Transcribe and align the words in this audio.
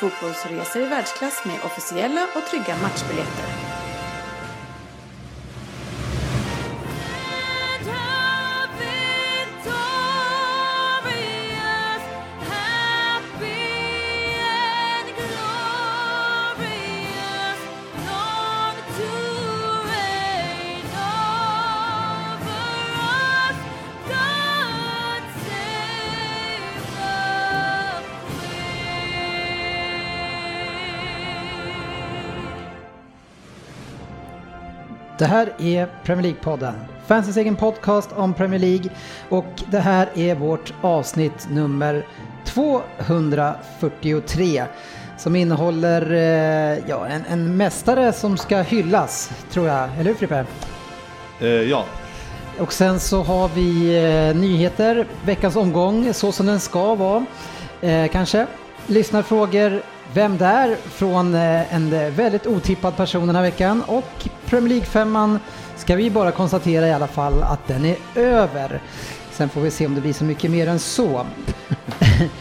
fotbollsresor 0.00 0.82
i 0.82 0.84
världsklass 0.84 1.44
med 1.44 1.64
officiella 1.64 2.28
och 2.34 2.46
trygga 2.50 2.76
matchbiljetter. 2.82 3.69
Det 35.20 35.26
här 35.26 35.52
är 35.58 35.88
Premier 36.04 36.32
League-podden. 36.32 36.72
Fansens 37.06 37.36
egen 37.36 37.56
podcast 37.56 38.10
om 38.16 38.34
Premier 38.34 38.60
League. 38.60 38.90
Och 39.28 39.62
det 39.70 39.78
här 39.78 40.08
är 40.14 40.34
vårt 40.34 40.72
avsnitt 40.80 41.48
nummer 41.50 42.06
243. 42.44 44.64
Som 45.18 45.36
innehåller 45.36 46.12
eh, 46.12 46.78
ja, 46.88 47.06
en, 47.06 47.24
en 47.28 47.56
mästare 47.56 48.12
som 48.12 48.36
ska 48.36 48.60
hyllas, 48.60 49.30
tror 49.50 49.68
jag. 49.68 49.88
Eller 49.98 50.04
hur 50.04 50.14
Frippe? 50.14 50.44
Eh, 51.40 51.48
ja, 51.48 51.84
Och 52.58 52.72
sen 52.72 53.00
så 53.00 53.22
har 53.22 53.48
vi 53.48 53.96
eh, 53.96 54.36
nyheter, 54.36 55.06
veckans 55.24 55.56
omgång, 55.56 56.14
så 56.14 56.32
som 56.32 56.46
den 56.46 56.60
ska 56.60 56.94
vara. 56.94 57.24
Eh, 57.80 58.10
kanske. 58.10 58.46
Lyssnarfrågor, 58.86 59.82
vem 60.14 60.38
där? 60.38 60.76
från 60.76 61.34
eh, 61.34 61.74
en 61.74 61.92
eh, 61.92 62.10
väldigt 62.10 62.46
otippad 62.46 62.96
person 62.96 63.26
den 63.26 63.36
här 63.36 63.42
veckan. 63.42 63.82
Och 63.86 64.28
Premier 64.46 64.68
League-femman 64.68 65.38
ska 65.76 65.96
vi 65.96 66.10
bara 66.10 66.30
konstatera 66.30 66.88
i 66.88 66.92
alla 66.92 67.06
fall 67.06 67.42
att 67.42 67.66
den 67.66 67.84
är 67.84 67.96
över. 68.14 68.80
Sen 69.30 69.48
får 69.48 69.60
vi 69.60 69.70
se 69.70 69.86
om 69.86 69.94
det 69.94 70.00
blir 70.00 70.12
så 70.12 70.24
mycket 70.24 70.50
mer 70.50 70.68
än 70.68 70.78
så. 70.78 71.26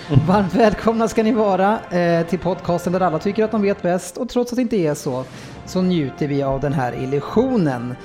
Varmt 0.28 0.54
välkomna 0.54 1.08
ska 1.08 1.24
ni 1.24 1.32
vara 1.32 1.80
eh, 1.90 2.28
till 2.28 2.40
podcasten 2.40 2.94
där 2.94 3.02
alla 3.02 3.20
tycker 3.20 3.44
att 3.44 3.52
de 3.52 3.62
vet 3.62 3.82
bäst 3.82 4.18
och 4.18 4.30
trots 4.30 4.52
att 4.52 4.56
det 4.56 4.62
inte 4.62 4.78
är 4.78 4.94
så 4.94 5.26
så 5.66 5.82
njuter 5.82 6.28
vi 6.28 6.44
av 6.44 6.60
den 6.60 6.74
här 6.74 7.04
illusionen. 7.04 7.96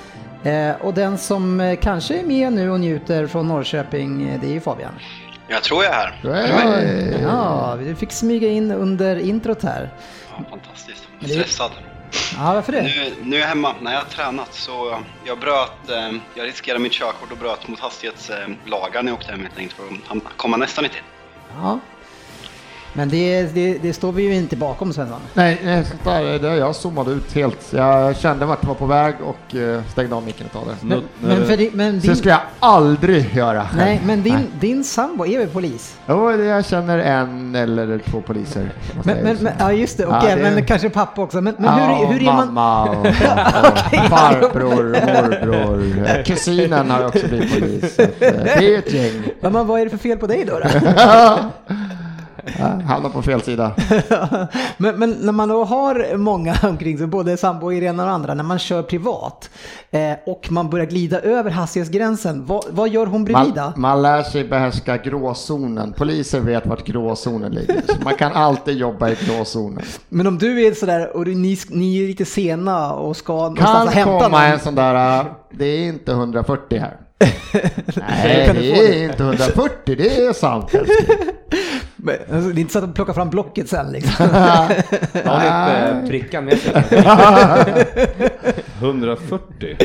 Och 0.80 0.94
den 0.94 1.18
som 1.18 1.76
kanske 1.80 2.18
är 2.18 2.24
med 2.24 2.52
nu 2.52 2.70
och 2.70 2.80
njuter 2.80 3.26
från 3.26 3.48
Norrköping, 3.48 4.38
det 4.40 4.46
är 4.46 4.52
ju 4.52 4.60
Fabian. 4.60 4.92
Jag 5.48 5.62
tror 5.62 5.84
jag 5.84 5.92
är 5.94 5.96
här. 5.96 6.32
Hey. 6.32 7.22
Ja, 7.22 7.78
du 7.80 7.94
fick 7.94 8.12
smyga 8.12 8.48
in 8.48 8.70
under 8.70 9.16
introt 9.16 9.62
här. 9.62 9.90
Ja, 10.30 10.44
fantastiskt. 10.50 11.08
Stressad. 11.22 11.70
Ja, 12.36 12.54
varför 12.54 12.72
det? 12.72 12.82
Nu, 12.82 13.12
nu 13.22 13.36
är 13.36 13.40
jag 13.40 13.46
hemma. 13.48 13.74
När 13.80 13.92
jag 13.92 13.98
har 13.98 14.06
tränat 14.06 14.54
så 14.54 14.98
jag 15.24 15.38
bröt, 15.38 15.90
eh, 15.90 16.10
jag 16.34 16.46
riskerade 16.46 16.82
mitt 16.82 16.92
körkort 16.92 17.32
och 17.32 17.38
bröt 17.38 17.68
mot 17.68 17.80
hastighetslagar 17.80 19.02
när 19.02 19.10
jag 19.12 19.18
åkte 19.18 19.32
hem 19.32 19.40
helt 19.40 19.58
enkelt 19.58 19.80
för 19.80 20.16
att 20.16 20.36
komma 20.36 20.56
nästan 20.56 20.84
i 20.84 20.88
tid. 20.88 21.02
Ja. 21.56 21.78
Men 22.96 23.08
det, 23.08 23.42
det, 23.54 23.78
det 23.82 23.92
står 23.92 24.12
vi 24.12 24.22
ju 24.22 24.34
inte 24.34 24.56
bakom 24.56 24.92
Svensson. 24.92 25.20
Nej, 25.34 25.60
nej 25.64 25.84
där, 26.04 26.38
det, 26.38 26.56
jag 26.56 26.74
zoomade 26.74 27.10
ut 27.10 27.32
helt. 27.34 27.72
Jag 27.72 28.16
kände 28.16 28.46
vart 28.46 28.60
det 28.60 28.66
var 28.66 28.74
på 28.74 28.86
väg 28.86 29.14
och 29.24 29.54
eh, 29.56 29.82
stängde 29.92 30.14
av 30.14 30.22
micken 30.26 30.46
ett 30.46 30.52
tag. 30.52 30.62
Men, 30.80 31.02
men, 31.20 31.46
för 31.46 31.76
men 31.76 32.00
Så 32.02 32.14
skulle 32.14 32.30
jag 32.30 32.40
aldrig 32.60 33.34
göra 33.34 33.64
själv. 33.68 33.76
nej, 33.84 34.00
men 34.04 34.22
din, 34.22 34.34
Nej. 34.34 34.44
din 34.60 34.84
sambo 34.84 35.26
är 35.26 35.38
väl 35.38 35.48
polis? 35.48 35.96
Jo, 36.08 36.28
det- 36.30 36.44
jag 36.44 36.64
känner 36.66 36.98
en 36.98 37.54
eller 37.54 37.98
två 37.98 38.20
poliser. 38.20 38.70
Men, 39.04 39.16
men, 39.16 39.36
men, 39.40 39.52
ja 39.58 39.72
just 39.72 39.96
det, 39.96 40.02
Ja, 40.02 40.18
okej, 40.18 40.36
det 40.36 40.46
är- 40.48 40.54
men 40.54 40.64
kanske 40.64 40.90
pappa 40.90 41.22
också. 41.22 41.40
Men, 41.40 41.54
men 41.58 41.78
Ja, 41.78 41.94
hur, 41.96 42.06
hur 42.12 42.20
är 42.22 42.24
man... 42.32 42.54
mamma 42.54 42.84
och, 42.90 42.96
och 43.06 44.08
farbror, 44.08 44.84
morbror, 44.84 46.22
kusinen 46.22 46.90
har 46.90 47.06
också 47.06 47.26
blivit 47.28 47.54
polis. 47.54 47.94
Så 47.96 48.02
att, 48.02 48.22
eh, 48.22 48.30
det 48.58 48.74
är 48.74 48.78
ett 48.78 48.92
gäng. 48.92 49.22
Ja, 49.40 49.50
men 49.50 49.66
vad 49.66 49.80
är 49.80 49.84
det 49.84 49.90
för 49.90 49.98
fel 49.98 50.18
på 50.18 50.26
dig 50.26 50.44
då? 50.44 50.58
då? 50.58 50.68
Ja, 52.58 52.64
Hamnar 52.66 53.10
på 53.10 53.22
fel 53.22 53.42
sida. 53.42 53.72
men, 54.76 54.98
men 54.98 55.10
när 55.10 55.32
man 55.32 55.48
då 55.48 55.64
har 55.64 56.16
många 56.16 56.56
omkring 56.62 56.98
sig, 56.98 57.06
både 57.06 57.36
sambo, 57.36 57.72
Irena 57.72 58.04
och 58.04 58.10
andra, 58.10 58.34
när 58.34 58.44
man 58.44 58.58
kör 58.58 58.82
privat 58.82 59.50
eh, 59.90 60.12
och 60.26 60.46
man 60.50 60.70
börjar 60.70 60.86
glida 60.86 61.20
över 61.20 61.50
hastighetsgränsen, 61.50 62.46
vad, 62.46 62.64
vad 62.70 62.88
gör 62.88 63.06
hon 63.06 63.24
bredvid 63.24 63.56
Man, 63.56 63.72
man 63.76 64.02
lär 64.02 64.22
sig 64.22 64.44
behärska 64.44 64.96
gråzonen. 64.96 65.92
Poliser 65.92 66.40
vet 66.40 66.66
vart 66.66 66.84
gråzonen 66.86 67.52
ligger. 67.52 67.82
Så 67.86 67.94
man 68.04 68.14
kan 68.14 68.32
alltid 68.32 68.76
jobba 68.76 69.10
i 69.10 69.16
gråzonen. 69.26 69.84
Men 70.08 70.26
om 70.26 70.38
du 70.38 70.66
är 70.66 70.72
sådär 70.74 71.16
och 71.16 71.24
du- 71.24 71.34
ni, 71.34 71.58
ni 71.70 72.02
är 72.02 72.06
lite 72.08 72.24
sena 72.24 72.92
och 72.94 73.16
ska 73.16 73.32
någonstans 73.32 73.84
Kan 73.84 73.88
hämta 73.88 74.24
komma 74.24 74.40
någon. 74.40 74.50
en 74.52 74.58
sån 74.60 74.74
där, 74.74 75.18
äh, 75.20 75.26
det 75.50 75.64
är 75.64 75.88
inte 75.88 76.12
140 76.12 76.78
här. 76.78 76.96
Nej, 78.24 78.46
Kan 78.46 78.56
det 78.56 78.70
är 78.70 79.04
inte 79.04 79.22
140, 79.22 79.94
det 79.96 80.16
är 80.26 80.32
sant. 80.32 80.70
Men, 82.04 82.16
alltså, 82.32 82.50
det 82.50 82.58
är 82.58 82.60
inte 82.60 82.72
så 82.72 82.78
att 82.78 82.84
de 82.84 82.92
plockar 82.92 83.12
fram 83.12 83.30
blocket 83.30 83.68
sen 83.68 83.92
liksom. 83.92 84.26
Har 85.24 85.38
ni 85.38 85.98
inte 85.98 86.10
prickan 86.10 86.44
med 86.44 86.58
sig? 86.58 86.72
140. 88.80 89.76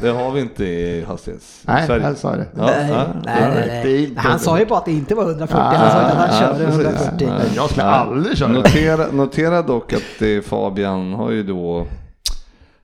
Det 0.00 0.08
har 0.08 0.30
vi 0.30 0.40
inte 0.40 0.64
i 0.64 1.04
hastighets... 1.04 1.62
Nej, 1.66 1.86
Sverige. 1.86 2.06
jag 2.06 2.16
sa 2.16 2.36
det. 2.36 2.46
Ja, 2.56 2.66
nej, 2.66 2.90
ja, 2.90 3.06
nej, 3.24 3.82
nej, 3.84 4.14
Han 4.16 4.38
sa 4.38 4.58
ju 4.58 4.66
bara 4.66 4.78
att 4.78 4.84
det 4.84 4.92
inte 4.92 5.14
var 5.14 5.24
140, 5.24 5.62
han 5.62 5.90
sa 5.90 6.02
inte 6.02 6.12
att 6.12 6.30
han 6.30 6.40
körde 6.40 6.64
precis. 6.64 6.84
140. 6.84 7.28
Ja. 7.28 7.44
Jag 7.56 7.70
skulle 7.70 7.86
aldrig 7.86 8.38
köra 8.38 8.48
det. 8.48 8.54
Notera, 8.54 9.06
notera 9.12 9.62
dock 9.62 9.92
att 9.92 10.02
det, 10.18 10.42
Fabian 10.42 11.12
har 11.12 11.30
ju 11.30 11.42
då 11.42 11.86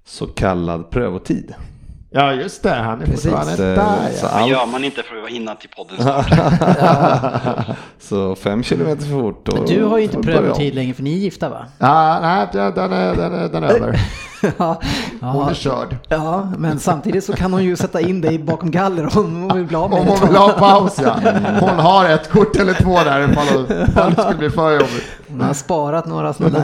så 0.04 0.26
kallad 0.26 0.90
prövotid. 0.90 1.54
Ja, 2.10 2.32
just 2.32 2.62
det. 2.62 2.70
Han 2.74 3.02
är 3.02 3.06
fortfarande 3.06 3.56
Så, 3.56 3.62
där. 3.62 3.76
så, 4.14 4.26
Ja. 4.26 4.30
Vad 4.32 4.42
allt, 4.42 4.50
gör 4.50 4.66
man 4.66 4.84
inte 4.84 5.02
för 5.02 5.22
att 5.24 5.30
hinna 5.30 5.54
till 5.54 5.68
podden 5.68 5.96
snart? 6.02 6.26
så 7.98 8.34
fem 8.34 8.62
kilometer 8.62 9.02
för 9.02 9.10
fort. 9.20 9.48
Men 9.52 9.58
och- 9.62 9.68
du 9.68 9.84
har 9.84 9.98
ju 9.98 10.04
inte 10.04 10.18
prövotid 10.18 10.74
längre 10.74 10.94
för 10.94 11.02
ni 11.02 11.12
är 11.12 11.18
gifta 11.18 11.48
va? 11.48 11.66
Ja, 11.78 12.18
nej, 12.22 12.46
den 12.52 12.74
den 12.74 12.92
är, 12.92 13.14
den 13.16 13.34
är, 13.34 13.48
den 13.48 13.62
är 13.64 13.68
över. 13.68 14.00
ja, 14.58 14.80
Hon 15.20 15.36
ja, 15.40 15.50
är 15.50 15.54
körd. 15.54 15.96
ja, 16.08 16.52
men 16.58 16.78
samtidigt 16.78 17.24
så 17.24 17.32
kan 17.32 17.52
hon 17.52 17.64
ju 17.64 17.76
sätta 17.76 18.00
in 18.00 18.20
dig 18.20 18.38
bakom 18.38 18.70
galler 18.70 19.18
om 19.18 19.42
hon 19.42 19.56
vill 19.56 19.66
bli 19.66 19.76
av 19.76 19.90
med 19.90 20.00
Om 20.00 20.06
hon 20.06 20.28
vill 20.28 20.36
ha 20.36 20.52
paus 20.52 20.98
ja. 21.02 21.16
Hon 21.60 21.68
har 21.78 22.08
ett 22.08 22.30
kort 22.30 22.56
eller 22.56 22.74
två 22.74 22.94
där 23.04 23.30
ifall 23.30 23.66
det 23.68 24.22
skulle 24.22 24.38
bli 24.38 24.50
för 24.50 24.72
jobbigt. 24.72 25.04
Hon 25.28 25.40
har 25.40 25.54
sparat 25.54 26.06
några 26.06 26.32
sådana 26.34 26.58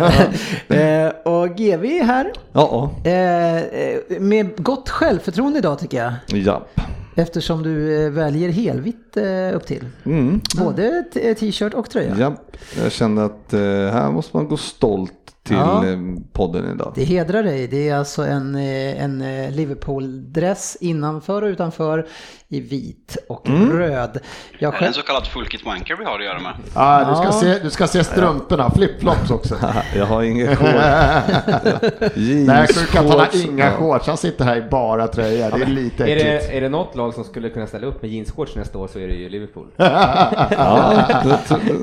där. 0.68 1.06
eh, 1.06 1.32
och 1.32 1.48
GV 1.56 1.84
är 1.84 2.04
här. 2.04 2.32
Ja, 2.52 2.90
Eh, 3.04 3.56
eh, 3.56 4.20
med 4.20 4.64
gott 4.64 4.90
självförtroende 4.90 5.58
idag 5.58 5.78
tycker 5.78 6.02
jag. 6.04 6.12
ja. 6.26 6.36
Japp. 6.36 6.80
Eftersom 7.16 7.62
du 7.62 8.08
väljer 8.10 8.48
helvitt 8.52 9.16
upp 9.54 9.66
till. 9.66 9.84
Mm. 10.06 10.40
Både 10.58 11.02
t-shirt 11.40 11.74
och 11.74 11.90
tröja. 11.90 12.16
Japp. 12.18 12.56
Jag 12.82 12.92
kände 12.92 13.24
att 13.24 13.52
här 13.94 14.10
måste 14.10 14.36
man 14.36 14.48
gå 14.48 14.56
stolt 14.56 15.12
till 15.44 15.56
Ja. 15.56 15.86
eh, 15.86 15.98
podden 16.32 16.74
idag. 16.74 16.92
Det 16.94 17.04
hedrar 17.04 17.42
dig. 17.42 17.66
Det 17.68 17.88
är 17.88 17.94
alltså 17.96 18.22
en, 18.22 18.54
eh, 18.54 19.02
en 19.04 19.22
eh, 19.22 19.50
Liverpool-dress 19.50 20.76
innanför 20.80 21.42
och 21.42 21.46
utanför 21.48 22.06
i 22.48 22.60
vit 22.60 23.16
och 23.28 23.48
röd. 23.48 24.18
Jag 24.58 24.68
Är 24.68 24.72
det 24.72 24.78
själv... 24.78 24.86
en 24.88 24.94
så 24.94 25.02
kallad 25.02 25.26
full 25.26 25.46
kit 25.46 25.64
wanker 25.66 25.96
vi 25.96 26.04
har 26.04 26.18
att 26.18 26.24
göra 26.24 26.38
med? 26.40 26.52
Ja, 26.74 27.04
du, 27.08 27.14
ska 27.14 27.24
Ja. 27.24 27.32
se, 27.32 27.58
du 27.62 27.70
ska 27.70 27.86
se 27.86 28.04
strumporna, 28.04 28.70
flipflops 28.70 29.30
också. 29.30 29.54
Jag 29.96 30.06
har 30.06 30.22
inga 30.22 30.56
shorts. 30.56 30.72
Nej, 32.46 32.66
Kurkat 32.66 32.94
han 32.94 33.10
har 33.10 33.28
inga 33.48 33.70
shorts, 33.72 34.06
han 34.06 34.16
sitter 34.16 34.44
här 34.44 34.56
i 34.56 34.62
bara 34.62 35.08
tröja. 35.08 35.50
Det 35.50 35.62
är 35.62 35.66
lite 35.66 36.02
Är 36.04 36.16
äckligt. 36.16 36.48
det, 36.50 36.56
är 36.56 36.60
det 36.60 36.68
något 36.68 36.96
lag 36.96 37.14
som 37.14 37.24
skulle 37.24 37.50
kunna 37.50 37.66
ställa 37.66 37.86
upp 37.86 38.02
med 38.02 38.10
jeansshorts 38.10 38.56
nästa 38.56 38.78
år 38.78 38.88
så 38.88 38.98
är 38.98 39.08
det 39.08 39.14
ju 39.14 39.28
Liverpool. 39.28 39.66
Ja, 39.76 41.04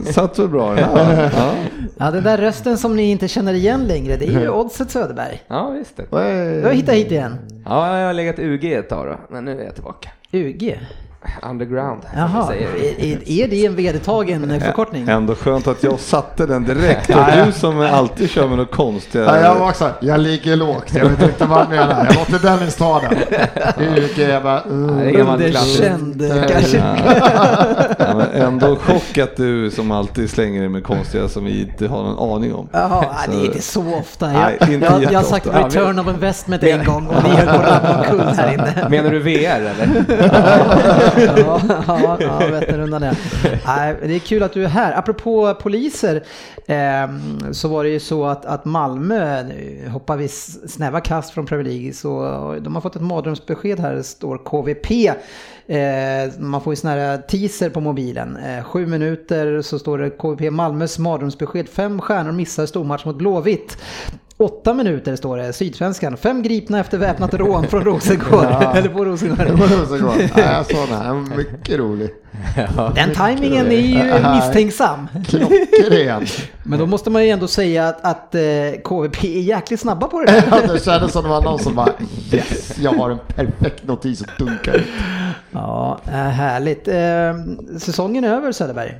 det 0.05 0.13
satt 0.13 0.39
väl 0.39 0.47
bra. 0.47 0.79
Ja. 0.79 1.13
Ja. 1.37 1.51
Ja, 1.97 2.11
den 2.11 2.23
där 2.23 2.37
rösten 2.37 2.77
som 2.77 2.95
ni 2.95 3.11
inte 3.11 3.27
känner 3.27 3.53
igen 3.53 3.83
längre, 3.87 4.15
det 4.17 4.25
är 4.27 4.39
ju 4.41 4.49
Oddset 4.49 4.91
Söderberg. 4.91 5.41
Ja, 5.47 5.69
visst 5.69 5.97
det. 5.97 6.05
Du 6.61 6.65
har 6.67 6.73
hittat 6.73 6.95
hit 6.95 7.11
igen. 7.11 7.37
Ja, 7.65 7.99
jag 7.99 8.07
har 8.07 8.13
legat 8.13 8.39
UG 8.39 8.65
ett 8.73 8.89
tag 8.89 9.07
då, 9.07 9.19
men 9.29 9.45
nu 9.45 9.61
är 9.61 9.65
jag 9.65 9.73
tillbaka. 9.75 10.09
UG. 10.33 10.79
Underground. 11.43 12.01
Jaha, 12.15 12.53
är, 12.55 13.29
är 13.29 13.47
det 13.47 13.65
en 13.65 13.75
vedertagen 13.75 14.59
förkortning? 14.61 15.09
Ändå 15.09 15.35
skönt 15.35 15.67
att 15.67 15.83
jag 15.83 15.99
satte 15.99 16.45
den 16.45 16.63
direkt. 16.65 17.09
Och 17.09 17.21
du 17.45 17.51
som 17.51 17.79
alltid 17.81 18.29
kör 18.29 18.47
med 18.47 18.57
något 18.57 18.71
konstigt. 18.71 19.21
Ja, 19.27 19.39
jag 19.39 19.55
var 19.55 19.67
också, 19.69 19.89
jag 19.99 20.19
ligger 20.19 20.55
lågt, 20.55 20.93
jag 20.95 21.05
vet 21.05 21.21
inte 21.21 21.45
vad 21.45 21.57
han 21.59 21.69
menar. 21.69 22.05
Jag 22.05 22.15
låter 22.15 22.47
Dennis 22.47 22.75
ta 22.75 22.99
den. 22.99 23.17
Jag 24.29 24.43
bara, 24.43 24.63
uh. 24.71 25.31
Underkänd 25.33 26.31
kanske. 26.49 26.77
Ja, 27.97 28.15
men 28.15 28.27
ändå 28.31 28.75
chock 28.75 29.17
att 29.17 29.35
du 29.37 29.71
som 29.71 29.91
alltid 29.91 30.29
slänger 30.29 30.59
dig 30.59 30.69
med 30.69 30.83
konstiga 30.83 31.27
som 31.29 31.45
vi 31.45 31.61
inte 31.61 31.87
har 31.87 32.03
någon 32.03 32.35
aning 32.35 32.53
om. 32.55 32.67
Jaha, 32.71 33.03
Så- 33.03 33.09
nej, 33.31 33.37
det 33.37 33.43
är 33.43 33.45
inte 33.45 33.61
så 33.61 33.93
ofta. 33.99 34.27
Nej, 34.27 34.57
Jag, 34.59 34.73
inte 34.73 34.85
jag, 34.85 35.03
jag 35.13 35.19
har 35.19 35.23
sagt 35.25 35.47
return 35.47 35.99
of 35.99 36.07
investment 36.07 36.63
en 36.63 36.85
gång 36.85 37.07
och 37.07 37.23
ni 37.23 37.29
höll 37.29 37.47
på 37.47 37.53
att 37.61 37.83
ramla 37.83 37.99
omkull 38.11 38.33
här 38.37 38.53
inne. 38.53 38.87
Menar 38.89 39.09
du 39.11 39.19
VR 39.19 39.71
eller? 39.71 41.10
ja, 41.17 41.61
ja, 41.87 42.17
ja 42.19 42.47
Vätternrundan 42.51 43.03
är. 43.03 43.17
Nej, 43.65 43.95
det 44.03 44.15
är 44.15 44.19
kul 44.19 44.43
att 44.43 44.53
du 44.53 44.63
är 44.63 44.67
här. 44.67 44.97
Apropå 44.97 45.55
poliser 45.61 46.23
eh, 46.65 47.09
så 47.51 47.67
var 47.67 47.83
det 47.83 47.89
ju 47.89 47.99
så 47.99 48.25
att, 48.25 48.45
att 48.45 48.65
Malmö, 48.65 49.43
nu 49.43 49.89
hoppar 49.89 50.17
vi 50.17 50.27
snäva 50.27 51.01
kast 51.01 51.31
från 51.33 51.45
Premier 51.45 51.67
League, 51.67 51.93
så 51.93 52.11
de 52.61 52.75
har 52.75 52.81
fått 52.81 52.95
ett 52.95 53.01
mardrömsbesked 53.01 53.79
här, 53.79 53.95
det 53.95 54.03
står 54.03 54.37
KVP. 54.37 54.91
Eh, 55.71 56.39
man 56.39 56.61
får 56.61 56.73
ju 56.73 56.75
sån 56.75 56.89
här 56.89 57.17
teaser 57.17 57.69
på 57.69 57.79
mobilen. 57.79 58.37
Eh, 58.37 58.63
sju 58.63 58.85
minuter 58.85 59.61
så 59.61 59.79
står 59.79 59.97
det 59.97 60.09
KVP 60.09 60.51
Malmös 60.51 60.99
mardrömsbesked. 60.99 61.69
Fem 61.69 62.01
stjärnor 62.01 62.31
missar 62.31 62.65
stormatch 62.65 63.05
mot 63.05 63.15
Blåvitt. 63.15 63.77
Åtta 64.41 64.73
minuter 64.73 65.15
står 65.15 65.37
det, 65.37 65.53
Sydsvenskan. 65.53 66.17
Fem 66.17 66.41
gripna 66.41 66.79
efter 66.79 66.97
väpnat 66.97 67.33
rån 67.33 67.67
från 67.67 67.83
Rosengård. 67.83 68.45
Ja. 68.49 68.73
Eller 68.75 68.89
på 68.89 69.05
Rosengård. 69.05 69.47
så 69.87 70.05
gott. 70.05 70.17
Nej, 70.17 70.29
jag 70.35 70.65
såg 70.65 70.87
den 70.89 71.01
här, 71.01 71.37
mycket 71.37 71.79
rolig. 71.79 72.09
Den 72.95 73.13
tajmingen 73.15 73.67
är 73.67 73.71
ju 73.71 74.35
misstänksam. 74.35 75.07
Klockren. 75.27 76.25
Men 76.63 76.79
då 76.79 76.85
måste 76.85 77.09
man 77.09 77.23
ju 77.23 77.29
ändå 77.29 77.47
säga 77.47 77.87
att, 77.87 78.05
att 78.05 78.35
eh, 78.35 78.41
KVP 78.83 79.23
är 79.23 79.41
jäkligt 79.41 79.79
snabba 79.79 80.07
på 80.07 80.19
det 80.19 80.25
där. 80.25 80.43
Ja, 80.51 80.73
det 80.73 80.85
kändes 80.85 81.11
som 81.11 81.23
det 81.23 81.29
var 81.29 81.41
någon 81.41 81.59
som 81.59 81.75
bara 81.75 81.89
yes, 82.31 82.77
jag 82.79 82.91
har 82.91 83.09
en 83.09 83.19
perfekt 83.35 83.87
notis 83.87 84.21
att 84.21 84.37
dunka 84.37 84.73
ut. 84.73 84.87
Ja, 85.51 85.99
eh, 86.07 86.13
härligt. 86.13 86.87
Eh, 86.87 87.75
säsongen 87.79 88.23
är 88.23 88.29
över 88.29 88.51
Söderberg. 88.51 88.95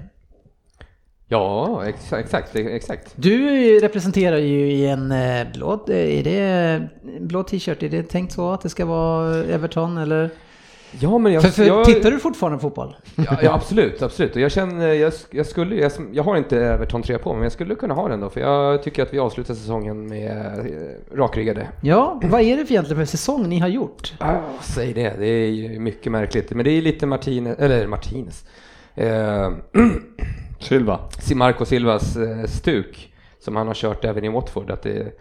Ja, 1.31 1.83
ex- 1.87 2.13
exakt, 2.13 2.55
exakt. 2.55 3.13
Du 3.15 3.39
representerar 3.79 4.37
ju 4.37 4.71
i 4.71 4.87
en 4.87 5.11
eh, 5.11 5.47
blå, 5.53 5.73
är 5.87 6.23
det 6.23 6.87
blå 7.19 7.43
t-shirt, 7.43 7.83
är 7.83 7.89
det 7.89 8.03
tänkt 8.03 8.31
så 8.33 8.51
att 8.51 8.61
det 8.61 8.69
ska 8.69 8.85
vara 8.85 9.43
Everton 9.43 9.97
eller? 9.97 10.29
Ja, 10.99 11.17
men 11.17 11.33
jag... 11.33 11.43
För, 11.43 11.49
för 11.49 11.63
jag 11.63 11.85
tittar 11.85 12.11
du 12.11 12.19
fortfarande 12.19 12.57
på 12.57 12.61
fotboll? 12.61 12.95
Ja, 13.15 13.37
ja, 13.43 13.53
absolut, 13.53 14.01
absolut. 14.01 14.35
Och 14.35 14.41
jag 14.41 14.51
känner, 14.51 14.87
jag, 14.93 15.13
jag 15.29 15.45
skulle, 15.45 15.75
jag, 15.75 15.91
jag 16.13 16.23
har 16.23 16.37
inte 16.37 16.57
Everton 16.65 17.01
3 17.03 17.17
på 17.17 17.29
mig, 17.29 17.35
men 17.37 17.43
jag 17.43 17.51
skulle 17.51 17.75
kunna 17.75 17.93
ha 17.93 18.07
den 18.07 18.19
då, 18.19 18.29
för 18.29 18.39
jag 18.41 18.83
tycker 18.83 19.03
att 19.03 19.13
vi 19.13 19.19
avslutar 19.19 19.53
säsongen 19.53 20.07
med 20.07 20.59
eh, 20.59 21.17
rakryggade. 21.17 21.67
Ja, 21.81 22.19
vad 22.23 22.41
är 22.41 22.57
det 22.57 22.65
för 22.65 22.71
egentligen 22.73 23.05
för 23.05 23.11
säsong 23.11 23.49
ni 23.49 23.59
har 23.59 23.67
gjort? 23.67 24.13
Ah, 24.19 24.35
säg 24.61 24.93
det, 24.93 25.13
det 25.19 25.27
är 25.27 25.49
ju 25.49 25.79
mycket 25.79 26.11
märkligt. 26.11 26.51
Men 26.51 26.65
det 26.65 26.71
är 26.71 26.81
lite 26.81 27.05
Martinez, 27.05 27.59
eller 27.59 27.87
Martinez. 27.87 28.45
Eh, 28.95 29.49
Silva. 30.63 30.99
Marco 31.35 31.65
Silvas 31.65 32.17
eh, 32.17 32.45
stuk 32.45 33.13
som 33.39 33.55
han 33.55 33.67
har 33.67 33.73
kört 33.73 34.05
även 34.05 34.23
i 34.23 34.29
Watford. 34.29 34.71
Att 34.71 34.81
det 34.81 35.19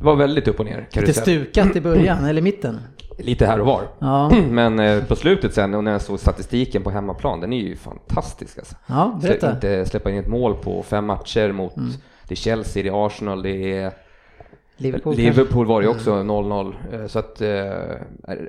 var 0.00 0.16
väldigt 0.16 0.48
upp 0.48 0.60
och 0.60 0.66
ner. 0.66 0.88
Lite 0.92 1.12
stukat 1.12 1.76
i 1.76 1.80
början, 1.80 2.24
eller 2.24 2.42
mitten? 2.42 2.80
Lite 3.18 3.46
här 3.46 3.60
och 3.60 3.66
var. 3.66 3.82
Ja, 3.98 4.30
Men 4.50 4.78
eh, 4.78 5.04
på 5.04 5.16
slutet 5.16 5.54
sen, 5.54 5.74
och 5.74 5.84
när 5.84 5.92
jag 5.92 6.02
såg 6.02 6.20
statistiken 6.20 6.82
på 6.82 6.90
hemmaplan, 6.90 7.40
den 7.40 7.52
är 7.52 7.60
ju 7.60 7.76
fantastisk 7.76 8.58
alltså. 8.58 8.76
ja 8.86 9.18
berätta. 9.22 9.46
Mm. 9.46 9.56
inte 9.56 9.86
släppa 9.86 10.10
in 10.10 10.18
ett 10.18 10.28
mål 10.28 10.54
på 10.54 10.82
fem 10.82 11.06
matcher 11.06 11.52
mot 11.52 11.74
det 12.28 12.34
är 12.34 12.36
Chelsea, 12.36 12.82
det 12.82 12.88
är 12.88 13.06
Arsenal, 13.06 13.42
det 13.42 13.76
är 13.76 13.92
Liverpool, 14.76 15.14
Liverpool 15.16 15.66
var 15.66 15.80
det 15.80 15.84
ju 15.84 15.90
också 15.90 16.12
0-0. 16.12 16.74
Eh, 16.92 17.06
Så 17.06 17.18
att, 17.18 17.40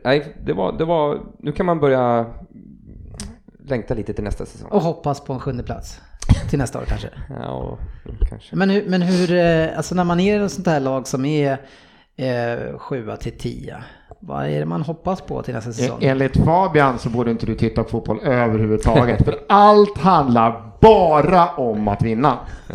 nej, 0.04 0.36
det 0.46 0.54
var, 0.54 0.78
det 0.78 0.86
var, 0.86 1.20
nu 1.40 1.52
kan 1.52 1.66
man 1.66 1.80
börja 1.80 2.26
längta 3.70 3.94
lite 3.94 4.14
till 4.14 4.24
nästa 4.24 4.46
säsong. 4.46 4.70
Och 4.72 4.82
hoppas 4.82 5.22
på 5.22 5.34
en 5.34 5.40
sjunde 5.40 5.64
plats. 5.64 6.02
Till 6.50 6.60
nästa 6.60 6.80
år 6.80 6.84
kanske. 6.88 7.08
Ja, 7.42 7.48
och, 7.52 7.80
kanske. 8.30 8.56
Men 8.56 8.70
hur, 8.70 8.84
men 8.90 9.02
hur, 9.02 9.32
eh, 9.34 9.78
alltså 9.78 9.96
när 9.96 10.04
man 10.04 10.20
är 10.20 10.40
i 10.42 10.46
ett 10.46 10.52
sånt 10.52 10.68
här 10.68 10.80
lag 10.80 11.08
som 11.08 11.26
är 11.26 11.58
eh, 12.16 12.78
sjua 12.78 13.18
till 13.18 13.38
tia, 13.38 13.84
vad 14.20 14.46
är 14.46 14.60
det 14.60 14.66
man 14.66 14.82
hoppas 14.82 15.22
på 15.22 15.42
till 15.42 15.54
nästa 15.54 15.72
säsong? 15.74 15.98
E- 16.02 16.08
Enligt 16.08 16.38
Fabian 16.46 17.00
så 17.00 17.10
borde 17.10 17.32
inte 17.32 17.46
du 17.46 17.56
titta 17.56 17.84
på 17.84 17.90
fotboll 17.90 18.20
överhuvudtaget. 18.24 19.26
För 19.26 19.36
allt 19.50 19.98
handlar 19.98 20.72
bara 20.82 21.48
om 21.50 21.88
att 21.88 22.02
vinna. 22.02 22.38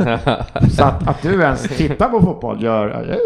Så 0.77 0.85
att, 0.85 1.09
att 1.09 1.23
du 1.23 1.43
ens 1.43 1.63
tittar 1.63 2.09
på 2.09 2.21
fotboll 2.21 2.63
gör, 2.63 3.19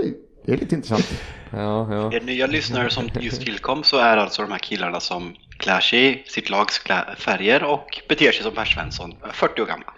det 0.49 0.55
är 0.55 0.59
lite 0.59 0.75
intressant. 0.75 1.23
Ja, 1.51 1.95
ja. 1.95 2.13
Er 2.13 2.21
nya 2.21 2.47
lyssnare 2.47 2.91
som 2.91 3.09
just 3.21 3.43
tillkom 3.43 3.83
så 3.83 3.97
är 3.99 4.17
alltså 4.17 4.43
de 4.43 4.51
här 4.53 4.59
killarna 4.59 5.01
som 5.01 5.35
klär 5.59 5.81
sig 5.81 6.09
i 6.09 6.23
sitt 6.27 6.51
lags 6.51 6.83
färger 7.19 7.65
och 7.65 8.01
beter 8.09 8.33
sig 8.33 8.43
som 8.43 8.53
Per 8.53 8.65
Svensson, 8.65 9.15
40 9.33 9.63
år 9.63 9.67
gamla. 9.67 9.93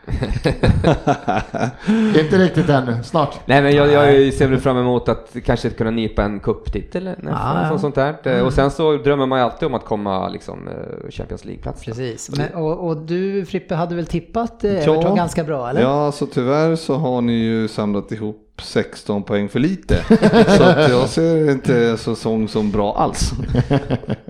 Inte 2.21 2.39
riktigt 2.39 2.69
ännu, 2.69 3.03
snart. 3.05 3.41
Nej 3.47 3.63
men 3.63 3.75
jag, 3.77 3.93
jag 3.93 4.35
ser 4.35 4.49
väl 4.49 4.61
fram 4.61 4.79
emot 4.79 5.09
att 5.09 5.37
kanske 5.45 5.71
kunna 5.71 5.91
nypa 5.91 6.23
en 6.23 6.41
cuptitel 6.41 7.07
eller 7.07 7.31
Ja, 7.31 7.69
ja. 7.71 7.79
sånt, 7.79 7.95
där. 7.95 8.43
Och 8.43 8.53
sen 8.53 8.71
så 8.71 8.97
drömmer 8.97 9.27
man 9.27 9.39
ju 9.39 9.45
alltid 9.45 9.67
om 9.67 9.75
att 9.75 9.85
komma 9.85 10.29
liksom 10.29 10.69
eh, 10.69 11.11
Champions 11.11 11.45
League-plats. 11.45 11.85
Precis. 11.85 12.31
Men, 12.37 12.55
och, 12.55 12.89
och 12.89 12.97
du 12.97 13.47
Frippe 13.47 13.75
hade 13.75 13.95
väl 13.95 14.07
tippat 14.07 14.65
eh, 14.65 14.71
Everton 14.71 15.17
ganska 15.17 15.45
bra 15.45 15.71
eller? 15.71 15.81
Ja, 15.81 16.13
så 16.13 16.27
tyvärr 16.27 16.77
så 16.77 16.95
har 16.95 17.21
ni 17.21 17.33
ju 17.33 17.69
samlat 17.69 18.13
ihop 18.13 18.50
16 18.61 19.23
poäng 19.23 19.49
för 19.49 19.59
lite. 19.59 20.05
så 20.59 20.63
att 20.63 20.91
jag 20.91 21.09
ser 21.09 21.51
inte 21.51 21.97
säsong 21.97 22.49
som 22.49 22.71
bra 22.71 22.97
alls. 22.97 23.31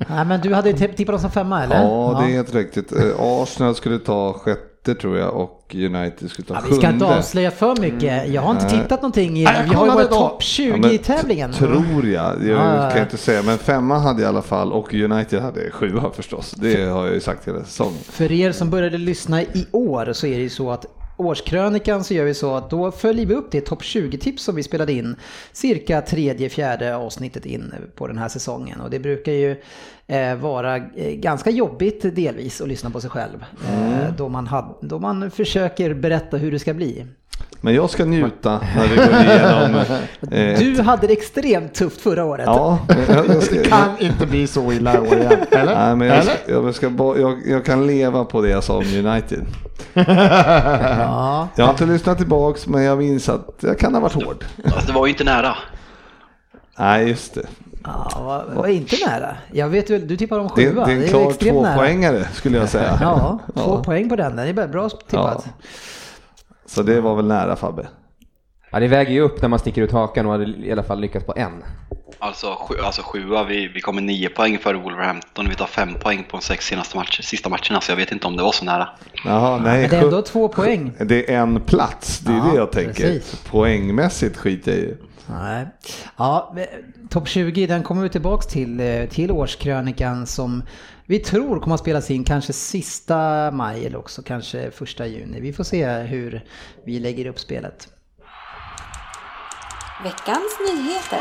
Nej, 0.09 0.25
men 0.27 0.41
du 0.41 0.55
hade 0.55 0.71
ju 0.71 0.77
tipp- 0.77 0.97
tippat 0.97 1.13
dem 1.13 1.21
som 1.21 1.31
femma 1.31 1.65
eller? 1.65 1.83
Ja, 1.83 2.19
det 2.21 2.27
är 2.31 2.35
helt 2.37 2.55
riktigt. 2.55 2.93
Eh, 2.93 3.03
Arsenal 3.19 3.75
skulle 3.75 3.99
ta 3.99 4.33
sjätte 4.33 4.95
tror 5.01 5.19
jag 5.19 5.37
och 5.37 5.75
United 5.75 6.31
skulle 6.31 6.47
ta 6.49 6.55
Ja, 6.55 6.61
vi 6.65 6.69
sjunde. 6.71 6.83
ska 6.87 6.93
inte 6.95 7.05
avslöja 7.05 7.51
för 7.51 7.77
mycket. 7.81 8.29
Jag 8.29 8.43
har 8.43 8.51
inte 8.51 8.65
Nej. 8.65 8.83
tittat 8.83 9.03
någonting 9.03 9.39
i, 9.39 9.45
Nej, 9.45 9.55
jag 9.57 9.69
vi 9.69 9.75
har 9.75 9.87
ju 9.87 9.93
varit 9.93 10.11
topp 10.11 10.43
20 10.43 10.79
Ja, 10.83 10.91
i 10.91 10.99
tävlingen. 10.99 11.53
Tror 11.53 12.07
jag, 12.07 12.33
jag 12.43 12.49
Ja, 12.49 12.75
ja, 12.85 12.89
kan 12.89 12.97
ja. 12.99 13.03
inte 13.03 13.17
säga. 13.17 13.43
Men 13.43 13.59
femma 13.59 13.99
hade 13.99 14.23
i 14.23 14.25
alla 14.25 14.43
fall 14.43 14.73
och 14.73 14.95
United 14.95 15.41
hade 15.43 15.71
sjua 15.71 16.11
förstås. 16.17 16.51
Det 16.51 16.85
har 16.85 17.05
jag 17.07 17.15
ju 17.15 17.21
sagt 17.21 17.49
hela 17.49 17.65
säsongen. 17.65 17.99
För 18.05 18.33
er 18.33 18.53
som 18.53 18.71
började 18.71 18.99
lyssna 18.99 19.43
i 19.43 19.67
år 19.73 20.13
så 20.13 20.27
är 20.27 20.37
det 20.37 20.43
ju 20.43 20.51
så 20.51 20.71
att 20.71 20.87
årskrönikan 21.21 22.05
så 22.05 22.15
gör 22.15 22.25
vi 22.25 22.35
så 22.35 22.55
att 22.55 22.71
då 22.71 22.91
följer 22.91 23.27
vi 23.27 23.35
upp 23.35 23.51
det 23.51 23.61
topp 23.61 23.83
20-tips 23.83 24.43
som 24.43 24.57
vi 24.57 24.63
spelade 24.63 24.93
in 24.93 25.17
cirka 25.53 26.03
tredje, 26.03 26.49
fjärde 26.49 26.97
avsnittet 26.97 27.47
in 27.47 27.75
på 27.95 28.07
den 28.07 28.19
här 28.19 28.29
säsongen. 28.29 28.81
Och 28.81 28.91
det 28.91 28.99
brukar 28.99 29.33
ju 29.33 29.57
vara 30.41 30.77
eh, 30.77 30.83
ganska 31.15 31.51
jobbigt 31.51 32.17
delvis 32.17 32.61
att 32.61 32.69
lyssna 32.69 32.91
på 32.91 33.01
sig 33.01 33.11
själv. 33.11 33.45
Eh, 33.69 34.15
då, 34.17 34.29
man 34.29 34.47
had, 34.47 34.75
då 34.81 34.99
man 34.99 35.31
försöker 35.31 35.95
berätta 35.95 36.37
hur 36.37 36.53
det 36.53 36.59
ska 36.59 36.75
bli. 36.75 37.07
Men 37.61 37.75
jag 37.75 37.91
ska 37.91 38.05
njuta 38.05 38.61
när 38.77 38.89
vi 38.89 38.97
går 38.97 39.07
igenom. 39.07 39.75
eh, 40.39 40.59
Du 40.59 40.83
hade 40.83 41.07
det 41.07 41.13
extremt 41.13 41.75
tufft 41.75 42.01
förra 42.01 42.25
året. 42.25 42.45
Ja, 42.47 42.79
jag, 43.09 43.43
ska, 43.43 43.55
Det 43.55 43.69
kan 43.69 43.99
inte 43.99 44.27
bli 44.27 44.47
så 44.47 44.73
illa 44.73 44.95
i 44.95 44.99
år 44.99 45.07
igen, 45.19 45.33
eller? 45.51 45.75
Nej, 45.75 45.97
men 45.97 46.09
jag, 46.09 46.17
eller? 46.19 46.33
ska, 46.33 46.53
jag, 46.53 46.75
ska, 46.75 47.15
jag, 47.21 47.39
jag 47.47 47.65
kan 47.65 47.87
leva 47.87 48.25
på 48.25 48.43
det 48.43 48.49
jag 48.49 48.65
sa 48.65 48.77
om 48.77 49.07
United. 49.07 49.47
Ja. 49.95 51.49
Jag 51.57 51.65
har 51.65 51.71
inte 51.71 51.87
lyssnat 51.87 52.19
tillbaks 52.19 52.67
men 52.67 52.83
jag 52.83 52.99
minns 52.99 53.29
att 53.29 53.55
jag 53.61 53.79
kan 53.79 53.95
ha 53.95 54.01
varit 54.01 54.25
hård. 54.25 54.45
Alltså, 54.65 54.87
det 54.87 54.93
var 54.93 55.07
ju 55.07 55.13
inte 55.13 55.25
nära. 55.25 55.57
Nej, 56.79 57.09
just 57.09 57.35
det. 57.35 57.47
Ja, 57.85 58.45
är 58.67 58.69
inte 58.69 58.97
nära? 59.07 59.37
Jag 59.53 59.69
vet 59.69 59.91
väl, 59.91 60.09
du 60.09 60.17
tippar 60.17 60.39
om 60.39 60.51
Det, 60.57 60.71
sjua. 60.71 60.87
det 60.87 60.93
är 60.93 60.97
en 61.03 61.09
klar 61.09 61.33
tvåpoängare 61.33 62.25
skulle 62.33 62.59
jag 62.59 62.69
säga. 62.69 62.99
Ja, 63.01 63.39
två 63.55 63.61
Ja. 63.77 63.83
poäng 63.85 64.09
på 64.09 64.17
den. 64.17 64.37
Det 64.37 64.43
är 64.43 64.53
bara 64.53 64.69
bra 64.69 64.89
tippat. 64.89 65.47
Så 66.67 66.83
det 66.83 67.01
var 67.01 67.17
väl 67.17 67.27
nära 67.27 67.57
Fabbe. 67.57 67.89
Ja, 68.73 68.81
det 68.81 68.89
väger 68.89 69.13
ju 69.13 69.21
upp 69.21 69.43
när 69.43 69.49
man 69.49 69.59
sticker 69.59 69.83
ut 69.83 69.93
hakan 69.93 70.27
och 70.27 70.33
hade 70.33 70.45
i 70.45 70.73
alla 70.73 70.83
fall 70.83 71.01
lyckats 71.01 71.27
på 71.27 71.35
en. 71.37 71.65
Alltså, 72.19 72.55
sju, 72.61 72.75
alltså 72.85 73.03
sjua, 73.05 73.45
vi, 73.45 73.69
vi 73.69 73.81
kommer 73.81 74.03
nio 74.03 74.29
poäng 74.29 74.59
före 74.59 74.77
Wolverhampton 74.77 75.47
och 75.47 75.53
vi 75.53 75.57
tar 75.57 75.67
fem 75.67 75.95
poäng 75.95 76.27
på 76.31 76.37
de 76.37 76.43
sex 76.43 76.67
senaste 76.67 76.97
matcher, 76.97 77.23
sista 77.23 77.49
matcherna, 77.49 77.81
så 77.81 77.93
jag 77.93 77.97
vet 77.97 78.13
inte 78.13 78.27
om 78.27 78.37
det 78.37 78.43
var 78.43 78.53
så 78.53 78.65
nära. 78.65 78.89
Jaha, 79.25 79.59
nej. 79.59 79.81
Men 79.81 79.91
det 79.91 79.97
är 79.97 80.03
ändå 80.05 80.23
två 80.23 80.49
poäng. 80.49 80.93
Det 81.01 81.33
är 81.35 81.39
en 81.39 81.61
plats, 81.61 82.19
det 82.19 82.33
är 82.33 82.37
Ja, 82.37 82.45
det 82.53 82.57
jag 82.57 82.73
tänker. 82.73 82.93
precis. 82.93 83.43
Poängmässigt 83.51 84.37
skiter 84.37 84.71
jag 84.73 84.81
i. 84.81 84.97
Nej. 85.31 85.67
Ja, 86.17 86.55
topp 87.09 87.29
20 87.29 87.67
den 87.67 87.83
kommer 87.83 88.03
vi 88.03 88.09
tillbaks 88.09 88.47
till, 88.47 88.81
eh, 88.81 89.09
till 89.09 89.31
årskrönikan 89.31 90.27
som 90.27 90.63
vi 91.07 91.19
tror 91.19 91.61
kommer 91.61 91.75
att 91.75 91.81
spelas 91.81 92.11
in 92.11 92.25
kanske 92.25 92.53
sista 92.53 93.51
maj 93.51 93.87
eller 93.87 93.99
också 93.99 94.23
kanske 94.23 94.71
första 94.71 95.07
juni. 95.07 95.41
Vi 95.41 95.53
får 95.53 95.65
se 95.65 95.89
hur 95.89 96.45
vi 96.85 96.99
lägger 96.99 97.27
upp 97.27 97.39
spelet. 97.39 97.89
Veckans 100.05 100.59
nyheter. 100.71 101.21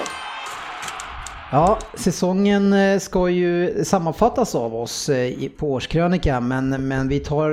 Ja, 1.52 1.80
säsongen 1.94 2.74
eh, 2.74 3.00
ska 3.00 3.30
ju 3.30 3.84
sammanfattas 3.84 4.56
av 4.56 4.76
oss 4.76 5.10
eh, 5.10 5.50
på 5.58 5.72
årskrönika 5.72 6.40
men, 6.40 6.88
men 6.88 7.08
vi 7.08 7.20
tar 7.20 7.50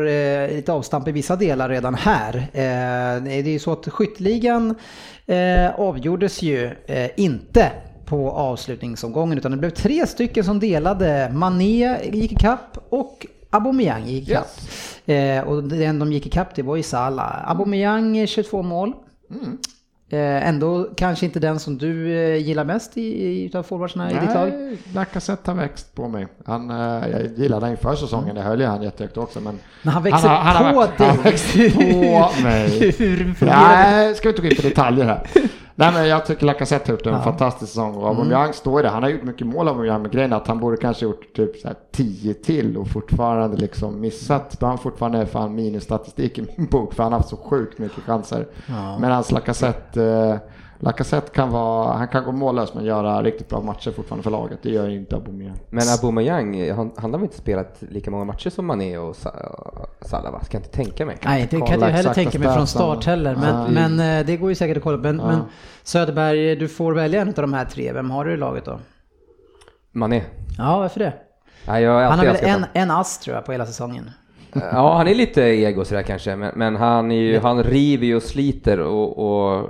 lite 0.55 0.73
avstamp 0.73 1.09
i 1.09 1.13
vissa 1.13 1.37
delar 1.37 1.69
redan 1.69 1.95
här. 1.95 2.49
Det 3.21 3.33
är 3.33 3.49
ju 3.49 3.59
så 3.59 3.73
att 3.73 3.89
skytteligan 3.89 4.75
eh, 5.27 5.81
avgjordes 5.81 6.43
ju 6.43 6.71
eh, 6.87 7.11
inte 7.17 7.73
på 8.05 8.31
avslutningsomgången 8.31 9.39
utan 9.39 9.51
det 9.51 9.57
blev 9.57 9.71
tre 9.71 10.07
stycken 10.07 10.45
som 10.45 10.61
delade. 10.61 11.31
Mané 11.33 11.99
gick 12.13 12.33
ikapp 12.33 12.79
och 12.89 13.27
Aubameyang 13.51 14.07
gick 14.07 14.29
ikapp. 14.29 14.51
Eh, 15.07 15.41
och 15.41 15.65
den 15.65 15.99
de 15.99 16.13
gick 16.13 16.27
ikapp 16.27 16.55
det 16.55 16.63
var 16.63 16.77
ju 16.77 16.83
Salah. 16.83 17.51
Aubameyang 17.51 18.17
eh, 18.17 18.27
22 18.27 18.63
mål. 18.63 18.93
Eh, 19.31 19.37
ändå 20.15 20.89
kanske 20.97 21.27
inte 21.27 21.41
den 21.41 21.59
som 21.59 21.79
du 21.79 22.13
eh, 22.19 22.37
gillar 22.37 22.65
mest 22.65 22.97
i, 22.97 23.45
utav 23.45 23.63
forwardsarna 23.63 24.11
i 24.11 24.15
ditt 24.15 24.35
lag. 24.35 24.51
Nej, 24.51 24.79
Lacazette 24.95 25.51
har 25.51 25.59
växt 25.59 25.95
på 25.95 26.09
mig. 26.09 26.27
Han, 26.47 26.71
eh, 26.71 27.09
jag 27.11 27.27
gillade 27.37 27.67
han 27.67 27.71
inför 27.71 27.95
säsongen, 27.95 28.37
jag 28.37 28.43
höll 28.45 28.61
ju 28.61 28.67
han 28.67 28.83
jättehögt 28.83 29.17
också. 29.17 29.41
Men 29.41 29.59
Men 29.83 29.93
han 29.93 30.03
växer 30.03 30.29
han 30.29 30.65
har 30.65 30.73
på 30.73 30.81
dig. 30.99 31.09
Han 31.09 31.23
växer 31.23 31.71
på 31.71 32.31
mig. 32.43 32.93
Hur 32.99 33.35
fungerar 33.35 33.59
det? 33.77 33.97
Nej, 33.97 34.15
ska 34.15 34.29
vi 34.29 34.33
inte 34.33 34.43
gå 34.43 34.49
in 34.49 34.57
på 34.57 34.63
detaljer 34.63 35.05
här. 35.05 35.27
Nej 35.79 35.93
men 35.93 36.09
jag 36.09 36.27
tycker 36.27 36.47
Lacazette 36.47 36.93
har 36.93 36.97
gjort 36.99 37.07
en 37.07 37.13
Ja. 37.13 37.23
fantastisk 37.23 37.73
säsong 37.73 37.95
och 37.95 38.09
Aubameyang 38.09 38.53
står 38.53 38.81
i 38.81 38.83
det. 38.83 38.89
Han 38.89 39.03
har 39.03 39.11
gjort 39.11 39.23
mycket 39.23 39.47
mål 39.47 39.69
Aubameyang 39.69 40.03
men 40.03 40.11
grejen 40.11 40.33
att 40.33 40.47
han 40.47 40.59
borde 40.61 40.77
kanske 40.77 41.05
gjort 41.05 41.35
typ 41.37 41.57
så 41.57 41.69
här 41.69 41.77
10 41.93 42.35
till 42.35 42.77
och 42.77 42.89
fortfarande 42.89 43.57
liksom 43.57 44.01
missat. 44.01 44.57
Då 44.61 44.67
har 44.67 44.69
han 44.71 44.79
fortfarande 44.79 45.27
fan 45.27 45.55
minusstatistik 45.55 46.39
i 46.39 46.47
min 46.57 46.67
bok 46.67 46.95
för 46.95 47.03
han 47.03 47.13
har 47.13 47.19
haft 47.19 47.29
så 47.31 47.37
sjukt 47.37 47.79
mycket 47.79 48.05
chanser. 48.05 48.47
Ja. 48.67 48.99
Medan 48.99 49.25
Lacazette, 49.31 50.05
eh, 50.05 50.37
Lacazette 50.79 51.31
kan 51.35 51.51
vara, 51.51 51.93
han 51.93 52.09
kan 52.09 52.25
gå 52.25 52.33
mållös 52.33 52.75
men 52.75 52.85
göra 52.85 53.23
riktigt 53.23 53.49
bra 53.49 53.61
matcher 53.61 53.91
fortfarande 53.91 54.23
för 54.23 54.31
laget. 54.31 54.59
Det 54.63 54.71
gör 54.71 54.89
ju 54.89 54.97
inte 54.97 55.17
Aubameyang. 55.17 55.59
Men 55.71 55.89
Aubameyang, 55.89 56.71
han, 56.71 56.93
han 56.97 57.13
har 57.13 57.19
väl 57.19 57.23
inte 57.25 57.37
spelat 57.39 57.77
lika 57.91 58.11
många 58.11 58.25
matcher 58.25 58.51
som 58.51 58.67
Mané 58.67 58.99
och 58.99 59.17
Sa- 59.17 59.87
Salah 60.01 60.33
va? 60.33 60.41
Ska 60.45 60.57
jag 60.57 60.61
inte 60.65 60.77
tänka 60.77 61.07
mig. 61.07 61.17
Nej, 61.25 61.49
det 61.51 61.61
kan 61.61 61.75
inte 61.75 61.87
jag 61.87 61.93
heller 61.93 62.15
tänka 62.15 62.39
mig 62.39 62.55
från 62.55 62.67
start 62.67 63.05
heller. 63.05 63.37
Men, 63.37 63.75
Nej. 63.75 63.89
men 63.89 64.19
eh, 64.21 64.27
det 64.27 64.37
går 64.37 64.49
ju 64.49 64.55
säkert 64.55 64.77
att 64.77 64.83
kolla. 64.83 64.99
Men, 64.99 65.19
Ja. 65.19 65.27
men 65.27 65.41
Söderberg, 65.83 66.57
du 66.57 66.69
får 66.69 66.93
välja 66.93 67.21
en 67.21 67.29
av 67.29 67.35
de 67.35 67.53
här 67.53 67.65
tre. 67.65 67.93
Vem 67.93 68.11
har 68.11 68.25
du 68.25 68.35
i 68.35 68.37
laget 68.37 68.65
då? 68.65 68.79
Mané. 69.93 70.23
Ja, 70.59 70.79
varför 70.79 71.01
det? 71.01 71.13
Nej, 71.67 71.85
Han 71.85 72.19
har 72.19 72.25
väl 72.27 72.37
en, 72.41 72.65
en 72.73 72.91
ass 72.91 73.19
tror 73.19 73.37
jag 73.37 73.45
på 73.45 73.53
hela 73.53 73.67
säsongen. 73.67 74.11
Ja, 74.73 74.97
han 74.97 75.09
är 75.09 75.15
lite 75.15 75.43
ego 75.43 75.85
sådär 75.85 76.03
kanske, 76.03 76.37
men, 76.37 76.53
men 76.57 76.77
han, 76.77 77.11
är 77.11 77.17
ju, 77.17 77.39
han 77.39 77.63
river 77.63 78.07
ju 78.07 78.17
och 78.17 78.23
sliter 78.23 78.81
och... 78.81 79.19
och 79.19 79.69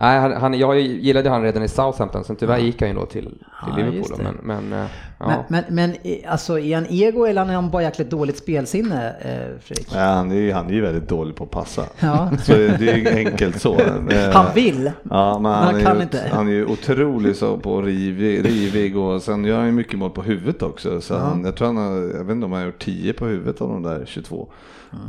nej, 0.00 0.18
han, 0.20 0.32
han, 0.32 0.54
jag 0.54 0.80
gillade 0.80 1.30
han 1.30 1.42
redan 1.42 1.62
i 1.62 1.68
Southampton, 1.68 2.24
sen 2.24 2.36
tyvärr 2.36 2.58
gick 2.58 2.80
han 2.80 2.88
ju 2.90 2.94
då 2.96 3.06
till, 3.06 3.24
till 3.24 3.34
Ja, 3.66 3.76
Liverpool. 3.76 4.18
Men, 4.22 4.34
men, 4.68 4.72
eh, 4.82 4.86
ja. 5.18 5.44
Men, 5.48 5.64
men, 5.68 5.74
men 5.74 5.90
eh, 6.02 6.32
alltså, 6.32 6.58
är 6.58 6.74
han 6.74 6.86
ego 6.90 7.24
eller 7.24 7.42
är 7.42 7.46
han 7.46 7.70
bara 7.70 7.82
jäkligt 7.82 8.10
dåligt 8.10 8.38
spelsinne, 8.38 9.08
eh, 9.20 9.60
Fredrik? 9.60 9.88
Ja, 9.94 9.98
han, 10.00 10.30
är, 10.30 10.36
ju- 10.36 10.52
han 10.52 10.66
är 10.68 10.72
ju 10.72 10.80
väldigt 10.80 11.08
dålig 11.08 11.36
på 11.36 11.44
att 11.44 11.50
passa. 11.50 11.84
Ja. 12.00 12.30
Så 12.42 12.52
det 12.52 12.76
det 12.78 12.90
är 12.90 12.96
ju 12.96 13.08
enkelt 13.08 13.60
så. 13.60 13.76
Han 14.32 14.46
vill. 14.54 14.90
Ja, 15.10 15.38
men 15.38 15.52
han 15.52 15.64
han, 15.64 15.76
är 15.76 15.84
kan 15.84 15.96
ju, 15.96 16.02
inte. 16.02 16.22
han 16.32 16.48
är 16.48 16.52
ju 16.52 16.66
otrolig 16.66 17.36
så 17.36 17.56
på 17.56 17.82
rivig, 17.82 18.44
rivig 18.44 18.96
och 18.96 19.22
sen 19.22 19.44
gör 19.44 19.56
han 19.56 19.66
ju 19.66 19.72
mycket 19.72 19.98
mål 19.98 20.10
på 20.10 20.22
huvudet 20.22 20.62
också. 20.62 21.00
Så 21.00 21.16
han, 21.18 21.44
jag 21.44 21.56
tror 21.56 21.66
han 21.66 21.76
har, 21.76 21.92
jag 22.16 22.24
vet 22.24 22.34
inte 22.34 22.44
om 22.46 22.52
han 22.52 22.60
har 22.60 22.66
gjort 22.66 22.84
10 22.84 23.12
på 23.12 23.26
huvudet 23.26 23.60
av 23.60 23.68
de 23.68 23.82
där 23.82 24.02
22. 24.06 24.48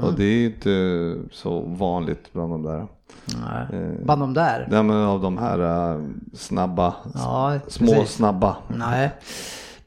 Och 0.01 0.13
det 0.17 0.23
är 0.23 0.37
ju 0.39 0.45
inte 0.45 1.15
så 1.31 1.59
vanligt 1.61 2.33
bland 2.33 2.51
de 2.53 2.63
där. 2.63 2.87
Nej. 3.25 3.81
Eh, 3.81 4.03
Bland 4.05 4.21
de 4.21 4.33
där. 4.33 4.67
Ja, 4.71 4.83
men 4.83 4.95
av 4.97 5.21
de 5.21 5.37
här 5.37 5.59
eh, 5.93 6.01
snabba, 6.33 6.93
Ja, 7.13 7.59
små 7.67 7.93
precis. 7.93 8.15
snabba. 8.15 8.57
Nej, 8.67 9.09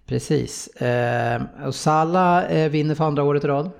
precis. 0.06 0.66
Eh, 0.68 1.42
och 1.66 1.74
Salah 1.74 2.44
eh, 2.56 2.70
vinner 2.70 2.94
för 2.94 3.04
andra 3.04 3.22
året 3.22 3.44
i 3.44 3.46
rad. 3.46 3.70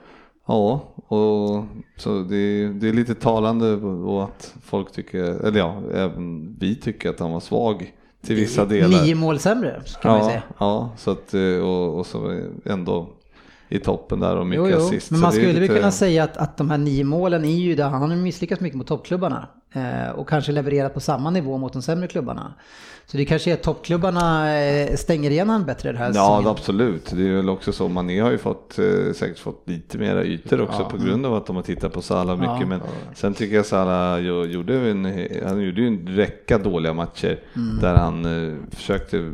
Ja, 0.46 0.80
och 1.08 1.64
så 1.96 2.18
det, 2.22 2.68
det 2.68 2.88
är 2.88 2.92
lite 2.92 3.14
talande 3.14 3.72
och 3.86 4.24
att 4.24 4.54
folk 4.64 4.92
tycker, 4.92 5.18
eller 5.46 5.58
ja, 5.58 5.80
även 5.94 6.56
vi 6.60 6.74
tycker 6.74 7.10
att 7.10 7.20
han 7.20 7.32
var 7.32 7.40
svag 7.40 7.92
till 8.26 8.36
vissa 8.36 8.64
delar. 8.64 9.02
Nio 9.02 9.14
mål 9.14 9.38
sämre 9.38 9.82
kan 10.02 10.10
man 10.10 10.18
ju 10.20 10.24
Ja, 10.24 10.30
säga. 10.30 10.42
ja 10.58 10.90
så 10.96 11.10
att, 11.10 11.34
eh, 11.34 11.64
och, 11.68 11.98
och 11.98 12.06
så 12.06 12.40
ändå 12.64 13.08
i 13.76 13.78
toppen 13.78 14.20
där 14.20 14.36
och 14.36 14.46
mycket 14.46 14.64
Jo, 14.70 14.76
jo. 14.78 14.86
assist. 14.86 15.10
Men 15.10 15.20
man 15.20 15.32
skulle 15.32 15.46
väl 15.52 15.60
lite- 15.60 15.74
kunna 15.74 15.90
säga 15.90 16.24
att, 16.24 16.36
att 16.36 16.56
de 16.56 16.70
här 16.70 16.78
nio 16.78 17.04
målen 17.04 17.44
är 17.44 17.48
ju 17.56 17.74
där, 17.74 17.88
han 17.88 18.10
har 18.10 18.16
misslyckats 18.16 18.60
mycket 18.60 18.76
mot 18.78 18.86
toppklubbarna. 18.86 19.46
Eh, 19.72 20.10
och 20.14 20.28
kanske 20.28 20.52
levererat 20.52 20.94
på 20.94 21.00
samma 21.00 21.30
nivå 21.30 21.58
mot 21.58 21.72
de 21.72 21.82
sämre 21.82 22.06
klubbarna. 22.08 22.54
Så 23.06 23.16
det 23.16 23.24
kanske 23.24 23.50
är 23.50 23.54
att 23.54 23.62
toppklubbarna 23.62 24.54
eh, 24.60 24.96
stänger 24.96 25.30
igen 25.30 25.48
han 25.50 25.64
bättre 25.64 25.92
det 25.92 25.98
här 25.98 26.06
Ja, 26.06 26.12
säsongen. 26.12 26.46
absolut. 26.48 27.10
Det 27.16 27.28
är 27.28 27.32
väl 27.36 27.48
också 27.48 27.72
så. 27.72 27.88
Mané 27.88 28.20
har 28.20 28.30
ju 28.30 28.38
fått, 28.38 28.78
eh, 28.78 29.12
säkert 29.14 29.38
fått 29.38 29.62
lite 29.66 29.98
mera 29.98 30.24
ytor 30.24 30.60
också 30.60 30.84
på 30.84 30.96
grund 30.96 31.26
av 31.26 31.34
att 31.34 31.46
de 31.46 31.56
har 31.56 31.62
tittat 31.62 31.92
på 31.92 32.02
Salah 32.02 32.36
mycket. 32.36 32.60
Ja. 32.60 32.66
Men 32.66 32.80
sen 33.14 33.34
tycker 33.34 33.56
jag 33.56 33.66
Salah 33.66 34.18
gjorde 34.50 34.90
en, 34.90 35.04
han 35.46 35.60
gjorde 35.60 35.80
ju 35.80 35.86
en 35.86 36.06
räcka 36.08 36.58
dåliga 36.58 36.92
matcher 36.92 37.38
där 37.80 37.94
han 37.94 38.24
eh, 38.48 38.54
försökte 38.70 39.32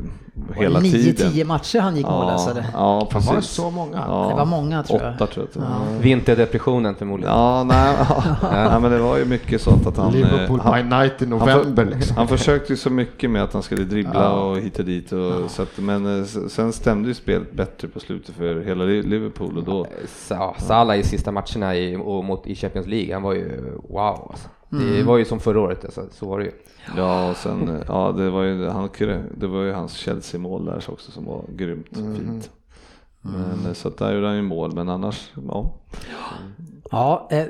hela 0.55 0.81
Nio, 0.81 0.93
tiden. 0.93 1.33
tio 1.33 1.45
matcher 1.45 1.79
han 1.81 1.97
gick 1.97 2.07
mållös. 2.07 2.47
eller? 2.49 2.65
ja, 2.73 3.09
Fan, 3.13 3.23
var 3.23 3.33
det 3.33 3.37
precis. 3.39 3.51
så 3.55 3.71
många? 3.71 4.05
Ja, 4.07 4.27
Det 4.31 4.35
var 4.35 4.45
många, 4.45 4.83
tror 4.83 5.03
jag. 5.03 5.15
Åtta 5.15 5.27
tror 5.27 5.49
jag. 5.55 5.61
var. 5.61 5.69
Vinterdepressionen 6.01 6.95
förmodligen. 6.95 7.35
Ja, 7.35 7.65
nej, 7.65 7.95
ja, 8.53 8.79
men 8.81 8.91
det 8.91 8.99
var 8.99 9.17
ju 9.19 9.25
mycket 9.25 9.61
så 9.63 9.71
att, 9.71 9.97
han... 9.97 10.07
eh, 10.07 10.13
Liverpool 10.15 10.61
han, 10.61 10.73
by 10.75 10.97
night 10.97 11.23
i 11.23 11.25
han, 11.25 11.29
november 11.39 11.85
för, 11.85 11.91
liksom. 11.95 12.17
han 12.17 12.29
försökte 12.29 12.73
ju 12.73 12.77
så 12.77 12.91
mycket 12.91 13.31
med 13.31 13.43
att 13.43 13.53
han 13.53 13.63
skulle 13.63 13.85
dribbla 13.85 14.33
och 14.33 14.57
hit 14.59 14.79
och 14.79 14.85
dit. 14.85 15.13
Och, 15.13 15.51
så 15.51 15.63
att, 15.63 15.79
men 15.79 16.19
eh, 16.21 16.25
sen 16.49 16.73
stämde 16.73 17.09
ju 17.09 17.15
spelet 17.15 17.53
bättre 17.53 17.89
på 17.89 18.01
slutet 18.01 18.35
för 18.35 18.61
hela 18.65 18.85
Li- 18.85 19.03
Liverpool 19.03 19.57
och 19.59 19.65
då... 19.65 19.87
Sa- 20.29 20.55
Salah 20.59 20.99
i 20.99 21.03
sista 21.03 21.33
matcherna 21.33 21.77
i, 21.77 21.97
och 22.05 22.25
mot, 22.25 22.47
i 22.47 22.55
Champions 22.55 22.87
League, 22.87 23.15
han 23.15 23.23
var 23.23 23.33
ju 23.33 23.73
wow 23.89 24.29
alltså. 24.31 24.49
Det 24.71 25.03
var 25.03 25.19
ju 25.19 25.25
som 25.25 25.41
förra 25.41 25.61
året, 25.61 25.85
alltså, 25.85 26.07
så 26.11 26.29
var 26.29 26.39
det 26.39 26.45
ju. 26.45 26.53
Ja, 26.97 27.31
och 27.31 27.37
sen, 27.37 27.69
eh, 27.69 27.83
ja 27.89 28.13
det 28.13 28.31
var 28.31 28.43
ju, 28.43 28.69
han, 28.69 28.89
det 29.37 29.47
var 29.47 29.63
ju 29.63 29.73
hans 29.73 29.93
Chelsea-mål 29.93 30.65
där 30.65 30.85
också 30.89 31.11
som 31.11 31.25
var 31.25 31.45
grymt 31.49 31.89
fint. 31.95 32.51
Men, 33.21 33.67
eh, 33.67 33.73
så 33.73 33.89
att 33.89 33.99
där 33.99 34.15
gjorde 34.15 34.27
han 34.27 34.37
ju 34.37 34.43
mål, 34.43 34.75
men 34.75 34.89
annars, 34.89 35.31
ja. 35.49 35.75
Ja, 36.91 37.29
eh, 37.31 37.47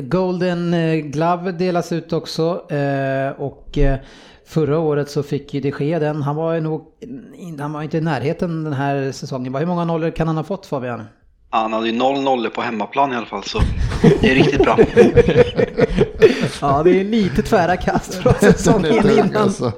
Golden 0.00 0.74
eh, 0.74 0.94
Glove 0.94 1.52
delas 1.52 1.92
ut 1.92 2.12
också 2.12 2.72
eh, 2.72 3.30
och 3.40 3.78
eh, 3.78 3.98
förra 4.46 4.78
året 4.78 5.10
så 5.10 5.22
fick 5.22 5.54
ju 5.54 5.60
de 5.60 5.84
Gea 5.84 5.98
den. 5.98 6.22
Han 6.22 6.36
var 6.36 6.54
ju 6.54 6.60
nog, 6.60 6.86
han 7.58 7.72
var 7.72 7.82
inte 7.82 7.98
i 7.98 8.00
närheten 8.00 8.64
den 8.64 8.72
här 8.72 9.12
säsongen. 9.12 9.54
Hur 9.54 9.66
många 9.66 9.84
nollor 9.84 10.10
kan 10.10 10.26
han 10.26 10.36
ha 10.36 10.44
fått 10.44 10.66
Fabian? 10.66 11.04
Han 11.50 11.72
hade 11.72 11.88
ju 11.88 11.98
0-0 11.98 12.48
på 12.50 12.60
hemmaplan 12.60 13.12
i 13.12 13.16
alla 13.16 13.26
fall, 13.26 13.42
så 13.42 13.58
det 14.20 14.30
är 14.30 14.34
riktigt 14.34 14.62
bra. 14.62 14.78
Ja, 16.60 16.82
det 16.82 17.00
är 17.00 17.04
lite 17.04 17.42
tvära 17.42 17.76
kast 17.76 18.14
från 18.14 18.34
säsongen 18.40 19.10
innan. 19.10 19.36
Alltså. 19.36 19.72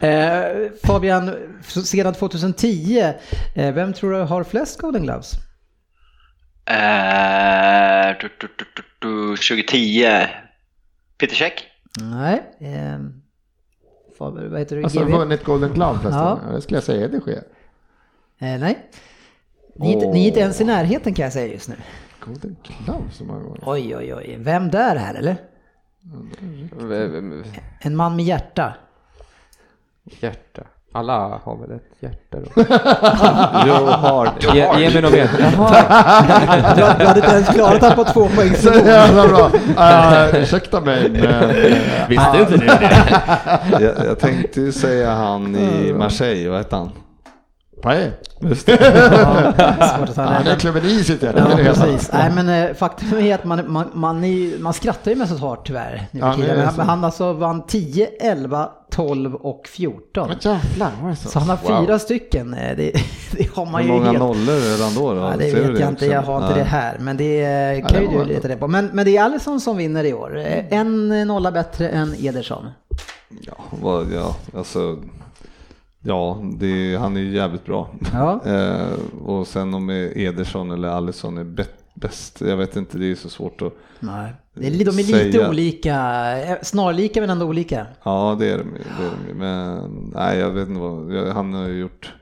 Eh, 0.00 0.42
Fabian, 0.84 1.34
sedan 1.84 2.14
2010, 2.14 2.98
eh, 3.54 3.74
vem 3.74 3.92
tror 3.92 4.12
du 4.12 4.18
har 4.18 4.44
flest 4.44 4.80
Golden 4.80 5.02
Gloves? 5.02 5.32
Eh, 6.70 8.16
du, 8.20 8.28
du, 8.40 8.48
du, 8.58 8.64
du, 8.76 8.82
du, 8.98 9.36
2010, 9.36 10.06
Peter 11.18 11.34
Käck. 11.36 11.64
Nej. 12.00 12.42
Eh, 12.60 12.98
Fabian, 14.18 14.50
vad 14.50 14.58
heter 14.58 14.76
du? 14.76 14.82
Alltså 14.84 15.00
GV? 15.04 15.10
vunnit 15.10 15.44
Golden 15.44 15.72
Glove 15.72 15.98
förresten. 15.98 16.22
Ja. 16.24 16.40
Ja. 16.46 16.52
Det 16.52 16.60
skulle 16.62 16.76
jag 16.76 16.84
säga, 16.84 17.08
det 17.08 17.20
sker. 17.20 17.42
Eh, 18.40 18.58
nej. 18.60 18.78
Ni, 19.76 19.88
är 19.90 19.94
inte- 19.94 20.06
ni 20.06 20.22
är 20.24 20.28
inte 20.28 20.40
ens 20.40 20.60
i 20.60 20.64
närheten 20.64 21.14
kan 21.14 21.22
jag 21.22 21.32
säga 21.32 21.52
just 21.52 21.68
nu. 21.68 21.74
Golden 22.28 22.56
Glove 22.84 23.04
så 23.12 23.24
många 23.24 23.40
gånger. 23.42 23.60
Oj, 23.66 23.96
oj, 23.96 24.14
oj. 24.14 24.36
Vem 24.40 24.70
där 24.70 24.96
här 24.96 25.14
eller? 25.14 25.36
En 27.80 27.96
man 27.96 28.16
med 28.16 28.24
hjärta. 28.24 28.74
Hjärta. 30.20 30.62
Alla 30.92 31.40
har 31.44 31.56
väl 31.56 31.76
ett 31.76 31.82
hjärta 32.00 32.38
då? 32.40 32.62
Joe 33.68 33.90
Hart. 33.90 34.44
Ge, 34.54 34.80
ge 34.80 34.90
mig 34.90 35.02
något 35.02 35.12
mer. 35.12 35.28
Du, 36.76 36.82
du 36.98 37.06
hade 37.06 37.20
inte 37.20 37.32
ens 37.32 37.48
klarat 37.48 37.82
han 37.82 37.96
på 37.96 38.04
två 38.04 38.28
poäng. 38.28 38.54
Så 38.54 38.74
jävla 38.74 39.28
bra! 39.28 39.46
Uh, 39.48 40.42
ursäkta 40.42 40.80
mig 40.80 41.10
men... 41.10 41.24
eh, 41.24 42.08
Visste 42.08 42.38
inte 42.40 42.52
du 42.56 42.66
det? 42.66 43.20
Jag, 43.80 44.06
jag 44.06 44.18
tänkte 44.18 44.60
ju 44.60 44.72
säga 44.72 45.10
han 45.14 45.56
i 45.56 45.92
Marseille, 45.92 46.48
vad 46.48 46.58
hette 46.58 46.76
han? 46.76 46.90
Paé. 47.82 48.10
Just 48.40 48.66
det. 48.66 48.78
Ja, 49.12 49.52
svårt 49.98 50.08
att 50.08 50.14
ta 50.14 50.22
Han 50.22 50.46
är 50.46 50.56
klubben 50.56 50.84
i 50.84 51.04
sitt 51.04 51.22
hjärta. 51.22 51.46
Ja, 51.50 51.56
precis. 51.56 52.10
Nej, 52.12 52.30
men 52.34 52.48
eh, 52.48 52.74
faktum 52.74 53.18
är 53.18 53.34
att 53.34 53.44
man, 53.44 53.72
man, 53.72 53.86
man, 53.94 54.24
är, 54.24 54.58
man 54.58 54.72
skrattar 54.72 55.10
ju 55.10 55.16
mest 55.16 55.32
åt 55.32 55.40
Hart 55.40 55.66
tyvärr. 55.66 56.06
Ja, 56.10 56.34
Men 56.36 56.72
så. 56.74 56.82
han, 56.82 57.04
alltså 57.04 57.32
vann 57.32 57.66
10, 57.66 58.06
11, 58.20 58.68
12 58.90 59.34
och 59.34 59.66
14. 59.68 60.28
Men 60.28 60.36
jävlar, 60.40 60.90
var 61.02 61.10
det 61.10 61.16
så? 61.16 61.28
Så 61.28 61.38
han 61.38 61.48
har 61.48 61.56
Wow. 61.68 61.86
fyra 61.86 61.98
stycken. 61.98 62.54
Eh, 62.54 62.76
Det, 62.76 62.92
det 63.32 63.54
har 63.56 63.66
man 63.66 63.82
Hur 63.82 63.88
ju 63.88 63.94
många 63.94 64.06
helt... 64.06 64.18
nollor 64.18 64.82
han 64.84 64.94
då? 64.94 65.14
då? 65.14 65.20
Ja, 65.20 65.34
det 65.38 65.50
Ser 65.50 65.68
vet 65.70 65.80
jag 65.80 65.88
inte, 65.88 66.06
jag 66.06 66.22
har 66.22 66.36
inte 66.36 66.48
Nej. 66.54 66.58
det 66.58 66.64
här. 66.68 66.96
Men 67.00 67.16
det 67.16 67.84
kan 67.88 67.98
det 68.06 68.12
ju 68.12 68.18
du 68.18 68.24
leta 68.24 68.48
det 68.48 68.56
på. 68.56 68.68
Men, 68.68 68.86
men 68.92 69.04
det 69.04 69.16
är 69.16 69.22
Alisson 69.24 69.60
som 69.60 69.76
vinner 69.76 70.04
i 70.04 70.14
år. 70.14 70.38
Eh, 70.38 70.64
En 70.78 71.08
nolla 71.28 71.52
bättre 71.52 71.88
än 71.88 72.14
Ederson. 72.18 72.66
Ja, 73.40 73.52
vad, 73.70 74.12
ja, 74.12 74.36
alltså. 74.56 74.96
Ja, 76.08 76.42
det, 76.58 76.96
han 76.96 77.16
är 77.16 77.20
ju 77.20 77.34
jävligt 77.34 77.64
bra. 77.64 77.88
Ja. 78.12 78.40
eh, 78.46 78.92
och 79.24 79.46
sen 79.46 79.74
om 79.74 79.90
Ederson 79.90 80.70
eller 80.70 80.88
Alisson 80.88 81.38
är 81.38 81.44
bäst, 81.94 82.40
jag 82.40 82.56
vet 82.56 82.76
inte, 82.76 82.98
det 82.98 83.10
är 83.10 83.14
så 83.14 83.28
svårt 83.28 83.62
att 83.62 83.72
Nej. 84.00 84.32
Är, 84.54 84.60
de 84.60 84.68
är 84.70 84.92
lite 84.92 85.32
säga. 85.32 85.48
olika, 85.48 85.94
eh, 86.42 86.56
snarlika 86.62 87.20
men 87.20 87.30
ändå 87.30 87.46
olika. 87.46 87.86
Ja, 88.02 88.36
det 88.38 88.50
är 88.50 88.58
de, 88.58 88.64
det 88.98 89.04
är 89.04 89.10
de. 89.28 89.34
Men 89.38 90.10
nej, 90.14 90.38
jag 90.38 90.50
vet 90.50 90.68
inte 90.68 90.80
vad, 90.80 91.28
han 91.28 91.54
har 91.54 91.68
ju 91.68 91.78
gjort 91.80 92.12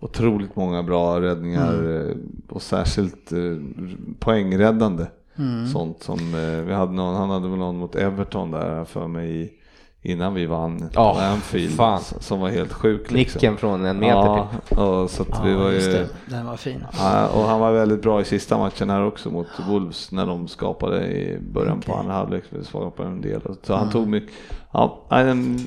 otroligt 0.00 0.56
många 0.56 0.82
bra 0.82 1.20
räddningar 1.20 1.74
Mm. 1.74 2.08
eh, 2.10 2.16
och 2.48 2.62
särskilt 2.62 3.32
poängräddande. 4.18 5.06
Mm. 5.38 5.66
Sånt 5.66 6.02
som, 6.02 6.18
vi 6.66 6.72
hade 6.72 6.92
någon, 6.92 7.14
han 7.16 7.30
hade 7.30 7.48
väl 7.48 7.58
någon 7.58 7.76
mot 7.78 7.94
Everton 7.94 8.50
där 8.50 8.84
för 8.84 9.06
mig 9.06 9.42
i- 9.42 9.50
innan 10.02 10.34
vi 10.34 10.46
vann 10.46 10.90
Ja, 10.94 11.14
på 11.14 11.20
Anfield 11.20 11.76
fan. 11.76 12.00
som 12.20 12.40
var 12.40 12.48
helt 12.48 12.72
sjuk. 12.72 13.10
Liksom. 13.10 13.38
Nicken 13.38 13.56
från 13.56 13.84
en 13.86 13.98
meter 13.98 14.14
Ja, 14.14 14.48
och 14.76 15.10
så 15.10 15.22
att 15.22 15.44
vi 15.46 15.50
Ja, 15.50 15.58
var 15.58 15.70
just 15.70 15.88
ju, 15.88 15.92
det. 15.92 16.08
Den 16.26 16.46
var 16.46 16.56
fin. 16.56 16.84
Ja, 16.98 17.28
och 17.28 17.42
han 17.42 17.60
var 17.60 17.72
väldigt 17.72 18.02
bra 18.02 18.20
i 18.20 18.24
sista 18.24 18.58
matchen 18.58 18.90
här 18.90 19.04
också 19.04 19.30
mot 19.30 19.46
Wolves 19.68 20.12
när 20.12 20.26
de 20.26 20.48
skapade 20.48 21.06
i 21.06 21.38
början 21.40 21.80
på 21.80 21.92
Okej. 21.92 22.00
andra 22.00 22.14
halvlek. 22.14 22.44
Vi 22.50 22.64
skapade 22.64 23.08
en 23.08 23.20
del. 23.20 23.40
Så 23.62 23.74
han 23.74 23.90
tog 23.90 24.08
mycket, 24.08 24.34
ja, 24.72 25.06
en 25.10 25.66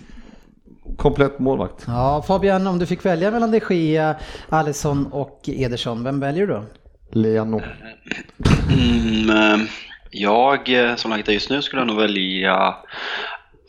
komplett 0.97 1.39
målvakt. 1.39 1.83
Ja, 1.87 2.23
Fabian, 2.27 2.67
om 2.67 2.79
du 2.79 2.85
fick 2.85 3.05
välja 3.05 3.31
mellan 3.31 3.51
de 3.51 3.59
Gea, 3.69 4.15
Alisson 4.49 5.05
och 5.11 5.39
Ederson, 5.47 6.03
vem 6.03 6.19
väljer 6.19 6.47
du 6.47 6.53
då? 6.53 6.63
Leno. 7.11 7.61
Mm, 8.73 9.29
eh, 9.29 9.67
jag, 10.11 10.69
eh, 10.89 10.95
som 10.95 11.11
läget 11.11 11.27
är 11.27 11.33
just 11.33 11.49
nu, 11.49 11.61
skulle 11.61 11.81
jag 11.81 11.87
nog 11.87 11.97
välja 11.97 12.75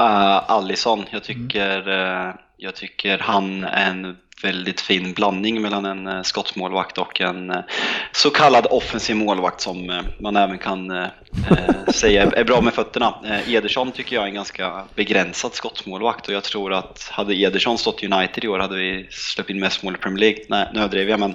uh, 0.01 0.51
Allison. 0.51 1.05
Jag 1.11 1.25
tycker, 1.25 1.89
eh, 1.89 2.35
jag 2.57 2.75
tycker 2.75 3.19
han 3.19 3.65
är 3.65 3.91
en 3.91 4.17
väldigt 4.43 4.81
fin 4.81 5.13
blandning 5.13 5.63
mellan 5.63 5.85
en 5.85 6.07
uh, 6.07 6.23
skottmålvakt 6.23 6.99
och 6.99 7.21
en 7.21 7.51
uh, 7.51 7.57
så 8.13 8.31
kallad 8.31 8.67
offensiv 8.71 9.17
målvakt 9.17 9.61
som 9.61 10.03
man 10.21 10.37
även 10.37 10.59
kan 10.59 11.09
säga 11.95 12.23
är, 12.23 12.33
är 12.33 12.45
bra 12.45 12.61
med 12.61 12.75
fötterna. 12.75 13.15
Ederson 13.47 13.93
tycker 13.93 14.17
jag 14.17 14.23
är 14.23 14.29
en 14.29 14.35
ganska 14.35 14.85
begränsad 14.95 15.55
skottmålvakt 15.55 16.29
och 16.29 16.35
jag 16.35 16.45
tror 16.45 16.73
att 16.73 17.09
hade 17.13 17.35
Ederson 17.35 17.79
stått 17.79 18.03
i 18.03 18.07
United 18.07 18.45
i 18.45 18.49
år 18.49 18.59
hade 18.59 18.77
vi 18.77 19.07
släppt 19.11 19.51
in 19.51 19.61
mest 19.61 19.83
mål 19.83 19.95
i 19.95 19.99
Premier 19.99 20.21
League. 20.21 20.45
Nej, 20.49 20.69
nu 20.75 20.81
överdrev 20.81 21.09
jag 21.09 21.21
men 21.21 21.35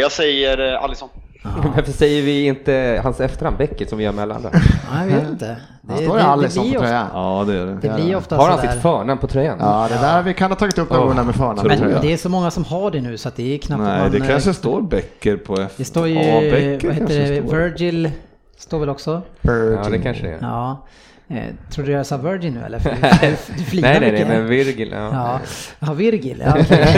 jag 0.00 0.12
säger 0.12 0.60
uh, 0.60 0.82
Allison. 0.82 1.08
Varför 1.76 1.92
säger 1.92 2.22
vi 2.22 2.46
inte 2.46 3.00
hans 3.02 3.20
efternamn 3.20 3.56
Beckett 3.56 3.88
som 3.88 3.98
vi 3.98 4.04
gör 4.04 4.12
med 4.12 4.22
alla 4.22 4.34
andra? 4.34 4.50
Nej, 4.52 5.10
jag 5.10 5.20
vet 5.20 5.30
inte. 5.30 5.56
Det 5.80 5.96
står 5.96 6.18
ju 6.18 6.24
Alisson 6.24 6.72
på 6.72 6.78
tröjan. 6.78 7.06
Ja, 7.12 7.44
det 7.46 7.54
är 7.54 7.66
det. 7.66 7.74
det 7.74 7.94
blir 7.94 8.16
ofta 8.16 8.36
Har 8.36 8.48
han 8.48 8.58
sådär. 8.58 8.72
sitt 8.72 8.82
förnamn 8.82 9.20
på 9.20 9.26
tröjan? 9.26 9.58
Ja, 9.60 9.86
det 9.90 9.94
där 9.94 10.22
vi 10.22 10.34
kan 10.34 10.50
ha 10.50 10.56
tagit 10.56 10.78
upp 10.78 10.90
någon 10.90 11.16
gång 11.16 11.26
med 11.26 11.34
förnamn. 11.34 11.68
Men 11.68 12.00
det 12.00 12.12
är 12.12 12.16
så 12.16 12.28
många 12.28 12.50
som 12.50 12.64
har 12.64 12.90
det 12.90 13.00
nu 13.00 13.18
så 13.18 13.28
att 13.28 13.36
det 13.36 13.54
är 13.54 13.58
knappt 13.58 13.82
Nej, 13.82 14.02
man... 14.02 14.10
det 14.10 14.18
eh, 14.18 14.26
kanske 14.26 14.54
står 14.54 14.82
Becker 14.82 15.36
på 15.36 15.60
F. 15.60 15.72
Det 15.76 15.84
står 15.84 16.08
ju, 16.08 16.14
Ja, 16.14 16.34
vad 16.34 16.94
heter 16.94 17.06
det, 17.06 17.42
står. 17.42 17.56
Virgil 17.56 18.10
står 18.56 18.78
väl 18.78 18.88
också? 18.88 19.22
Ja, 19.40 19.52
det 19.90 19.98
kanske 19.98 20.22
det 20.22 20.32
är. 20.32 20.38
Ja. 20.40 20.86
Eh, 21.28 21.44
tror 21.70 21.84
du 21.86 21.92
jag 21.92 22.06
sa 22.06 22.16
Virgin 22.16 22.54
nu 22.54 22.64
eller? 22.64 22.78
För 22.78 22.90
du, 22.90 22.96
du 23.58 23.64
flinar 23.64 23.88
Nej, 23.88 24.00
nej, 24.00 24.12
nej, 24.12 24.24
men 24.24 24.46
Virgil, 24.46 24.90
ja. 24.92 25.10
Ja, 25.12 25.40
ja 25.78 25.92
Virgil. 25.92 26.42
Ja, 26.46 26.56
okej. 26.60 26.88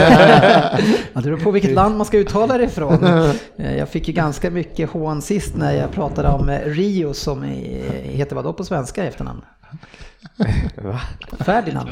ja, 1.12 1.20
det 1.20 1.22
beror 1.22 1.36
på 1.36 1.50
vilket 1.50 1.72
land 1.72 1.96
man 1.96 2.06
ska 2.06 2.18
uttala 2.18 2.58
det 2.58 2.64
ifrån. 2.64 3.04
Eh, 3.56 3.76
Jag 3.76 3.88
fick 3.88 4.08
ju 4.08 4.14
ganska 4.14 4.50
mycket 4.50 4.90
hån 4.90 5.22
sist 5.22 5.56
när 5.56 5.72
jag 5.72 5.92
pratade 5.92 6.28
om 6.28 6.48
eh, 6.48 6.60
Rio 6.64 7.14
som 7.14 7.42
heter 8.02 8.34
vad 8.36 8.44
då 8.44 8.52
på 8.52 8.64
svenska 8.64 9.04
i 9.04 9.08
efternamn? 9.08 9.42
Va? 10.76 11.00
Ferdinand. 11.44 11.88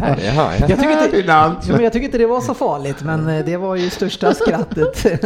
Jaha, 0.00 0.18
ja. 0.24 0.66
Jag 0.68 0.68
tycker, 0.68 0.90
inte, 0.90 1.10
Ferdinand. 1.10 1.56
men 1.68 1.82
jag 1.82 1.92
tycker 1.92 2.04
inte 2.04 2.18
det 2.18 2.26
var 2.26 2.40
så 2.40 2.54
farligt, 2.54 3.02
men 3.02 3.28
eh, 3.28 3.44
det 3.44 3.56
var 3.56 3.76
ju 3.76 3.90
största 3.90 4.34
skrattet. 4.34 5.06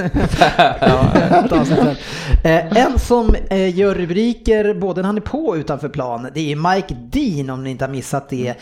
Eh, 2.44 2.76
en 2.76 2.98
som 2.98 3.34
eh, 3.50 3.78
gör 3.78 3.94
rubriker 3.94 4.74
både 4.74 5.00
när 5.00 5.06
han 5.06 5.16
är 5.16 5.20
på 5.20 5.46
och 5.46 5.54
utanför 5.54 5.88
plan, 5.88 6.28
det 6.34 6.52
är 6.52 6.74
Mike 6.74 6.94
Dean 6.94 7.50
om 7.50 7.64
ni 7.64 7.70
inte 7.70 7.84
har 7.84 7.92
missat 7.92 8.28
det, 8.28 8.54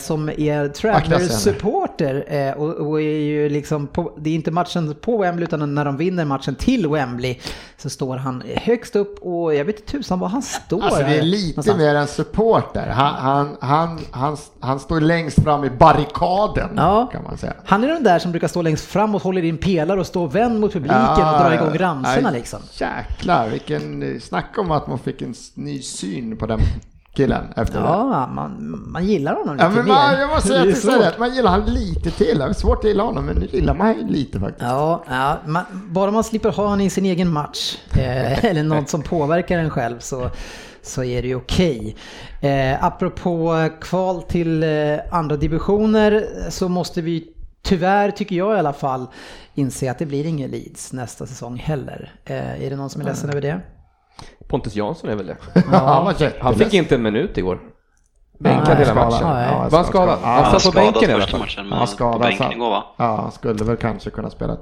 som 0.00 0.28
är 0.28 0.68
Travelers 0.68 1.30
supporter 1.30 2.24
eh, 2.28 2.52
och, 2.52 2.88
och 2.88 3.00
är 3.00 3.04
ju 3.04 3.48
liksom 3.48 3.86
på, 3.86 4.12
det 4.18 4.30
är 4.30 4.34
inte 4.34 4.50
matchen 4.50 4.94
på 5.00 5.18
Wembley 5.18 5.44
utan 5.44 5.74
när 5.74 5.84
de 5.84 5.96
vinner 5.96 6.24
matchen 6.24 6.54
till 6.54 6.88
Wembley 6.88 7.38
så 7.76 7.90
står 7.90 8.16
han 8.16 8.42
högst 8.56 8.96
upp 8.96 9.18
och 9.18 9.54
jag 9.54 9.64
vet 9.64 9.80
inte 9.80 9.92
tusan 9.92 10.18
var 10.18 10.28
han 10.28 10.42
står. 10.42 10.82
Alltså 10.82 11.02
det 11.02 11.18
är 11.18 11.22
lite 11.22 11.48
någonstans. 11.48 11.78
mer 11.78 11.94
en 11.94 12.06
supporter. 12.06 12.88
Han, 12.88 13.14
han, 13.18 13.56
han, 13.60 13.98
han, 14.10 14.36
han 14.60 14.80
står 14.80 15.00
längst 15.00 15.42
fram 15.42 15.64
i 15.64 15.70
barrikaden 15.70 16.68
Ja. 16.76 17.08
kan 17.12 17.22
man 17.22 17.38
säga. 17.38 17.52
Han 17.64 17.84
är 17.84 17.88
den 17.88 18.02
där 18.04 18.18
som 18.18 18.30
brukar 18.30 18.48
stå 18.48 18.62
längst 18.62 18.84
fram 18.84 19.14
och 19.14 19.22
håller 19.22 19.44
in 19.44 19.58
pelare 19.58 20.00
och 20.00 20.06
stå 20.06 20.26
vänd 20.26 20.60
mot 20.60 20.72
publiken 20.72 21.00
och 21.10 21.16
dra 21.16 21.54
igång 21.54 21.78
ramsorna 21.78 22.30
liksom. 22.30 22.58
Jäklar, 22.72 23.48
vilken, 23.48 24.20
snacka 24.20 24.60
om 24.60 24.70
att 24.70 24.86
man 24.86 24.98
fick 24.98 25.22
en 25.22 25.34
ny 25.54 25.82
syn 25.82 26.36
på 26.36 26.46
den 26.46 26.60
killen 27.14 27.44
efter 27.56 27.80
det. 27.80 27.86
Ja, 27.86 28.26
man, 28.34 28.82
man 28.86 29.04
gillar 29.06 29.34
honom 29.34 29.54
lite 29.54 29.64
Ja, 29.64 29.70
men 29.70 29.88
man, 29.88 30.10
mer. 30.12 30.20
jag 30.20 30.28
måste 30.30 30.48
säga 30.48 30.64
Det 31.00 31.06
att, 31.06 31.12
det, 31.14 31.18
man 31.18 31.34
gillar 31.34 31.50
han 31.50 31.64
lite 31.64 32.10
till. 32.10 32.38
Det 32.38 32.44
är 32.44 32.52
svårt 32.52 32.78
att 32.78 32.84
gilla 32.84 33.02
honom, 33.02 33.24
men 33.26 33.36
nu 33.36 33.46
gillar 33.52 33.74
man 33.74 33.94
ju 33.98 34.06
lite 34.06 34.40
faktiskt. 34.40 34.62
Ja, 34.62 35.04
ja 35.08 35.38
man, 35.46 35.64
bara 35.72 36.10
man 36.10 36.24
slipper 36.24 36.50
ha 36.50 36.64
honom 36.64 36.80
i 36.80 36.90
sin 36.90 37.04
egen 37.04 37.32
match 37.32 37.76
eh, 37.92 38.44
eller 38.50 38.62
något 38.62 38.88
som 38.88 39.02
påverkar 39.02 39.58
en 39.58 39.70
själv 39.70 39.98
så, 39.98 40.30
så 40.82 41.04
är 41.04 41.22
det 41.22 41.28
ju 41.28 41.34
okej. 41.36 41.96
Eh, 42.40 42.84
apropå 42.84 43.68
kval 43.80 44.22
till 44.22 44.62
eh, 44.62 44.98
andra 45.10 45.36
divisioner 45.36 46.26
så 46.50 46.68
måste 46.68 47.00
vi 47.02 47.28
tyvärr, 47.62 48.10
tycker 48.10 48.36
jag 48.36 48.56
i 48.56 48.58
alla 48.58 48.72
fall, 48.72 49.06
inse 49.54 49.90
att 49.90 49.98
det 49.98 50.06
blir 50.06 50.26
ingen 50.26 50.50
Leeds 50.50 50.92
nästa 50.92 51.26
säsong 51.26 51.56
heller. 51.56 52.12
Eh, 52.24 52.64
är 52.64 52.70
det 52.70 52.76
någon 52.76 52.90
som 52.90 53.00
är 53.00 53.04
ledsen 53.06 53.30
över 53.30 53.40
det? 53.40 53.60
Pontus 54.48 54.74
Jansson 54.74 55.10
är 55.10 55.16
väl 55.16 55.26
det? 55.26 55.36
han 55.76 56.04
jätteledsen. 56.24 56.42
Han 56.44 56.54
fick 56.54 56.74
inte 56.74 56.94
en 56.94 57.02
minut 57.02 57.38
igår. 57.38 57.58
Bänkad 58.40 58.78
hela 58.78 58.94
matchen. 58.94 59.18
Ja, 59.28 59.68
Var 59.70 59.78
han 59.78 59.84
skadad? 59.84 60.18
Ja, 60.22 60.26
Han 60.28 60.44
Han 60.44 60.60
satt 60.60 60.72
på 60.74 60.80
bänken 60.80 61.10
i 61.10 61.12
alla 61.12 61.26
fall. 61.26 61.40
matchen, 61.40 61.68
men 61.68 61.78
Ja, 61.78 61.86
på 61.86 61.86
igår 62.52 62.70
va? 62.70 62.84
Ja, 62.96 63.16
han 63.16 63.32
skulle 63.32 63.64
väl 63.64 63.76
kanske 63.76 64.10
kunna 64.10 64.30
spela. 64.30 64.56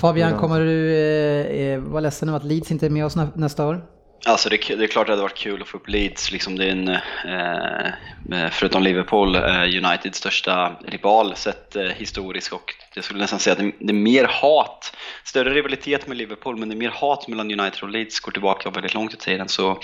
Fabian, 0.00 0.30
Ja. 0.30 0.38
kommer 0.38 0.60
du 0.60 0.94
eh, 0.96 1.60
eh, 1.60 1.80
vara 1.80 2.00
ledsen 2.00 2.28
över 2.28 2.36
att 2.38 2.44
Leeds 2.44 2.70
inte 2.70 2.86
är 2.86 2.90
med 2.90 3.04
oss 3.06 3.16
nä- 3.16 3.28
nästa 3.34 3.66
år? 3.66 3.82
Alltså 4.28 4.48
det, 4.48 4.70
är- 4.70 4.76
det 4.76 4.84
är 4.84 4.88
klart 4.88 5.06
det 5.06 5.12
hade 5.12 5.22
varit 5.22 5.36
kul 5.38 5.62
att 5.62 5.68
få 5.68 5.76
upp 5.76 5.88
Leeds, 5.88 6.32
liksom 6.32 6.56
det 6.58 6.64
är 6.64 6.70
en, 6.70 6.88
eh, 6.88 8.50
förutom 8.50 8.82
Liverpool, 8.82 9.34
eh, 9.34 9.62
Uniteds 9.62 10.18
största 10.18 10.72
rival 10.86 11.36
sett 11.36 11.76
eh, 11.76 11.82
historiskt 11.82 12.52
och 12.52 12.74
jag 12.94 13.04
skulle 13.04 13.20
nästan 13.20 13.38
säga 13.38 13.52
att 13.52 13.58
det, 13.58 13.72
det 13.80 13.90
är 13.90 13.94
mer 13.94 14.24
hat, 14.24 14.96
större 15.24 15.54
rivalitet 15.54 16.06
med 16.06 16.16
Liverpool 16.16 16.56
men 16.56 16.68
det 16.68 16.74
är 16.74 16.76
mer 16.76 16.90
hat 16.94 17.28
mellan 17.28 17.60
United 17.60 17.82
och 17.82 17.88
Leeds, 17.88 18.20
går 18.20 18.32
tillbaka 18.32 18.70
väldigt 18.70 18.94
långt 18.94 19.14
i 19.14 19.16
tiden 19.16 19.48
så 19.48 19.74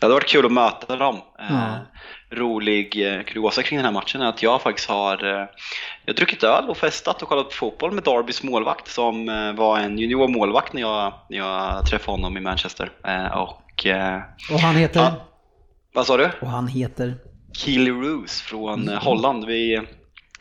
det 0.00 0.06
hade 0.06 0.14
varit 0.14 0.28
kul 0.28 0.46
att 0.46 0.52
möta 0.52 0.96
dem. 0.96 1.20
Eh. 1.38 1.74
Rolig 2.30 3.06
eh, 3.16 3.22
kuriosa 3.22 3.62
kring 3.62 3.76
den 3.78 3.84
här 3.84 3.92
matchen 3.92 4.22
är 4.22 4.26
att 4.26 4.42
jag 4.42 4.62
faktiskt 4.62 4.88
har 4.88 5.24
eh, 5.40 5.46
jag 6.06 6.16
druckit 6.16 6.44
öl 6.44 6.68
och 6.68 6.76
festat 6.76 7.22
och 7.22 7.28
kollat 7.28 7.48
på 7.48 7.54
fotboll 7.54 7.92
med 7.92 8.04
Darbys 8.04 8.42
målvakt 8.42 8.88
som 8.88 9.28
eh, 9.28 9.52
var 9.52 9.78
en 9.78 9.98
juniormålvakt 9.98 10.72
när 10.72 10.80
jag, 10.80 11.12
när 11.28 11.38
jag 11.38 11.86
träffade 11.86 12.12
honom 12.12 12.36
i 12.36 12.40
Manchester. 12.40 12.90
Eh, 13.06 13.26
och, 13.74 13.86
eh, 13.86 14.20
Och 14.52 14.60
han 14.60 14.76
heter? 14.76 15.00
Ja. 15.00 15.28
vad 15.94 16.06
sa 16.06 16.16
du? 16.16 16.30
Och 16.40 16.48
han 16.48 16.68
heter? 16.68 17.14
Keely 17.56 17.90
Roos 17.90 18.40
från 18.40 18.88
eh, 18.88 19.02
Holland. 19.02 19.44
Vi, 19.46 19.80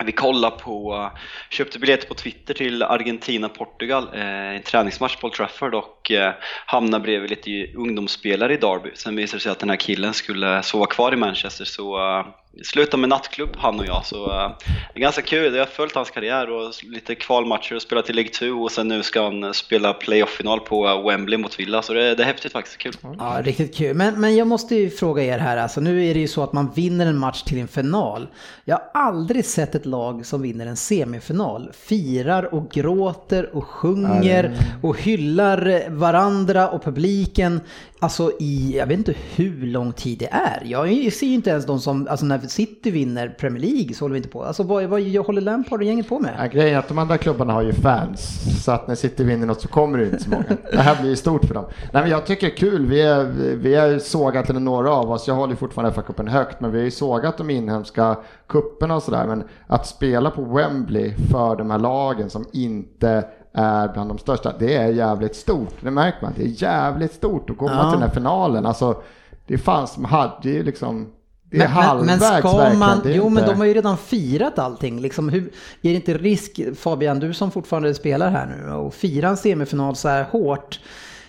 vi 0.05 0.11
kollade 0.11 0.55
på, 0.57 1.09
köpte 1.49 1.79
biljetter 1.79 2.07
på 2.07 2.13
Twitter 2.13 2.53
till 2.53 2.83
Argentina-Portugal, 2.83 4.09
eh, 4.13 4.55
en 4.55 4.61
träningsmatch 4.63 5.15
på 5.15 5.27
Old 5.27 5.33
Trafford 5.33 5.75
och 5.75 6.11
eh, 6.11 6.33
hamnade 6.65 7.03
bredvid 7.03 7.29
lite 7.29 7.77
ungdomsspelare 7.77 8.53
i 8.53 8.57
Derby. 8.57 8.91
Sen 8.95 9.15
visade 9.15 9.37
det 9.37 9.41
sig 9.41 9.51
att 9.51 9.59
den 9.59 9.69
här 9.69 9.77
killen 9.77 10.13
skulle 10.13 10.63
sova 10.63 10.85
kvar 10.85 11.13
i 11.13 11.15
Manchester 11.15 11.65
så 11.65 11.97
eh, 12.19 12.25
slutade 12.61 13.01
med 13.01 13.09
nattklubb 13.09 13.49
han 13.57 13.79
och 13.79 13.85
jag. 13.85 14.05
Så 14.05 14.31
eh, 14.31 14.51
det 14.93 14.99
är 14.99 15.01
ganska 15.01 15.21
kul, 15.21 15.53
jag 15.53 15.61
har 15.61 15.65
följt 15.65 15.95
hans 15.95 16.11
karriär 16.11 16.49
och 16.49 16.73
lite 16.83 17.15
kvalmatcher 17.15 17.75
och 17.75 17.81
spelat 17.81 18.09
i 18.09 18.13
League 18.13 18.31
2 18.31 18.45
och 18.47 18.71
sen 18.71 18.87
nu 18.87 19.03
ska 19.03 19.23
han 19.23 19.53
spela 19.53 19.93
playoff-final 19.93 20.59
på 20.59 20.87
eh, 20.87 21.07
Wembley 21.07 21.37
mot 21.37 21.59
Villa 21.59 21.81
så 21.81 21.93
det, 21.93 22.15
det 22.15 22.23
är 22.23 22.27
häftigt 22.27 22.51
faktiskt, 22.51 22.77
kul. 22.77 22.93
Ja, 23.19 23.41
riktigt 23.43 23.75
kul. 23.75 23.95
Men, 23.95 24.21
men 24.21 24.35
jag 24.35 24.47
måste 24.47 24.75
ju 24.75 24.89
fråga 24.89 25.23
er 25.23 25.39
här, 25.39 25.57
alltså 25.57 25.81
nu 25.81 26.05
är 26.05 26.13
det 26.13 26.19
ju 26.19 26.27
så 26.27 26.43
att 26.43 26.53
man 26.53 26.71
vinner 26.75 27.05
en 27.05 27.17
match 27.17 27.43
till 27.43 27.59
en 27.59 27.67
final. 27.67 28.27
Jag 28.65 28.75
har 28.75 29.01
aldrig 29.01 29.45
sett 29.45 29.75
ett 29.75 29.85
lag 29.85 30.25
som 30.25 30.41
vinner 30.41 30.65
en 30.65 30.77
semifinal, 30.77 31.71
firar 31.73 32.53
och 32.53 32.69
gråter 32.69 33.55
och 33.55 33.67
sjunger 33.67 34.57
och 34.81 34.99
hyllar 34.99 35.89
varandra 35.89 36.69
och 36.69 36.83
publiken. 36.83 37.61
Alltså 37.99 38.31
i, 38.39 38.77
jag 38.77 38.87
vet 38.87 38.97
inte 38.97 39.15
hur 39.35 39.65
lång 39.67 39.93
tid 39.93 40.19
det 40.19 40.29
är. 40.31 40.61
Jag 40.65 41.13
ser 41.13 41.27
ju 41.27 41.33
inte 41.33 41.49
ens 41.49 41.65
de 41.65 41.79
som, 41.79 42.07
alltså 42.07 42.25
när 42.25 42.42
City 42.47 42.91
vinner 42.91 43.29
Premier 43.39 43.61
League 43.63 43.93
så 43.93 44.05
håller 44.05 44.13
vi 44.13 44.17
inte 44.17 44.29
på. 44.29 44.43
Alltså 44.43 44.63
vad, 44.63 44.83
vad 44.83 45.01
håller 45.01 45.41
Lampard 45.41 45.79
och 45.79 45.85
gänget 45.85 46.09
på 46.09 46.19
med? 46.19 46.35
Ja, 46.39 46.45
grejen 46.45 46.75
är 46.75 46.79
att 46.79 46.87
de 46.87 46.97
andra 46.97 47.17
klubbarna 47.17 47.53
har 47.53 47.61
ju 47.61 47.73
fans, 47.73 48.41
så 48.65 48.71
att 48.71 48.87
när 48.87 48.95
City 48.95 49.23
vinner 49.23 49.45
något 49.47 49.61
så 49.61 49.67
kommer 49.67 49.97
det 49.97 50.03
inte 50.05 50.23
så 50.23 50.29
många. 50.29 50.43
Det 50.71 50.77
här 50.81 51.01
blir 51.01 51.09
ju 51.09 51.15
stort 51.15 51.45
för 51.45 51.53
dem. 51.53 51.65
Nej, 51.93 52.01
men 52.01 52.11
jag 52.11 52.25
tycker 52.25 52.47
det 52.47 52.53
är 52.53 52.57
kul, 52.57 52.85
vi 52.85 53.01
är, 53.01 53.23
vi 53.55 53.75
är 53.75 53.99
sågat 53.99 54.45
till 54.45 54.55
några 54.59 54.91
av 54.91 55.11
oss, 55.11 55.27
jag 55.27 55.35
håller 55.35 55.55
fortfarande 55.55 55.95
FA-cupen 56.01 56.29
högt, 56.29 56.59
men 56.61 56.71
vi 56.71 56.77
har 56.77 56.85
ju 56.85 56.91
sågat 56.91 57.37
de 57.37 57.49
inhemska 57.49 58.17
kupperna 58.47 58.95
och 58.95 59.03
sådär. 59.03 59.27
Men 59.27 59.43
att 59.67 59.87
spela 59.87 60.31
på 60.31 60.41
Wembley 60.43 61.13
för 61.31 61.55
de 61.55 61.71
här 61.71 61.79
lagen 61.79 62.29
som 62.29 62.45
inte 62.53 63.25
är 63.53 63.93
bland 63.93 64.09
de 64.09 64.17
största, 64.17 64.53
det 64.59 64.75
är 64.75 64.87
jävligt 64.87 65.35
stort. 65.35 65.73
Det 65.81 65.91
märker 65.91 66.17
man. 66.21 66.33
Det 66.35 66.43
är 66.43 66.63
jävligt 66.63 67.13
stort 67.13 67.49
att 67.49 67.57
komma 67.57 67.71
Ja. 67.73 67.91
till 67.91 67.99
den 67.99 68.07
här 68.09 68.15
finalen. 68.15 68.65
Alltså, 68.65 69.01
det 69.47 69.57
fanns 69.57 69.91
som 69.93 70.05
hade 70.05 70.49
ju 70.49 70.63
liksom, 70.63 71.07
det 71.53 71.63
är 71.63 71.67
Men, 71.67 71.73
men, 71.75 71.83
halvvägs 71.83 72.07
men 72.07 72.19
ska 72.41 72.51
verkligen. 72.57 72.79
man, 72.79 73.01
Det 73.03 73.11
är 73.11 73.15
jo 73.15 73.29
men 73.29 73.43
inte- 73.43 73.53
de 73.53 73.59
har 73.59 73.65
ju 73.65 73.73
redan 73.73 73.97
firat 73.97 74.59
allting. 74.59 75.01
Liksom, 75.01 75.29
hur, 75.29 75.41
är 75.43 75.49
det 75.81 75.89
inte 75.93 76.17
risk, 76.17 76.59
Fabian, 76.79 77.19
du 77.19 77.33
som 77.33 77.51
fortfarande 77.51 77.93
spelar 77.93 78.31
här 78.31 78.45
nu, 78.45 78.71
och 78.73 78.93
fira 78.93 79.27
en 79.29 79.37
semifinal 79.37 79.95
så 79.95 80.07
här 80.09 80.23
hårt 80.23 80.79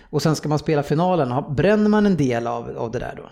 och 0.09 0.21
sen 0.21 0.35
ska 0.35 0.49
man 0.49 0.59
spela 0.59 0.83
finalen, 0.83 1.43
bränner 1.55 1.89
man 1.89 2.05
en 2.05 2.17
del 2.17 2.47
av, 2.47 2.77
av 2.77 2.91
det 2.91 2.99
där 2.99 3.13
då? 3.17 3.23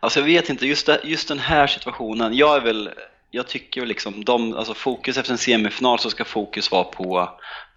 Alltså 0.00 0.20
jag 0.20 0.26
vet 0.26 0.50
inte, 0.50 0.66
just, 0.66 0.86
det, 0.86 1.00
just 1.04 1.28
den 1.28 1.38
här 1.38 1.66
situationen, 1.66 2.34
jag 2.36 2.56
är 2.56 2.60
väl, 2.60 2.90
jag 3.30 3.46
tycker 3.46 3.86
liksom, 3.86 4.24
de, 4.24 4.54
alltså 4.54 4.74
fokus 4.74 5.18
efter 5.18 5.32
en 5.32 5.38
semifinal 5.38 5.98
så 5.98 6.10
ska 6.10 6.24
fokus 6.24 6.70
vara 6.70 6.84
på, 6.84 7.28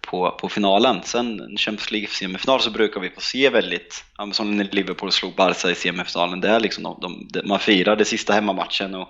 på, 0.02 0.30
på 0.30 0.48
finalen. 0.48 1.00
Sen 1.04 1.40
en 1.40 1.56
Champions 1.56 1.90
League-semifinal 1.90 2.60
så 2.60 2.70
brukar 2.70 3.00
vi 3.00 3.10
få 3.10 3.20
se 3.20 3.50
väldigt, 3.50 4.04
ja, 4.18 4.28
som 4.32 4.56
när 4.56 4.68
Liverpool 4.70 5.12
slog 5.12 5.34
Barca 5.34 5.70
i 5.70 5.74
semifinalen, 5.74 6.40
det 6.40 6.48
är 6.48 6.60
liksom 6.60 6.82
de, 7.00 7.28
de, 7.30 7.48
man 7.48 7.58
firar 7.58 7.96
det 7.96 8.04
sista 8.04 8.32
hemmamatchen 8.32 8.94
och 8.94 9.08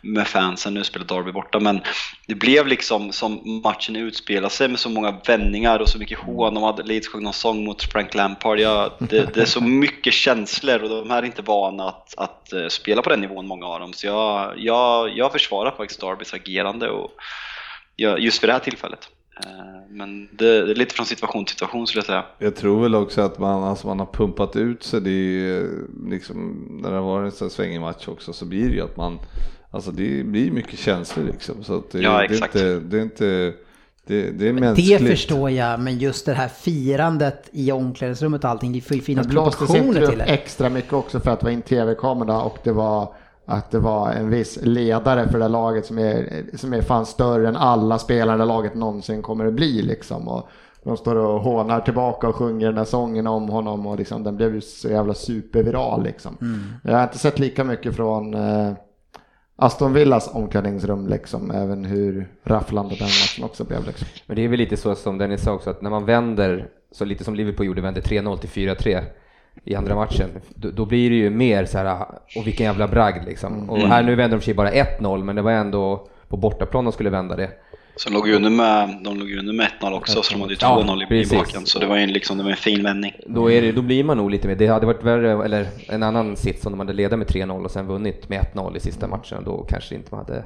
med 0.00 0.28
fansen, 0.28 0.74
nu 0.74 0.84
spelar 0.84 1.06
Derby 1.06 1.32
borta, 1.32 1.60
men 1.60 1.80
det 2.26 2.34
blev 2.34 2.66
liksom 2.66 3.12
som 3.12 3.60
matchen 3.64 3.96
utspelade 3.96 4.54
sig 4.54 4.68
med 4.68 4.78
så 4.78 4.88
många 4.88 5.20
vändningar 5.26 5.78
och 5.78 5.88
så 5.88 5.98
mycket 5.98 6.18
hån. 6.18 6.54
De 6.54 6.62
hade 6.62 6.82
Leeds 6.82 7.08
sjöng 7.08 7.22
någon 7.22 7.32
sång 7.32 7.64
mot 7.64 7.82
Frank 7.82 8.14
Lampard. 8.14 8.60
Ja, 8.60 8.96
det, 8.98 9.34
det 9.34 9.40
är 9.40 9.46
så 9.46 9.60
mycket 9.64 10.14
känslor 10.14 10.82
och 10.82 10.88
de 10.88 11.10
här 11.10 11.22
är 11.22 11.26
inte 11.26 11.42
vana 11.42 11.88
att, 11.88 12.14
att 12.16 12.52
eh, 12.52 12.68
spela 12.68 13.02
på 13.02 13.10
den 13.10 13.20
nivån, 13.20 13.46
många 13.46 13.66
av 13.66 13.80
dem. 13.80 13.92
Så 13.92 14.06
jag, 14.06 14.54
jag, 14.56 15.16
jag 15.16 15.32
försvarar 15.32 15.70
faktiskt 15.70 16.00
Derbys 16.00 16.34
agerande 16.34 16.90
och, 16.90 17.10
just 18.18 18.42
vid 18.42 18.48
det 18.48 18.52
här 18.52 18.60
tillfället. 18.60 19.08
Eh, 19.46 19.50
Men 19.90 20.28
det, 20.32 20.64
det 20.66 20.70
är 20.70 20.74
lite 20.74 20.94
från 20.94 21.06
situation 21.06 21.44
till 21.44 21.52
situation 21.54 21.86
skulle 21.86 21.98
jag 21.98 22.06
säga. 22.06 22.24
Jag 22.38 22.56
tror 22.56 22.82
väl 22.82 22.94
också 22.94 23.20
att 23.20 23.38
man, 23.38 23.64
alltså 23.64 23.86
man 23.86 23.98
har 23.98 24.06
pumpat 24.06 24.56
ut 24.56 24.82
sig. 24.82 25.00
Det 25.00 25.10
är 25.10 25.12
ju, 25.12 25.68
liksom, 26.10 26.66
när 26.82 26.90
det 26.90 26.96
har 26.96 27.02
varit 27.04 27.32
en 27.32 27.38
sån 27.38 27.50
svängig 27.50 27.80
match 27.80 28.08
också 28.08 28.32
så 28.32 28.44
blir 28.44 28.68
det 28.68 28.74
ju 28.74 28.80
att 28.82 28.96
man, 28.96 29.18
alltså 29.70 29.90
det 29.90 30.24
blir 30.26 30.50
mycket 30.50 30.78
känslor 30.78 31.24
liksom. 31.32 31.64
Så 31.64 31.76
att 31.78 31.90
det, 31.90 32.00
Ja, 32.00 32.10
det 32.18 32.24
är 32.24 32.30
exakt. 32.32 32.54
inte, 32.54 32.78
det 32.80 32.98
är 32.98 33.02
inte, 33.02 33.52
det, 34.06 34.30
det 34.30 34.48
är 34.48 34.52
Det 34.52 34.60
mänskligt. 34.60 35.06
förstår 35.10 35.50
jag, 35.50 35.80
men 35.80 35.98
just 35.98 36.26
det 36.26 36.32
här 36.34 36.48
firandet 36.48 37.48
i 37.52 37.72
omklädningsrummet 37.72 38.44
och 38.44 38.50
allting, 38.50 38.72
det 38.72 38.80
får 38.80 38.94
ju 38.94 39.00
Det 39.00 39.04
finnas 39.06 39.26
proportioner 39.26 40.06
till 40.06 40.18
det. 40.18 40.24
extra 40.24 40.68
mycket 40.68 40.92
också 40.92 41.20
för 41.20 41.30
att 41.30 41.40
det 41.40 41.44
var 41.44 41.50
in 41.50 41.62
tv-kamera 41.62 42.40
och 42.42 42.58
det 42.64 42.72
var 42.72 43.14
att 43.44 43.70
det 43.70 43.78
var 43.78 44.12
en 44.12 44.30
viss 44.30 44.58
ledare 44.62 45.28
för 45.28 45.38
det 45.38 45.48
laget 45.48 45.86
som 45.86 45.98
är, 45.98 46.44
som 46.56 46.72
är 46.72 46.82
fan 46.82 47.06
större 47.06 47.48
än 47.48 47.56
alla 47.56 47.98
spelare 47.98 48.36
det 48.36 48.44
laget 48.44 48.74
någonsin 48.74 49.22
kommer 49.22 49.46
att 49.46 49.54
bli 49.54 49.82
liksom. 49.82 50.28
Och 50.28 50.48
de 50.84 50.96
står 50.96 51.16
och 51.16 51.40
hånar 51.40 51.80
tillbaka 51.80 52.28
och 52.28 52.36
sjunger 52.36 52.66
den 52.66 52.78
här 52.78 52.84
sången 52.84 53.26
om 53.26 53.48
honom 53.48 53.86
och 53.86 53.98
liksom, 53.98 54.24
den 54.24 54.36
blev 54.36 54.54
ju 54.54 54.60
så 54.60 54.88
jävla 54.88 55.14
superviral 55.14 56.02
liksom. 56.02 56.36
Jag 56.84 56.96
har 56.96 57.02
inte 57.02 57.18
sett 57.18 57.38
lika 57.38 57.64
mycket 57.64 57.96
från 57.96 58.34
eh, 58.34 58.72
Aston 59.56 59.92
Villas 59.92 60.30
omklädningsrum 60.34 61.08
liksom, 61.08 61.50
även 61.50 61.84
hur 61.84 62.28
rafflande 62.44 62.94
den 62.94 63.04
matchen 63.04 63.44
också 63.44 63.64
blev 63.64 63.86
liksom. 63.86 64.06
Men 64.26 64.36
det 64.36 64.44
är 64.44 64.48
väl 64.48 64.58
lite 64.58 64.76
så 64.76 64.94
som 64.94 65.18
Dennis 65.18 65.42
sa 65.42 65.52
också, 65.52 65.70
att 65.70 65.82
när 65.82 65.90
man 65.90 66.04
vänder, 66.04 66.68
så 66.92 67.04
lite 67.04 67.24
som 67.24 67.34
Liverpool 67.34 67.66
gjorde, 67.66 67.80
vände 67.80 68.00
3-0 68.00 68.36
till 68.36 68.50
4-3 68.50 69.02
i 69.64 69.74
andra 69.74 69.94
matchen, 69.94 70.30
då, 70.54 70.70
då 70.70 70.84
blir 70.86 71.10
det 71.10 71.16
ju 71.16 71.30
mer 71.30 71.64
så 71.64 71.78
här, 71.78 72.06
och 72.36 72.46
vilken 72.46 72.66
jävla 72.66 72.88
bragd 72.88 73.24
liksom. 73.24 73.70
Och 73.70 73.78
här 73.78 74.02
nu 74.02 74.14
vänder 74.14 74.36
de 74.38 74.44
sig 74.44 74.54
bara 74.54 74.70
1-0, 74.70 75.24
men 75.24 75.36
det 75.36 75.42
var 75.42 75.52
ändå 75.52 76.08
på 76.28 76.36
bortaplan 76.36 76.84
de 76.84 76.92
skulle 76.92 77.10
vända 77.10 77.36
det. 77.36 77.50
Så 77.96 78.08
de 78.08 78.14
låg 78.14 78.28
ju 78.28 78.34
under 78.34 78.50
med, 78.50 79.00
de 79.04 79.18
låg 79.18 79.28
ju 79.28 79.38
under 79.38 79.52
med 79.52 79.66
1-0 79.80 79.92
också, 79.92 80.22
så 80.22 80.32
de 80.34 80.40
hade 80.40 80.52
ju 80.54 80.58
Ja, 80.60 80.82
2-0 80.86 81.12
i, 81.12 81.20
i 81.20 81.36
baken. 81.36 81.66
Så 81.66 81.78
det 81.78 81.86
var 81.86 81.96
ju 81.96 82.02
en, 82.02 82.12
liksom, 82.12 82.38
det 82.38 82.44
var 82.44 82.50
en 82.50 82.56
fin 82.56 82.82
vändning. 82.82 83.12
Då, 83.26 83.50
är 83.50 83.62
det, 83.62 83.72
då 83.72 83.82
blir 83.82 84.04
man 84.04 84.16
nog 84.16 84.30
lite 84.30 84.48
mer, 84.48 84.54
det 84.54 84.66
hade 84.66 84.86
varit 84.86 85.04
värre, 85.04 85.44
eller 85.44 85.66
en 85.88 86.02
annan 86.02 86.36
sits 86.36 86.66
om 86.66 86.72
de 86.72 86.78
hade 86.78 86.92
ledat 86.92 87.18
med 87.18 87.28
3-0 87.28 87.64
och 87.64 87.70
sen 87.70 87.86
vunnit 87.86 88.28
med 88.28 88.46
1-0 88.54 88.76
i 88.76 88.80
sista 88.80 89.08
matchen, 89.08 89.44
då 89.44 89.66
kanske 89.68 89.94
inte 89.94 90.14
man 90.14 90.24
hade 90.26 90.44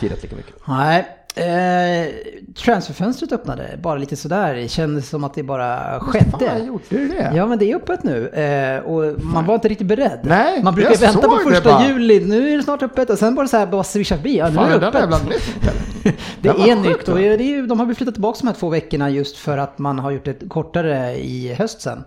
firat 0.00 0.22
lika 0.22 0.36
mycket. 0.36 0.54
Nej, 0.68 1.06
eh, 1.34 2.14
transferfönstret 2.54 3.32
öppnade 3.32 3.78
bara 3.82 3.98
lite 3.98 4.16
sådär. 4.16 4.54
Det 4.54 4.68
kändes 4.68 5.08
som 5.08 5.24
att 5.24 5.34
det 5.34 5.42
bara 5.42 6.00
skedde. 6.00 6.30
Fan, 6.50 6.66
gjorde 6.66 6.82
det? 6.90 7.32
Ja 7.36 7.46
men 7.46 7.58
det 7.58 7.70
är 7.70 7.76
öppet 7.76 8.02
nu 8.02 8.28
eh, 8.28 8.78
och 8.84 9.24
man 9.24 9.46
var 9.46 9.54
inte 9.54 9.68
riktigt 9.68 9.86
beredd. 9.86 10.18
Nej, 10.22 10.62
man 10.62 10.74
brukar 10.74 10.96
vänta 10.96 11.28
på 11.28 11.36
första 11.50 11.86
juli, 11.86 12.24
nu 12.24 12.52
är 12.52 12.56
det 12.56 12.62
snart 12.62 12.82
öppet 12.82 13.10
och 13.10 13.18
sen 13.18 13.34
bara 13.34 13.48
så 13.48 13.56
här 13.56 13.66
bara 13.66 13.84
swisha 13.84 14.16
förbi. 14.16 14.36
Ja, 14.38 14.48
nu 14.48 14.54
Fan, 14.54 14.70
är 14.70 14.74
är 14.76 14.80
det 14.80 14.86
öppet. 14.86 15.24
nytt 15.28 15.62
eller? 15.62 16.14
Det 16.40 16.48
är 16.70 16.76
nytt 16.76 17.08
och 17.08 17.18
det 17.18 17.24
är, 17.54 17.62
de 17.66 17.80
har 17.80 17.94
flyttat 17.94 18.14
tillbaka 18.14 18.38
de 18.40 18.46
här 18.46 18.54
två 18.54 18.68
veckorna 18.68 19.10
just 19.10 19.36
för 19.36 19.58
att 19.58 19.78
man 19.78 19.98
har 19.98 20.10
gjort 20.10 20.24
det 20.24 20.48
kortare 20.48 21.16
i 21.16 21.54
höst 21.58 21.80
sen. 21.80 22.04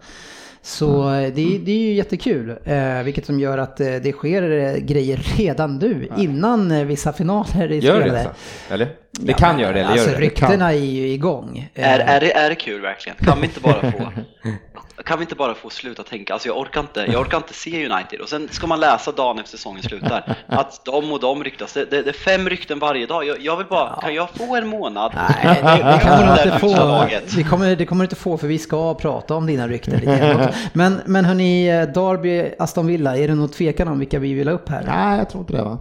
Så 0.68 1.02
Mm. 1.04 1.26
eh, 1.26 1.34
det, 1.34 1.56
är- 1.56 1.60
det 1.60 1.72
är 1.72 1.78
ju 1.78 1.94
jättekul, 1.94 2.50
eh, 2.66 3.04
vilket 3.04 3.26
som 3.26 3.40
gör 3.40 3.58
att 3.58 3.80
eh, 3.80 3.96
det 3.96 4.12
sker 4.12 4.52
eh, 4.52 4.76
grejer 4.78 5.18
redan 5.38 5.78
nu, 5.78 6.08
innan 6.18 6.72
eh, 6.72 6.86
vissa 6.86 7.14
finaler 7.14 7.60
är 7.62 7.68
Gör 7.70 8.00
det 8.06 8.12
alltså? 8.12 8.30
Eller? 8.74 8.88
Det 9.20 9.34
kan 9.34 9.60
göra 9.60 9.74
det, 9.74 9.80
eller 9.80 9.92
alltså, 9.92 10.10
gör 10.10 10.16
det? 10.20 10.26
ryktena 10.26 10.74
är 10.74 10.78
ju 10.78 11.08
igång. 11.08 11.70
Är, 11.74 12.00
är, 12.00 12.20
det, 12.20 12.34
är 12.34 12.50
det 12.50 12.56
kul 12.56 12.82
verkligen? 12.82 13.18
Kan 13.18 13.38
vi 13.42 13.46
inte 13.48 13.60
bara 13.60 13.92
få 13.92 14.12
kan 15.08 15.20
vi 15.20 15.24
inte 15.24 15.36
bara 15.36 15.54
få 15.54 15.70
sluta 15.70 16.04
tänka, 16.04 16.34
alltså 16.34 16.48
jag 16.48 16.58
orkar 16.58 16.82
inte, 16.82 17.06
jag 17.12 17.22
orkar 17.22 17.38
inte 17.38 17.54
se 17.54 17.90
United 17.90 18.22
och 18.22 18.30
sen 18.30 18.50
ska 18.52 18.68
man 18.68 18.80
läsa 18.80 19.12
dagen 19.12 19.40
efter 19.40 19.58
säsongen 19.58 19.84
slutar 19.84 20.38
att 20.48 20.86
de 20.86 21.12
och 21.12 21.20
de 21.20 21.44
ryktas, 21.44 21.74
det, 21.74 21.86
det, 21.86 22.02
det 22.02 22.10
är 22.10 22.14
fem 22.14 22.50
rykten 22.50 22.80
varje 22.80 23.06
dag, 23.06 23.26
jag, 23.26 23.42
jag 23.42 23.58
vill 23.58 23.66
bara, 23.66 24.02
kan 24.02 24.14
jag 24.14 24.30
få 24.30 24.56
en 24.56 24.68
månad? 24.68 25.12
Nej, 25.16 25.62
det, 25.64 25.92
det 25.92 26.00
kommer 26.00 26.36
du 26.36 26.44
inte 26.44 26.60
få. 26.60 27.44
kommer, 27.44 27.76
det 27.76 27.86
kommer 27.86 28.04
du 28.04 28.06
inte 28.06 28.16
få 28.16 28.38
för 28.38 28.48
vi 28.48 28.60
ska 28.60 28.94
prata 28.94 29.36
om 29.36 29.46
dina 29.48 29.68
rykten 29.68 30.00
lite. 30.00 30.54
Men, 30.74 31.02
men 31.06 31.26
hörni, 31.26 31.68
Derby, 31.68 32.56
Aston 32.60 32.88
Villa, 32.88 33.18
är 33.18 33.28
det 33.28 33.36
något 33.36 33.54
tvekan 33.54 33.88
om 33.88 34.00
vilka 34.00 34.20
vi 34.20 34.34
vill 34.34 34.48
ha 34.48 34.56
upp 34.56 34.70
här? 34.70 34.84
Nej, 34.88 35.18
jag 35.18 35.30
tror 35.30 35.42
inte 35.42 35.54
det 35.54 35.64
va. 35.64 35.78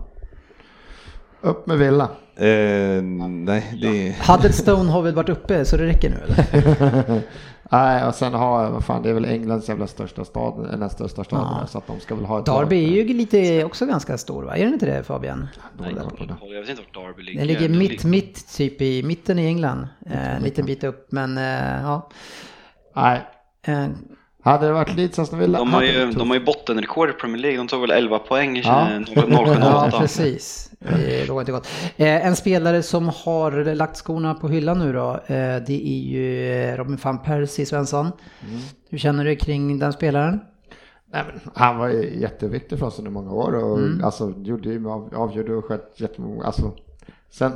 Upp 1.40 1.66
med 1.66 1.78
Villa. 1.78 2.08
Eh, 2.36 3.02
nej, 3.02 3.78
det 3.82 4.16
Huddestone 4.28 4.90
har 4.90 5.02
väl 5.02 5.14
varit 5.14 5.28
uppe 5.28 5.64
så 5.64 5.76
det 5.76 5.86
räcker 5.86 6.10
nu 6.10 6.16
eller? 6.16 7.22
Nej, 7.70 8.04
och 8.06 8.14
sen 8.14 8.34
har 8.34 8.62
jag, 8.62 8.70
vad 8.70 8.84
fan, 8.84 9.02
det 9.02 9.10
är 9.10 9.14
väl 9.14 9.24
Englands 9.24 9.68
jävla 9.68 9.86
största 9.86 10.24
stad, 10.24 10.68
den 10.70 10.80
näst 10.80 10.94
största 10.94 11.24
staden, 11.24 11.68
så 11.68 11.78
att 11.78 11.86
de 11.86 12.00
ska 12.00 12.14
väl 12.14 12.24
ha 12.24 12.38
ett 12.38 12.46
Derby 12.46 12.84
är 12.84 13.04
ju 13.04 13.14
lite 13.14 13.64
också 13.64 13.86
ganska 13.86 14.18
stor 14.18 14.42
va? 14.42 14.56
Är 14.56 14.64
den 14.64 14.72
inte 14.72 14.86
det 14.86 15.02
Fabian? 15.02 15.48
Nej, 15.78 15.94
jag 15.94 16.60
vet 16.60 16.68
inte 16.68 16.82
vart 16.82 16.94
Derby 16.94 17.22
ligger. 17.22 17.38
Den 17.38 17.46
ligger 17.46 17.68
mitt, 17.68 18.04
mitt 18.04 18.56
typ 18.56 18.82
i 18.82 19.02
mitten 19.02 19.38
i 19.38 19.46
England. 19.46 19.88
Eh, 20.06 20.36
en 20.36 20.42
liten 20.42 20.66
bit 20.66 20.84
upp 20.84 21.12
men 21.12 21.38
eh, 21.38 21.82
ja. 21.82 22.08
Nej, 22.96 23.20
Eh, 23.66 23.88
hade 24.50 24.66
det 24.66 24.72
varit 24.72 24.96
Leeds 24.96 25.18
Aston 25.18 25.38
Villa 25.38 25.58
De 25.58 25.72
har, 25.72 25.82
ju, 25.82 26.10
de 26.12 26.28
har 26.30 26.36
ju 26.38 26.44
bottenrekord 26.44 27.10
i 27.10 27.12
Premier 27.12 27.42
League, 27.42 27.58
de 27.58 27.68
tog 27.68 27.80
väl 27.80 27.90
11 27.90 28.18
poäng 28.18 28.58
i 28.58 28.60
Ja. 28.60 28.88
0,08. 28.90 29.56
Ja, 29.60 29.98
precis. 30.00 30.70
Det 30.78 31.28
inte 31.40 31.52
gott. 31.52 31.68
Eh, 31.96 32.26
En 32.26 32.36
spelare 32.36 32.82
som 32.82 33.08
har 33.08 33.74
lagt 33.74 33.96
skorna 33.96 34.34
på 34.34 34.48
hyllan 34.48 34.78
nu 34.78 34.92
då, 34.92 35.10
eh, 35.12 35.56
det 35.66 35.88
är 35.88 36.02
ju 36.02 36.52
eh, 36.52 36.76
Robin 36.76 36.98
van 37.02 37.22
Persie, 37.22 37.66
Svensson. 37.66 38.12
Hur 38.90 38.98
känner 38.98 39.24
du 39.24 39.36
kring 39.36 39.78
den 39.78 39.92
spelaren? 39.92 40.40
Nej, 41.12 41.22
men 41.26 41.40
han 41.54 41.78
var 41.78 41.88
ju 41.88 42.20
jätteviktig 42.20 42.78
för 42.78 42.86
oss 42.86 42.98
under 42.98 43.10
många 43.10 43.32
år 43.32 43.52
och 43.64 43.78
Mm. 43.78 44.04
alltså, 44.04 44.34
gjorde 44.42 44.70
avgjorde 45.16 45.54
och 45.54 45.64
sköt 45.64 46.00
jättemånga, 46.00 46.44
alltså, 46.44 46.72
sen, 47.30 47.52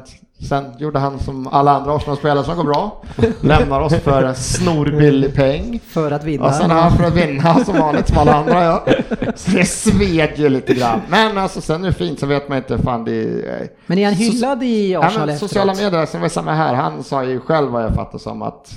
sen 0.49 0.65
gjorde 0.79 0.99
han 0.99 1.19
som 1.19 1.47
alla 1.47 1.73
andra 1.73 1.95
Arsenal-spelare 1.97 2.45
som 2.45 2.57
går 2.57 2.65
bra, 2.65 3.03
lämnar 3.41 3.81
oss 3.81 3.95
för 3.95 4.23
en 4.23 4.35
snorbillig 4.35 5.35
peng. 5.35 5.81
För 5.89 6.11
att 6.11 6.25
vinna. 6.25 6.45
Och 6.47 6.55
sen 6.55 6.71
han 6.71 6.97
för 6.97 7.05
att 7.05 7.15
vinna 7.17 7.65
som 7.65 7.79
vanligt 7.79 8.09
som 8.09 8.19
alla 8.19 8.35
andra 8.35 8.65
gör. 8.65 9.03
Så 9.37 9.51
det 9.51 9.65
sved 9.65 10.31
ju 10.39 10.49
lite 10.49 10.75
grann. 10.75 11.01
Men 11.09 11.39
alltså 11.39 11.61
sen 11.61 11.85
är 11.85 11.89
det 11.89 11.95
fint 11.95 12.21
så 12.21 12.27
vet 12.27 12.49
man 12.49 12.59
inte 12.59 12.79
fan 12.79 13.05
det 13.05 13.13
är... 13.23 13.69
Men 13.87 13.99
är 13.99 14.05
han 14.05 14.15
hyllad 14.15 14.63
i 14.63 14.93
Ja, 14.93 15.01
Arsenal 15.07 15.27
men 15.27 15.35
efteråt? 15.35 15.51
sociala 15.51 15.75
medier, 15.75 16.07
som 16.07 16.21
var 16.21 16.29
samma 16.29 16.55
här, 16.55 16.75
han 16.75 17.05
sa 17.05 17.25
ju 17.25 17.41
själv 17.41 17.71
vad 17.71 17.83
jag 17.85 17.95
fattar 17.95 18.19
som 18.19 18.43
att 18.43 18.71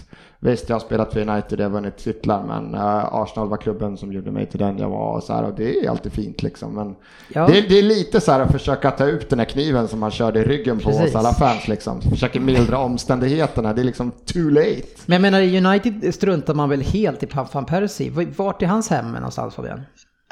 Visst, 0.43 0.69
jag 0.69 0.75
har 0.75 0.79
spelat 0.79 1.13
för 1.13 1.29
United, 1.29 1.59
jag 1.59 1.65
har 1.65 1.71
vunnit 1.71 1.97
titlar, 1.97 2.43
men 2.43 2.75
eh, 2.75 3.13
Arsenal 3.13 3.49
var 3.49 3.57
klubben 3.57 3.97
som 3.97 4.13
gjorde 4.13 4.31
mig 4.31 4.45
till 4.45 4.59
den 4.59 4.77
jag 4.77 4.89
var 4.89 5.15
och 5.15 5.23
så 5.23 5.33
här, 5.33 5.43
och 5.43 5.53
det 5.55 5.79
är 5.79 5.89
alltid 5.89 6.13
fint 6.13 6.43
liksom. 6.43 6.75
Men 6.75 6.95
Ja. 7.33 7.47
det, 7.47 7.61
det 7.61 7.79
är 7.79 7.83
lite 7.83 8.21
så 8.21 8.31
här 8.31 8.39
att 8.39 8.51
försöka 8.51 8.91
ta 8.91 9.05
ut 9.05 9.29
den 9.29 9.39
här 9.39 9.45
kniven 9.45 9.87
som 9.87 10.01
han 10.01 10.11
körde 10.11 10.39
i 10.39 10.43
ryggen 10.43 10.79
på 10.79 10.89
Precis. 10.89 11.09
oss 11.09 11.15
alla 11.15 11.33
fans 11.33 11.67
liksom. 11.67 12.01
Försöker 12.01 12.39
mildra 12.39 12.77
omständigheterna, 12.77 13.73
det 13.73 13.81
är 13.81 13.85
liksom 13.85 14.11
too 14.11 14.49
late. 14.49 14.81
Men 15.05 15.13
jag 15.13 15.21
menar 15.21 15.41
i 15.41 15.57
United 15.65 16.13
struntar 16.15 16.53
man 16.53 16.69
väl 16.69 16.81
helt 16.81 17.23
i 17.23 17.25
Van 17.25 17.47
van 17.51 17.65
Persie? 17.65 18.09
Vart 18.37 18.61
är 18.61 18.67
hans 18.67 18.89
hem 18.89 19.11
någonstans 19.11 19.55
Fabian? 19.55 19.81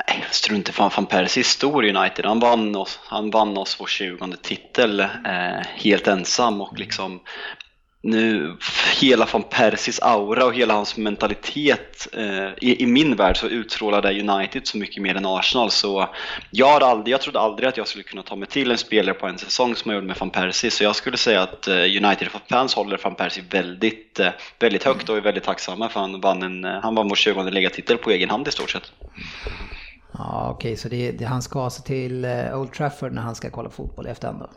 Nej, 0.08 0.24
strunt 0.32 0.70
i 0.70 0.72
fan 0.72 0.92
van 0.96 1.06
Persie, 1.06 1.44
stor 1.44 1.86
i 1.86 1.94
United. 1.98 2.26
Han 2.26 2.40
vann 2.40 2.76
oss, 2.76 3.00
han 3.04 3.30
vann 3.32 3.58
oss 3.58 3.78
vår 3.80 3.86
20 3.86 4.18
titel 4.42 5.00
eh, 5.00 5.08
helt 5.76 6.08
ensam 6.08 6.62
och 6.62 6.80
liksom 6.80 7.20
nu, 8.04 8.58
hela 9.00 9.28
van 9.34 9.44
Persis 9.44 10.00
aura 10.00 10.46
och 10.46 10.54
hela 10.54 10.74
hans 10.74 10.98
mentalitet 10.98 12.08
eh, 12.14 12.50
i, 12.62 12.84
i, 12.84 12.86
min 12.86 13.16
värld 13.16 13.38
så 13.38 13.48
utstrålade 13.48 14.20
United 14.20 14.68
så 14.68 14.78
mycket 14.78 15.04
mer 15.04 15.16
än 15.16 15.26
Arsenal 15.26 15.72
så 15.72 16.10
jag, 16.52 16.68
har 16.68 16.82
aldrig, 16.82 17.14
jag 17.14 17.22
trodde 17.22 17.40
aldrig 17.40 17.70
att 17.70 17.78
jag 17.78 17.88
skulle 17.88 18.04
kunna 18.04 18.24
ta 18.24 18.36
mig 18.36 18.48
till 18.48 18.72
en 18.72 18.78
spelare 18.78 19.14
på 19.14 19.28
en 19.28 19.38
säsong 19.38 19.76
som 19.76 19.92
jag 19.92 19.96
gjorde 19.96 20.08
med 20.08 20.18
van 20.20 20.30
Persie 20.30 20.72
så 20.72 20.84
jag 20.84 20.96
skulle 20.96 21.18
säga 21.18 21.42
att 21.42 21.68
eh, 21.68 21.76
United-fans 21.76 22.76
håller 22.76 23.00
van 23.04 23.16
Persie 23.16 23.44
väldigt, 23.50 24.20
eh, 24.20 24.30
väldigt 24.60 24.84
högt 24.84 25.10
och 25.10 25.18
är 25.18 25.22
väldigt 25.22 25.44
tacksamma 25.44 25.90
för 25.90 26.00
han 26.00 26.22
vann, 26.22 26.44
en, 26.44 26.66
eh, 26.66 26.82
han 26.82 26.96
vann 26.96 27.08
vår 27.08 27.16
20 27.16 27.44
ligatitel 27.44 27.98
på 27.98 28.12
egen 28.12 28.30
hand 28.30 28.48
i 28.48 28.52
stort 28.52 28.70
sett. 28.70 28.92
Ja, 30.14 30.50
okej, 30.52 30.70
okay, 30.70 30.78
så 30.78 30.90
det, 30.90 31.12
det, 31.12 31.26
han 31.26 31.42
ska 31.42 31.64
alltså 31.64 31.82
till 31.82 32.26
eh, 32.26 32.60
Old 32.60 32.74
Trafford 32.74 33.14
när 33.14 33.22
han 33.22 33.36
ska 33.36 33.50
kolla 33.50 33.70
fotboll 33.70 34.08
efter 34.08 34.34
då? 34.34 34.50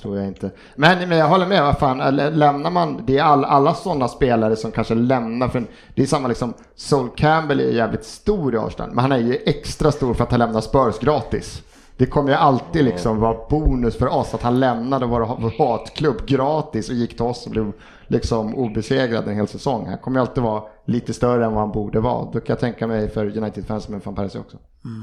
Tror 0.00 0.18
jag 0.18 0.26
inte. 0.26 0.50
Men, 0.74 1.08
men 1.08 1.18
jag 1.18 1.28
håller 1.28 1.46
med, 1.46 1.62
vad 1.62 1.78
fan, 1.78 2.16
lämnar 2.16 2.70
man, 2.70 3.02
det 3.06 3.18
är 3.18 3.22
all, 3.22 3.44
alla 3.44 3.74
sådana 3.74 4.08
spelare 4.08 4.56
som 4.56 4.70
kanske 4.70 4.94
lämnar, 4.94 5.48
för 5.48 5.64
det 5.94 6.02
är 6.02 6.06
samma 6.06 6.28
liksom, 6.28 6.54
Sol 6.74 7.08
Campbell 7.16 7.60
är 7.60 7.70
jävligt 7.70 8.04
stor 8.04 8.54
i 8.54 8.58
Arsenal, 8.58 8.90
men 8.90 8.98
han 8.98 9.12
är 9.12 9.18
ju 9.18 9.36
extra 9.46 9.92
stor 9.92 10.14
för 10.14 10.24
att 10.24 10.30
han 10.30 10.40
lämnar 10.40 10.60
Spurs 10.60 10.98
gratis. 10.98 11.62
Det 11.96 12.06
kommer 12.06 12.30
ju 12.30 12.36
alltid 12.36 12.84
liksom 12.84 13.20
vara 13.20 13.36
bonus 13.50 13.98
för 13.98 14.08
oss 14.08 14.34
att 14.34 14.42
han 14.42 14.60
lämnade 14.60 15.06
vår, 15.06 15.20
vår 15.20 15.58
hatklubb 15.58 16.26
gratis 16.26 16.88
och 16.88 16.94
gick 16.94 17.10
till 17.10 17.22
oss 17.22 17.46
och 17.46 17.52
blev 17.52 17.72
liksom 18.06 18.54
obesegrad 18.54 19.28
en 19.28 19.36
hel 19.36 19.48
säsong. 19.48 19.86
Han 19.86 19.98
kommer 19.98 20.20
ju 20.20 20.26
alltid 20.26 20.42
vara 20.42 20.62
lite 20.84 21.12
större 21.12 21.44
än 21.44 21.52
vad 21.52 21.60
han 21.60 21.72
borde 21.72 22.00
vara. 22.00 22.24
Då 22.24 22.32
kan 22.32 22.44
jag 22.46 22.58
tänka 22.58 22.86
mig 22.86 23.08
för 23.08 23.38
United-fans 23.38 23.88
med 23.88 24.00
van 24.04 24.14
Persie 24.14 24.40
också. 24.40 24.56
Mm. 24.84 25.02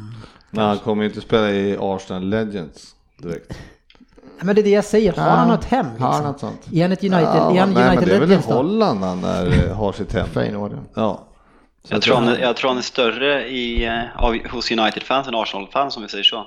Men 0.52 0.66
han 0.66 0.78
kommer 0.78 1.04
ju 1.04 1.10
inte 1.10 1.22
spela 1.22 1.52
i 1.52 1.78
Arsenal 1.80 2.30
Legends 2.30 2.96
direkt. 3.18 3.60
Men 4.42 4.56
det 4.56 4.62
är 4.62 4.64
det 4.64 4.70
jag 4.70 4.86
säger, 4.86 5.14
har 5.14 5.30
han 5.30 5.48
något 5.48 5.66
hem? 5.66 5.86
Liksom? 5.86 6.06
Har 6.06 6.14
han 6.14 6.24
något 6.24 6.40
sånt? 6.40 6.68
Är 6.74 6.82
han 6.82 6.92
ett 6.92 7.04
United? 7.04 7.24
Ja, 7.24 7.56
är 7.56 7.60
han 7.60 7.74
nej, 7.74 7.88
United 7.88 8.00
men 8.00 8.10
det 8.10 8.16
är 8.16 8.20
väl 8.20 8.32
i 8.32 8.36
Holland 8.36 9.04
han 9.04 9.24
är, 9.24 9.74
har 9.74 9.92
sitt 9.92 10.14
hem. 10.14 10.28
Feyenoord. 10.28 10.72
Ja. 10.96 11.28
jag, 11.88 12.02
tror 12.02 12.16
han, 12.16 12.36
jag 12.42 12.56
tror 12.56 12.70
han 12.70 12.78
är 12.78 12.82
större 12.82 13.48
i, 13.48 13.90
av, 14.16 14.38
hos 14.52 14.72
United-fans 14.72 15.28
än 15.28 15.36
Arsenal-fans 15.36 15.98
om 15.98 16.04
vi 16.04 16.10
säger 16.10 16.24
så. 16.24 16.38
Eh, 16.38 16.44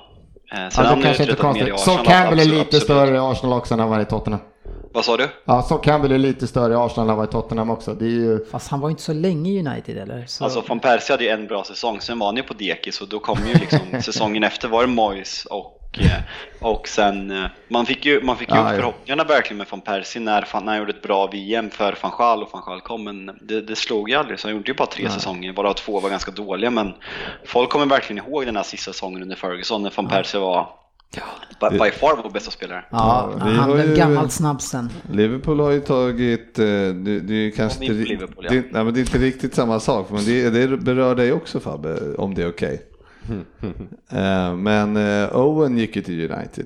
sen 0.51 0.65
alltså, 0.65 0.81
han 0.81 1.01
kanske 1.01 1.23
inte 1.23 1.35
konstigt. 1.35 1.79
Så 1.79 1.91
Campbell 1.91 2.39
är 2.39 2.45
lite 2.45 2.61
absolut. 2.61 2.83
större 2.83 3.15
i 3.15 3.19
Arsenal 3.19 3.57
också 3.57 3.73
än 3.73 3.79
han 3.79 3.89
var 3.89 3.99
i 3.99 4.05
Tottenham. 4.05 4.41
Vad 4.93 5.05
sa 5.05 5.17
du? 5.17 5.29
Ja, 5.45 5.61
så 5.61 5.77
Campbell 5.77 6.11
är 6.11 6.17
lite 6.17 6.47
större 6.47 6.73
i 6.73 6.75
Arsenal 6.75 7.05
än 7.05 7.09
han 7.09 7.17
var 7.17 7.23
i 7.23 7.27
Tottenham 7.27 7.69
också. 7.69 7.93
Det 7.93 8.05
är 8.05 8.09
ju... 8.09 8.45
Fast 8.45 8.67
han 8.67 8.79
var 8.79 8.89
inte 8.89 9.01
så 9.01 9.13
länge 9.13 9.51
i 9.51 9.67
United 9.67 9.97
eller? 9.97 10.25
Så... 10.25 10.43
Alltså 10.43 10.63
van 10.67 10.79
Persie 10.79 11.13
hade 11.13 11.23
ju 11.23 11.29
en 11.29 11.47
bra 11.47 11.63
säsong, 11.63 12.01
sen 12.01 12.19
var 12.19 12.27
han 12.27 12.35
ju 12.35 12.43
på 12.43 12.53
dekis 12.53 13.01
och 13.01 13.07
då 13.07 13.19
kom 13.19 13.37
ju 13.47 13.53
liksom 13.53 13.79
säsongen 14.03 14.43
efter 14.43 14.67
var 14.67 14.81
det 14.81 14.87
Moyes 14.87 15.45
och 15.45 15.76
Eh, 15.93 16.21
och 16.59 16.87
sen, 16.87 17.31
eh, 17.31 17.45
man 17.67 17.85
fick 17.85 18.05
ju, 18.05 18.23
man 18.23 18.37
fick 18.37 18.49
ju 18.49 18.59
upp 18.59 18.67
förhoppningarna 18.67 19.23
verkligen 19.23 19.57
med 19.57 19.67
van 19.69 19.81
Persie 19.81 20.21
när, 20.21 20.47
när 20.53 20.67
han 20.67 20.77
gjorde 20.77 20.91
ett 20.91 21.01
bra 21.01 21.27
VM 21.27 21.69
för 21.69 21.97
van 22.01 22.11
Gaal 22.17 22.43
och 22.43 22.49
van 22.53 22.63
Gaal 22.65 22.81
kom, 22.81 23.03
men 23.03 23.25
det, 23.41 23.61
det 23.61 23.75
slog 23.75 24.09
ju 24.09 24.15
aldrig. 24.15 24.39
Så 24.39 24.47
han 24.47 24.55
gjorde 24.55 24.71
ju 24.71 24.77
bara 24.77 24.87
tre 24.87 25.03
Nej. 25.03 25.13
säsonger, 25.13 25.53
varav 25.53 25.73
två 25.73 25.99
var 25.99 26.09
ganska 26.09 26.31
dåliga, 26.31 26.69
men 26.69 26.93
folk 27.45 27.69
kommer 27.69 27.85
verkligen 27.85 28.25
ihåg 28.25 28.45
den 28.45 28.55
här 28.55 28.63
sista 28.63 28.93
säsongen 28.93 29.21
under 29.21 29.35
Ferguson 29.35 29.83
när 29.83 29.93
van 29.95 30.07
Persie 30.07 30.39
var 30.39 30.69
Ja. 31.15 31.69
By, 31.69 31.77
by 31.79 31.91
far 31.91 32.19
vår 32.23 32.29
bästa 32.29 32.51
spelare. 32.51 32.85
Ja, 32.91 33.33
ja 33.39 33.45
han 33.45 33.79
är 33.79 33.95
gammalt 33.95 34.31
snabbsen. 34.31 34.89
Liverpool 35.11 35.59
har 35.59 35.71
ju 35.71 35.79
tagit, 35.79 36.59
eh, 36.59 36.65
det, 36.65 37.19
det 37.19 37.33
är 37.33 37.51
kanske 37.51 37.85
inte, 37.85 37.95
Liverpool, 37.95 38.45
ja. 38.45 38.51
det, 38.51 38.61
nej, 38.71 38.83
men 38.83 38.93
det 38.93 38.99
är 38.99 39.01
inte 39.01 39.17
riktigt 39.17 39.55
samma 39.55 39.79
sak, 39.79 40.09
men 40.09 40.25
det, 40.25 40.49
det 40.49 40.77
berör 40.77 41.15
dig 41.15 41.33
också 41.33 41.59
Fabbe, 41.59 42.15
om 42.15 42.33
det 42.33 42.43
är 42.43 42.49
okej. 42.49 42.73
Okay. 42.73 42.96
Eh, 44.09 44.55
men 44.55 44.97
eh, 44.97 45.35
Owen 45.35 45.77
gick 45.77 45.95
ju 45.95 46.01
till 46.01 46.31
United. 46.31 46.65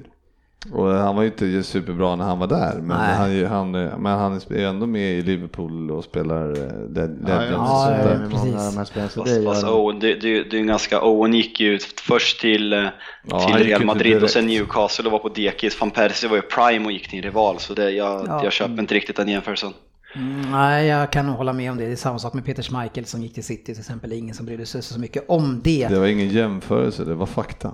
Och 0.73 0.87
han 0.87 1.15
var 1.15 1.23
ju 1.23 1.29
inte 1.29 1.63
superbra 1.63 2.15
när 2.15 2.25
han 2.25 2.39
var 2.39 2.47
där, 2.47 2.81
men, 2.81 2.97
han, 2.97 3.45
han, 3.45 3.71
men 3.71 4.05
han 4.05 4.33
är 4.33 4.65
ändå 4.65 4.85
med 4.87 5.11
i 5.17 5.21
Liverpool 5.21 5.91
och 5.91 6.03
spelar 6.03 6.49
eh, 6.49 6.89
Legends. 6.93 7.27
Ja, 7.27 7.91
ja, 7.91 8.11
ja, 8.11 8.29
precis. 8.29 8.75
Fast, 8.75 9.43
fast 9.45 9.63
Owen, 9.63 9.99
det, 9.99 10.13
det, 10.13 10.43
det 10.43 10.59
är 10.59 10.63
ganska, 10.63 11.01
Owen 11.01 11.33
gick 11.33 11.59
ju 11.59 11.79
först 11.79 12.41
till, 12.41 12.89
ja, 13.23 13.39
till 13.39 13.65
Real 13.65 13.85
Madrid 13.85 14.23
och 14.23 14.29
sen 14.29 14.45
Newcastle 14.45 15.05
och 15.05 15.11
var 15.11 15.19
på 15.19 15.29
dekis. 15.29 15.79
Van 15.79 15.91
Persie 15.91 16.29
var 16.29 16.35
ju 16.35 16.41
prime 16.41 16.85
och 16.85 16.91
gick 16.91 17.09
till 17.09 17.19
en 17.19 17.23
rival, 17.23 17.59
så 17.59 17.73
det, 17.73 17.91
jag, 17.91 18.27
ja. 18.27 18.43
jag 18.43 18.53
köper 18.53 18.79
inte 18.79 18.95
riktigt 18.95 19.15
den 19.15 19.27
jämförelsen. 19.27 19.73
Mm, 20.15 20.51
nej, 20.51 20.87
jag 20.87 21.11
kan 21.11 21.27
hålla 21.27 21.53
med 21.53 21.71
om 21.71 21.77
det. 21.77 21.85
Det 21.85 21.91
är 21.91 21.95
samma 21.95 22.19
sak 22.19 22.33
med 22.33 22.45
Peter 22.45 22.63
Schmeichel 22.63 23.05
som 23.05 23.21
gick 23.21 23.33
till 23.33 23.43
City 23.43 23.63
till 23.65 23.79
exempel. 23.79 24.09
Det 24.09 24.15
är 24.15 24.17
ingen 24.17 24.35
som 24.35 24.45
brydde 24.45 24.65
sig 24.65 24.81
så 24.81 24.99
mycket 24.99 25.25
om 25.29 25.61
det. 25.63 25.87
Det 25.87 25.99
var 25.99 26.07
ingen 26.07 26.29
jämförelse, 26.29 27.03
det 27.03 27.15
var 27.15 27.25
fakta. 27.25 27.73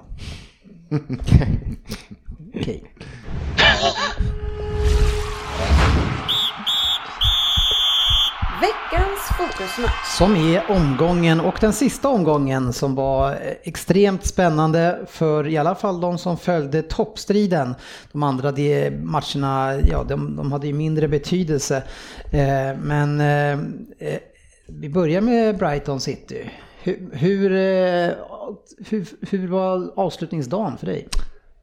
Okej. 2.56 2.84
Veckans 8.92 9.20
fokusmatch. 9.38 10.18
Som 10.18 10.36
är 10.36 10.72
omgången 10.72 11.40
och 11.40 11.58
den 11.62 11.74
sista 11.74 12.10
omgången 12.10 12.74
som 12.74 12.96
var 12.96 13.38
extremt 13.64 14.26
spännande 14.26 15.00
för 15.08 15.48
i 15.48 15.58
alla 15.58 15.76
fall 15.76 16.02
de 16.02 16.18
som 16.18 16.38
följde 16.38 16.82
toppstriden. 16.82 17.76
De 18.12 18.24
andra 18.24 18.52
de 18.52 18.90
matcherna, 18.90 19.82
ja 19.88 20.04
de, 20.04 20.36
de 20.36 20.52
hade 20.52 20.68
ju 20.68 20.74
mindre 20.74 21.08
betydelse. 21.08 21.84
Eh, 22.32 22.78
men 22.84 23.20
eh, 23.20 23.52
eh, 24.10 24.20
vi 24.68 24.90
börjar 24.90 25.22
med 25.22 25.58
Brighton 25.58 26.00
City. 26.00 26.50
Hur, 26.82 27.10
hur, 27.14 27.50
hur, 28.90 29.08
hur 29.30 29.48
var 29.48 29.92
avslutningsdagen 29.96 30.78
för 30.78 30.86
dig? 30.86 31.08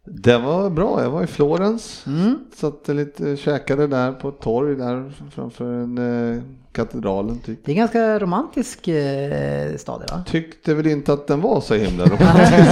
Det 0.04 0.38
var 0.38 0.70
bra, 0.70 1.02
jag 1.02 1.10
var 1.10 1.22
i 1.22 1.26
Florens. 1.26 2.06
Mm. 2.06 2.38
Satt 2.54 2.88
lite, 2.88 3.36
käkade 3.36 3.86
där 3.86 4.12
på 4.12 4.28
ett 4.28 4.40
torg 4.40 4.76
där 4.76 5.12
framför 5.30 5.72
en 5.72 5.98
eh, 6.36 6.42
katedralen. 6.74 7.38
Typ. 7.38 7.64
Det 7.64 7.70
är 7.70 7.74
en 7.74 7.78
ganska 7.78 8.18
romantisk 8.18 8.88
eh, 8.88 9.76
stad 9.76 10.02
va? 10.10 10.24
Tyckte 10.26 10.74
väl 10.74 10.86
inte 10.86 11.12
att 11.12 11.26
den 11.26 11.40
var 11.40 11.60
så 11.60 11.74
himla 11.74 12.04
romantisk. 12.04 12.70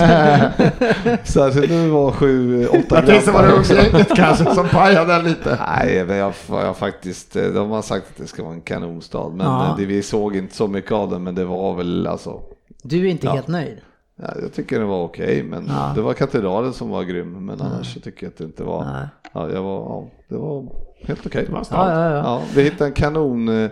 Särskilt 1.32 1.70
när 1.70 1.84
det 1.84 1.90
var 1.90 2.10
sju, 2.10 2.66
åtta 2.66 2.78
grabbar. 2.78 3.26
Det 3.26 3.32
var 3.32 3.46
det 3.46 3.54
också 3.54 3.74
gänget 3.74 4.16
kanske 4.16 4.54
som 4.54 4.68
pajade 4.68 5.22
lite. 5.22 5.58
Nej, 5.68 6.04
men 6.04 6.16
jag, 6.16 6.32
jag 6.48 6.76
faktiskt, 6.76 7.36
eh, 7.36 7.44
de 7.44 7.70
har 7.70 7.82
sagt 7.82 8.06
att 8.10 8.16
det 8.16 8.26
ska 8.26 8.42
vara 8.42 8.54
en 8.54 8.60
kanonstad. 8.60 9.32
Men 9.34 9.46
ja. 9.46 9.68
Eh, 9.68 9.76
det, 9.76 9.86
vi 9.86 10.02
såg 10.02 10.36
inte 10.36 10.54
så 10.54 10.68
mycket 10.68 10.92
av 10.92 11.10
den, 11.10 11.22
men 11.22 11.34
det 11.34 11.44
var 11.44 11.74
väl 11.74 12.06
alltså. 12.06 12.42
Du 12.82 13.06
är 13.06 13.10
inte 13.10 13.26
ja. 13.26 13.32
helt 13.32 13.48
nöjd? 13.48 13.80
Ja, 14.16 14.28
jag 14.42 14.52
tycker 14.52 14.78
det 14.78 14.84
var 14.84 15.04
okej, 15.04 15.24
okay, 15.24 15.42
men 15.42 15.66
ja. 15.68 15.92
det 15.94 16.00
var 16.00 16.14
katedralen 16.14 16.72
som 16.72 16.88
var 16.88 17.02
grym. 17.02 17.46
Men 17.46 17.60
annars 17.60 17.94
så 17.94 18.00
tycker 18.00 18.26
jag 18.26 18.30
att 18.30 18.38
det 18.38 18.44
inte 18.44 18.64
var. 18.64 19.08
Ja, 19.32 19.50
jag 19.50 19.62
var 19.62 19.80
ja, 19.80 20.10
det 20.28 20.36
var 20.36 20.64
helt 21.00 21.26
okej. 21.26 21.48
Okay. 21.50 21.64
Ja, 21.70 22.16
ja, 22.16 22.42
vi 22.54 22.62
hittade 22.62 22.86
en 22.86 22.92
kanon 22.92 23.48
eh, 23.48 23.70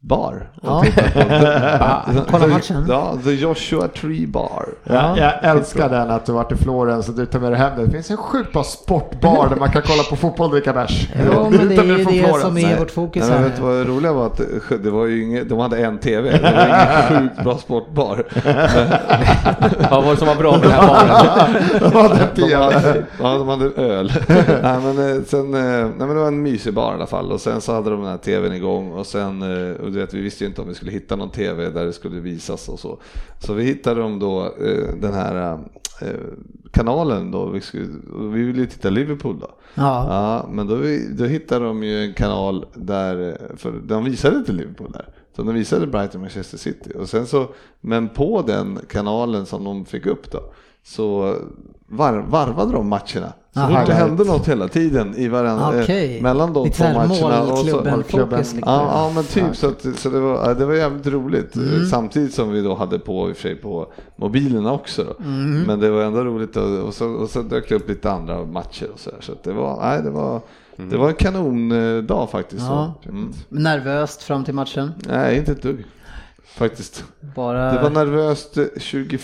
bar. 0.00 0.50
Ja. 0.62 0.84
Kolla 2.30 2.46
matchen. 2.46 2.86
Ja, 2.88 3.14
The 3.24 3.30
Joshua 3.30 3.88
Tree 3.88 4.26
Bar. 4.26 4.64
Ja, 4.84 5.18
jag 5.18 5.44
älskar 5.44 5.88
den 5.88 6.10
att 6.10 6.26
du 6.26 6.32
varit 6.32 6.52
i 6.52 6.56
Florens 6.56 7.08
och 7.08 7.14
du 7.14 7.26
tar 7.26 7.38
med 7.38 7.52
dig 7.52 7.58
hem 7.58 7.76
det. 7.78 7.84
Det 7.84 7.90
finns 7.90 8.10
en 8.10 8.16
sjukt 8.16 8.52
bra 8.52 8.64
sportbar 8.64 9.48
där 9.48 9.56
man 9.56 9.70
kan 9.70 9.82
kolla 9.82 10.02
på 10.02 10.16
fotboll 10.16 10.46
och 10.46 10.52
dricka 10.52 10.72
bärs. 10.72 11.08
Ja, 11.32 11.50
men 11.50 11.68
det 11.68 11.74
är 11.76 11.84
ju 11.84 11.96
det 11.96 12.04
Florens. 12.04 12.40
som 12.42 12.58
är 12.58 12.78
vårt 12.78 12.90
fokus 12.90 13.28
Nej, 13.28 13.38
här. 13.38 13.44
vet 13.44 13.56
du 13.56 13.62
vad 13.62 13.74
det 13.74 13.84
roliga 13.84 14.12
var? 14.12 14.26
Att 14.26 14.40
det 14.82 14.90
var 14.90 15.06
ju 15.06 15.22
inget, 15.22 15.48
de 15.48 15.58
hade 15.58 15.78
en 15.78 15.98
TV. 15.98 16.30
Det 16.30 16.42
var 16.42 16.66
ingen 16.66 17.20
sjukt 17.28 17.44
bra 17.44 17.58
sportbar. 17.58 18.24
Vad 19.90 20.04
var 20.04 20.10
det 20.10 20.16
som 20.16 20.28
var 20.28 20.34
bra 20.34 20.52
med 20.52 20.60
den 20.62 20.70
här 20.70 20.86
baren? 20.86 21.54
de 21.80 22.52
hade 22.52 22.88
en. 22.98 23.04
Ja, 23.20 23.38
de 23.38 23.48
hade 23.48 23.64
öl. 23.64 24.12
nej, 24.62 24.80
men, 24.82 25.16
eh, 25.16 25.22
sen, 25.26 25.54
eh, 25.54 25.60
nej, 25.60 25.92
men 25.98 26.08
det 26.08 26.14
var 26.14 26.26
en 26.28 26.42
mysig 26.42 26.74
bar 26.74 26.92
i 26.92 26.94
alla 26.94 27.06
fall. 27.06 27.32
Och 27.32 27.40
sen 27.40 27.60
så 27.60 27.74
hade 27.74 27.90
de 27.90 28.00
den 28.02 28.10
här 28.10 28.18
TVn 28.18 28.52
igång 28.52 28.92
och 28.92 29.06
sen 29.06 29.42
eh, 29.42 29.85
och 29.86 29.92
du 29.92 29.98
vet, 29.98 30.14
vi 30.14 30.20
visste 30.20 30.44
ju 30.44 30.48
inte 30.48 30.62
om 30.62 30.68
vi 30.68 30.74
skulle 30.74 30.90
hitta 30.90 31.16
någon 31.16 31.30
tv 31.30 31.70
där 31.70 31.86
det 31.86 31.92
skulle 31.92 32.20
visas 32.20 32.68
och 32.68 32.80
så. 32.80 32.98
Så 33.38 33.54
vi 33.54 33.64
hittade 33.64 34.00
dem 34.00 34.18
då 34.18 34.44
eh, 34.44 34.94
den 35.00 35.14
här 35.14 35.58
eh, 36.00 36.08
kanalen 36.70 37.30
då, 37.30 37.46
vi, 37.46 37.60
skulle, 37.60 37.86
vi 38.32 38.42
ville 38.42 38.60
ju 38.60 38.66
titta 38.66 38.90
Liverpool 38.90 39.38
då. 39.38 39.50
Ja. 39.74 40.06
ja 40.08 40.48
men 40.52 40.66
då, 40.66 40.76
då 41.10 41.24
hittade 41.24 41.64
de 41.64 41.82
ju 41.82 42.04
en 42.04 42.14
kanal 42.14 42.66
där, 42.74 43.40
för 43.56 43.72
de 43.72 44.04
visade 44.04 44.36
inte 44.36 44.52
Liverpool 44.52 44.92
där. 44.92 45.08
Så 45.36 45.42
de 45.42 45.54
visade 45.54 45.86
Brighton 45.86 46.20
Manchester 46.20 46.58
City. 46.58 46.90
Och 46.98 47.08
sen 47.08 47.26
så, 47.26 47.48
men 47.80 48.08
på 48.08 48.42
den 48.42 48.78
kanalen 48.88 49.46
som 49.46 49.64
de 49.64 49.84
fick 49.84 50.06
upp 50.06 50.30
då, 50.30 50.40
så 50.82 51.36
var, 51.86 52.18
varvade 52.18 52.72
de 52.72 52.88
matcherna. 52.88 53.32
Så 53.56 53.62
Aha, 53.62 53.84
det 53.86 53.92
hände 53.92 54.24
något 54.24 54.48
hela 54.48 54.68
tiden 54.68 55.14
i 55.16 55.28
varandra, 55.28 55.76
eh, 55.76 55.82
okay. 55.82 56.16
eh, 56.16 56.22
mellan 56.22 56.52
de 56.52 56.64
Lite 56.64 56.76
två 56.76 56.84
matcherna. 56.84 57.42
Och 57.42 57.58
så, 57.58 58.02
klubben, 58.08 58.38
liksom. 58.38 58.58
ja, 58.58 58.88
ja, 58.92 59.12
men 59.14 59.24
typ. 59.24 59.44
Ja. 59.46 59.54
Så, 59.54 59.68
att, 59.68 59.86
så 59.96 60.10
det, 60.10 60.20
var, 60.20 60.54
det 60.54 60.66
var 60.66 60.74
jävligt 60.74 61.06
roligt. 61.06 61.56
Mm. 61.56 61.86
Samtidigt 61.86 62.34
som 62.34 62.52
vi 62.52 62.62
då 62.62 62.74
hade 62.74 62.98
på 62.98 63.28
i 63.28 63.32
och 63.32 63.36
för 63.36 63.42
sig 63.42 63.56
på 63.56 63.86
mobilerna 64.16 64.72
också. 64.72 65.14
Mm. 65.20 65.62
Men 65.62 65.80
det 65.80 65.90
var 65.90 66.02
ändå 66.02 66.24
roligt 66.24 66.56
och, 66.56 66.78
och, 66.78 66.94
så, 66.94 67.08
och 67.08 67.30
så 67.30 67.42
dök 67.42 67.68
det 67.68 67.74
upp 67.74 67.88
lite 67.88 68.10
andra 68.10 68.44
matcher 68.44 68.86
och 68.94 69.00
så 69.00 69.10
där. 69.10 69.20
Så 69.20 69.32
det 69.42 69.52
var, 69.52 69.80
nej, 69.80 70.02
det 70.02 70.10
var 70.10 70.40
Mm. 70.78 70.90
Det 70.90 70.96
var 70.96 71.08
en 71.08 71.14
kanondag 71.14 72.26
faktiskt. 72.30 72.62
Ja. 72.62 72.94
Mm. 73.04 73.32
Nervöst 73.48 74.22
fram 74.22 74.44
till 74.44 74.54
matchen? 74.54 74.92
Nej, 75.08 75.36
inte 75.36 75.52
ett 75.52 75.62
dugg. 75.62 75.84
Faktiskt. 76.44 77.04
Bara... 77.34 77.72
Det 77.72 77.82
var 77.82 77.90
nervöst 77.90 78.58
20 78.76 79.18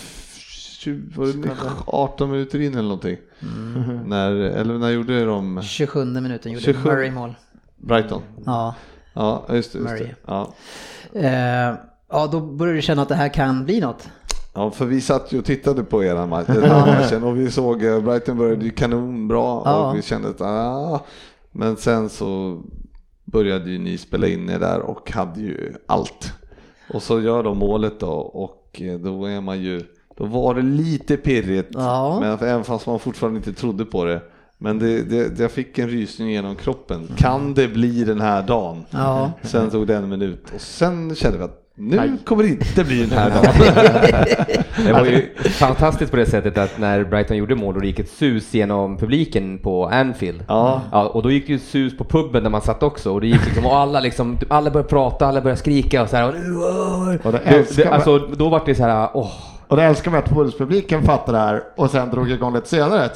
20, 0.83 1.49
18 1.85 2.31
minuter 2.31 2.61
in 2.61 2.71
eller 2.73 2.81
någonting. 2.81 3.17
Mm. 3.41 3.97
När, 4.05 4.31
eller 4.31 4.77
när 4.77 4.89
gjorde 4.89 5.25
de? 5.25 5.61
27 5.61 6.05
minuten 6.05 6.51
gjorde 6.51 6.63
27. 6.65 6.89
Murray 6.89 7.11
mål. 7.11 7.35
Brighton. 7.77 8.21
Ja. 8.45 8.75
Ja, 9.13 9.45
just 9.49 9.73
det. 9.73 9.79
Just 9.79 9.97
det. 9.97 10.15
Ja. 10.25 10.53
Eh, 11.13 11.75
ja, 12.09 12.27
då 12.31 12.39
börjar 12.39 12.73
du 12.73 12.81
känna 12.81 13.01
att 13.01 13.09
det 13.09 13.15
här 13.15 13.29
kan 13.33 13.65
bli 13.65 13.79
något. 13.81 14.09
Ja, 14.53 14.71
för 14.71 14.85
vi 14.85 15.01
satt 15.01 15.31
ju 15.31 15.39
och 15.39 15.45
tittade 15.45 15.83
på 15.83 16.03
era 16.03 16.25
match, 16.25 16.47
matchen 16.47 17.23
och 17.23 17.39
vi 17.39 17.51
såg 17.51 17.83
eh, 17.83 18.01
Brighton 18.01 18.37
började 18.37 18.65
ju 18.65 18.71
kanonbra 18.71 19.37
Ja. 19.65 19.89
och 19.89 19.97
vi 19.97 20.01
kände 20.01 20.29
att 20.29 20.41
ah, 20.41 21.05
men 21.51 21.77
sen 21.77 22.09
så 22.09 22.61
började 23.25 23.69
ju 23.71 23.77
ni 23.77 23.97
spela 23.97 24.27
in 24.27 24.49
er 24.49 24.59
där 24.59 24.79
och 24.79 25.11
hade 25.11 25.41
ju 25.41 25.73
allt. 25.87 26.33
Och 26.93 27.03
så 27.03 27.21
gör 27.21 27.43
de 27.43 27.57
målet 27.57 27.99
då 27.99 28.11
och 28.11 28.81
eh, 28.81 28.99
då 28.99 29.25
är 29.25 29.41
man 29.41 29.61
ju, 29.61 29.83
då 30.23 30.29
var 30.29 30.53
det 30.55 30.61
lite 30.61 31.17
pirrigt, 31.17 31.69
Ja. 31.73 32.17
men 32.21 32.31
även 32.33 32.63
fast 32.63 32.87
man 32.87 32.99
fortfarande 32.99 33.37
inte 33.37 33.53
trodde 33.53 33.85
på 33.85 34.05
det. 34.05 34.21
Men 34.57 34.79
det, 34.79 35.01
det, 35.03 35.39
jag 35.39 35.51
fick 35.51 35.79
en 35.79 35.87
rysning 35.89 36.29
genom 36.31 36.55
kroppen. 36.55 37.07
Kan 37.17 37.53
det 37.53 37.67
bli 37.67 38.03
den 38.03 38.21
här 38.21 38.41
dagen? 38.41 38.85
Ja. 38.89 39.31
Sen 39.41 39.69
tog 39.69 39.87
det 39.87 39.95
en 39.95 40.09
minut 40.09 40.45
och 40.55 40.61
sen 40.61 41.15
kände 41.15 41.37
vi 41.37 41.43
att 41.43 41.59
nu 41.75 42.17
kommer 42.25 42.43
det 42.43 42.49
inte 42.49 42.83
bli 42.83 43.05
den 43.05 43.19
här 43.19 43.29
dagen. 43.43 44.85
Det 44.85 44.93
var 44.93 45.05
ju 45.05 45.33
fantastiskt 45.49 46.11
på 46.11 46.17
det 46.17 46.25
sättet 46.25 46.57
att 46.57 46.79
när 46.79 47.03
Brighton 47.03 47.37
gjorde 47.37 47.55
mål 47.55 47.75
och 47.75 47.81
det 47.81 47.87
gick 47.87 47.99
ett 47.99 48.09
sus 48.11 48.53
genom 48.53 48.97
publiken 48.97 49.57
på 49.57 49.85
Anfield. 49.87 50.43
Ja. 50.47 50.81
Ja, 50.91 51.07
och 51.07 51.23
då 51.23 51.31
gick 51.31 51.47
det 51.47 51.53
ju 51.53 51.59
sus 51.59 51.97
på 51.97 52.03
puben 52.03 52.43
där 52.43 52.49
man 52.49 52.61
satt 52.61 52.83
också 52.83 53.11
och 53.13 53.21
det 53.21 53.27
gick 53.27 53.45
liksom, 53.45 53.65
och 53.65 53.77
alla 53.77 53.99
liksom, 53.99 54.37
alla 54.49 54.71
började 54.71 54.89
prata, 54.89 55.27
alla 55.27 55.41
började 55.41 55.59
skrika 55.59 56.01
och 56.03 56.09
så 56.09 56.15
här. 56.15 56.27
Och, 56.27 57.25
Och 57.25 57.31
det 57.31 57.75
det, 57.75 57.85
alltså, 57.85 58.17
då 58.17 58.49
var 58.49 58.61
det 58.65 58.75
så 58.75 58.83
här, 58.83 59.09
åh. 59.13 59.31
Och 59.73 59.77
det 59.77 59.83
älskar 59.83 60.11
man 60.11 60.19
att 60.19 60.31
Wolves-publiken 60.31 61.03
fattar 61.03 61.33
det 61.33 61.39
här 61.39 61.63
och 61.77 61.89
sen 61.91 62.09
drog 62.09 62.31
igång 62.31 62.53
lite 62.53 62.69
senare? 62.69 63.09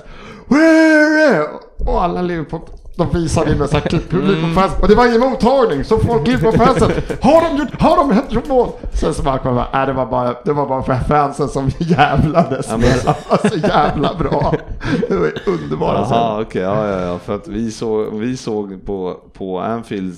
Och 1.88 2.04
alla 2.04 2.22
Liverpool, 2.22 2.62
de 2.96 3.10
visade 3.10 3.52
in 3.52 3.62
en 3.62 3.68
sån 3.68 3.80
här 3.82 3.90
på 4.42 4.62
fansen. 4.62 4.82
Och 4.82 4.88
det 4.88 4.96
var 4.96 5.08
ingen 5.08 5.20
mottagning, 5.20 5.84
så 5.84 5.98
folk 5.98 6.28
gick 6.28 6.42
på 6.44 6.52
fansen. 6.52 6.92
Har 7.22 7.42
de 7.50 7.58
gjort, 7.58 7.82
har 7.82 7.98
de 7.98 8.22
gjort 8.36 8.48
mål? 8.48 8.70
Sen 8.94 9.14
så 9.14 9.24
bara 9.24 9.40
jag, 9.44 9.66
nej 9.74 9.86
det 9.88 9.94
var 9.94 10.06
bara, 10.06 10.36
det 10.46 10.54
var 10.54 10.68
bara 10.68 10.84
för 10.84 10.94
fansen 10.96 11.48
som 11.50 11.70
jävlades. 11.78 12.68
Ja, 12.70 12.78
men- 12.78 12.90
Det 12.90 13.06
var 13.30 13.50
så 13.50 13.58
jävla 13.58 14.14
bra. 14.20 14.54
Det 15.10 15.16
var 15.16 15.32
underbara 15.48 15.94
Jaha, 15.98 16.06
scener. 16.06 16.42
okej, 16.42 16.62
ja, 16.62 16.88
ja, 16.88 17.02
ja, 17.02 17.20
för 17.20 17.36
att 17.36 17.48
vi 17.48 17.72
såg, 17.72 18.14
vi 18.20 18.38
såg 18.38 18.86
på, 18.86 19.16
på 19.38 19.60
Anfield, 19.60 20.16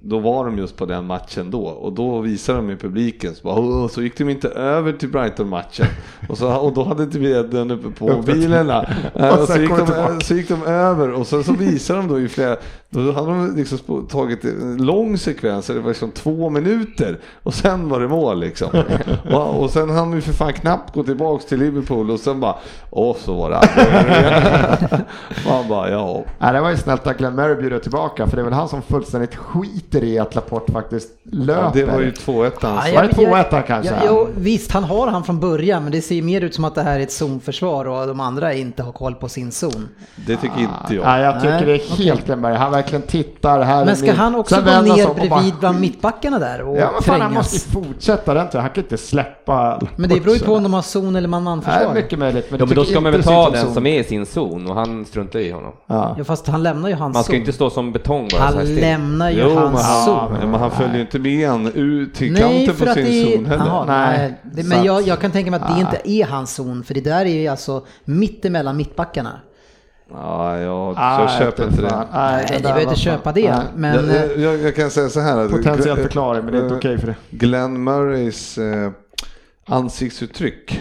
då 0.00 0.18
var 0.18 0.44
de 0.44 0.58
just 0.58 0.76
på 0.76 0.86
den 0.86 1.06
matchen 1.06 1.50
då 1.50 1.64
och 1.64 1.92
då 1.92 2.20
visade 2.20 2.58
de 2.58 2.70
i 2.70 2.76
publiken 2.76 3.34
så, 3.34 3.42
bara, 3.42 3.88
så 3.88 4.02
gick 4.02 4.18
de 4.18 4.28
inte 4.28 4.48
över 4.48 4.92
till 4.92 5.08
Brighton-matchen 5.08 5.86
och, 6.28 6.38
så, 6.38 6.56
och 6.56 6.72
då 6.72 6.84
hade 6.84 7.02
inte 7.02 7.18
vi 7.18 7.32
den 7.42 7.70
uppe 7.70 7.90
på 7.98 8.06
mobilerna. 8.06 8.86
Eh, 9.14 9.40
Och 9.40 9.48
så, 9.48 9.58
gick 9.58 9.70
de, 9.70 9.76
tillbaka. 9.86 10.20
så 10.20 10.34
gick 10.34 10.48
de 10.48 10.62
över 10.62 11.10
och 11.12 11.26
sen 11.26 11.44
så 11.44 11.52
visade 11.52 11.98
de 11.98 12.08
då 12.08 12.20
i 12.20 12.28
flera, 12.28 12.56
då 12.90 13.12
hade 13.12 13.26
de 13.26 13.56
liksom 13.56 14.06
tagit 14.06 14.44
en 14.44 14.86
lång 14.86 15.18
sekvens, 15.18 15.66
så 15.66 15.72
det 15.72 15.80
var 15.80 15.88
liksom 15.88 16.10
två 16.10 16.50
minuter 16.50 17.18
och 17.42 17.54
sen 17.54 17.88
var 17.88 18.00
det 18.00 18.08
mål 18.08 18.40
liksom. 18.40 18.68
och, 19.32 19.62
och 19.62 19.70
sen 19.70 19.90
hann 19.90 20.14
vi 20.14 20.20
för 20.20 20.32
fan 20.32 20.52
knappt 20.52 20.94
gå 20.94 21.02
tillbaks 21.02 21.44
till 21.44 21.58
Liverpool 21.58 22.10
och 22.10 22.20
sen 22.20 22.40
bara, 22.40 22.54
åh 22.90 23.16
så 23.18 23.34
var 23.34 23.50
det 23.50 23.60
Man 25.46 25.68
bara, 25.68 25.90
ja. 25.90 26.24
Nej, 26.38 26.52
det 26.52 26.60
var 26.60 26.70
ju 26.70 26.76
snällt 26.76 27.06
att 27.06 27.18
Glenn 27.18 27.34
Murray 27.34 27.54
bjuder 27.54 27.78
tillbaka 27.78 28.26
för 28.26 28.36
det 28.36 28.42
är 28.42 28.44
väl 28.44 28.52
han 28.52 28.61
som 28.68 28.82
fullständigt 28.82 29.34
skiter 29.36 30.04
i 30.04 30.18
att 30.18 30.34
Laporte 30.34 30.72
faktiskt 30.72 31.08
löper. 31.24 31.62
ja 31.62 31.70
det 31.74 31.84
var 31.84 32.00
ju 32.00 32.10
2-1 32.10 32.50
hans. 32.60 32.88
Ja, 32.88 32.94
Var 32.94 33.02
det 33.02 33.22
jag- 33.22 33.32
2-1 33.32 33.50
där 33.50 33.62
kanske? 33.62 33.94
Ja, 33.94 34.00
jo, 34.06 34.28
visst, 34.36 34.72
han 34.72 34.84
har 34.84 35.06
han 35.06 35.24
från 35.24 35.40
början, 35.40 35.82
men 35.82 35.92
det 35.92 36.02
ser 36.02 36.22
mer 36.22 36.40
ut 36.40 36.54
som 36.54 36.64
att 36.64 36.74
det 36.74 36.82
här 36.82 36.98
är 36.98 37.02
ett 37.02 37.12
zonförsvar 37.12 37.84
och 37.84 38.06
de 38.06 38.20
andra 38.20 38.54
inte 38.54 38.82
har 38.82 38.92
koll 38.92 39.14
på 39.14 39.28
sin 39.28 39.52
zon. 39.52 39.88
Det 40.26 40.36
tycker 40.36 40.60
inte 40.60 40.94
jag. 40.94 41.04
Nej, 41.04 41.22
jag 41.22 41.34
tycker 41.40 41.50
Nej, 41.54 41.64
det 41.64 41.74
är 41.74 41.96
helt 42.04 42.26
Glenn 42.26 42.40
Murray. 42.40 42.56
Han 42.56 42.72
verkligen 42.72 43.02
tittar 43.02 43.60
här. 43.62 43.84
Men 43.84 43.96
ska 43.96 44.06
min- 44.06 44.16
han 44.16 44.34
också 44.34 44.60
gå 44.62 44.70
han 44.70 44.84
ner 44.84 45.06
bara 45.06 45.14
bredvid 45.14 45.54
bland 45.60 45.80
mittbackarna 45.80 46.38
där 46.38 46.62
och 46.62 46.76
Ja, 46.78 46.90
men 46.92 47.02
fan, 47.02 47.20
han 47.20 47.32
måste 47.34 47.56
ju 47.56 47.60
fortsätta 47.84 48.34
den 48.34 48.46
Han 48.52 48.70
kan 48.70 48.82
inte 48.84 48.98
släppa. 48.98 49.80
Men 49.96 50.10
det 50.10 50.20
beror 50.20 50.34
ju 50.36 50.40
på 50.42 50.54
om 50.54 50.62
de 50.62 50.74
har 50.74 50.82
zon 50.82 51.16
eller 51.16 51.28
man-man-försvar. 51.28 51.94
mycket 51.94 52.18
möjligt. 52.18 52.50
Men, 52.50 52.60
Ja, 52.60 52.66
men 52.66 52.76
då 52.76 52.84
ska 52.84 53.00
man 53.00 53.12
väl 53.12 53.22
ta 53.22 53.50
den 53.50 53.64
som 53.64 53.74
zon. 53.74 53.86
är 53.86 54.00
i 54.00 54.04
sin 54.04 54.26
zon 54.26 54.66
och 54.70 54.74
han 54.76 55.04
struntar 55.04 55.38
i 55.38 55.50
honom. 55.50 55.72
Ja. 55.86 56.14
Ja, 56.18 56.24
fast 56.24 56.46
han 56.46 56.62
lämnar 56.62 56.88
ju 56.88 56.94
hans 56.94 57.14
Man 57.14 57.24
ska 57.24 57.30
zon. 57.32 57.40
inte 57.40 57.52
stå 57.52 57.70
som 57.70 57.92
betong 57.92 58.28
bara 58.32 58.42
Han 58.56 58.66
still. 58.66 58.80
lämnar 58.80 59.30
ju 59.30 59.40
Jo, 59.40 59.54
hans 59.54 59.82
han, 59.82 60.04
zon. 60.04 60.50
men 60.50 60.60
han 60.60 60.70
följer 60.70 60.94
ju 60.94 61.00
inte 61.00 61.18
med 61.18 61.48
han 61.48 61.66
ut 61.66 62.14
till 62.14 62.32
Nej, 62.32 62.42
kanten 62.42 62.74
för 62.74 62.86
på 62.86 62.92
sin 62.92 63.04
det 63.04 63.10
är... 63.32 63.36
zon 63.36 63.46
heller. 63.46 63.66
Jaha, 63.66 63.84
Nej, 63.84 64.34
nej. 64.54 64.64
Men 64.64 64.84
jag, 64.84 65.02
jag 65.02 65.20
kan 65.20 65.30
tänka 65.30 65.50
mig 65.50 65.60
att 65.60 65.74
det 65.74 65.80
inte 65.80 66.00
är 66.10 66.24
hans 66.26 66.54
zon, 66.54 66.84
för 66.84 66.94
det 66.94 67.00
där 67.00 67.24
är 67.24 67.40
ju 67.40 67.48
alltså 67.48 67.84
mitt 68.04 68.44
emellan 68.44 68.76
mittbackarna. 68.76 69.40
Ja, 70.10 70.58
jag, 70.58 70.94
Ah, 70.96 71.20
jag 71.20 71.30
köper 71.30 71.64
inte 71.64 71.82
det. 71.82 72.04
Nej, 72.12 72.46
ni 72.56 72.62
behöver 72.62 72.82
inte 72.82 72.96
köpa 72.96 73.32
det, 73.32 73.50
Nej. 73.50 73.60
men... 73.76 73.94
jag, 74.08 74.16
eh, 74.36 74.42
jag, 74.42 74.58
jag 74.58 74.76
kan 74.76 74.90
säga 74.90 75.08
så 75.08 75.20
här. 75.20 75.38
att- 75.38 75.50
Potentiell 75.50 75.96
förklaring, 75.96 76.44
men 76.44 76.52
det 76.54 76.60
är 76.60 76.62
inte 76.62 76.74
okej 76.74 76.98
för 76.98 77.06
det. 77.06 77.14
Glenn 77.30 77.84
Murrays 77.84 78.58
ansiktsuttryck. 79.68 80.80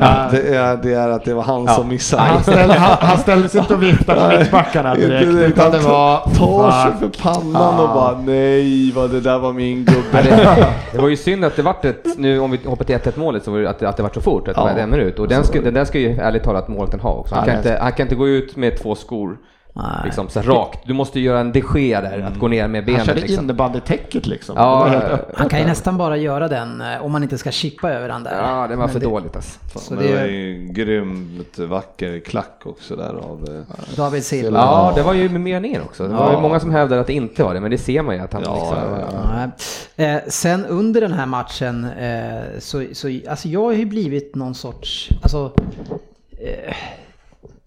Ja. 0.00 0.28
Det, 0.30 0.56
är, 0.56 0.76
det 0.76 0.92
är 0.94 1.08
att 1.08 1.24
det 1.24 1.34
var 1.34 1.42
han 1.42 1.68
som 1.68 1.88
missade. 1.88 2.22
Han 2.22 2.42
ställde, 2.42 2.74
han, 2.74 2.96
han 3.00 3.18
ställde 3.22 3.48
sig 3.48 3.60
inte 3.60 3.74
och 3.74 3.82
viftade 3.82 4.20
på 4.30 4.38
mittbackarna 4.38 4.94
Inte 4.94 5.06
direkt. 5.08 5.32
direkt. 5.32 5.52
Utan 5.58 5.72
det 5.72 5.78
var... 5.78 6.20
tar 6.20 6.70
sig 6.70 6.92
för 7.00 7.22
pannan 7.22 7.80
och 7.80 7.88
bara 7.88 8.18
nej 8.18 8.92
vad 8.92 9.10
det 9.10 9.20
där 9.20 9.38
var 9.38 9.52
min 9.52 9.86
Ja, 9.88 9.92
gubbe. 9.94 10.22
det, 10.36 10.66
det 10.92 10.98
var 10.98 11.08
ju 11.08 11.16
synd 11.16 11.44
att 11.44 11.56
det 11.56 11.62
vart 11.62 11.84
ett, 11.84 12.06
nu 12.18 12.38
om 12.40 12.50
vi 12.50 12.60
hoppar 12.64 12.84
till 12.84 12.96
1-1 12.96 13.18
målet, 13.18 13.44
så 13.44 13.50
var 13.50 13.58
det 13.58 13.70
att, 13.70 13.78
det- 13.78 13.88
att 13.88 13.96
det 13.96 14.02
vart 14.02 14.14
så 14.14 14.20
fort, 14.20 14.48
att 14.48 14.54
det 14.54 14.60
Ja. 14.60 14.64
var 14.72 14.80
en 14.80 14.90
minut. 14.90 15.18
Och 15.18 15.28
den, 15.28 15.44
ska, 15.44 15.60
den 15.60 15.74
där 15.74 15.84
ska 15.84 15.98
ju 15.98 16.10
ärligt 16.18 16.42
talat 16.42 16.68
målvakten 16.68 17.00
ha 17.00 17.12
också. 17.12 17.34
Han 17.34 17.44
Ja, 17.44 17.50
kan, 17.50 17.56
inte, 17.58 17.78
han 17.82 17.92
kan 17.92 18.04
inte 18.06 18.14
gå 18.14 18.28
ut 18.28 18.56
med 18.56 18.82
två 18.82 18.94
skor. 18.94 19.36
Liksom, 20.04 20.28
så 20.28 20.40
rakt. 20.40 20.80
Du 20.86 20.92
måste 20.94 21.18
ju 21.20 21.24
göra 21.26 21.40
en 21.40 21.52
de 21.52 21.62
Gea 21.74 22.00
där, 22.00 22.20
att 22.20 22.38
gå 22.38 22.48
ner 22.48 22.68
med 22.68 22.80
Han 22.82 22.86
benet 22.86 23.06
körde 23.06 23.20
liksom. 23.20 23.44
innebandytäcket 23.44 24.26
liksom. 24.26 24.54
Ja, 24.58 24.88
Det. 24.90 25.24
Han 25.36 25.48
kan 25.48 25.58
ju 25.60 25.66
nästan 25.66 25.96
bara 25.98 26.16
göra 26.16 26.48
den 26.48 26.80
eh, 26.80 27.04
om 27.04 27.12
man 27.12 27.22
inte 27.22 27.38
ska 27.38 27.50
chippa 27.50 27.90
över 27.90 28.08
den 28.08 28.22
där. 28.24 28.32
ja, 28.42 28.66
det 28.68 28.76
var 28.76 28.84
Men 28.84 28.88
för 28.92 29.00
dåligt 29.00 29.36
alltså. 29.36 29.58
Så 29.78 29.94
Men 29.94 30.02
det 30.02 30.08
det 30.08 30.14
var 30.16 30.22
är 30.22 30.26
ju 30.28 30.54
en 30.54 30.74
grymt 30.74 31.58
vacker 31.58 32.20
klack 32.20 32.60
också 32.64 32.96
där 32.96 33.14
av... 33.14 33.48
eh, 33.48 33.96
David 33.96 34.24
Silva. 34.24 34.58
Ja, 34.58 34.92
det 34.96 35.02
var 35.02 35.14
ju 35.14 35.28
med 35.28 35.40
meningen 35.40 35.82
också. 35.82 36.02
Det 36.08 36.14
var 36.14 36.28
ju 36.28 36.34
Ja. 36.34 36.40
många 36.40 36.60
som 36.60 36.70
hävdade 36.70 37.00
att 37.00 37.06
det 37.06 37.12
inte 37.12 37.44
var 37.44 37.54
det, 37.54 37.60
men 37.60 37.70
det 37.70 37.78
ser 37.78 38.02
man 38.02 38.14
ju 38.14 38.20
att 38.20 38.32
han 38.32 38.42
Ja, 38.44 38.54
liksom... 38.56 38.76
ja. 39.96 40.04
Eh, 40.04 40.20
sen 40.28 40.66
under 40.66 41.00
den 41.00 41.12
här 41.12 41.26
matchen 41.26 41.84
eh, 41.84 42.58
så, 42.58 42.84
så 42.92 43.08
alltså 43.30 43.48
jag 43.48 43.62
har 43.64 43.72
ju 43.72 43.84
blivit 43.86 44.34
någon 44.34 44.54
sorts, 44.54 45.08
alltså 45.22 45.52
eh, 46.30 46.74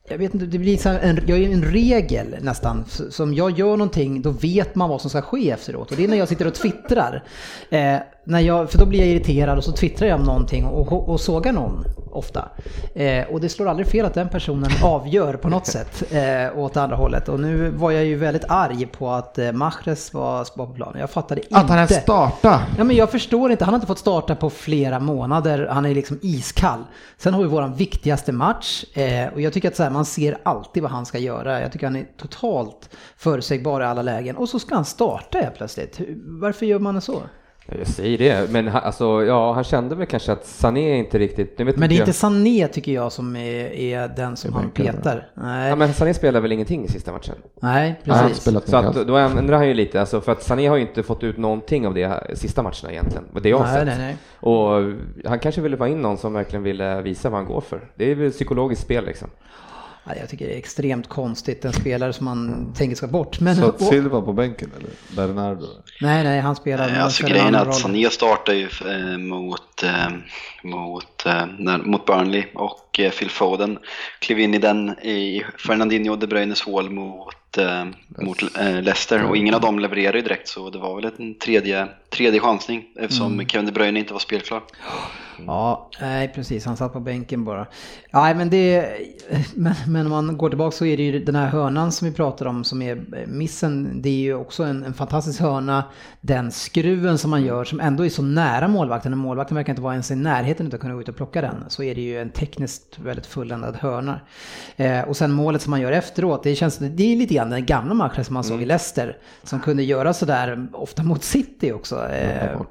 jag 0.10 0.18
vet 0.18 0.34
inte, 0.34 0.46
det 0.46 0.58
blir 0.58 0.78
så 0.78 0.90
en, 0.90 1.20
jag 1.28 1.40
är 1.40 1.50
en 1.50 1.64
regel 1.64 2.36
nästan. 2.42 2.86
Så 2.88 3.12
Som 3.12 3.34
jag 3.34 3.60
gör 3.60 3.78
någonting, 3.78 4.22
då 4.22 4.32
vet 4.32 4.76
man 4.76 4.90
vad 4.90 5.02
som 5.02 5.10
ska 5.10 5.22
ske 5.22 5.52
efteråt. 5.52 5.92
Och 5.92 5.98
det 5.98 6.04
är 6.04 6.08
när 6.08 6.18
jag 6.18 6.28
sitter 6.28 6.48
och 6.48 6.54
twittrar. 6.54 7.24
Eh, 7.70 7.98
när 8.28 8.40
jag, 8.40 8.72
för 8.72 8.78
då 8.78 8.86
blir 8.86 9.00
jag 9.00 9.08
irriterad 9.08 9.58
och 9.58 9.64
så 9.64 9.72
twittrar 9.72 10.08
jag 10.08 10.20
om 10.20 10.26
någonting 10.26 10.66
och, 10.66 10.94
och, 10.94 11.10
och 11.10 11.20
sågar 11.20 11.54
någon 11.54 11.86
ofta. 12.12 12.50
Eh, 12.96 13.26
och 13.26 13.42
det 13.42 13.50
slår 13.50 13.68
aldrig 13.68 13.88
fel 13.88 14.06
att 14.06 14.14
den 14.14 14.30
personen 14.30 14.72
avgör 14.84 15.34
på 15.34 15.50
något 15.50 15.68
sätt 15.68 16.04
eh, 16.12 16.60
åt 16.60 16.78
andra 16.78 16.96
hållet. 16.96 17.30
Och 17.30 17.40
nu 17.40 17.70
var 17.70 17.92
jag 17.92 18.06
ju 18.06 18.16
väldigt 18.16 18.46
arg 18.50 18.86
på 18.86 19.10
att 19.10 19.38
eh, 19.38 19.52
Mahrez 19.52 20.14
var, 20.14 20.58
var 20.58 20.66
på 20.66 20.74
planen. 20.74 21.00
Jag 21.00 21.10
fattade 21.10 21.42
inte. 21.42 21.56
Att 21.56 21.70
han 21.70 21.78
ens 21.78 21.96
startade. 21.96 22.60
Ja, 22.78 22.84
men 22.84 22.96
jag 22.96 23.12
förstår 23.12 23.52
inte, 23.52 23.66
han 23.66 23.74
har 23.74 23.78
inte 23.78 23.88
fått 23.88 24.00
starta 24.00 24.36
på 24.36 24.50
flera 24.50 25.00
månader, 25.00 25.68
han 25.72 25.86
är 25.86 25.96
liksom 25.96 26.20
iskall. 26.22 26.84
Sen 27.18 27.34
har 27.34 27.42
vi 27.42 27.48
våran 27.48 27.76
viktigaste 27.76 28.32
match 28.32 28.84
eh, 28.94 29.34
och 29.34 29.42
jag 29.42 29.54
tycker 29.54 29.68
att 29.68 29.76
så 29.76 29.84
här, 29.84 29.90
man 29.90 30.06
ser 30.06 30.38
alltid 30.44 30.84
vad 30.84 30.92
han 30.92 31.06
ska 31.06 31.18
göra. 31.18 31.62
Jag 31.62 31.72
tycker 31.72 31.88
han 31.88 31.96
är 31.96 32.06
totalt 32.18 32.90
förutsägbar 33.18 33.82
i 33.82 33.86
alla 33.86 34.02
lägen 34.02 34.36
och 34.36 34.50
så 34.50 34.60
ska 34.60 34.76
han 34.76 34.86
starta 34.86 35.40
helt 35.40 35.56
plötsligt. 35.56 36.00
Varför 36.42 36.66
gör 36.66 36.80
man 36.80 37.02
så? 37.02 37.22
Jag 37.78 37.88
säger 37.88 38.18
det, 38.18 38.52
men 38.52 38.68
han- 38.68 38.84
alltså, 38.84 39.24
ja, 39.26 39.54
han 39.54 39.64
kände 39.64 39.96
väl 39.96 40.06
kanske 40.08 40.32
att 40.32 40.46
Sané 40.46 40.98
inte 40.98 41.20
riktigt... 41.20 41.60
Nu 41.60 41.66
vet 41.66 41.78
Men 41.78 41.90
det 41.90 41.96
är 41.96 41.98
jag. 41.98 42.04
inte 42.08 42.14
Sané 42.14 42.68
tycker 42.68 42.92
jag 42.92 43.12
som 43.12 43.36
är, 43.36 43.74
är 43.74 44.08
den 44.08 44.38
som 44.38 44.54
han 44.54 44.70
petar. 44.70 45.28
Nej, 45.34 45.70
Ja, 45.70 45.76
men 45.76 45.94
Sané 45.94 46.14
spelade 46.14 46.40
väl 46.42 46.52
ingenting 46.52 46.86
i 46.86 46.88
sista 46.88 47.12
matchen? 47.12 47.36
nej 47.62 48.02
precis. 48.04 48.38
spelat 48.42 48.70
Så 48.70 48.78
att, 48.78 49.08
då 49.08 49.16
ändrar 49.18 49.58
han 49.58 49.68
ju 49.68 49.74
lite, 49.74 50.00
alltså, 50.00 50.22
för 50.22 50.32
att 50.32 50.44
Sané 50.44 50.68
har 50.68 50.76
ju 50.76 50.82
inte 50.82 51.04
fått 51.04 51.24
ut 51.24 51.38
någonting 51.38 51.88
av 51.88 51.94
det 51.94 52.08
här, 52.08 52.32
sista 52.34 52.64
matcherna 52.64 52.92
egentligen, 52.92 53.24
vad 53.32 53.44
det 53.44 53.50
jag 53.50 53.58
har 53.58 53.66
Nej, 53.66 53.74
sett. 53.76 53.86
nej, 53.88 53.98
nej. 53.98 54.18
Och 54.40 54.94
han 55.30 55.40
kanske 55.40 55.62
ville 55.62 55.78
få 55.78 55.88
in 55.88 56.02
någon 56.02 56.18
som 56.18 56.34
verkligen 56.34 56.64
ville 56.64 57.02
visa 57.02 57.30
vad 57.30 57.40
han 57.40 57.48
går 57.54 57.62
för. 57.62 57.90
Det 57.96 58.12
är 58.12 58.16
väl 58.16 58.32
psykologiskt 58.32 58.84
spel 58.84 59.06
liksom. 59.06 59.30
Nej, 60.08 60.18
Jag 60.20 60.30
tycker 60.30 60.48
det 60.48 60.54
är 60.54 60.58
extremt 60.58 61.08
konstigt, 61.10 61.66
en 61.66 61.74
spelare 61.74 62.14
som 62.14 62.26
man 62.26 62.74
tänker 62.74 62.96
ska 62.96 63.08
bort. 63.08 63.40
Men, 63.40 63.56
Så 63.56 63.66
att 63.66 63.82
och, 63.82 63.88
Silva 63.88 64.22
på 64.22 64.34
bänken 64.34 64.72
eller? 64.78 64.90
Bernardo? 65.16 65.66
nej, 66.02 66.24
nej, 66.24 66.40
han 66.40 66.56
spelar. 66.56 66.90
Han 66.90 67.02
Alltså 67.02 67.28
grejen 67.28 67.56
är 67.56 67.66
att. 67.66 67.76
Sané 67.76 68.10
startar 68.10 68.54
ju 68.54 68.70
eh, 68.86 69.18
mot, 69.18 69.84
eh, 69.84 70.10
mot, 70.64 71.26
eh, 71.26 71.46
när, 71.58 71.78
mot 71.78 72.06
Burnley 72.06 72.44
och 72.54 73.00
eh, 73.00 73.12
Phil 73.12 73.30
Foden 73.30 73.80
klev 74.20 74.40
in 74.40 74.54
i 74.54 74.58
den 74.58 74.90
i 74.90 75.44
Fernandinho 75.68 76.12
och 76.12 76.20
De 76.20 76.28
Bruynes 76.28 76.62
hål 76.62 76.90
mot, 76.90 77.58
eh, 77.58 77.86
mot 78.22 78.58
eh, 78.58 78.82
Leicester 78.82 79.24
och 79.24 79.38
ingen 79.38 79.54
av 79.54 79.62
dem 79.62 79.80
levererade 79.80 80.18
ju 80.18 80.24
direkt 80.24 80.48
så 80.48 80.70
det 80.70 80.78
var 80.78 81.02
väl 81.02 81.12
en 81.18 81.36
tredje, 81.40 81.88
tredje 82.10 82.40
chansning 82.40 82.86
eftersom 82.96 83.48
Kevin 83.48 83.66
De 83.66 83.72
Bruyne 83.72 84.00
inte 84.00 84.14
var 84.14 84.20
spelklar. 84.20 84.62
Ja, 85.46 85.90
nej 86.02 86.32
precis, 86.36 86.66
han 86.66 86.78
satt 86.78 86.94
på 86.94 87.00
bänken 87.00 87.46
bara. 87.46 87.68
Ja, 88.12 88.34
men 88.34 88.50
det, 88.50 88.90
men, 89.56 89.74
men 89.88 90.06
om 90.06 90.12
man 90.12 90.38
går 90.38 90.50
tillbaka 90.50 90.72
så 90.72 90.86
är 90.86 90.98
det 90.98 91.04
ju 91.04 91.24
den 91.24 91.36
här 91.36 91.48
hörnan 91.48 91.92
som 91.92 92.08
vi 92.08 92.14
pratar 92.14 92.46
om 92.46 92.64
som 92.64 92.82
är 92.82 93.26
missen. 93.28 94.02
Det 94.02 94.10
är 94.10 94.14
ju 94.14 94.36
också 94.36 94.64
en, 94.64 94.84
en 94.84 94.94
fantastisk 94.94 95.42
hörna. 95.42 95.84
Den 96.22 96.52
skruven 96.52 97.18
som 97.18 97.30
man 97.30 97.44
gör 97.44 97.64
som 97.64 97.80
ändå 97.80 98.06
är 98.06 98.10
så 98.10 98.22
nära 98.22 98.68
målvakten 98.68 99.12
och 99.14 99.18
målvakten 99.18 99.56
verkar 99.56 99.74
inte 99.74 99.82
vara 99.82 99.94
ens 99.94 100.12
i 100.12 100.16
närheten 100.16 100.68
att 100.74 100.80
kunna 100.80 100.94
gå 100.94 101.02
ut 101.02 101.10
och 101.10 101.16
plocka 101.16 101.42
den. 101.42 101.64
Så 101.68 101.84
är 101.84 101.96
det 101.96 102.02
ju 102.02 102.22
en 102.22 102.30
tekniskt 102.30 103.00
väldigt 103.00 103.26
fulländad 103.26 103.76
hörna. 103.76 104.20
Eh, 104.76 105.02
och 105.02 105.18
sen 105.18 105.32
målet 105.32 105.62
som 105.62 105.72
man 105.72 105.82
gör 105.82 105.92
efteråt, 105.92 106.44
det 106.44 106.56
känns, 106.56 106.78
det 106.78 107.04
är 107.04 107.18
lite 107.18 107.34
grann 107.34 107.50
den 107.50 107.66
gamla 107.66 107.94
matchen 107.94 108.26
som 108.26 108.34
man 108.34 108.44
såg 108.44 108.54
mm. 108.54 108.64
i 108.64 108.66
Leicester. 108.66 109.18
Som 109.44 109.60
kunde 109.60 109.84
göra 109.84 110.14
sådär 110.14 110.68
ofta 110.74 111.04
mot 111.04 111.24
City 111.24 111.72
också. 111.72 112.10
Eh, 112.10 112.62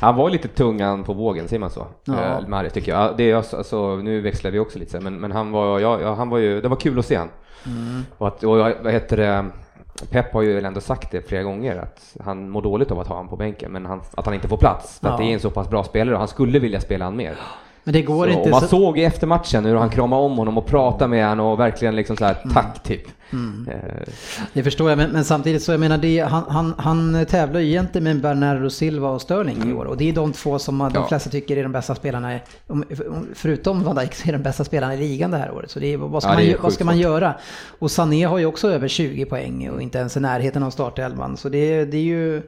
han 0.00 0.16
var 0.16 0.30
lite 0.30 0.48
tungan 0.48 1.04
på 1.04 1.12
vågen, 1.12 1.48
säger 1.48 1.60
man 1.60 1.70
så? 1.70 1.86
Ja. 2.16 2.38
Eh, 2.38 2.48
Marius 2.48 2.72
tycker 2.72 2.92
jag. 2.92 3.16
Det 3.16 3.30
är 3.30 3.34
alltså, 3.34 3.96
nu 3.96 4.20
växlar 4.20 4.50
vi 4.50 4.58
också 4.58 4.78
lite 4.78 5.00
men, 5.00 5.14
men 5.14 5.32
han 5.32 5.50
var, 5.50 5.80
ja, 5.80 6.14
han 6.14 6.28
var 6.28 6.38
ju, 6.38 6.60
det 6.60 6.68
var 6.68 6.76
kul 6.76 6.98
att 6.98 7.06
se 7.06 7.16
han. 7.16 7.28
Mm. 7.66 8.02
Och, 8.18 8.28
att, 8.28 8.44
och 8.44 8.56
vad 8.58 8.92
heter 8.92 9.16
det, 9.16 9.46
Pep 10.10 10.32
har 10.32 10.42
ju 10.42 10.60
ändå 10.60 10.80
sagt 10.80 11.10
det 11.10 11.28
flera 11.28 11.42
gånger 11.42 11.76
att 11.76 12.16
han 12.24 12.50
mår 12.50 12.62
dåligt 12.62 12.90
av 12.90 13.00
att 13.00 13.06
ha 13.06 13.16
honom 13.16 13.30
på 13.30 13.36
bänken 13.36 13.72
men 13.72 13.86
han, 13.86 14.00
att 14.14 14.24
han 14.24 14.34
inte 14.34 14.48
får 14.48 14.56
plats. 14.56 14.98
För 15.00 15.08
ja. 15.08 15.12
att 15.12 15.18
det 15.18 15.24
är 15.24 15.34
en 15.34 15.40
så 15.40 15.50
pass 15.50 15.70
bra 15.70 15.84
spelare 15.84 16.14
och 16.14 16.18
han 16.18 16.28
skulle 16.28 16.58
vilja 16.58 16.80
spela 16.80 17.04
han 17.04 17.16
mer. 17.16 17.36
Men 17.88 17.92
det 17.92 18.02
går 18.02 18.26
så, 18.26 18.38
inte. 18.38 18.50
man 18.50 18.60
så... 18.60 18.66
såg 18.66 18.98
i 18.98 19.04
eftermatchen 19.04 19.64
hur 19.64 19.76
han 19.76 19.90
kramade 19.90 20.22
om 20.22 20.38
honom 20.38 20.58
och 20.58 20.66
pratade 20.66 21.10
med 21.10 21.28
honom 21.28 21.46
och 21.46 21.60
verkligen 21.60 21.96
liksom 21.96 22.16
så 22.16 22.24
här, 22.24 22.36
mm. 22.42 22.54
tack 22.54 22.82
typ. 22.82 23.02
Mm. 23.32 23.68
Eh. 23.68 24.08
Det 24.52 24.62
förstår 24.62 24.90
jag, 24.90 24.96
men, 24.96 25.10
men, 25.10 25.24
samtidigt 25.24 25.62
så 25.62 25.72
jag 25.72 25.80
menar, 25.80 25.98
det, 25.98 26.18
han, 26.20 26.44
han, 26.48 26.74
han 26.78 27.26
tävlar 27.26 27.60
ju 27.60 27.66
egentligen 27.66 28.04
med 28.04 28.20
Bernardo 28.20 28.70
Silva 28.70 29.08
och 29.08 29.22
Sterling 29.22 29.56
mm. 29.56 29.70
i 29.70 29.72
år 29.72 29.84
och 29.84 29.96
det 29.96 30.08
är 30.08 30.12
de 30.12 30.32
två 30.32 30.58
som 30.58 30.78
de 30.78 30.90
ja. 30.94 31.08
flesta 31.08 31.30
tycker 31.30 31.56
är 31.56 31.62
de 31.62 31.72
bästa 31.72 31.94
spelarna, 31.94 32.38
förutom 33.34 33.84
Van 33.84 33.96
Dijk, 33.96 34.28
är 34.28 34.32
de 34.32 34.42
bästa 34.42 34.64
spelarna 34.64 34.94
i 34.94 34.98
ligan 34.98 35.30
det 35.30 35.38
här 35.38 35.50
året. 35.50 35.70
Så 35.70 35.78
det 35.78 35.92
är, 35.92 35.96
vad 35.96 36.22
ska, 36.22 36.42
ja, 36.42 36.50
man, 36.52 36.62
vad 36.62 36.72
ska 36.72 36.84
man 36.84 36.98
göra? 36.98 37.34
Och 37.78 37.90
Sané 37.90 38.24
har 38.24 38.38
ju 38.38 38.46
också 38.46 38.70
över 38.70 38.88
20 38.88 39.24
poäng 39.24 39.70
och 39.70 39.82
inte 39.82 39.98
ens 39.98 40.16
i 40.16 40.20
närheten 40.20 40.62
av 40.62 40.70
startelvan. 40.70 41.36
Så 41.36 41.48
det, 41.48 41.84
det 41.84 41.96
är 41.96 42.02
ju 42.02 42.42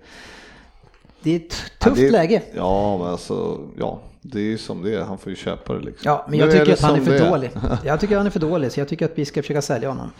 det 1.23 1.33
är 1.33 1.37
ett 1.37 1.79
tufft 1.79 2.01
ja, 2.01 2.05
det, 2.05 2.11
läge. 2.11 2.43
Ja, 2.55 2.99
men 2.99 3.07
alltså, 3.07 3.59
ja, 3.79 4.01
det 4.23 4.39
är 4.39 4.43
ju 4.43 4.59
som 4.59 4.83
det 4.83 4.95
är, 4.95 5.01
han 5.03 5.19
får 5.19 5.31
ju 5.31 5.37
köpa 5.37 5.73
det 5.73 5.81
liksom. 5.81 6.11
Ja, 6.11 6.27
men 6.29 6.39
jag 6.39 6.47
nu 6.47 6.53
tycker 6.53 6.73
att 6.73 6.81
han 6.81 6.97
är 6.97 7.01
för 7.01 7.31
dålig. 7.31 7.51
Jag 7.85 8.01
tycker 8.01 8.15
att 8.15 8.19
han 8.19 8.27
är 8.27 8.31
för 8.31 8.41
dålig, 8.41 8.73
så 8.73 8.81
jag 8.81 8.89
tycker 8.89 9.05
att 9.05 9.19
vi 9.19 9.25
ska 9.25 9.43
försöka 9.43 9.63
sälja 9.63 9.89
honom. 9.89 10.11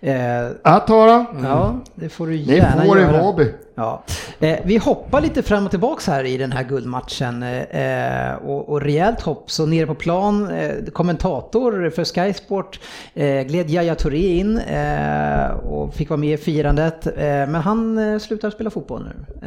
Eh, 0.00 0.46
att 0.62 0.88
höra. 0.88 1.26
Mm. 1.30 1.44
Ja, 1.44 1.80
det 1.94 2.08
får 2.08 2.26
du 2.26 2.36
gärna 2.36 2.82
det 2.82 2.88
får 2.88 2.98
göra. 2.98 3.12
Det 3.12 3.18
hobby. 3.18 3.46
Ja. 3.74 4.04
Eh, 4.40 4.58
vi 4.64 4.76
hoppar 4.76 5.20
lite 5.20 5.42
fram 5.42 5.64
och 5.64 5.70
tillbaka 5.70 6.12
här 6.12 6.24
i 6.24 6.36
den 6.36 6.52
här 6.52 6.64
guldmatchen. 6.64 7.42
Eh, 7.42 8.34
och, 8.34 8.68
och 8.68 8.80
rejält 8.80 9.20
hopp, 9.20 9.50
så 9.50 9.66
nere 9.66 9.86
på 9.86 9.94
plan, 9.94 10.50
eh, 10.50 10.84
kommentator 10.92 11.90
för 11.90 12.04
Sky 12.04 12.32
Sport 12.32 12.80
eh, 13.14 13.42
gled 13.42 13.70
Yahya 13.70 13.94
Touré 13.94 14.38
in 14.38 14.58
eh, 14.58 15.50
och 15.50 15.94
fick 15.94 16.08
vara 16.10 16.20
med 16.20 16.34
i 16.34 16.42
firandet. 16.42 17.06
Eh, 17.06 17.22
men 17.22 17.54
han 17.54 17.98
eh, 17.98 18.18
slutar 18.18 18.50
spela 18.50 18.70
fotboll 18.70 19.04
nu 19.04 19.38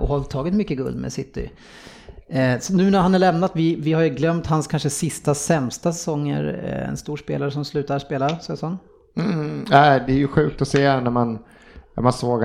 och 0.00 0.08
har 0.08 0.20
tagit 0.20 0.54
mycket 0.54 0.76
guld 0.76 0.96
med 0.96 1.12
City. 1.12 1.50
Eh, 2.32 2.58
så 2.58 2.74
nu 2.74 2.90
när 2.90 3.00
han 3.00 3.12
har 3.12 3.18
lämnat, 3.18 3.52
vi, 3.54 3.74
vi 3.74 3.92
har 3.92 4.02
ju 4.02 4.08
glömt 4.08 4.46
hans 4.46 4.66
kanske 4.66 4.90
sista 4.90 5.34
sämsta 5.34 5.92
säsonger. 5.92 6.60
Eh, 6.64 6.88
en 6.88 6.96
stor 6.96 7.16
spelare 7.16 7.50
som 7.50 7.64
slutar 7.64 7.98
spela, 7.98 8.38
Svensson. 8.38 8.78
Mm, 9.16 9.60
äh, 9.60 10.06
det 10.06 10.12
är 10.12 10.18
ju 10.18 10.28
sjukt 10.28 10.62
att 10.62 10.68
se 10.68 11.00
när 11.00 11.10
man 11.10 11.38
man 11.94 12.12
såg, 12.12 12.42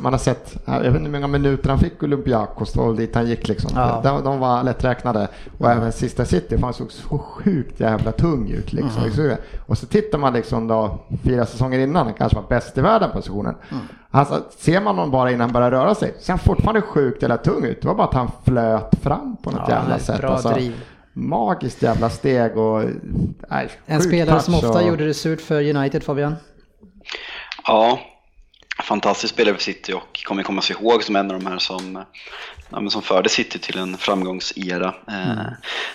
man 0.00 0.12
har 0.12 0.18
sett, 0.18 0.56
jag 0.64 0.80
vet 0.80 0.86
inte 0.86 1.00
hur 1.00 1.10
många 1.10 1.26
minuter 1.26 1.70
han 1.70 1.78
fick 1.78 2.02
Olympiakos, 2.02 2.72
det 2.72 2.80
var 2.80 2.92
dit 2.92 3.14
han 3.14 3.26
gick 3.26 3.48
liksom. 3.48 3.70
Ja. 3.74 4.00
De, 4.04 4.24
de 4.24 4.38
var 4.38 4.62
lätträknade. 4.62 5.28
Och 5.58 5.70
även 5.70 5.92
sista 5.92 6.24
City, 6.24 6.56
för 6.56 6.64
han 6.64 6.74
såg 6.74 6.92
så 6.92 7.18
sjukt 7.18 7.80
jävla 7.80 8.12
tung 8.12 8.50
ut 8.50 8.72
liksom. 8.72 9.02
Mm. 9.04 9.36
Och 9.66 9.78
så 9.78 9.86
tittar 9.86 10.18
man 10.18 10.32
liksom 10.32 10.68
då, 10.68 10.98
fyra 11.24 11.46
säsonger 11.46 11.78
innan, 11.78 12.06
han 12.06 12.14
kanske 12.14 12.36
var 12.36 12.48
bäst 12.48 12.78
i 12.78 12.80
världen 12.80 13.10
på 13.10 13.16
positionen. 13.16 13.54
Mm. 13.70 13.82
Alltså, 14.10 14.42
ser 14.58 14.80
man 14.80 14.96
honom 14.96 15.10
bara 15.10 15.30
innan 15.30 15.40
han 15.40 15.52
börjar 15.52 15.70
röra 15.70 15.94
sig, 15.94 16.14
ser 16.20 16.32
han 16.32 16.38
fortfarande 16.38 16.80
sjukt 16.80 17.22
jävla 17.22 17.36
tung 17.36 17.64
ut. 17.64 17.82
Det 17.82 17.88
var 17.88 17.94
bara 17.94 18.08
att 18.08 18.14
han 18.14 18.30
flöt 18.44 19.02
fram 19.02 19.36
på 19.42 19.50
något 19.50 19.62
ja, 19.68 19.74
jävla 19.74 19.98
sätt. 19.98 20.20
Bra 20.20 20.30
alltså. 20.30 20.48
driv 20.48 20.84
magiskt 21.12 21.82
jävla 21.82 22.10
steg 22.10 22.56
och... 22.56 22.82
Nej, 23.50 23.70
en 23.86 24.02
spelare 24.02 24.40
som 24.40 24.54
ofta 24.54 24.72
och... 24.72 24.82
gjorde 24.82 25.06
det 25.06 25.14
surt 25.14 25.40
för 25.40 25.76
United, 25.76 26.02
Fabian. 26.02 26.36
Ja, 27.66 27.98
fantastisk 28.82 29.34
spelare 29.34 29.54
för 29.54 29.62
City 29.62 29.92
och 29.92 30.24
kommer 30.24 30.42
komma 30.42 30.62
sig 30.62 30.76
ihåg 30.76 31.04
som 31.04 31.16
en 31.16 31.30
av 31.30 31.40
de 31.40 31.46
här 31.46 31.58
som, 31.58 32.04
ja, 32.70 32.90
som 32.90 33.02
förde 33.02 33.28
City 33.28 33.58
till 33.58 33.78
en 33.78 33.96
framgångsera. 33.96 34.94
Eh, 35.08 35.30
mm. 35.30 35.46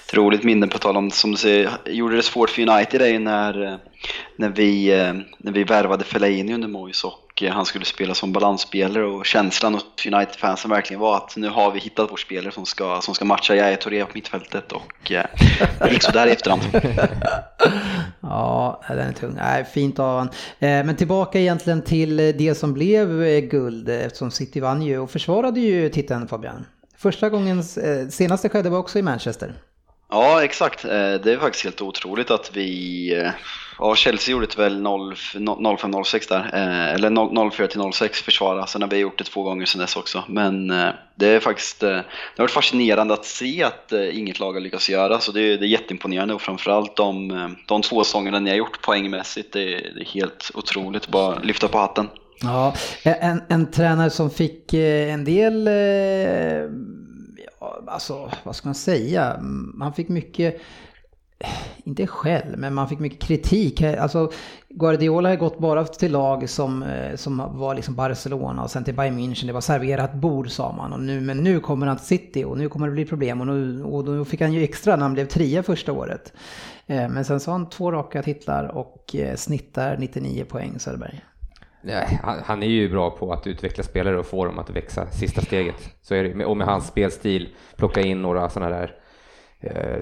ett 0.07 0.13
roligt 0.13 0.43
minne 0.43 0.67
på 0.67 0.77
tal 0.77 0.97
om, 0.97 1.11
som 1.11 1.31
du 1.31 1.37
säger, 1.37 1.71
gjorde 1.85 2.15
det 2.15 2.23
svårt 2.23 2.49
för 2.49 2.69
United 2.69 3.01
är 3.01 3.19
när, 3.19 3.79
när, 4.35 4.49
vi, 4.49 4.91
eh, 4.91 5.13
när 5.37 5.51
vi 5.51 5.63
värvade 5.63 6.03
Fellaini 6.03 6.53
under 6.53 6.67
Moyes 6.67 7.03
och 7.03 7.22
och 7.41 7.47
han 7.47 7.65
skulle 7.65 7.85
spela 7.85 8.13
som 8.13 8.33
balansspelare 8.33 9.05
och 9.05 9.25
känslan 9.25 9.73
hos 9.73 10.05
United-fansen 10.05 10.71
verkligen 10.71 10.99
var 10.99 11.17
att 11.17 11.35
nu 11.35 11.49
har 11.49 11.71
vi 11.71 11.79
hittat 11.79 12.11
vår 12.11 12.17
spelare 12.17 12.51
som 12.51 12.65
ska, 12.65 13.01
som 13.01 13.15
ska 13.15 13.25
matcha 13.25 13.55
Yahya 13.55 13.77
Touré 13.77 14.05
på 14.05 14.11
mittfältet 14.13 14.71
och 14.71 15.11
eh, 15.11 15.25
det 15.79 15.91
gick 15.91 16.03
sådär 16.03 16.27
i 16.27 16.31
efterhand. 16.31 16.61
ja, 18.21 18.81
den 18.87 19.09
är 19.09 19.13
tung. 19.13 19.33
Nej, 19.35 19.65
fint 19.65 19.99
av 19.99 20.17
han. 20.17 20.27
Eh, 20.59 20.85
men 20.85 20.95
tillbaka 20.95 21.39
egentligen 21.39 21.81
till 21.81 22.17
det 22.17 22.55
som 22.55 22.73
blev 22.73 23.23
eh, 23.23 23.39
guld 23.39 23.89
eftersom 23.89 24.31
City 24.31 24.59
vann 24.59 24.81
ju 24.81 24.99
och 24.99 25.11
försvarade 25.11 25.59
ju 25.59 25.89
titeln 25.89 26.27
Fabian. 26.27 26.65
Första 26.97 27.29
gången, 27.29 27.63
senaste 28.11 28.49
skedde 28.49 28.69
var 28.69 28.79
också 28.79 28.99
i 28.99 29.01
Manchester. 29.01 29.53
Ja, 30.09 30.43
exakt. 30.43 30.81
Det 30.81 31.33
är 31.33 31.39
faktiskt 31.39 31.63
helt 31.63 31.81
otroligt 31.81 32.31
att 32.31 32.51
vi 32.53 33.31
Ja, 33.79 33.95
Chelsea 33.95 34.31
gjorde 34.31 34.45
det 34.45 34.57
väl 34.57 34.81
05-06 34.81 36.29
där, 36.29 36.49
eh, 36.53 36.93
eller 36.93 37.09
04-06 37.09 38.23
försvara, 38.23 38.67
sen 38.67 38.81
har 38.81 38.89
vi 38.89 38.97
gjort 38.97 39.17
det 39.17 39.23
två 39.23 39.43
gånger 39.43 39.65
sedan 39.65 39.81
dess 39.81 39.95
också. 39.95 40.23
Men 40.27 40.71
eh, 40.71 40.89
det 41.15 41.27
är 41.27 41.39
faktiskt, 41.39 41.83
eh, 41.83 41.89
det 41.89 42.03
har 42.37 42.43
varit 42.43 42.51
fascinerande 42.51 43.13
att 43.13 43.25
se 43.25 43.63
att 43.63 43.91
eh, 43.91 44.17
inget 44.17 44.39
lag 44.39 44.53
har 44.53 44.59
lyckats 44.59 44.89
göra, 44.89 45.19
så 45.19 45.31
det 45.31 45.41
är, 45.41 45.57
det 45.57 45.65
är 45.65 45.67
jätteimponerande. 45.67 46.33
Och 46.33 46.41
framförallt 46.41 46.95
de, 46.95 47.31
eh, 47.31 47.49
de 47.67 47.81
två 47.81 48.03
säsongerna 48.03 48.39
ni 48.39 48.49
har 48.49 48.57
gjort 48.57 48.81
poängmässigt, 48.81 49.53
det 49.53 49.73
är, 49.73 49.93
det 49.95 50.01
är 50.01 50.05
helt 50.05 50.51
otroligt, 50.53 51.07
bara 51.07 51.39
lyfta 51.39 51.67
på 51.67 51.77
hatten. 51.77 52.09
Ja, 52.41 52.73
en, 53.03 53.41
en 53.49 53.71
tränare 53.71 54.09
som 54.09 54.29
fick 54.29 54.73
eh, 54.73 55.13
en 55.13 55.25
del, 55.25 55.69
alltså 57.87 58.31
vad 58.43 58.55
ska 58.55 58.67
man 58.67 58.75
säga, 58.75 59.33
mm, 59.33 59.81
han 59.81 59.93
fick 59.93 60.09
mycket 60.09 60.61
inte 61.83 62.07
skäll, 62.07 62.57
men 62.57 62.73
man 62.73 62.89
fick 62.89 62.99
mycket 62.99 63.21
kritik. 63.21 63.81
Alltså, 63.81 64.31
Guardiola 64.69 65.29
har 65.29 65.35
gått 65.35 65.59
bara 65.59 65.83
till 65.83 66.11
lag 66.11 66.49
som, 66.49 66.83
eh, 66.83 67.15
som 67.15 67.57
var 67.57 67.75
liksom 67.75 67.95
Barcelona 67.95 68.63
och 68.63 68.71
sen 68.71 68.83
till 68.83 68.93
Bayern 68.93 69.19
München. 69.19 69.47
Det 69.47 69.53
var 69.53 69.61
serverat 69.61 70.13
bord 70.13 70.49
sa 70.49 70.71
man. 70.71 70.93
Och 70.93 70.99
nu, 70.99 71.21
men 71.21 71.37
nu 71.37 71.59
kommer 71.59 71.87
han 71.87 71.97
till 71.97 72.05
City 72.05 72.43
och 72.43 72.57
nu 72.57 72.69
kommer 72.69 72.87
det 72.87 72.93
bli 72.93 73.05
problem. 73.05 73.41
Och, 73.41 73.47
nu, 73.47 73.83
och 73.83 74.03
då 74.03 74.25
fick 74.25 74.41
han 74.41 74.53
ju 74.53 74.63
extra 74.63 74.95
när 74.95 75.03
han 75.03 75.13
blev 75.13 75.25
trea 75.25 75.63
första 75.63 75.91
året. 75.91 76.33
Eh, 76.87 77.09
men 77.09 77.25
sen 77.25 77.39
så 77.39 77.51
har 77.51 77.57
han 77.57 77.69
två 77.69 77.91
raka 77.91 78.23
titlar 78.23 78.77
och 78.77 79.15
eh, 79.15 79.35
snittar 79.35 79.97
99 79.97 80.45
poäng 80.45 80.79
Söderberg. 80.79 81.21
Nej, 81.85 82.19
han, 82.23 82.39
han, 82.45 82.63
är 82.63 82.67
ju 82.67 82.89
bra 82.89 83.11
på 83.11 83.33
att 83.33 83.47
utveckla 83.47 83.83
spelare 83.83 84.19
och 84.19 84.25
få 84.25 84.45
dem 84.45 84.59
att 84.59 84.69
växa 84.69 85.11
sista 85.11 85.41
steget. 85.41 85.95
Så 86.01 86.15
är 86.15 86.23
det, 86.23 86.45
och 86.45 86.57
med 86.57 86.67
hans 86.67 86.87
spelstil, 86.87 87.49
plocka 87.75 88.01
in 88.01 88.21
några 88.21 88.49
sådana 88.49 88.77
där 88.77 88.95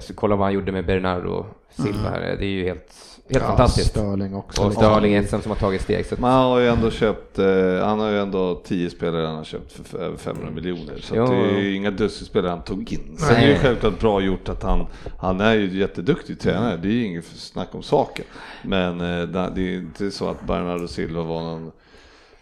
så 0.00 0.14
kolla 0.14 0.36
vad 0.36 0.46
han 0.46 0.54
gjorde 0.54 0.72
med 0.72 0.86
Bernardo 0.86 1.46
Silva 1.76 2.10
här. 2.10 2.22
Mm. 2.22 2.38
Det 2.38 2.44
är 2.44 2.48
ju 2.48 2.64
helt, 2.64 2.92
helt 3.28 3.44
ja, 3.44 3.48
fantastiskt. 3.48 3.90
Störling 3.90 4.34
också. 4.34 4.62
Och 4.62 4.72
Störling 4.72 5.14
är 5.14 5.22
som 5.22 5.50
har 5.50 5.58
tagit 5.58 5.82
steg. 5.82 6.06
Så. 6.06 6.14
Men 6.18 6.30
han 6.30 6.44
har 6.44 6.58
ju 6.58 6.68
ändå 6.68 6.90
köpt, 6.90 7.38
eh, 7.38 7.46
han 7.80 8.00
har 8.00 8.10
ju 8.10 8.18
ändå 8.18 8.62
tio 8.64 8.90
spelare 8.90 9.26
han 9.26 9.36
har 9.36 9.44
köpt 9.44 9.72
för 9.72 9.98
över 9.98 10.16
500 10.16 10.50
miljoner. 10.50 10.98
Så 11.00 11.14
det 11.14 11.20
är 11.20 11.60
ju 11.60 11.74
inga 11.74 11.90
dussinspelare 11.90 12.50
han 12.50 12.62
tog 12.62 12.92
in. 12.92 13.16
Sen 13.18 13.36
är 13.36 13.40
det 13.40 13.52
ju 13.52 13.58
självklart 13.58 14.00
bra 14.00 14.20
gjort 14.20 14.48
att 14.48 14.62
han, 14.62 14.86
han 15.18 15.40
är 15.40 15.54
ju 15.54 15.78
jätteduktig 15.78 16.40
tränare. 16.40 16.76
Det 16.76 16.88
är 16.88 16.92
ju 16.92 17.04
inget 17.04 17.24
snack 17.24 17.68
om 17.72 17.82
saken. 17.82 18.24
Men 18.62 19.00
eh, 19.00 19.28
det 19.54 19.62
är 19.62 19.76
inte 19.76 20.10
så 20.10 20.28
att 20.28 20.46
Bernardo 20.46 20.88
Silva 20.88 21.22
var 21.22 21.42
någon 21.42 21.72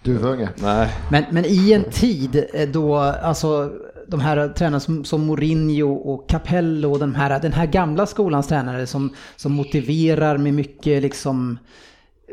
Duvunge. 0.02 0.48
Nej. 0.56 0.88
Men, 1.10 1.24
men 1.30 1.44
i 1.44 1.72
en 1.72 1.84
tid 1.84 2.46
då, 2.72 2.96
alltså 2.96 3.72
de 4.10 4.20
här 4.20 4.48
tränarna 4.48 4.80
som, 4.80 5.04
som 5.04 5.26
Mourinho 5.26 5.94
och 5.94 6.28
Capello 6.28 6.92
och 6.92 6.98
den 6.98 7.14
här, 7.14 7.40
den 7.40 7.52
här 7.52 7.66
gamla 7.66 8.06
skolans 8.06 8.46
tränare 8.46 8.86
som, 8.86 9.14
som 9.36 9.52
motiverar 9.52 10.38
med 10.38 10.54
mycket 10.54 11.02
liksom 11.02 11.58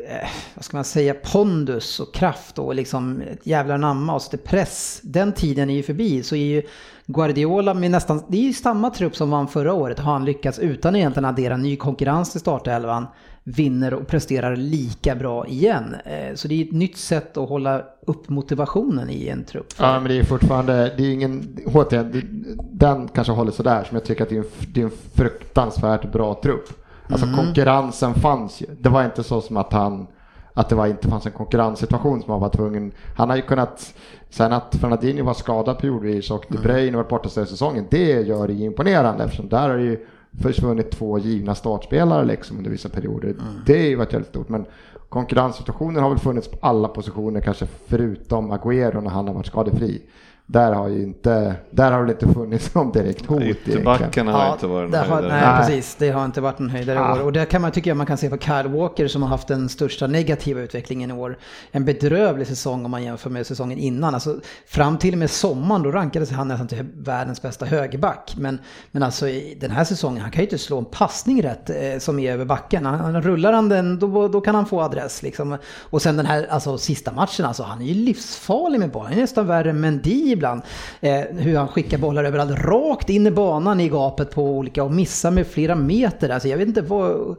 eh, 0.09 0.27
vad 0.55 0.65
ska 0.65 0.77
man 0.77 0.83
säga, 0.83 1.13
pondus 1.13 1.99
och 1.99 2.13
kraft 2.13 2.59
och 2.59 2.75
liksom 2.75 3.21
ett 3.21 3.47
jävla 3.47 3.77
namma 3.77 4.15
och 4.15 4.21
sätter 4.21 4.37
press. 4.37 4.99
Den 5.03 5.33
tiden 5.33 5.69
är 5.69 5.73
ju 5.73 5.83
förbi 5.83 6.23
så 6.23 6.35
är 6.35 6.45
ju 6.45 6.61
Guardiola 7.05 7.73
med 7.73 7.91
nästan, 7.91 8.23
det 8.27 8.37
är 8.37 8.41
ju 8.41 8.53
samma 8.53 8.89
trupp 8.89 9.15
som 9.15 9.29
vann 9.29 9.47
förra 9.47 9.73
året 9.73 9.99
har 9.99 10.13
han 10.13 10.25
lyckats 10.25 10.59
utan 10.59 10.95
egentligen 10.95 11.25
addera 11.25 11.57
ny 11.57 11.75
konkurrens 11.75 12.31
till 12.31 12.39
startelvan 12.39 13.07
vinner 13.49 13.93
och 13.93 14.07
presterar 14.07 14.55
lika 14.55 15.15
bra 15.15 15.47
igen. 15.47 15.95
Eh, 16.05 16.35
så 16.35 16.47
det 16.47 16.61
är 16.61 16.65
ett 16.65 16.71
nytt 16.71 16.97
sätt 16.97 17.37
att 17.37 17.49
hålla 17.49 17.83
upp 18.07 18.29
motivationen 18.29 19.09
i 19.09 19.27
en 19.27 19.43
trupp. 19.43 19.73
Ja, 19.79 19.99
men 19.99 20.09
det 20.09 20.19
är 20.19 20.23
fortfarande, 20.23 20.93
det 20.97 21.03
är 21.03 21.13
ingen, 21.13 21.57
återigen, 21.65 22.23
den 22.71 23.07
kanske 23.07 23.33
håller 23.33 23.51
sådär, 23.51 23.83
som 23.83 23.95
jag 23.95 24.05
tycker 24.05 24.23
att 24.23 24.29
det 24.29 24.35
är 24.35 24.39
en, 24.39 24.49
det 24.73 24.81
är 24.81 24.85
en 24.85 24.91
fruktansvärt 25.13 26.11
bra 26.11 26.39
trupp. 26.43 26.69
Alltså 27.09 27.25
mm. 27.25 27.37
konkurrensen 27.37 28.13
fanns 28.13 28.61
ju. 28.61 28.65
Det 28.79 28.89
var 28.89 29.05
inte 29.05 29.23
så 29.23 29.41
som 29.41 29.57
att 29.57 29.73
han 29.73 30.07
att 30.53 30.69
det 30.69 30.75
var, 30.75 30.87
inte 30.87 31.07
fanns 31.07 31.25
en 31.25 31.31
konkurrenssituation 31.31 32.21
som 32.21 32.31
han 32.31 32.41
var 32.41 32.49
tvungen. 32.49 32.91
Han 33.15 33.29
har 33.29 33.35
ju 33.35 33.41
kunnat, 33.41 33.93
sen 34.29 34.53
att 34.53 34.75
Fernandinho 34.75 35.25
var 35.25 35.33
skadad 35.33 35.79
periodvis 35.79 36.31
och 36.31 36.45
De 36.47 36.57
Bruyne 36.57 36.97
var 36.97 37.03
borta 37.03 37.29
säsongen, 37.29 37.85
det 37.89 38.21
gör 38.21 38.47
det 38.47 38.53
imponerande 38.53 39.23
eftersom 39.23 39.49
där 39.49 39.69
har 39.69 39.77
det 39.77 39.83
ju 39.83 40.05
försvunnit 40.41 40.91
två 40.91 41.19
givna 41.19 41.55
startspelare 41.55 42.25
liksom 42.25 42.57
under 42.57 42.71
vissa 42.71 42.89
perioder. 42.89 43.29
Mm. 43.29 43.39
Det 43.65 43.73
har 43.73 43.85
ju 43.85 43.95
varit 43.95 44.13
väldigt 44.13 44.29
stort. 44.29 44.49
Men 44.49 44.65
konkurrenssituationen 45.09 46.03
har 46.03 46.09
väl 46.09 46.19
funnits 46.19 46.47
på 46.47 46.57
alla 46.61 46.87
positioner, 46.87 47.41
kanske 47.41 47.65
förutom 47.87 48.51
Agüero 48.51 49.01
när 49.01 49.09
han 49.09 49.27
har 49.27 49.33
varit 49.33 49.45
skadefri 49.45 50.01
där 50.49 50.73
har 50.73 50.87
ju 50.87 51.03
inte, 51.03 51.55
där 51.71 51.91
har 51.91 52.05
det 52.05 52.11
inte 52.11 52.27
funnits 52.27 52.73
någon 52.75 52.91
direkt 52.91 53.25
hot. 53.25 53.41
Ytterbackarna 53.41 54.31
har 54.31 54.45
ja, 54.45 54.53
inte 54.53 54.67
varit 54.67 54.93
en 54.93 54.99
höjdare. 54.99 55.27
Nej, 55.27 55.41
nej, 55.41 55.59
precis. 55.59 55.95
Det 55.95 56.09
har 56.09 56.25
inte 56.25 56.41
varit 56.41 56.59
en 56.59 56.69
höjdare 56.69 56.99
ah. 56.99 57.17
i 57.17 57.19
år. 57.19 57.25
Och 57.25 57.33
det 57.33 57.45
kan 57.45 57.61
man 57.61 57.71
tycka 57.71 57.95
man 57.95 58.05
kan 58.05 58.17
se 58.17 58.29
på 58.29 58.37
Kyle 58.37 58.67
Walker 58.67 59.07
som 59.07 59.21
har 59.21 59.29
haft 59.29 59.47
den 59.47 59.69
största 59.69 60.07
negativa 60.07 60.61
utvecklingen 60.61 61.11
i 61.11 61.13
år. 61.13 61.37
En 61.71 61.85
bedrövlig 61.85 62.47
säsong 62.47 62.85
om 62.85 62.91
man 62.91 63.03
jämför 63.03 63.29
med 63.29 63.47
säsongen 63.47 63.77
innan. 63.77 64.13
Alltså, 64.13 64.39
fram 64.67 64.97
till 64.97 65.13
och 65.13 65.17
med 65.17 65.29
sommaren 65.29 65.83
då 65.83 65.91
rankades 65.91 66.31
han 66.31 66.47
nästan 66.47 66.67
till 66.67 66.85
världens 66.93 67.41
bästa 67.41 67.65
högerback. 67.65 68.35
Men, 68.37 68.59
men 68.91 69.03
alltså 69.03 69.27
i 69.27 69.57
den 69.61 69.71
här 69.71 69.83
säsongen, 69.83 70.21
han 70.21 70.31
kan 70.31 70.39
ju 70.39 70.45
inte 70.45 70.57
slå 70.57 70.77
en 70.77 70.85
passning 70.85 71.43
rätt 71.43 71.69
eh, 71.69 71.99
som 71.99 72.19
är 72.19 72.33
över 72.33 72.45
backen. 72.45 72.85
Han, 72.85 72.99
han, 72.99 73.21
rullar 73.21 73.53
han 73.53 73.69
den, 73.69 73.99
då, 73.99 74.27
då 74.27 74.41
kan 74.41 74.55
han 74.55 74.65
få 74.65 74.81
adress. 74.81 75.23
Liksom. 75.23 75.57
Och 75.89 76.01
sen 76.01 76.17
den 76.17 76.25
här 76.25 76.47
alltså, 76.49 76.77
sista 76.77 77.11
matchen, 77.11 77.45
alltså, 77.45 77.63
han 77.63 77.81
är 77.81 77.85
ju 77.85 77.93
livsfarlig 77.93 78.79
med 78.79 78.91
bollen. 78.91 79.07
Han 79.07 79.17
är 79.17 79.21
nästan 79.21 79.47
värre 79.47 79.69
än 79.69 79.79
Mendy 79.79 80.36
ibland. 80.37 80.61
Eh, 81.01 81.21
hur 81.29 81.57
han 81.57 81.67
skickar 81.67 81.97
bollar 81.97 82.23
överallt, 82.23 82.59
rakt 82.59 83.09
in 83.09 83.27
i 83.27 83.31
banan 83.31 83.79
i 83.79 83.89
gapet 83.89 84.31
på 84.31 84.43
olika 84.43 84.83
och 84.83 84.91
missar 84.91 85.31
med 85.31 85.47
flera 85.47 85.75
meter. 85.75 86.29
Alltså 86.29 86.47
jag 86.47 86.57
vet 86.57 86.67
inte 86.67 86.81
vad... 86.81 87.35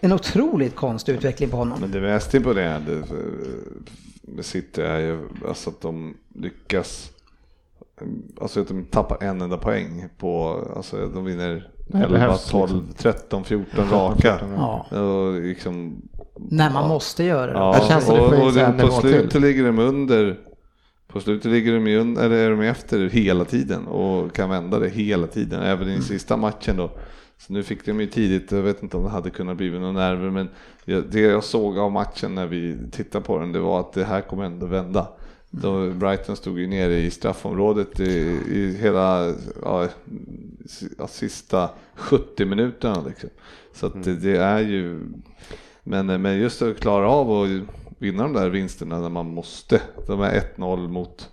En 0.00 0.12
otroligt 0.12 0.76
konstig 0.76 1.12
utveckling 1.12 1.48
på 1.48 1.56
honom. 1.56 1.80
Men 1.80 1.90
det 1.90 2.00
mest 2.00 2.34
imponerande 2.34 3.02
med 4.22 4.44
City 4.44 4.82
är 4.82 4.98
ju 4.98 5.18
alltså 5.48 5.70
att 5.70 5.80
de 5.80 6.14
lyckas 6.34 7.10
Alltså 8.40 8.60
att 8.60 8.68
de 8.68 8.84
tappar 8.84 9.22
en 9.22 9.40
enda 9.40 9.56
poäng 9.56 10.08
på, 10.18 10.62
alltså 10.76 11.08
de 11.08 11.24
vinner 11.24 11.68
11, 11.94 12.36
12, 12.36 12.92
13, 12.96 13.44
14 13.44 13.90
raka. 13.90 14.40
Ja. 14.56 14.98
Och 15.00 15.32
liksom, 15.32 16.02
När 16.36 16.70
man 16.70 16.82
ja. 16.82 16.88
måste 16.88 17.24
göra 17.24 17.46
det. 17.46 17.58
Ja, 17.58 18.00
det 18.06 18.12
och, 18.12 18.18
och, 18.18 18.46
och 18.46 18.78
på 18.80 19.00
slutet 19.00 19.40
ligger 19.40 19.64
de 19.64 19.78
under 19.78 20.38
på 21.14 21.20
slutet 21.20 21.52
ligger 21.52 21.74
de, 21.74 21.86
ju, 21.86 22.00
eller 22.00 22.30
är 22.30 22.50
de 22.50 22.60
efter 22.60 23.08
hela 23.08 23.44
tiden 23.44 23.86
och 23.86 24.34
kan 24.34 24.50
vända 24.50 24.78
det 24.78 24.88
hela 24.88 25.26
tiden, 25.26 25.62
även 25.62 25.88
i 25.88 25.92
den 25.92 26.02
sista 26.02 26.36
matchen 26.36 26.76
då. 26.76 26.90
Så 27.38 27.52
nu 27.52 27.62
fick 27.62 27.86
de 27.86 28.00
ju 28.00 28.06
tidigt, 28.06 28.52
jag 28.52 28.62
vet 28.62 28.82
inte 28.82 28.96
om 28.96 29.02
det 29.02 29.08
hade 29.08 29.30
kunnat 29.30 29.56
bli 29.56 29.70
några 29.70 29.92
nerver, 29.92 30.30
men 30.30 30.48
det 30.84 31.20
jag 31.20 31.44
såg 31.44 31.78
av 31.78 31.92
matchen 31.92 32.34
när 32.34 32.46
vi 32.46 32.76
tittade 32.92 33.24
på 33.24 33.38
den, 33.38 33.52
det 33.52 33.58
var 33.58 33.80
att 33.80 33.92
det 33.92 34.04
här 34.04 34.20
kommer 34.20 34.44
ändå 34.44 34.66
vända. 34.66 35.08
Då 35.50 35.90
Brighton 35.90 36.36
stod 36.36 36.58
ju 36.58 36.66
nere 36.66 36.94
i 36.94 37.10
straffområdet 37.10 38.00
i, 38.00 38.38
i 38.50 38.76
hela 38.80 39.34
ja, 39.62 39.88
sista 41.08 41.70
70 41.94 42.44
minuterna. 42.44 43.04
Liksom. 43.08 43.30
Så 43.74 43.88
det, 43.88 44.14
det, 44.14 44.36
är 44.36 44.60
ju, 44.60 45.00
men, 45.82 46.06
men 46.06 46.38
just 46.38 46.62
att 46.62 46.80
klara 46.80 47.08
av 47.08 47.30
och 47.30 47.46
vinna 47.98 48.22
de 48.22 48.32
där 48.32 48.48
vinsterna 48.48 49.00
när 49.00 49.08
man 49.08 49.26
måste. 49.26 49.80
De 50.06 50.20
är 50.20 50.42
1-0 50.56 50.88
mot 50.88 51.28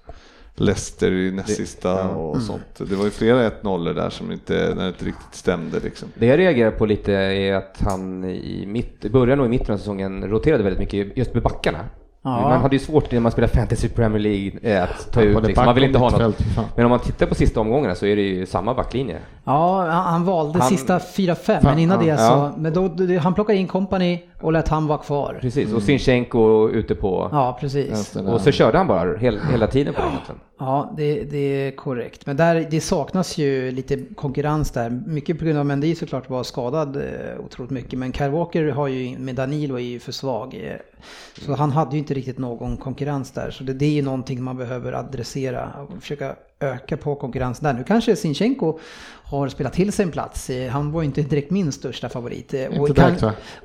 Leicester 0.55 1.12
i 1.12 1.32
näst 1.32 1.55
sista 1.55 2.09
och 2.09 2.36
mm. 2.36 2.45
sånt. 2.45 2.76
Det 2.78 2.95
var 2.95 3.05
ju 3.05 3.12
flera 3.12 3.49
1-0 3.49 3.93
där 3.93 4.09
som 4.09 4.32
inte, 4.32 4.53
när 4.76 4.84
det 4.84 4.88
inte 4.88 5.05
riktigt 5.05 5.36
stämde 5.36 5.80
liksom. 5.80 6.09
Det 6.16 6.26
jag 6.26 6.39
reagerar 6.39 6.72
på 6.72 6.86
lite 6.86 7.14
är 7.14 7.53
att 7.53 7.82
han 7.86 8.26
i, 8.26 8.66
mitt, 8.68 9.05
i 9.05 9.09
början 9.09 9.39
och 9.39 9.45
i 9.45 9.49
mitten 9.49 9.74
av 9.74 9.78
säsongen 9.78 10.24
roterade 10.24 10.64
väldigt 10.64 10.80
mycket 10.80 11.18
just 11.18 11.34
med 11.34 11.43
backarna. 11.43 11.80
Ja. 12.24 12.41
Man 12.41 12.62
hade 12.62 12.76
ju 12.76 12.80
svårt 12.80 13.12
när 13.12 13.20
man 13.20 13.32
spelar 13.32 13.47
Fantasy 13.47 13.89
Premier 13.89 14.20
League 14.20 14.59
eh, 14.62 14.84
att 14.84 15.12
ta 15.12 15.22
ut, 15.22 15.43
liksom. 15.43 15.66
man 15.66 15.76
vill 15.76 15.84
inte 15.84 15.99
ha 15.99 16.09
något. 16.09 16.39
Men 16.76 16.86
om 16.86 16.89
man 16.89 16.99
tittar 16.99 17.26
på 17.26 17.36
sista 17.36 17.59
omgångarna 17.59 17.95
så 17.95 18.05
är 18.05 18.16
det 18.16 18.22
ju 18.22 18.45
samma 18.45 18.74
backlinje. 18.74 19.18
Ja, 19.43 19.88
han 19.89 20.26
valde 20.26 20.59
han, 20.59 20.70
sista 20.70 20.97
4-5, 20.97 21.59
men 21.64 21.80
innan 21.80 22.05
det 22.05 22.18
så, 22.18 22.24
ja. 22.24 22.53
men 22.57 22.74
då, 22.74 23.18
han 23.20 23.34
plockade 23.34 23.59
in 23.59 23.68
kompani 23.68 24.24
och 24.42 24.52
lät 24.52 24.68
han 24.68 24.88
vara 24.88 24.98
kvar. 24.98 25.38
Precis, 25.42 25.66
och 25.66 25.72
mm. 25.72 25.82
Sinchenko 25.82 26.70
ute 26.70 26.96
på... 26.96 27.30
Ja, 27.32 27.58
precis. 27.60 28.16
Och 28.16 28.42
så 28.42 28.52
körde 28.52 28.78
han 28.78 28.88
bara 28.88 29.18
hela, 29.18 29.39
hela 29.52 29.68
tiden 29.68 29.94
på 29.94 30.02
den 30.02 30.39
Ja, 30.60 30.94
det, 30.98 31.24
det, 31.24 31.38
är 31.38 31.72
korrekt. 31.72 32.26
Men 32.26 32.38
där, 32.38 32.68
det 32.72 32.82
saknas 32.82 33.38
ju 33.38 33.72
lite 33.72 34.00
konkurrens 34.16 34.72
där. 34.72 34.89
Mycket 34.89 35.39
på 35.39 35.46
grund 35.46 35.60
av 35.60 35.66
Mendy 35.66 35.96
såklart 35.96 36.30
var 36.30 36.44
skadad 36.44 36.96
eh, 36.96 37.46
otroligt 37.46 37.72
mycket. 37.72 38.00
Men 38.00 38.14
Kyle 38.14 38.32
Walker 38.32 38.70
har 38.70 38.88
ju, 38.88 39.18
med 39.18 39.36
Danilo 39.36 39.76
är 39.76 39.80
ju 39.80 40.00
för 40.00 40.12
svag. 40.12 40.54
Eh, 40.54 41.04
så 41.46 41.54
han 41.54 41.72
hade 41.72 41.92
ju 41.92 41.98
inte 41.98 42.14
riktigt 42.14 42.38
någon 42.38 42.78
konkurrens 42.78 43.32
där. 43.32 43.52
Så 43.52 43.64
det, 43.64 43.74
det 43.74 43.86
är 43.86 43.92
ju 43.92 44.02
någonting 44.02 44.44
man 44.44 44.58
behöver 44.58 44.94
adressera 44.94 45.70
och 45.89 46.02
försöka 46.02 46.36
öka 46.62 46.97
på 46.97 47.16
konkurrensen 47.16 47.64
där. 47.64 47.74
Nu 47.74 47.84
kanske 47.84 48.16
Sinchenko 48.16 48.80
har 49.24 49.47
spelat 49.47 49.74
till 49.74 49.91
sig 49.91 50.05
en 50.05 50.12
plats. 50.12 50.51
Han 50.72 50.91
var 50.91 51.01
ju 51.01 51.05
inte 51.05 51.22
direkt 51.22 51.51
min 51.51 51.72
största 51.72 52.09
favorit. 52.09 52.53
Och, 52.80 52.95
kan, 52.95 53.16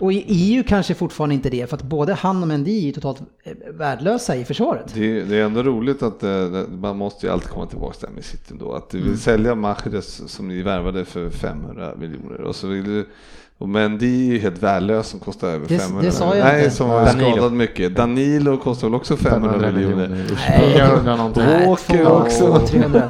och 0.01 0.13
i 0.13 0.25
EU 0.29 0.65
kanske 0.67 0.95
fortfarande 0.95 1.35
inte 1.35 1.51
det, 1.51 1.71
för 1.71 1.77
att 1.77 1.83
både 1.83 2.15
han 2.15 2.43
och 2.43 2.49
Mendy 2.49 2.89
är 2.89 2.93
totalt 2.93 3.21
eh, 3.45 3.53
värdelösa 3.71 4.37
i 4.37 4.45
försvaret. 4.45 4.95
Det, 4.95 5.23
det 5.23 5.37
är 5.37 5.45
ändå 5.45 5.63
roligt 5.63 6.03
att 6.03 6.23
man 6.69 6.97
måste 6.97 7.27
ju 7.27 7.33
alltid 7.33 7.51
komma 7.51 7.67
tillbaka 7.67 7.95
till 7.95 8.09
med 8.15 8.25
City 8.25 8.55
då. 8.59 8.73
Att 8.73 8.91
du 8.91 8.99
vill 8.99 9.07
mm. 9.07 9.19
sälja 9.19 9.55
Mahrez 9.55 10.33
som 10.33 10.49
ni 10.49 10.63
värvade 10.63 11.05
för 11.05 11.31
500 11.31 11.95
miljoner 11.97 12.41
och 12.41 12.57
så 12.57 12.67
vill 12.67 12.85
du 12.85 13.07
och 13.59 13.69
Mendy 13.69 14.29
är 14.29 14.33
ju 14.33 14.39
helt 14.39 14.63
värdelös 14.63 15.09
som 15.09 15.21
kostar 15.21 15.49
över 15.49 15.69
det, 15.69 15.79
500 15.79 16.03
Det 16.03 16.13
sa 16.13 16.37
jag 16.37 16.45
Nej, 16.45 16.65
inte. 16.65 16.77
som 16.77 16.91
har 16.91 17.07
skadat 17.07 17.53
mycket. 17.53 17.97
Danilo 17.97 18.57
kostar 18.57 18.89
väl 18.89 18.95
också 18.95 19.17
500, 19.17 19.51
500 19.51 19.73
miljoner? 19.73 20.09
Nej, 20.49 20.77
jag 20.79 20.99
undrar 20.99 21.17
någonting. 21.17 21.45
Walker 21.67 22.13
också. 22.13 22.59
300. 22.59 23.03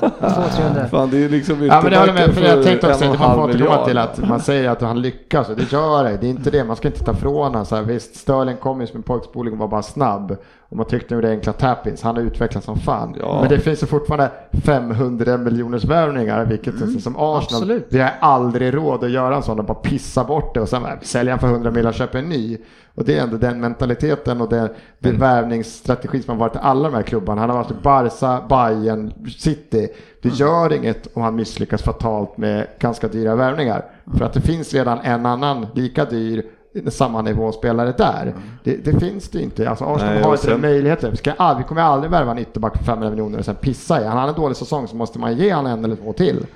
200 0.56 0.88
Fan, 0.90 1.10
det 1.10 1.24
är 1.24 1.28
liksom 1.28 1.54
inte 1.54 1.66
ja, 1.66 1.80
men 1.82 1.92
det 1.92 1.98
håller 1.98 2.12
med, 2.12 2.34
för 2.34 2.42
jag 2.42 2.64
tänkte 2.64 2.90
också 2.90 3.04
att 3.04 3.18
man 3.18 3.34
får 3.34 3.44
återkomma 3.44 3.86
till 3.86 3.98
att 3.98 4.28
man 4.28 4.40
säger 4.40 4.70
att 4.70 4.80
han 4.80 5.02
lyckas 5.02 5.48
och 5.48 5.56
det 5.56 5.72
gör 5.72 6.04
det. 6.04 6.16
Det 6.16 6.26
är 6.26 6.30
inte 6.30 6.50
det, 6.50 6.64
man 6.64 6.76
ska 6.76 6.88
inte 6.88 7.04
ta 7.04 7.14
från 7.14 7.54
honom. 7.54 7.86
Visst, 7.86 8.16
Sterling 8.16 8.56
kom 8.56 8.80
ju 8.80 8.86
som 8.86 8.96
en 8.96 9.02
pojkspoling 9.02 9.52
och 9.52 9.58
var 9.58 9.68
bara 9.68 9.82
snabb. 9.82 10.36
Och 10.68 10.76
man 10.76 10.86
tyckte 10.86 11.14
nog 11.14 11.22
det 11.22 11.30
enkla 11.30 11.52
tappins, 11.52 12.02
han 12.02 12.16
har 12.16 12.22
utvecklats 12.22 12.66
som 12.66 12.78
fan. 12.78 13.16
Ja. 13.20 13.38
Men 13.40 13.50
det 13.50 13.58
finns 13.58 13.82
ju 13.82 13.86
fortfarande 13.86 14.30
500 14.64 15.36
miljoners 15.36 15.84
värvningar, 15.84 16.44
vilket 16.44 16.74
mm, 16.74 17.00
som 17.00 17.16
Arsenal, 17.16 17.62
absolut. 17.62 17.86
vi 17.88 18.00
har 18.00 18.12
aldrig 18.20 18.74
råd 18.74 19.04
att 19.04 19.10
göra 19.10 19.36
en 19.36 19.42
sån 19.42 19.58
och 19.58 19.64
bara 19.64 19.74
pissa 19.74 20.24
bort 20.24 20.35
det 20.54 20.60
och 20.60 20.68
sen 20.68 20.86
sälja 21.02 21.32
han 21.32 21.38
för 21.38 21.46
100 21.46 21.70
miljoner 21.70 21.88
och 21.88 21.94
köpa 21.94 22.18
en 22.18 22.28
ny. 22.28 22.58
Och 22.94 23.04
det 23.04 23.18
är 23.18 23.22
ändå 23.22 23.36
den 23.36 23.60
mentaliteten 23.60 24.40
och 24.40 24.48
den, 24.48 24.68
den 24.98 25.14
mm. 25.14 25.20
värvningsstrategi 25.20 26.22
som 26.22 26.38
har 26.38 26.48
varit 26.48 26.56
i 26.56 26.58
alla 26.62 26.88
de 26.88 26.94
här 26.94 27.02
klubbarna. 27.02 27.40
Han 27.40 27.50
har 27.50 27.56
varit 27.56 27.70
i 27.70 27.74
Barca, 27.82 28.42
Bayern, 28.48 29.12
City. 29.38 29.88
Det 30.22 30.28
mm. 30.28 30.36
gör 30.36 30.72
inget 30.72 31.08
om 31.16 31.22
han 31.22 31.34
misslyckas 31.34 31.82
fatalt 31.82 32.36
med 32.36 32.66
ganska 32.78 33.08
dyra 33.08 33.34
värvningar. 33.34 33.84
För 34.18 34.24
att 34.24 34.32
det 34.32 34.40
finns 34.40 34.74
redan 34.74 34.98
en 34.98 35.26
annan 35.26 35.66
lika 35.74 36.04
dyr 36.04 36.44
samma 36.88 37.22
nivå 37.22 37.52
spelare 37.52 37.94
där. 37.98 38.22
Mm. 38.22 38.34
Det, 38.64 38.76
det, 38.76 39.00
finns 39.00 39.28
det 39.28 39.42
inte. 39.42 39.70
Alltså 39.70 39.84
Arsenal 39.84 40.14
Nej, 40.14 40.22
har 40.22 40.32
inte 40.32 40.50
den 40.50 40.60
möjligheten. 40.60 41.10
Vi, 41.10 41.16
ska, 41.16 41.54
vi 41.58 41.64
kommer 41.64 41.82
aldrig 41.82 42.10
värva 42.10 42.30
en 42.30 42.38
ytterback 42.38 42.76
för 42.76 42.84
500 42.84 43.10
miljoner 43.10 43.38
och 43.38 43.44
sen 43.44 43.54
pissa 43.54 44.00
i. 44.00 44.04
Han 44.04 44.18
har 44.18 44.28
en 44.28 44.34
dålig 44.34 44.56
säsong 44.56 44.88
så 44.88 44.96
måste 44.96 45.18
man 45.18 45.36
ge 45.36 45.54
honom 45.54 45.72
en 45.72 45.84
eller 45.84 45.96
två 45.96 46.12
till. 46.12 46.46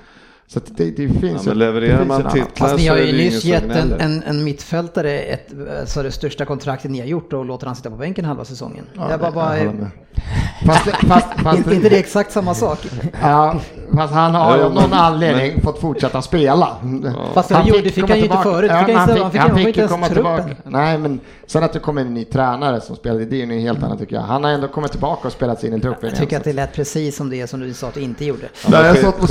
Så 0.47 0.59
det, 0.65 0.91
det, 0.91 1.09
finns 1.09 1.23
ja, 1.23 1.49
men 1.49 1.57
levererar 1.57 1.99
det 1.99 2.05
man 2.05 2.23
titlar 2.23 2.67
Fast 2.67 2.77
ni 2.77 2.87
har 2.87 2.97
ju 2.97 3.13
nyss 3.13 3.43
gett 3.45 3.63
en, 3.63 3.93
en, 3.93 4.23
en, 4.23 4.43
mittfältare 4.43 5.19
ett, 5.19 5.47
alltså 5.79 6.03
det 6.03 6.11
största 6.11 6.45
kontraktet 6.45 6.91
ni 6.91 6.99
har 6.99 7.07
gjort 7.07 7.33
och 7.33 7.45
låter 7.45 7.67
han 7.67 7.75
sitta 7.75 7.89
på 7.89 7.95
bänken 7.95 8.25
halva 8.25 8.45
säsongen. 8.45 8.85
Ja, 8.93 9.11
jag 9.11 9.19
bara, 9.19 9.31
bara, 9.31 9.55
fast, 10.65 10.89
fast, 11.07 11.27
fast, 11.43 11.71
inte, 11.71 11.89
det 11.89 11.97
exakt 11.97 12.31
samma 12.31 12.53
sak? 12.53 12.79
Ja, 13.21 13.59
fast 13.95 14.13
han 14.13 14.35
har 14.35 14.57
ju 14.57 14.63
av 14.63 14.73
någon 14.73 14.93
anledning 14.93 15.51
men, 15.53 15.61
fått 15.61 15.81
fortsätta 15.81 16.21
spela. 16.21 16.77
Ja. 17.03 17.25
Fast 17.33 17.51
han 17.51 17.65
fick, 17.65 17.83
det 17.83 17.89
fick 17.89 18.09
han 18.09 18.17
ju 18.17 18.23
inte 18.23 18.37
förut. 18.37 18.71
Ja, 18.71 18.75
han 18.75 18.85
fick, 18.85 18.95
han 18.95 19.31
fick, 19.31 19.41
han 19.41 19.55
fick 19.55 19.77
ju 19.77 19.87
komma 19.87 20.07
tillbaka. 20.07 20.55
Nej, 20.63 20.97
men 20.97 21.19
sen 21.45 21.63
att 21.63 21.73
det 21.73 21.79
kommer 21.79 22.01
en 22.01 22.13
ny 22.13 22.25
tränare 22.25 22.81
som 22.81 22.95
spelar, 22.95 23.19
det 23.19 23.41
är 23.41 23.45
ju 23.45 23.59
helt 23.59 23.83
annat 23.83 23.99
tycker 23.99 24.15
jag. 24.15 24.23
Han 24.23 24.43
har 24.43 24.51
ändå 24.51 24.67
kommit 24.67 24.91
tillbaka 24.91 25.27
och 25.27 25.33
spelat 25.33 25.59
sig 25.59 25.69
in 25.69 25.75
i 25.75 25.81
truppen. 25.81 26.09
Jag 26.09 26.19
tycker 26.19 26.37
att 26.37 26.43
det 26.43 26.53
lät 26.53 26.73
precis 26.73 27.15
som 27.15 27.29
det 27.29 27.47
som 27.47 27.59
du 27.59 27.73
sa 27.73 27.87
att 27.87 27.93
du 27.93 28.01
inte 28.01 28.25
gjorde. 28.25 28.49
Ja, 28.71 28.85
jag 28.85 28.97
stått 28.97 29.19
på 29.19 29.27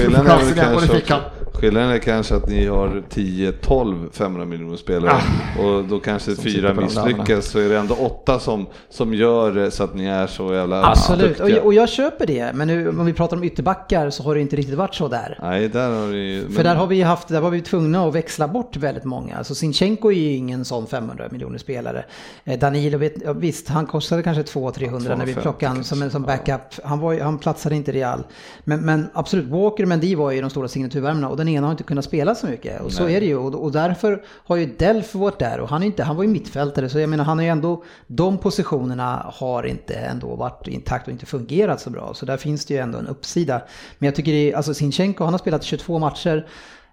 Skillnaden 1.11 1.50
Skillnaden 1.52 1.90
är 1.90 1.98
kanske 1.98 2.34
att 2.34 2.48
ni 2.48 2.66
har 2.66 3.02
10-12 3.11 4.08
500 4.12 4.46
miljoner 4.46 4.76
spelare 4.76 5.12
Ah. 5.12 5.62
och 5.62 5.84
då 5.84 6.00
kanske 6.00 6.34
Som 6.34 6.44
fyra 6.44 6.74
de 6.74 6.82
misslyckas 6.82 7.46
så 7.46 7.58
är 7.58 7.68
det 7.68 7.78
ändå 7.78 7.94
åtta 7.94 8.38
som, 8.38 8.66
som 8.88 9.14
gör 9.14 9.70
så 9.70 9.84
att 9.84 9.94
ni 9.94 10.04
är 10.04 10.26
så 10.26 10.54
jävla 10.54 10.84
Absolut, 10.86 11.22
och 11.22 11.28
duktiga. 11.28 11.48
jag, 11.48 11.64
och 11.66 11.74
jag 11.74 11.88
köper 11.88 12.26
det. 12.26 12.52
Men 12.54 12.68
nu, 12.68 12.88
om 12.88 13.06
vi 13.06 13.12
pratar 13.12 13.36
om 13.36 13.44
ytterbackar 13.44 14.11
så 14.11 14.22
har 14.22 14.34
det 14.34 14.40
inte 14.40 14.56
riktigt 14.56 14.74
varit 14.74 14.94
så 14.94 15.08
där. 15.08 15.38
Nej, 15.42 15.68
där 15.68 15.90
har 15.90 16.06
ni 16.06 16.46
För 16.56 16.64
där 16.64 16.74
har 16.74 16.86
vi 16.86 17.02
haft, 17.02 17.28
där 17.28 17.40
var 17.40 17.50
vi 17.50 17.61
tvungna 17.61 18.08
att 18.08 18.14
växla 18.14 18.48
bort 18.48 18.76
väldigt 18.76 19.04
många. 19.04 19.36
Alltså 19.36 19.54
Sinchenko 19.54 20.08
är 20.12 20.16
ju 20.16 20.32
ingen 20.32 20.64
sån 20.64 20.86
500 20.86 21.28
miljoner 21.30 21.58
spelare. 21.58 22.04
Eh, 22.44 22.58
Danilo, 22.58 22.98
vet, 22.98 23.14
visst 23.36 23.68
han 23.68 23.86
kostade 23.86 24.22
kanske 24.22 24.42
200-300 24.42 24.90
när 24.90 24.98
vi 24.98 25.34
250 25.34 25.40
plockade 25.42 25.72
han 25.74 25.84
som 25.84 26.02
en 26.02 26.11
som 26.11 26.22
backup. 26.22 26.61
Han, 26.84 27.00
var, 27.00 27.20
han 27.20 27.38
platsade 27.38 27.76
inte 27.76 27.90
i 27.90 27.94
Real. 27.94 28.22
Men, 28.64 28.80
men 28.80 29.06
absolut, 29.12 29.46
Walker 29.46 29.82
och 29.82 29.88
Mendy 29.88 30.14
var 30.14 30.30
ju 30.30 30.40
de 30.40 30.50
stora 30.50 30.68
signaturvärmarna 30.91 31.28
och 31.28 31.36
den 31.36 31.49
ena 31.49 31.66
har 31.66 31.72
inte 31.72 31.82
kunnat 31.84 32.05
spela 32.05 32.34
så 32.34 32.47
mycket. 32.47 32.80
Och 32.80 32.93
så 32.93 33.09
är 33.09 33.20
det 33.20 33.26
ju. 33.26 33.36
Och, 33.36 33.55
och 33.64 33.72
därför 33.72 34.22
har 34.47 34.57
ju 34.57 34.66
Delf 34.66 35.14
varit 35.14 35.38
där 35.38 35.61
och 35.61 35.68
han, 35.68 35.82
är 35.82 35.86
inte, 35.86 36.03
han 36.03 36.16
var 36.16 36.22
ju 36.24 36.28
mittfältare. 36.30 36.88
Så 36.88 36.99
jag 36.99 37.09
menar 37.11 37.24
han 37.24 37.41
är 37.41 37.45
ju 37.45 37.49
ändå, 37.51 37.82
de 38.07 38.38
positionerna 38.38 39.26
har 39.34 39.62
inte 39.66 39.95
ändå 39.95 40.36
varit 40.36 40.68
intakt 40.68 41.07
och 41.07 41.12
inte 41.12 41.26
fungerat 41.26 41.80
så 41.80 41.91
bra. 41.91 42.14
Så 42.14 42.26
där 42.26 42.36
finns 42.36 42.66
det 42.66 42.74
ju 42.74 42.80
ändå 42.80 42.99
en 42.99 43.07
uppsida. 43.07 43.62
Men 43.99 44.07
jag 44.07 44.14
tycker 44.14 44.32
det, 44.32 44.55
alltså 44.55 44.74
Sinchenko 44.74 45.24
han 45.24 45.32
har 45.34 45.38
spelat 45.38 45.62
22 45.62 45.99
matcher 45.99 46.47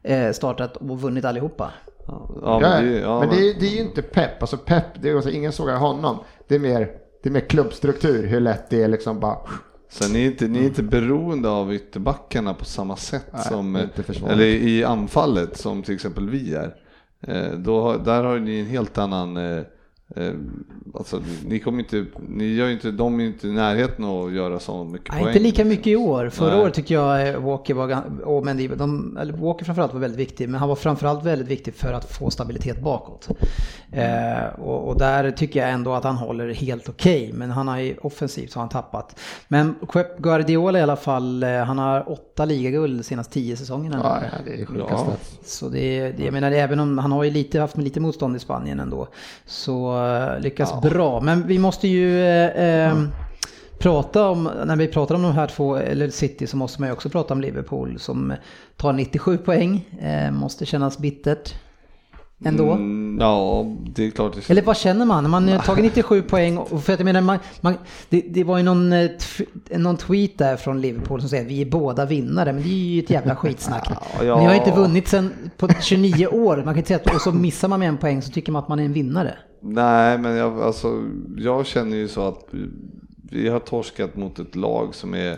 eh, 0.03 0.31
startat 0.31 0.77
och 0.77 1.01
vunnit 1.01 1.25
allihopa. 1.25 1.71
Ja, 2.41 2.59
men 2.61 2.85
det, 2.85 2.99
ja, 2.99 3.19
men 3.19 3.29
det, 3.29 3.35
är- 3.35 3.59
det 3.59 3.65
är 3.65 3.71
ju 3.75 3.81
inte 3.81 4.01
pepp. 4.01 4.41
Alltså 4.41 4.57
pepp, 4.57 4.85
det 5.01 5.09
är 5.09 5.15
alltså, 5.15 5.29
ingen 5.31 5.51
sågar 5.51 5.77
honom. 5.77 6.17
Det 6.47 6.55
är 6.55 6.59
mer, 6.59 6.89
det 7.23 7.29
är 7.29 7.33
mer 7.33 7.39
klubbstruktur, 7.49 8.27
hur 8.27 8.39
lätt 8.39 8.69
det 8.69 8.83
är 8.83 8.87
liksom 8.87 9.19
bara... 9.19 9.37
Sen 9.89 10.13
ni 10.13 10.21
är 10.23 10.25
inte, 10.27 10.47
ni 10.47 10.59
är 10.59 10.63
inte 10.63 10.83
beroende 10.83 11.49
av 11.49 11.73
ytterbackarna 11.73 12.53
på 12.53 12.65
samma 12.65 12.95
sätt 12.95 13.25
Nej, 13.33 13.43
som, 13.43 13.87
försvaret. 13.95 14.33
eller 14.33 14.45
i 14.45 14.83
anfallet 14.83 15.57
som 15.57 15.83
till 15.83 15.95
exempel 15.95 16.29
vi 16.29 16.53
är. 16.53 16.75
Eh, 17.21 17.51
Då, 17.57 17.97
där 17.97 18.23
har 18.23 18.39
ni 18.39 18.59
en 18.59 18.65
helt 18.65 18.97
annan, 18.97 19.37
eh, 19.37 19.43
eh, 19.43 19.63
alltså 20.93 21.21
ni 21.45 21.59
kommer 21.59 21.79
inte, 21.79 22.05
ni 22.27 22.53
gör 22.53 22.69
inte, 22.69 22.91
de 22.91 23.19
är 23.19 23.25
inte 23.25 23.47
i 23.47 23.51
närheten 23.51 24.05
att 24.05 24.33
göra 24.33 24.59
så 24.59 24.83
mycket 24.83 25.13
Nej, 25.13 25.23
poäng. 25.23 25.27
inte 25.27 25.43
lika 25.43 25.65
mycket 25.65 25.87
i 25.87 25.95
år. 25.95 26.29
Förra 26.29 26.51
Nej. 26.51 26.61
året 26.61 26.73
tycker 26.73 26.95
jag 26.95 27.27
eh, 27.27 27.39
Walker 27.39 27.73
var, 27.73 28.03
och 28.23 28.45
Mendy, 28.45 28.67
de, 28.67 29.17
eller 29.17 29.33
Walker 29.33 29.65
framförallt 29.65 29.93
var 29.93 29.99
väldigt 29.99 30.19
viktig, 30.19 30.49
men 30.49 30.59
han 30.59 30.69
var 30.69 30.75
framförallt 30.75 31.25
väldigt 31.25 31.47
viktig 31.47 31.75
för 31.75 31.93
att 31.93 32.11
få 32.11 32.29
stabilitet 32.29 32.81
bakåt. 32.81 33.29
Eh, 33.91 34.59
och, 34.59 34.87
och 34.87 34.97
där 34.97 35.31
tycker 35.31 35.59
jag 35.59 35.69
ändå 35.69 35.93
att 35.93 36.03
han 36.03 36.15
håller 36.15 36.53
helt 36.53 36.89
okej, 36.89 37.31
men 37.33 37.51
han 37.51 37.67
har 37.67 37.79
ju 37.79 37.97
offensivt 37.97 38.51
så 38.51 38.59
har 38.59 38.61
han 38.61 38.69
tappat. 38.69 39.19
Men 39.47 39.75
Pep 39.93 40.17
Guardiola 40.17 40.79
i 40.79 40.81
alla 40.81 40.95
fall, 40.95 41.43
eh, 41.43 41.49
han 41.49 41.77
har 41.77 42.11
åtta 42.11 42.45
ligaguld 42.45 42.99
de 42.99 43.03
senaste 43.03 43.33
tio 43.33 43.57
säsongerna. 43.57 43.99
Ja, 44.03 44.39
det 44.45 44.61
är 44.61 44.65
sjukaste. 44.65 45.11
Så 45.45 45.69
det, 45.69 46.11
det, 46.11 46.23
jag 46.23 46.33
menar, 46.33 46.51
även 46.51 46.79
om 46.79 46.97
han 46.97 47.11
har 47.11 47.23
ju 47.23 47.31
lite, 47.31 47.59
haft 47.59 47.77
lite 47.77 47.99
motstånd 47.99 48.35
i 48.35 48.39
Spanien 48.39 48.79
ändå, 48.79 49.07
så 49.45 49.96
eh, 49.97 50.39
lyckas 50.39 50.81
bra. 50.81 51.21
Men 51.21 51.47
vi 51.47 51.59
måste 51.59 51.87
ju 51.87 52.23
eh, 52.25 52.89
eh, 52.89 53.03
prata 53.79 54.29
om, 54.29 54.49
när 54.65 54.75
vi 54.75 54.87
pratar 54.87 55.15
om 55.15 55.21
de 55.21 55.31
här 55.31 55.47
två, 55.47 55.75
eller 55.75 56.09
City, 56.09 56.47
så 56.47 56.57
måste 56.57 56.81
man 56.81 56.89
ju 56.89 56.93
också 56.93 57.09
prata 57.09 57.33
om 57.33 57.41
Liverpool 57.41 57.99
som 57.99 58.33
tar 58.75 58.93
97 58.93 59.37
poäng. 59.37 59.89
Eh, 60.01 60.31
måste 60.31 60.65
kännas 60.65 60.97
bittert 60.97 61.53
ändå. 62.45 62.71
Mm, 62.71 63.17
ja, 63.21 63.65
det 63.95 64.07
är 64.07 64.11
klart. 64.11 64.49
Eller 64.49 64.61
vad 64.61 64.77
känner 64.77 65.05
man? 65.05 65.23
När 65.23 65.29
man 65.29 65.49
har 65.49 65.59
tagit 65.59 65.83
97 65.83 66.21
poäng, 66.29 66.57
och 66.57 66.83
för 66.83 66.93
att 66.93 66.99
jag 66.99 67.05
menar, 67.05 67.21
man, 67.21 67.39
man, 67.61 67.73
det, 68.09 68.21
det 68.29 68.43
var 68.43 68.57
ju 68.57 68.63
någon, 68.63 68.93
eh, 68.93 69.09
någon 69.69 69.97
tweet 69.97 70.37
där 70.37 70.55
från 70.57 70.81
Liverpool 70.81 71.19
som 71.19 71.29
säger 71.29 71.43
att 71.43 71.51
vi 71.51 71.61
är 71.61 71.65
båda 71.65 72.05
vinnare, 72.05 72.53
men 72.53 72.63
det 72.63 72.69
är 72.69 72.73
ju 72.73 72.99
ett 73.03 73.09
jävla 73.09 73.35
skitsnack. 73.35 73.89
ja. 74.21 74.39
Ni 74.39 74.45
har 74.45 74.53
inte 74.55 74.71
vunnit 74.71 75.07
sen 75.07 75.33
på 75.57 75.67
29 75.81 76.27
år, 76.27 76.55
man 76.55 76.65
kan 76.65 76.77
inte 76.77 76.87
säga 76.87 76.99
att, 77.05 77.15
och 77.15 77.21
så 77.21 77.31
missar 77.31 77.67
man 77.67 77.79
med 77.79 77.89
en 77.89 77.97
poäng 77.97 78.21
så 78.21 78.31
tycker 78.31 78.51
man 78.51 78.63
att 78.63 78.69
man 78.69 78.79
är 78.79 78.83
en 78.85 78.93
vinnare. 78.93 79.37
Nej, 79.61 80.17
men 80.17 80.35
jag, 80.35 80.61
alltså, 80.61 81.03
jag 81.37 81.65
känner 81.65 81.97
ju 81.97 82.07
så 82.07 82.27
att 82.27 82.47
vi- 83.31 83.49
har 83.49 83.59
torskat 83.59 84.15
mot 84.15 84.39
ett 84.39 84.55
lag 84.55 84.95
som 84.95 85.13
är 85.13 85.37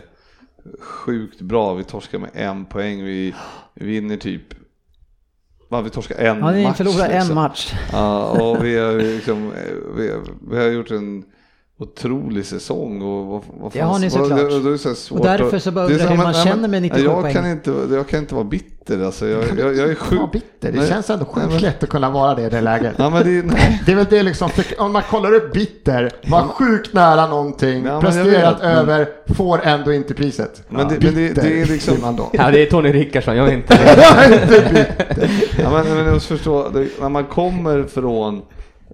sjukt 0.80 1.40
bra. 1.40 1.74
Vi 1.74 1.84
torskar 1.84 2.18
med 2.18 2.30
en 2.34 2.64
poäng. 2.64 3.04
Vi 3.04 3.34
vinner 3.74 4.16
typ... 4.16 4.42
Va, 5.70 5.80
vi 5.80 5.90
torskar 5.90 6.16
en 6.18 6.38
Ja, 6.38 6.50
ni 6.50 6.64
match. 6.64 6.76
förlorar 6.76 7.08
en 7.08 7.18
liksom. 7.18 7.34
match. 7.34 7.72
Ja, 7.92 8.24
och 8.30 8.64
vi 8.64 8.78
har, 8.78 8.92
liksom, 9.16 9.52
vi, 9.96 10.12
vi 10.50 10.56
har 10.58 10.64
gjort 10.64 10.90
en 10.90 11.24
otrolig 11.80 12.46
säsong. 12.46 13.02
Och 13.02 13.26
vad, 13.26 13.42
vad 13.60 13.72
Det 13.72 13.80
har 13.80 13.98
ni 13.98 14.10
såklart. 14.10 14.38
det- 14.38 14.60
det 14.60 14.72
är 14.72 14.76
så 14.76 14.94
svårt 14.94 15.18
Och 15.20 15.26
därför 15.26 15.58
så 15.58 15.70
bara 15.70 15.86
det 15.86 15.92
är 15.92 15.94
undrar 15.94 16.06
så- 16.06 16.12
hur 16.14 16.22
man 16.22 16.32
nej, 16.32 16.44
känner 16.44 16.68
med 16.68 16.82
97 16.82 17.04
jag 17.04 17.20
poäng. 17.22 17.34
Kan 17.34 17.50
inte, 17.50 17.70
jag 17.90 18.08
kan 18.08 18.20
inte 18.20 18.34
vara 18.34 18.44
bitter. 18.44 19.04
Alltså, 19.04 19.26
jag, 19.28 19.42
jag, 19.58 19.76
jag 19.76 19.90
är 19.90 19.94
sjukt... 19.94 20.20
Fan 20.20 20.28
bitter, 20.32 20.72
det 20.72 20.78
Nej. 20.78 20.88
känns 20.88 21.10
ändå 21.10 21.24
Nej, 21.24 21.34
sjukt 21.34 21.52
men- 21.52 21.62
lätt 21.62 21.82
att 21.82 21.88
kunna 21.88 22.10
vara 22.10 22.34
det 22.34 22.42
i 22.42 22.48
det 22.48 22.60
läget. 22.60 22.94
Ja, 22.96 23.10
men 23.10 23.22
det, 23.24 23.42
nej. 23.46 23.82
Det 23.86 23.92
är 23.92 23.96
väl 23.96 24.06
det 24.10 24.22
liksom, 24.22 24.50
om 24.78 24.92
man 24.92 25.02
kollar 25.10 25.32
upp 25.34 25.52
bitter, 25.52 26.10
var 26.26 26.42
sjukt 26.42 26.92
nära 26.94 27.26
någonting, 27.26 27.84
Ja, 27.84 27.92
jag 27.92 28.00
presterat 28.00 28.54
vet, 28.54 28.62
men- 28.62 28.70
över, 28.78 29.08
får 29.34 29.60
ändå 29.64 29.92
inte 29.92 30.14
priset. 30.14 30.62
Men 30.68 30.88
det- 30.88 30.94
men 30.94 31.14
det- 31.14 31.28
Bitter 31.28 31.42
det 31.42 31.62
är 31.62 31.66
liksom- 31.66 32.00
man 32.00 32.16
då. 32.16 32.30
Ja, 32.32 32.50
det 32.50 32.62
är 32.62 32.70
Tony 32.70 32.92
Rickardsson, 32.92 33.36
jag 33.36 33.44
vet 33.44 33.54
inte. 33.54 33.78
Ja, 35.62 35.70
men, 35.70 35.94
men 35.96 36.04
jag 36.04 36.14
måste 36.14 36.28
förstå, 36.36 36.68
det, 36.68 36.86
när 37.00 37.08
man 37.08 37.24
kommer 37.24 37.82
från 37.84 38.42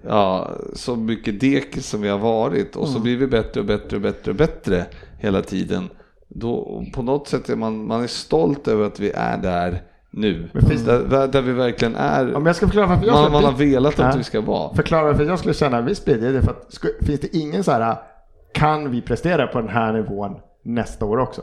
ja, 0.03 0.51
så 0.75 0.97
mycket 0.97 1.41
dekis 1.41 1.87
som 1.89 2.01
vi 2.01 2.09
har 2.09 2.19
varit 2.19 2.77
och 2.77 2.89
så 2.89 3.01
blir 3.01 3.17
vi 3.17 3.27
bättre 3.27 3.61
och 3.61 3.67
bättre 3.67 3.97
och 3.97 4.03
bättre 4.03 4.31
och 4.31 4.37
bättre 4.37 4.85
hela 5.19 5.43
tiden. 5.43 5.89
Då 6.29 6.85
på 6.95 7.03
något 7.03 7.29
sätt 7.29 7.49
är 7.49 7.57
man, 7.57 7.87
man 7.87 8.03
är 8.03 8.07
stolt 8.07 8.69
över 8.69 8.87
att 8.87 9.01
vi 9.01 9.11
är 9.11 9.39
där 9.39 9.83
nu. 10.11 10.49
Där, 10.87 11.29
där 11.29 11.43
vi 11.43 11.53
verkligen 11.53 11.97
är, 11.97 12.35
Om 12.35 12.47
jag 12.47 12.57
ska 12.57 12.67
förklara 12.67 12.87
varför 12.87 13.07
jag 13.07 13.23
man, 13.23 13.33
man 13.33 13.45
har 13.45 13.53
velat 13.53 14.01
att 14.01 14.17
vi 14.17 14.25
ska 14.25 14.41
vara. 14.41 14.75
Förklara 14.75 15.03
varför 15.05 15.25
jag 15.25 15.39
skulle 15.39 15.55
känna 15.55 15.81
viss 15.81 16.09
är 16.09 16.41
för 16.41 16.51
att 16.51 16.69
sku- 16.71 17.05
finns 17.07 17.21
det 17.21 17.37
ingen 17.37 17.65
så 17.65 17.73
här 17.73 17.97
kan 18.55 18.91
vi 18.91 19.03
prestera 19.03 19.47
på 19.47 19.61
den 19.61 19.69
här 19.69 19.93
nivån 19.93 20.37
nästa 20.63 21.05
år 21.05 21.19
också? 21.19 21.43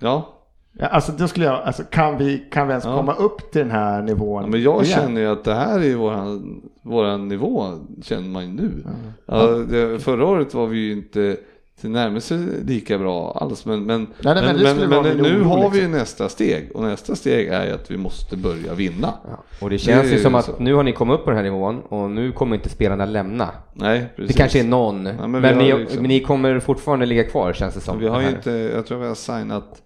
Ja, 0.00 0.34
Ja, 0.80 0.86
alltså 0.86 1.12
då 1.12 1.28
skulle 1.28 1.46
jag, 1.46 1.54
alltså 1.62 1.82
kan 1.90 2.18
vi, 2.18 2.38
kan 2.52 2.66
vi 2.66 2.70
ens 2.72 2.84
Ja. 2.84 2.96
komma 2.96 3.14
upp 3.14 3.50
till 3.52 3.60
den 3.60 3.70
här 3.70 4.02
nivån? 4.02 4.42
Ja, 4.42 4.48
men 4.48 4.62
jag 4.62 4.82
igen? 4.84 4.98
känner 5.00 5.20
ju 5.20 5.26
att 5.26 5.44
det 5.44 5.54
här 5.54 5.80
är 5.84 5.94
våran, 5.96 6.62
våran 6.88 7.28
nivå, 7.28 7.72
känner 8.02 8.28
man 8.28 8.42
ju 8.46 8.52
nu. 8.52 8.84
Ja, 9.26 9.46
det, 9.46 9.98
förra 10.02 10.26
året 10.26 10.54
var 10.54 10.66
vi 10.66 10.78
ju 10.78 10.92
inte 10.92 11.36
till 11.80 11.90
närmelse 11.90 12.46
lika 12.66 12.98
bra 12.98 13.38
alls, 13.40 13.64
men, 13.66 13.82
men, 13.84 14.06
nej, 14.20 14.34
men 14.34 14.56
men, 14.62 14.76
men, 14.76 14.88
men, 14.90 15.02
min 15.04 15.16
nu 15.16 15.40
oro, 15.40 15.44
har 15.48 15.70
vi 15.70 15.76
ju 15.76 15.82
liksom. 15.82 15.98
nästa 15.98 16.28
steg 16.28 16.70
och 16.74 16.82
nästa 16.82 17.14
steg 17.16 17.48
är 17.48 17.66
ju 17.66 17.72
att 17.72 17.90
vi 17.90 17.96
måste 17.96 18.36
börja 18.36 18.74
vinna. 18.74 19.14
Och 19.60 19.70
det 19.70 19.78
känns 19.78 20.08
Det 20.10 20.14
ju 20.16 20.22
som 20.22 20.34
att 20.34 20.44
så. 20.44 20.52
nu 20.58 20.74
har 20.74 20.82
ni 20.82 20.92
kommit 20.92 21.14
upp 21.18 21.24
på 21.24 21.30
den 21.30 21.36
här 21.36 21.44
nivån 21.44 21.80
och 21.80 22.10
nu 22.10 22.32
kommer 22.32 22.56
inte 22.56 22.68
spelarna 22.68 23.04
lämna. 23.04 23.48
Nej, 23.74 24.06
precis. 24.16 24.36
Det 24.36 24.40
kanske 24.40 24.60
är 24.60 24.64
någon, 24.64 25.02
men 25.02 25.30
men, 25.30 25.44
har 25.44 25.54
ni, 25.54 25.78
liksom- 25.78 26.00
men 26.02 26.08
ni 26.08 26.20
kommer 26.20 26.60
fortfarande 26.60 27.06
ligga 27.06 27.24
kvar 27.24 27.52
känns 27.52 27.74
det 27.74 27.80
som. 27.80 27.98
Vi 27.98 28.08
har 28.08 28.20
ju 28.22 28.28
inte, 28.28 28.50
jag 28.50 28.86
tror 28.86 28.98
vi 28.98 29.06
har 29.08 29.14
signat 29.14 29.82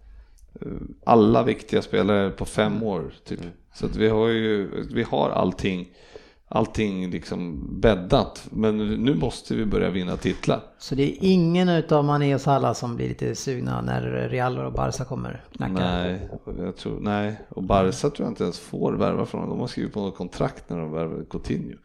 eh, 0.61 0.67
alla 1.05 1.43
viktiga 1.43 1.83
spelare 1.83 2.31
på 2.31 2.45
fem 2.45 2.73
Mm. 2.73 2.83
år 2.83 3.03
typ. 3.25 3.41
Så 3.75 3.87
att 3.87 3.97
vi 3.97 4.09
har 4.09 4.29
ju, 4.29 4.69
vi 4.95 5.03
har 5.03 5.31
allting, 5.31 5.89
allting 6.55 7.11
liksom 7.11 7.61
bäddat. 7.81 8.43
Men 8.51 8.77
nu 9.05 9.15
måste 9.15 9.55
vi 9.55 9.65
börja 9.67 9.91
vinna 9.91 10.17
titlar. 10.17 10.61
Så 10.79 10.95
det 10.95 11.03
är 11.03 11.15
ingen 11.21 11.69
utav 11.69 12.05
Mané 12.05 12.35
och 12.35 12.41
Salah 12.41 12.73
som 12.75 12.97
blir 12.97 13.09
lite 13.09 13.35
sugna 13.35 13.81
när 13.81 14.03
Real 14.31 14.59
och 14.59 14.73
Barca 14.73 15.05
kommer 15.05 15.45
knacka? 15.57 15.73
Nej, 15.73 16.29
jag 16.59 16.77
tror, 16.77 16.99
nej, 17.01 17.41
och 17.49 17.63
Barca 17.63 17.93
tror 18.11 18.15
jag 18.19 18.29
inte 18.29 18.43
ens 18.43 18.59
får 18.59 18.93
värva 18.93 19.27
från 19.27 19.49
De 19.49 19.61
har 19.61 19.67
skrivit 19.67 19.93
på 19.95 20.01
något 20.01 20.17
kontrakt 20.17 20.71
när 20.71 20.79
de 20.79 20.93
värvar 20.93 21.25
Coutinho. 21.31 21.77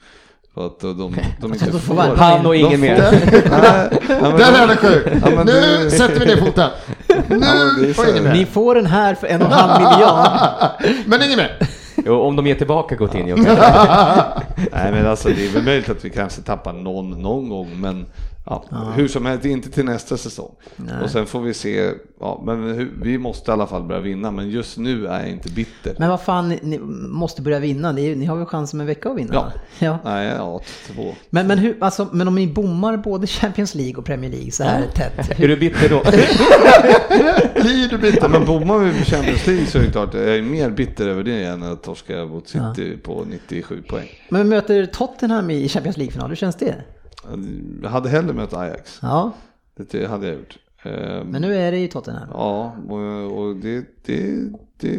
För 0.54 0.66
att 0.66 0.80
de, 0.80 0.98
de, 0.98 1.16
de 1.42 1.54
inte 1.54 1.66
får 1.72 1.80
får. 1.80 2.16
Han 2.16 2.46
och 2.46 2.56
ingen 2.56 2.82
mer. 2.82 2.96
får- 3.02 3.12
ja, 4.10 4.30
Den 4.30 4.38
de- 4.38 4.72
är 4.72 4.76
sjuk! 4.76 5.08
Ja, 5.26 5.44
nu 5.44 5.52
det- 5.84 5.92
sätter 5.92 6.20
vi 6.20 6.26
ner 6.26 6.38
foten! 6.38 6.70
Nu 7.30 7.94
så 7.94 8.02
och 8.02 8.10
ingen 8.10 8.26
här- 8.26 8.34
Ni 8.34 8.40
mer! 8.40 8.46
får 8.46 8.76
den 8.76 8.86
här 8.86 9.16
för 9.16 9.28
en 9.28 9.42
och 9.42 9.48
en 9.48 9.54
halv 9.54 9.82
miljard. 9.82 10.72
Men 11.06 11.24
ingen 11.24 11.38
mer! 11.38 11.58
Jo, 12.06 12.22
om 12.22 12.36
de 12.36 12.48
ger 12.48 12.56
tillbaka 12.56 12.96
Coutinho. 12.98 13.36
Nej 14.72 14.92
men 14.92 15.08
alltså 15.08 15.30
det 15.30 15.46
är 15.46 15.54
väl 15.54 15.64
möjligt 15.64 15.90
att 15.90 16.06
vi 16.06 16.10
kanske 16.10 16.42
tappar 16.42 16.74
någon 16.74 17.22
någon 17.22 17.50
gång 17.50 17.82
men 17.82 18.06
ja, 18.50 18.94
hur 18.96 19.08
som 19.08 19.26
helst 19.26 19.46
inte 19.46 19.70
till 19.70 19.86
nästa 19.86 20.18
säsong. 20.18 20.52
Och 21.04 21.10
sen 21.10 21.26
får 21.26 21.42
vi 21.42 21.54
se, 21.54 21.92
ja 22.20 22.44
men 22.46 22.64
hur, 22.64 22.94
vi 23.02 23.18
måste 23.18 23.52
i 23.52 23.54
alla 23.54 23.68
fall 23.68 23.84
börja 23.84 24.02
vinna 24.02 24.32
men 24.32 24.50
just 24.50 24.78
nu 24.78 25.08
är 25.08 25.20
jag 25.20 25.30
inte 25.30 25.50
bitter. 25.50 25.96
Men 26.00 26.10
vad 26.10 26.22
fan, 26.22 26.50
ni, 26.50 26.80
måste 27.10 27.42
börja 27.42 27.60
vinna. 27.60 27.92
Ni, 27.92 28.16
ni 28.16 28.26
har 28.26 28.36
väl 28.36 28.46
chans 28.46 28.74
om 28.74 28.80
en 28.80 28.88
vecka 28.88 29.10
att 29.10 29.18
vinna? 29.18 29.34
Ja. 29.34 29.52
ja. 29.80 30.00
Nej, 30.04 30.28
ja, 30.28 30.62
två. 30.88 31.16
Men, 31.30 31.48
men, 31.48 31.58
hur, 31.58 31.78
alltså, 31.80 32.08
men 32.12 32.28
om 32.28 32.36
ni 32.36 32.48
bommar 32.48 32.98
både 32.98 33.28
Champions 33.28 33.76
League 33.76 33.96
och 33.96 34.06
Premier 34.06 34.32
League 34.32 34.52
så 34.52 34.64
här 34.64 34.88
tätt. 34.94 35.40
Är 35.40 35.48
du 35.48 35.58
bitter 35.58 35.90
då? 35.90 36.00
Blir 37.62 37.90
du 37.90 37.98
bitter? 37.98 38.22
Ja, 38.22 38.28
men 38.28 38.46
bommar 38.46 38.78
vi 38.78 39.06
Champions 39.06 39.48
League 39.48 39.66
så 39.66 39.78
är 39.78 39.82
det 39.82 39.92
klart, 39.92 40.14
jag 40.14 40.38
är 40.38 40.42
mer 40.42 40.70
bitter 40.70 41.08
över 41.08 41.24
det 41.24 41.44
än 41.44 41.64
att 41.64 41.84
torska 41.84 42.26
mot 42.26 42.48
City 42.48 42.98
på 43.04 43.26
97 43.30 43.82
poäng. 43.82 44.08
Men 44.30 44.44
vi 44.44 44.50
möter 44.50 44.86
Tottenham 44.86 45.50
i 45.50 45.70
Champions 45.70 45.98
League-final, 45.98 46.30
hur 46.30 46.36
känns 46.36 46.56
det? 46.56 46.76
Jag 47.84 47.90
hade 47.90 48.10
hellre 48.10 48.34
mött 48.34 48.54
Ajax, 48.54 49.00
Ja. 49.02 49.32
det 49.76 50.06
hade 50.08 50.28
jag 50.28 50.36
gjort. 50.36 50.58
Eh, 50.84 51.24
Men 51.24 51.42
nu 51.42 51.56
är 51.56 51.72
det 51.72 51.78
i 51.78 51.88
Tottenham. 51.88 52.30
Ja, 52.34 52.76
och, 52.90 53.38
och 53.40 53.56
det, 53.56 53.86
det, 54.06 54.50
det 54.78 54.98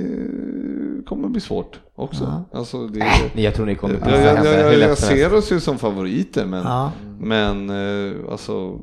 kommer 1.06 1.28
bli 1.28 1.40
svårt 1.40 1.80
också. 1.94 2.44
Alltså 2.52 2.86
det, 2.86 3.04
Jag 3.34 3.54
tror 3.54 3.66
ni 3.66 3.74
kommer 3.74 3.94
jag, 3.94 4.22
jag, 4.22 4.46
jag, 4.46 4.74
jag, 4.74 4.78
jag 4.90 4.98
ser 4.98 5.34
oss 5.34 5.52
ju 5.52 5.60
som 5.60 5.78
favoriter 5.78 6.46
men, 6.46 6.62
Ja. 6.64 6.92
men 7.20 7.70
eh, 7.70 8.14
alltså, 8.30 8.78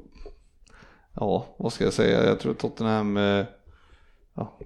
ja 1.13 1.45
vad 1.57 1.73
ska 1.73 1.83
jag 1.83 1.93
säga, 1.93 2.25
jag 2.25 2.39
tror 2.39 2.53
Tottenham, 2.53 3.17
eh, 3.17 3.45
ja, 4.35 4.57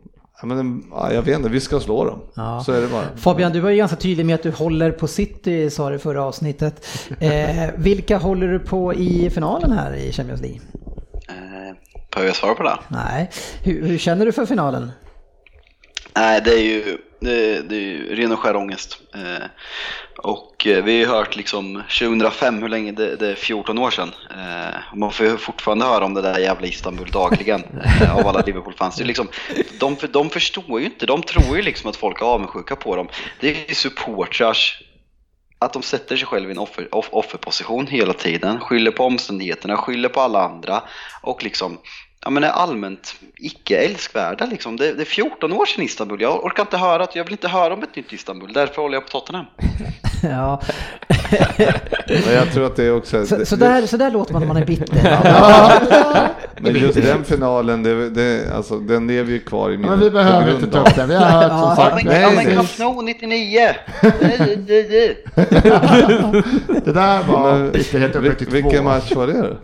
ja, 0.42 0.46
men, 0.48 0.84
ja, 0.92 1.14
jag 1.14 1.22
vet 1.22 1.38
inte, 1.38 1.50
vi 1.50 1.60
ska 1.60 1.80
slå 1.80 2.06
dem. 2.06 2.20
Ja. 2.34 2.64
Så 2.66 2.72
är 2.72 2.82
det 2.82 2.88
bara. 2.88 3.06
Fabian, 3.18 3.52
du 3.52 3.60
var 3.60 3.70
ju 3.70 3.78
ganska 3.78 3.98
tydlig 3.98 4.26
med 4.26 4.36
att 4.36 4.44
du 4.44 4.52
håller 4.52 4.92
på 4.92 5.08
City, 5.08 5.70
sa 5.70 5.90
du 5.90 6.00
förra 6.00 6.24
avsnittet. 6.24 6.88
Eh, 7.20 7.70
vilka 7.76 8.18
håller 8.18 8.48
du 8.48 8.60
på 8.60 8.94
i 8.94 9.30
finalen 9.30 9.72
här 9.72 9.94
i 9.94 10.12
Champions 10.12 10.42
League? 10.42 10.60
Eh, 11.30 11.76
behöver 12.12 12.30
jag 12.30 12.36
svara 12.36 12.56
på 12.56 12.64
det? 12.64 12.80
Nej, 12.88 13.30
hur, 13.64 13.88
hur 13.88 13.98
känner 13.98 14.26
du 14.26 14.32
för 14.32 14.46
finalen? 14.46 14.92
Nej, 16.16 16.42
det 16.46 16.54
är 16.54 16.64
ju, 16.64 16.98
det, 17.20 17.70
det 17.70 17.76
är 17.76 17.82
ju 17.82 18.16
ren 18.16 18.32
och 18.32 18.40
skär 18.40 18.56
ångest. 18.56 19.00
Eh, 19.16 19.46
och 20.18 20.68
eh, 20.68 20.84
vi 20.84 20.92
har 20.92 21.00
ju 21.00 21.06
hört 21.06 21.36
liksom 21.36 21.84
2005, 22.00 22.62
hur 22.62 22.70
länge, 22.70 22.92
det, 22.92 23.16
det 23.16 23.28
är 23.28 23.36
14 23.36 23.78
år 23.78 23.92
sedan. 23.92 24.12
Eh, 24.32 24.96
man 24.96 25.12
får 25.12 25.26
ju 25.26 25.38
fortfarande 25.38 25.86
höra 25.86 26.06
om 26.06 26.14
det 26.14 26.22
där 26.22 26.40
jävla 26.40 26.68
Istanbul 26.68 27.12
dagligen 27.12 27.64
av 28.14 28.28
alla 28.28 28.42
Liverpool-fans. 28.42 28.96
Det 28.96 29.04
är 29.04 29.08
liksom, 29.08 29.28
de, 29.80 29.98
de 30.12 30.30
förstår 30.30 30.80
ju 30.80 30.86
inte, 30.86 31.06
de 31.06 31.22
tror 31.22 31.58
ju 31.58 31.64
liksom 31.64 31.90
att 31.90 31.96
folk 31.96 32.22
är 32.22 32.26
avundsjuka 32.26 32.76
på 32.76 32.96
dem. 32.96 33.08
Det 33.40 33.50
är 33.50 33.70
ju 33.70 33.76
supportrars 33.76 34.82
att 35.60 35.74
de 35.74 35.84
sätter 35.84 36.18
sig 36.18 36.28
själv 36.28 36.50
i 36.50 36.52
en 36.52 36.58
offer, 36.58 36.96
off, 36.96 37.10
offerposition 37.12 37.88
hela 37.88 38.14
tiden, 38.14 38.60
skyller 38.60 38.92
på 38.92 39.04
omständigheterna, 39.04 39.78
skyller 39.78 40.10
på 40.10 40.22
alla 40.22 40.46
andra 40.46 40.84
och 41.22 41.44
liksom 41.44 41.78
ja, 42.24 42.30
men 42.30 42.44
är 42.44 42.48
allmänt 42.50 43.16
icke 43.38 43.78
älskvärda. 43.78 44.46
Liksom. 44.46 44.78
Det, 44.78 44.94
det 44.94 45.02
är 45.04 45.06
14 45.06 45.54
år 45.54 45.66
sedan 45.66 45.84
Istanbul. 45.84 46.22
Jag 46.22 46.46
orkar 46.46 46.64
inte 46.64 46.78
höra 46.78 47.04
att 47.04 47.16
jag 47.16 47.24
vill 47.24 47.34
inte 47.34 47.48
höra 47.48 47.74
om 47.74 47.84
ett 47.84 47.96
nytt 47.96 48.14
Istanbul. 48.14 48.54
Därför 48.54 48.82
håller 48.82 48.96
jag 48.96 49.04
på 49.06 49.10
Tottenham. 49.12 49.46
Ja, 50.24 50.62
Men 52.08 52.34
jag 52.34 52.54
tror 52.54 52.66
att 52.66 52.76
det 52.76 52.84
är 52.84 52.96
också, 52.96 53.26
så, 53.26 53.36
det- 53.36 53.46
så, 53.46 53.56
där, 53.56 53.86
så 53.86 53.98
där 53.98 54.12
låter 54.12 54.34
man 54.34 54.42
när 54.42 54.48
man 54.48 54.58
är 54.58 54.66
bitter. 54.66 56.30
men 56.62 56.76
just 56.76 57.02
den 57.02 57.24
finalen, 57.24 57.84
det, 57.84 58.10
det, 58.10 58.54
alltså, 58.56 58.80
den 58.80 59.08
lever 59.08 59.32
ju 59.32 59.40
kvar 59.40 59.70
i 59.70 59.78
minnet. 59.78 59.90
Men 59.92 60.00
vi 60.00 60.10
behöver 60.12 60.56
inte 60.56 60.68
ta 60.68 60.80
upp 60.80 60.96
den. 60.96 61.10
Vi 61.10 61.16
har 61.16 61.26
hört 61.26 61.50
som 61.52 61.60
Ja, 61.60 61.76
Ja 61.78 61.90
sagt. 61.90 62.06
men, 62.06 62.22
ja, 62.22 62.30
men 62.36 62.46
nej. 62.46 62.56
Camp 62.56 62.70
Nou 62.80 63.02
99! 63.02 63.70
Det 66.86 66.92
där 66.94 67.24
var 67.24 67.72
bitterhet 67.72 68.16
vil- 68.16 68.50
vilken 68.52 68.84
match 68.84 69.12
var 69.16 69.28
det? 69.28 69.56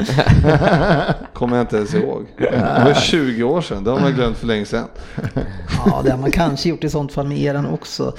Kommer 1.34 1.56
jag 1.58 1.64
inte 1.64 1.76
ens 1.78 1.94
ihåg. 1.94 2.26
Det 2.52 2.84
var 2.86 2.94
20 2.94 3.44
år 3.44 3.62
sedan, 3.62 3.84
det 3.84 3.92
har 3.92 4.00
man 4.00 4.14
glömt 4.14 4.38
för 4.38 4.48
länge 4.48 4.66
sedan. 4.66 4.88
Ja, 5.86 6.02
det 6.06 6.12
har 6.12 6.18
man 6.18 6.32
kanske 6.32 6.70
gjort 6.70 6.84
i 6.84 6.90
sånt 6.90 7.14
fall 7.14 7.28
med 7.28 7.38
eran 7.38 7.66
också. 7.66 8.14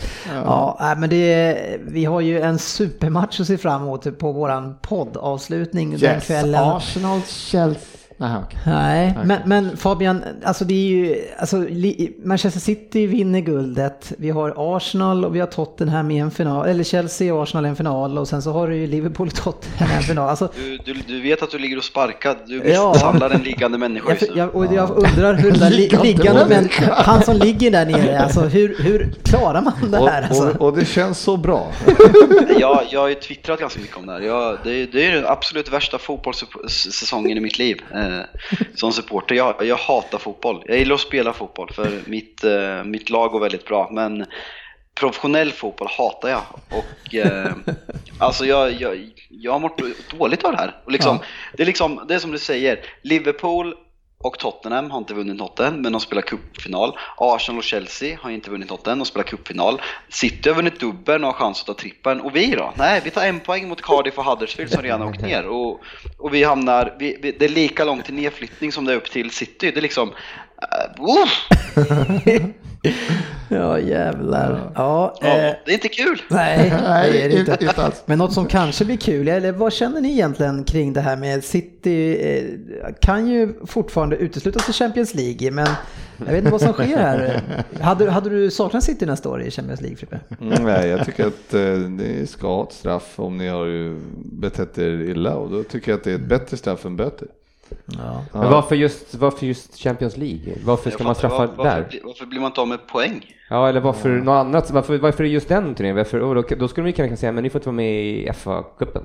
Ja, 0.44 0.78
nej, 0.80 0.96
men 0.96 1.10
det, 1.10 1.58
vi 1.86 2.04
har 2.04 2.20
ju 2.20 2.40
en 2.40 2.58
supermatch 2.58 3.40
att 3.40 3.46
se 3.46 3.58
fram 3.58 3.82
emot 3.82 4.18
på 4.18 4.32
våran 4.32 4.74
poddavslutning 4.82 5.90
den 5.90 6.00
Yes, 6.14 6.26
kvällen. 6.26 6.62
Arsenal, 6.64 7.20
Chelsea. 7.22 8.05
Nej, 8.18 8.36
okej. 8.44 8.58
Nej, 8.66 9.18
men, 9.24 9.38
men 9.46 9.76
Fabian, 9.76 10.22
alltså 10.44 10.64
det 10.64 10.74
är 10.74 10.88
ju, 10.88 11.16
alltså 11.38 11.56
Manchester 12.24 12.60
City 12.60 13.06
vinner 13.06 13.40
guldet, 13.40 14.12
vi 14.18 14.30
har 14.30 14.76
Arsenal 14.76 15.24
och 15.24 15.34
vi 15.36 15.40
har 15.40 15.46
Tottenham 15.46 16.10
i 16.10 16.18
en 16.18 16.30
final, 16.30 16.66
eller 16.68 16.84
Chelsea 16.84 17.34
och 17.34 17.42
Arsenal 17.42 17.66
i 17.66 17.68
en 17.68 17.76
final 17.76 18.18
och 18.18 18.28
sen 18.28 18.42
så 18.42 18.52
har 18.52 18.68
du 18.68 18.76
ju 18.76 18.86
Liverpool 18.86 19.26
och 19.28 19.34
Tottenham 19.34 19.90
i 19.90 19.94
en 19.96 20.02
final. 20.02 20.28
Alltså, 20.28 20.48
Du, 20.56 20.78
du, 20.84 20.94
du 21.06 21.20
vet 21.20 21.42
att 21.42 21.50
du 21.50 21.58
ligger 21.58 21.76
och 21.78 21.84
sparkar. 21.84 22.36
Du 22.46 22.62
Ja. 22.68 22.92
misshandlar 22.92 23.30
en 23.30 23.40
liggande 23.42 23.78
människa 23.78 24.06
jag, 24.08 24.20
just 24.20 24.32
nu. 24.34 24.38
jag, 24.38 24.54
och 24.54 24.74
jag 24.74 24.90
undrar 24.90 25.34
hur 25.34 25.50
den 25.50 25.60
där 25.60 25.70
li, 25.70 25.76
Liggande 25.76 26.06
liggande, 26.06 26.40
men 26.40 26.48
människa. 26.48 26.94
han 26.94 27.22
som 27.22 27.36
ligger 27.36 27.70
där 27.70 27.86
nere, 27.86 28.18
alltså 28.20 28.40
hur, 28.40 28.76
hur 28.78 29.14
klarar 29.22 29.62
man 29.62 29.90
det 29.90 29.96
här 29.96 30.02
Och, 30.02 30.08
alltså? 30.10 30.48
och, 30.58 30.60
och 30.68 30.76
det 30.78 30.84
känns 30.84 31.18
så 31.18 31.36
bra. 31.36 31.72
Jag, 32.58 32.80
jag 32.90 33.00
har 33.00 33.08
ju 33.08 33.14
twittrat 33.14 33.60
ganska 33.60 33.80
mycket 33.80 33.96
om 33.96 34.06
det 34.06 34.12
här. 34.12 34.20
Jag, 34.20 34.58
det, 34.64 34.86
det 34.86 35.06
är 35.06 35.12
den 35.12 35.26
absolut 35.26 35.72
värsta 35.72 35.98
fotbollssäsongen 35.98 37.36
i 37.36 37.40
mitt 37.40 37.58
liv. 37.58 37.80
Eh, 38.06 38.24
som 38.74 38.92
supporter. 38.92 39.34
Jag, 39.34 39.54
jag 39.60 39.76
hatar 39.76 40.18
fotboll. 40.18 40.62
Jag 40.66 40.78
gillar 40.78 40.94
att 40.94 41.00
spela 41.00 41.32
fotboll 41.32 41.70
för 41.72 41.90
mitt, 42.06 42.44
eh, 42.44 42.84
mitt 42.84 43.10
lag 43.10 43.30
går 43.30 43.40
väldigt 43.40 43.66
bra. 43.66 43.88
Men 43.92 44.26
professionell 44.94 45.52
fotboll 45.52 45.88
hatar 45.90 46.28
jag. 46.28 46.42
Och, 46.68 47.14
eh, 47.14 47.52
alltså 48.18 48.46
jag, 48.46 48.72
jag, 48.72 49.10
jag 49.28 49.52
har 49.52 49.58
mått 49.58 49.80
dåligt 50.18 50.44
av 50.44 50.52
det 50.52 50.58
här. 50.58 50.76
Och 50.84 50.92
liksom, 50.92 51.18
det, 51.56 51.62
är 51.62 51.66
liksom, 51.66 52.04
det 52.08 52.14
är 52.14 52.18
som 52.18 52.32
du 52.32 52.38
säger, 52.38 52.80
Liverpool 53.02 53.74
och 54.18 54.38
Tottenham 54.38 54.90
har 54.90 54.98
inte 54.98 55.14
vunnit 55.14 55.36
något 55.36 55.60
än, 55.60 55.80
men 55.80 55.92
de 55.92 56.00
spelar 56.00 56.22
cupfinal. 56.22 56.98
Arsenal 57.16 57.58
och 57.58 57.64
Chelsea 57.64 58.18
har 58.22 58.30
inte 58.30 58.50
vunnit 58.50 58.70
något 58.70 58.86
än, 58.86 58.98
de 58.98 59.04
spelar 59.04 59.24
cupfinal. 59.24 59.82
City 60.08 60.48
har 60.48 60.56
vunnit 60.56 60.80
dubbeln 60.80 61.24
och 61.24 61.30
har 61.30 61.38
chans 61.38 61.60
att 61.60 61.66
ta 61.66 61.74
trippeln. 61.74 62.20
Och 62.20 62.36
vi 62.36 62.50
då? 62.50 62.72
Nej, 62.76 63.00
vi 63.04 63.10
tar 63.10 63.26
en 63.26 63.40
poäng 63.40 63.68
mot 63.68 63.82
Cardiff 63.82 64.18
och 64.18 64.24
Huddersfield 64.24 64.70
som 64.70 64.82
redan 64.82 65.00
har 65.00 65.08
åkt 65.08 65.22
ner. 65.22 65.46
Och, 65.46 65.80
och 66.18 66.34
vi 66.34 66.44
hamnar, 66.44 66.96
vi, 66.98 67.18
vi, 67.22 67.32
det 67.32 67.44
är 67.44 67.48
lika 67.48 67.84
långt 67.84 68.04
till 68.04 68.14
nedflyttning 68.14 68.72
som 68.72 68.84
det 68.84 68.92
är 68.92 68.96
upp 68.96 69.10
till 69.10 69.30
City. 69.30 69.70
Det 69.70 69.80
är 69.80 69.82
liksom... 69.82 70.08
Uh, 70.08 70.14
Ja 73.48 73.78
jävlar. 73.78 74.72
Ja, 74.74 75.14
ja, 75.20 75.26
eh, 75.26 75.54
det 75.64 75.70
är 75.70 75.74
inte 75.74 75.88
kul! 75.88 76.22
nej, 76.30 76.74
Nej, 76.82 77.12
det 77.12 77.22
är 77.22 77.28
det 77.28 77.38
inte, 77.38 77.58
inte. 77.60 77.82
alls. 77.82 78.02
Men 78.06 78.18
något 78.18 78.32
som 78.32 78.46
kanske 78.46 78.84
blir 78.84 78.96
kul, 78.96 79.28
eller 79.28 79.52
vad 79.52 79.72
känner 79.72 80.00
ni 80.00 80.12
egentligen 80.12 80.64
kring 80.64 80.92
det 80.92 81.00
här 81.00 81.16
med 81.16 81.44
City? 81.44 82.18
Eh, 82.20 82.44
kan 83.00 83.26
ju 83.26 83.54
fortfarande 83.66 84.16
uteslutas 84.16 84.68
i 84.68 84.72
Champions 84.72 85.14
League, 85.14 85.50
men 85.50 85.66
jag 86.18 86.26
vet 86.26 86.38
inte 86.38 86.50
vad 86.50 86.60
som 86.60 86.72
sker 86.72 86.96
här. 86.96 87.42
Hade, 87.80 88.10
hade 88.10 88.30
du 88.30 88.50
saknat 88.50 88.84
City 88.84 89.06
nästa 89.06 89.28
år 89.28 89.42
i 89.42 89.50
Champions 89.50 89.80
League, 89.80 89.96
Frippe? 89.96 90.20
Mm, 90.40 90.64
nej, 90.64 90.88
jag 90.88 91.06
tycker 91.06 91.26
att 91.26 91.54
eh, 91.54 91.60
ni 91.90 92.26
ska 92.26 92.46
ha 92.46 92.62
ett 92.62 92.72
straff 92.72 93.12
om 93.16 93.38
ni 93.38 93.48
har 93.48 93.64
ju 93.64 94.00
betett 94.14 94.78
er 94.78 95.00
illa 95.00 95.34
och 95.36 95.50
då 95.50 95.62
tycker 95.62 95.90
jag 95.90 95.98
att 95.98 96.04
det 96.04 96.10
är 96.10 96.14
ett 96.14 96.28
bättre 96.28 96.56
straff 96.56 96.84
än 96.84 96.96
böter. 96.96 97.28
Ja. 97.86 98.22
Men 98.32 98.50
varför 98.50 98.76
just, 98.76 99.14
varför 99.14 99.46
just 99.46 99.76
Champions 99.78 100.16
League? 100.16 100.54
Varför 100.64 100.90
ska 100.90 101.04
man 101.04 101.14
straffa 101.14 101.38
var- 101.38 101.46
varför, 101.56 101.76
där? 101.80 101.86
blir- 101.90 102.00
Varför 102.04 102.26
blir 102.26 102.40
man 102.40 102.46
inte 102.50 102.60
av 102.60 102.68
med 102.68 102.86
poäng? 102.86 103.24
Ja, 103.50 103.68
eller 103.68 103.80
varför 103.80 104.08
något 104.08 104.32
annat? 104.46 104.70
Varför, 104.70 104.98
varför 104.98 105.24
är 105.24 105.28
det 105.28 105.32
just 105.34 105.48
den 105.48 105.74
turneringen? 105.74 105.96
Varför, 105.96 106.20
och 106.20 106.34
då, 106.34 106.42
då 106.58 106.68
skulle 106.68 106.86
de 106.86 106.92
kunna 106.92 107.16
säga, 107.16 107.32
men 107.32 107.42
ni 107.44 107.50
får 107.50 107.58
inte 107.58 107.68
vara 107.68 107.76
med 107.76 107.92
i 108.04 108.28
FA-cupen. 108.30 109.02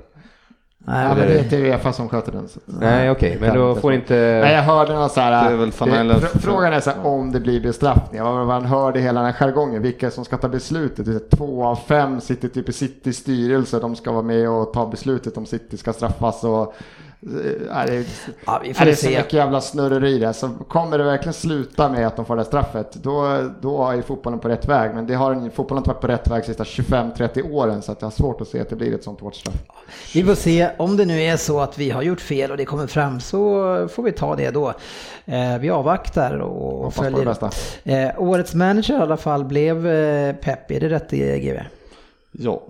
Nej, 0.84 1.02
Ja, 1.02 1.08
men 1.08 1.18
men 1.18 1.26
det 1.28 1.34
är 1.34 1.42
inte 1.44 1.56
Uefa 1.56 1.92
som 1.92 2.08
sköter 2.08 2.32
den. 2.32 2.48
så- 2.48 2.60
Nej, 2.66 3.10
okej, 3.10 3.36
men 3.40 3.48
kan 3.50 3.58
då 3.58 3.74
får 3.74 3.92
inte... 3.92 4.14
Nej, 4.44 4.54
jag 4.54 4.62
hörde 4.62 4.94
någon 4.94 5.10
så 5.10 5.20
här. 5.20 5.44
Det 5.48 5.52
är 5.54 5.56
väl 5.56 5.70
fr- 5.70 6.38
Frågan 6.38 6.72
är 6.72 6.80
så 6.80 6.90
här, 6.90 7.06
om 7.06 7.32
det 7.32 7.40
blir 7.40 7.60
bestraffning. 7.60 8.22
Man 8.22 8.46
man 8.46 8.64
hörde 8.64 9.00
hela 9.00 9.20
den 9.22 9.32
här 9.32 9.38
jargongen, 9.46 9.82
vilka 9.82 10.10
som 10.10 10.24
ska 10.24 10.36
ta 10.36 10.48
beslutet. 10.48 11.06
Det 11.06 11.12
är 11.12 11.36
Två 11.36 11.64
av 11.64 11.76
fem 11.76 12.20
sitter 12.20 12.48
typ 12.48 12.68
i 12.68 12.72
Citys 12.72 13.16
styrelse, 13.18 13.78
de 13.80 13.96
ska 13.96 14.12
vara 14.12 14.22
med 14.22 14.48
och 14.48 14.72
ta 14.72 14.86
beslutet 14.86 15.36
om 15.36 15.46
City 15.46 15.76
ska 15.76 15.92
straffas. 15.92 16.44
Och, 16.44 16.74
det, 17.24 17.68
är, 17.70 18.04
Ja, 18.46 18.60
vi 18.62 18.70
är 18.70 18.84
det 18.86 18.96
så 18.96 19.06
mycket 19.08 19.32
jävla 19.32 19.60
snurreri 19.60 20.18
där. 20.18 20.32
Så 20.32 20.48
kommer 20.68 20.98
det 20.98 21.04
verkligen 21.04 21.34
sluta 21.34 21.88
med 21.88 22.06
att 22.06 22.16
de 22.16 22.24
får 22.24 22.36
det 22.36 22.44
straffet, 22.44 22.92
då, 22.92 23.44
då 23.60 23.90
är 23.90 24.02
fotbollen 24.02 24.38
på 24.38 24.48
rätt 24.48 24.68
väg. 24.68 24.94
Men 24.94 25.06
det 25.06 25.14
har, 25.14 25.50
fotbollen 25.50 25.70
har 25.70 25.78
inte 25.78 25.88
varit 25.90 26.00
på 26.00 26.06
rätt 26.06 26.28
väg 26.30 26.42
de 26.42 26.46
sista 26.46 26.64
25-30 26.64 27.52
åren, 27.52 27.82
så 27.82 27.92
att 27.92 28.00
jag 28.02 28.06
har 28.06 28.12
svårt 28.12 28.40
att 28.40 28.48
se 28.48 28.60
att 28.60 28.68
det 28.68 28.76
blir 28.76 28.94
ett 28.94 29.04
sånt 29.04 29.20
hårt 29.20 29.34
straff. 29.34 29.54
Vi 30.14 30.24
får 30.24 30.34
se 30.34 30.68
om 30.78 30.96
det 30.96 31.04
nu 31.04 31.22
är 31.22 31.36
så 31.36 31.60
att 31.60 31.78
vi 31.78 31.90
har 31.90 32.02
gjort 32.02 32.20
fel 32.20 32.50
och 32.50 32.56
det 32.56 32.64
kommer 32.64 32.86
fram 32.86 33.20
så 33.20 33.38
får 33.92 34.02
vi 34.02 34.12
ta 34.12 34.36
det 34.36 34.50
då. 34.50 34.68
Eh, 35.24 35.58
vi 35.60 35.70
avvaktar 35.70 36.38
och 36.38 36.84
Hoppas 36.84 36.96
på 36.96 37.02
det 37.04 37.10
följer. 37.10 37.24
bästa. 37.24 37.50
Eh, 37.84 38.10
årets 38.22 38.54
manager 38.54 38.94
i 38.98 39.02
alla 39.02 39.16
fall 39.16 39.44
blev 39.44 39.86
eh, 39.86 40.34
Pep, 40.36 40.70
är 40.70 40.80
det 40.80 40.88
rätt 40.88 41.12
eh, 41.12 41.18
GW? 41.18 41.60
Ja, 42.32 42.62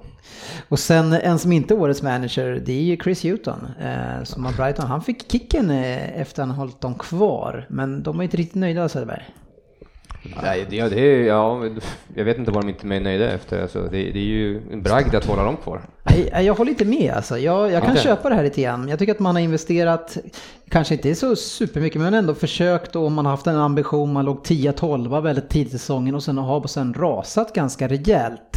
Och 0.68 0.78
sen 0.78 1.12
en 1.12 1.38
som 1.38 1.52
inte 1.52 1.74
är 1.74 1.78
årets 1.78 2.02
manager, 2.02 2.62
det 2.66 2.72
är 2.72 2.82
ju 2.82 2.96
Chris 2.96 3.24
Hewton 3.24 3.66
eh, 3.80 4.24
som 4.24 4.44
har 4.44 4.52
Brighton. 4.52 4.86
Han 4.86 5.02
fick 5.02 5.32
kicken 5.32 5.70
eh, 5.70 6.20
efter 6.20 6.42
att 6.42 6.48
han 6.48 6.56
hållit 6.56 6.80
dem 6.80 6.94
kvar, 6.94 7.66
men 7.68 8.02
de 8.02 8.16
var 8.16 8.24
inte 8.24 8.36
riktigt 8.36 8.54
nöjda 8.54 8.88
Söderberg. 8.88 9.24
Nej, 10.42 10.66
det, 10.70 10.88
det 10.88 11.00
är, 11.00 11.22
ja, 11.22 11.64
jag 12.14 12.24
vet 12.24 12.38
inte 12.38 12.50
vad 12.50 12.62
de 12.62 12.68
inte 12.68 12.86
är 12.86 13.00
nöjda 13.00 13.30
efter. 13.30 13.62
Alltså, 13.62 13.82
det, 13.82 13.88
det 13.90 14.18
är 14.18 14.24
ju 14.24 14.72
en 14.72 14.82
bragd 14.82 15.14
att 15.14 15.24
hålla 15.24 15.44
dem 15.44 15.56
kvar. 15.56 15.80
Nej, 16.02 16.28
nej, 16.32 16.46
jag 16.46 16.54
håller 16.54 16.70
inte 16.70 16.84
med 16.84 17.12
alltså. 17.16 17.38
Jag, 17.38 17.72
jag 17.72 17.82
kan 17.82 17.90
Okej. 17.90 18.02
köpa 18.02 18.28
det 18.28 18.34
här 18.34 18.42
lite 18.42 18.62
grann. 18.62 18.88
Jag 18.88 18.98
tycker 18.98 19.12
att 19.12 19.18
man 19.18 19.34
har 19.34 19.42
investerat, 19.42 20.18
kanske 20.68 20.94
inte 20.94 21.14
så 21.14 21.36
supermycket, 21.36 22.00
men 22.00 22.14
ändå 22.14 22.34
försökt 22.34 22.96
och 22.96 23.12
man 23.12 23.26
har 23.26 23.32
haft 23.32 23.46
en 23.46 23.56
ambition. 23.56 24.12
Man 24.12 24.24
låg 24.24 24.46
10-12 24.46 25.20
väldigt 25.20 25.48
tidigt 25.48 25.74
i 25.74 25.78
säsongen 25.78 26.14
och 26.14 26.22
sen 26.22 26.38
har 26.38 26.66
sen 26.66 26.94
rasat 26.94 27.52
ganska 27.52 27.88
rejält. 27.88 28.51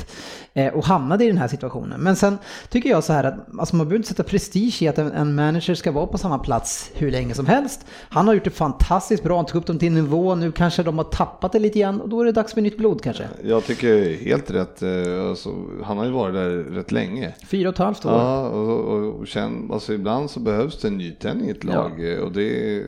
Eh, 0.54 0.74
Och 0.74 0.86
hamnade 0.86 1.24
i 1.24 1.28
den 1.28 1.38
här 1.38 1.48
situationen. 1.48 2.02
Men 2.02 2.16
sen 2.16 2.38
tycker 2.70 2.90
jag 2.90 3.04
så 3.04 3.14
här 3.14 3.24
att 3.24 3.34
alltså 3.60 3.76
man 3.76 3.86
behöver 3.88 3.98
inte 3.98 4.10
sätta 4.10 4.24
prestige 4.24 4.82
i 4.82 4.88
att 4.88 4.98
en, 4.98 5.12
en 5.12 5.36
manager 5.36 5.76
ska 5.76 5.92
vara 5.92 6.08
på 6.08 6.18
samma 6.18 6.40
plats 6.40 6.92
hur 6.96 7.12
länge 7.12 7.34
som 7.34 7.46
helst. 7.46 7.86
Han 8.10 8.28
har 8.28 8.34
gjort 8.34 8.44
det 8.44 8.50
fantastiskt 8.50 9.24
bra, 9.24 9.36
han 9.36 9.46
tog 9.46 9.62
upp 9.62 9.66
dem 9.68 9.80
till 9.80 9.88
en 9.88 9.94
nivå, 9.94 10.36
nu 10.36 10.52
kanske 10.52 10.84
de 10.84 10.98
har 10.98 11.06
tappat 11.06 11.52
det 11.52 11.60
lite 11.60 11.80
grann 11.80 12.02
och 12.02 12.10
då 12.10 12.22
är 12.22 12.26
det 12.26 12.32
dags 12.32 12.54
för 12.54 12.62
nytt 12.62 12.78
blod 12.78 13.02
kanske. 13.04 13.28
jag 13.44 13.64
tycker 13.66 14.18
helt 14.26 14.52
rätt. 14.52 14.82
eh, 14.82 15.30
Alltså, 15.30 15.50
han 15.84 15.98
har 15.98 16.06
ju 16.06 16.12
varit 16.12 16.34
där 16.36 16.50
rätt 16.50 16.92
länge. 16.92 17.34
Fyra 17.48 17.70
och 17.70 17.74
ett 17.76 17.80
halvt 17.80 18.06
år. 18.06 18.12
Ja, 18.12 18.48
och, 18.50 18.80
och, 18.80 19.20
och 19.20 19.28
känn, 19.28 19.70
alltså 19.74 19.94
ibland 19.94 20.30
så 20.32 20.40
behövs 20.40 20.82
det 20.82 20.88
en 20.88 20.98
nytändning 20.98 21.48
i 21.48 21.52
ett 21.52 21.64
lag 21.64 22.12
eh, 22.14 22.20
och 22.20 22.32
det, 22.32 22.84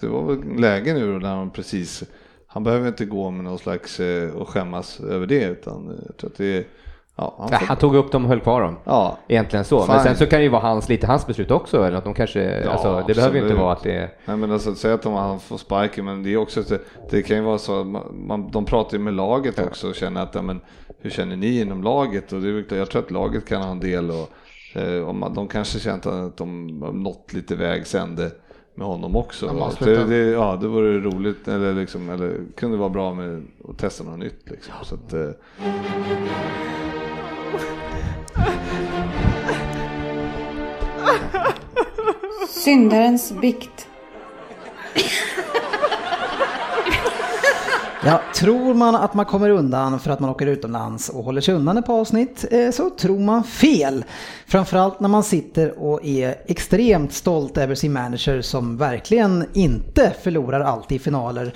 det 0.00 0.06
var 0.06 0.22
väl 0.22 0.60
läge 0.60 0.94
nu 0.94 1.12
då 1.12 1.18
när 1.18 1.34
han 1.36 1.50
precis, 1.50 2.02
han 2.50 2.64
behöver 2.64 2.88
inte 2.88 3.04
gå 3.04 3.30
med 3.30 3.44
någon 3.44 3.58
slags 3.58 4.00
eh, 4.00 4.30
och 4.30 4.48
skämmas 4.48 5.00
över 5.00 5.26
det 5.26 5.44
utan 5.44 5.88
eh, 5.88 5.96
jag 6.06 6.16
tror 6.16 6.30
att 6.30 6.36
det 6.36 6.56
är 6.56 6.64
Ja, 7.20 7.34
han, 7.38 7.48
ja, 7.52 7.58
han, 7.62 7.76
tog 7.76 7.94
upp 7.96 8.12
dem 8.12 8.24
och 8.24 8.28
höll 8.28 8.40
kvar 8.40 8.62
dem. 8.62 8.76
Ja. 8.84 9.18
Egentligen 9.28 9.64
så. 9.64 9.82
Fine. 9.82 9.94
Men 9.94 10.04
sen 10.04 10.16
så 10.16 10.26
kan 10.26 10.38
det 10.38 10.42
ju 10.42 10.48
vara 10.48 10.62
hans, 10.62 10.88
lite 10.88 11.06
hans 11.06 11.26
beslut 11.26 11.50
också. 11.50 11.86
Eller 11.86 11.98
att 11.98 12.04
de 12.04 12.14
kanske, 12.14 12.60
ja, 12.60 12.70
alltså, 12.70 12.88
det 12.88 12.98
absolut. 12.98 13.16
behöver 13.16 13.36
ju 13.36 13.42
inte 13.42 13.54
vara 13.54 13.72
att 13.72 13.82
det. 13.82 14.10
Nej 14.24 14.36
men 14.36 14.52
alltså 14.52 14.74
säg 14.74 14.92
att 14.92 15.02
de, 15.02 15.12
han 15.12 15.40
får 15.40 15.58
sparken 15.58 16.04
men 16.04 16.22
det 16.22 16.32
är 16.32 16.36
också, 16.36 16.62
det, 16.62 16.80
det 17.10 17.22
kan 17.22 17.36
ju 17.36 17.42
vara 17.42 17.58
så, 17.58 17.84
man, 18.12 18.50
de 18.50 18.64
pratar 18.64 18.98
ju 18.98 19.04
med 19.04 19.14
laget 19.14 19.54
ja. 19.58 19.64
också 19.64 19.88
och 19.88 19.94
känner 19.94 20.22
att, 20.22 20.34
ja, 20.34 20.42
men, 20.42 20.60
hur 21.00 21.10
känner 21.10 21.36
ni 21.36 21.60
inom 21.60 21.82
laget? 21.82 22.32
Och 22.32 22.40
det 22.40 22.48
är, 22.48 22.76
jag 22.76 22.90
tror 22.90 23.02
att 23.02 23.10
laget 23.10 23.48
kan 23.48 23.62
ha 23.62 23.70
en 23.70 23.80
del 23.80 24.10
och 24.10 24.30
eh, 24.80 25.08
om 25.08 25.18
man, 25.18 25.34
de 25.34 25.48
kanske 25.48 25.78
känt 25.78 26.06
att 26.06 26.36
de 26.36 26.82
har 26.82 26.92
nått 26.92 27.32
lite 27.32 27.56
vägs 27.56 27.94
ände 27.94 28.30
med 28.78 28.86
honom 28.86 29.16
också. 29.16 29.74
Det, 29.80 30.04
det, 30.04 30.16
ja, 30.16 30.58
det 30.60 30.68
vore 30.68 31.00
roligt, 31.00 31.48
eller, 31.48 31.74
liksom, 31.74 32.10
eller 32.10 32.36
kunde 32.56 32.76
vara 32.76 32.88
bra 32.88 33.14
med 33.14 33.42
att 33.68 33.78
testa 33.78 34.04
något 34.04 34.18
nytt. 34.18 34.50
Liksom. 34.50 34.74
Så 34.82 34.94
att, 34.94 35.12
eh. 35.12 35.30
Syndarens 42.48 43.32
bikt. 43.40 43.88
Ja, 48.04 48.20
tror 48.34 48.74
man 48.74 48.94
att 48.94 49.14
man 49.14 49.24
kommer 49.24 49.50
undan 49.50 50.00
för 50.00 50.10
att 50.10 50.20
man 50.20 50.30
åker 50.30 50.46
utomlands 50.46 51.08
och 51.08 51.24
håller 51.24 51.40
sig 51.40 51.54
undan 51.54 51.78
ett 51.78 51.86
par 51.86 52.00
avsnitt 52.00 52.44
eh, 52.50 52.70
så 52.70 52.90
tror 52.90 53.18
man 53.18 53.44
fel. 53.44 54.04
Framförallt 54.46 55.00
när 55.00 55.08
man 55.08 55.24
sitter 55.24 55.78
och 55.78 56.04
är 56.04 56.34
extremt 56.46 57.12
stolt 57.12 57.58
över 57.58 57.74
sin 57.74 57.92
manager 57.92 58.42
som 58.42 58.76
verkligen 58.76 59.44
inte 59.54 60.14
förlorar 60.22 60.60
alltid 60.60 60.96
i 60.96 60.98
finaler. 60.98 61.54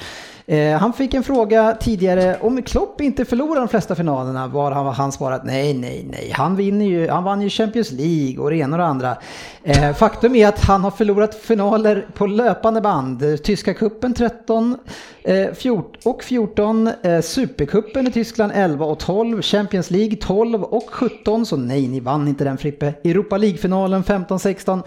Eh, 0.53 0.79
han 0.79 0.93
fick 0.93 1.15
en 1.15 1.23
fråga 1.23 1.77
tidigare 1.81 2.37
om 2.41 2.63
Klopp 2.63 3.01
inte 3.01 3.25
förlorar 3.25 3.61
de 3.61 3.69
flesta 3.69 3.95
finalerna 3.95 4.49
var 4.49 4.71
han, 4.71 4.87
han 4.87 5.13
svarat 5.13 5.45
nej, 5.45 5.75
nej, 5.75 6.07
nej. 6.11 6.33
Han, 6.35 6.57
vinner 6.57 6.85
ju, 6.85 7.09
han 7.09 7.25
vann 7.25 7.43
ju 7.43 7.51
Champions 7.51 7.93
League 7.93 8.39
och 8.45 8.51
det 8.51 8.57
ena 8.57 8.77
och 8.77 8.79
det 8.79 8.87
andra. 8.87 9.17
Eh, 9.63 9.93
faktum 9.93 10.35
är 10.35 10.49
att 10.49 10.65
han 10.65 10.85
har 10.85 10.91
förlorat 10.91 11.35
finaler 11.35 12.07
på 12.15 12.27
löpande 12.27 12.81
band. 12.81 13.43
Tyska 13.43 13.75
kuppen 13.75 14.15
13 14.15 14.77
eh, 15.23 15.53
14, 15.53 16.01
och 16.05 16.25
14, 16.25 16.91
eh, 17.03 17.21
Supercupen 17.21 18.07
i 18.07 18.11
Tyskland 18.11 18.53
11 18.55 18.87
och 18.87 18.99
12, 18.99 19.43
Champions 19.43 19.91
League 19.91 20.17
12 20.17 20.63
och 20.63 20.91
17, 20.91 21.47
så 21.47 21.57
nej, 21.57 21.89
ni 21.89 22.01
vann 22.01 22.29
inte 22.29 22.45
den 22.45 22.59
Frippe. 22.59 22.95
Europa 23.05 23.37
League-finalen 23.37 24.05
15-16. 24.05 24.83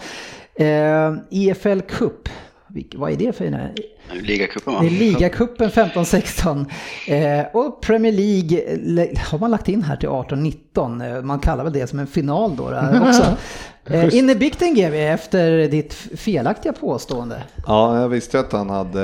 Eh, 0.56 1.14
EFL 1.30 1.80
Cup, 1.80 2.30
vad 2.96 3.12
är 3.12 3.16
det 3.16 3.34
för 3.34 3.72
Ligacupen 4.14 4.74
va? 4.74 4.80
Det 4.82 4.88
är 4.88 4.92
ligacupen 4.92 5.70
15-16. 5.70 6.66
Eh, 7.08 7.46
och 7.54 7.82
Premier 7.82 8.12
League 8.12 9.16
har 9.18 9.40
man 9.40 9.52
lagt 9.52 9.70
in 9.70 9.84
här 9.84 9.96
till 9.96 10.10
18-19. 10.10 11.16
Eh, 11.16 11.22
man 11.22 11.40
kallar 11.40 11.64
väl 11.64 11.74
det 11.74 11.88
som 11.88 12.00
en 12.00 12.08
final 12.08 12.56
då, 12.56 12.64
också. 13.08 13.38
Eh, 13.86 14.16
in 14.16 14.30
i 14.30 14.36
bikten 14.36 14.76
GW 14.76 15.08
efter 15.08 15.68
ditt 15.68 15.94
felaktiga 15.94 16.74
påstående. 16.74 17.44
Ja, 17.68 18.02
jag 18.02 18.10
visste 18.10 18.40
att 18.40 18.52
han 18.52 18.70
hade 18.70 19.04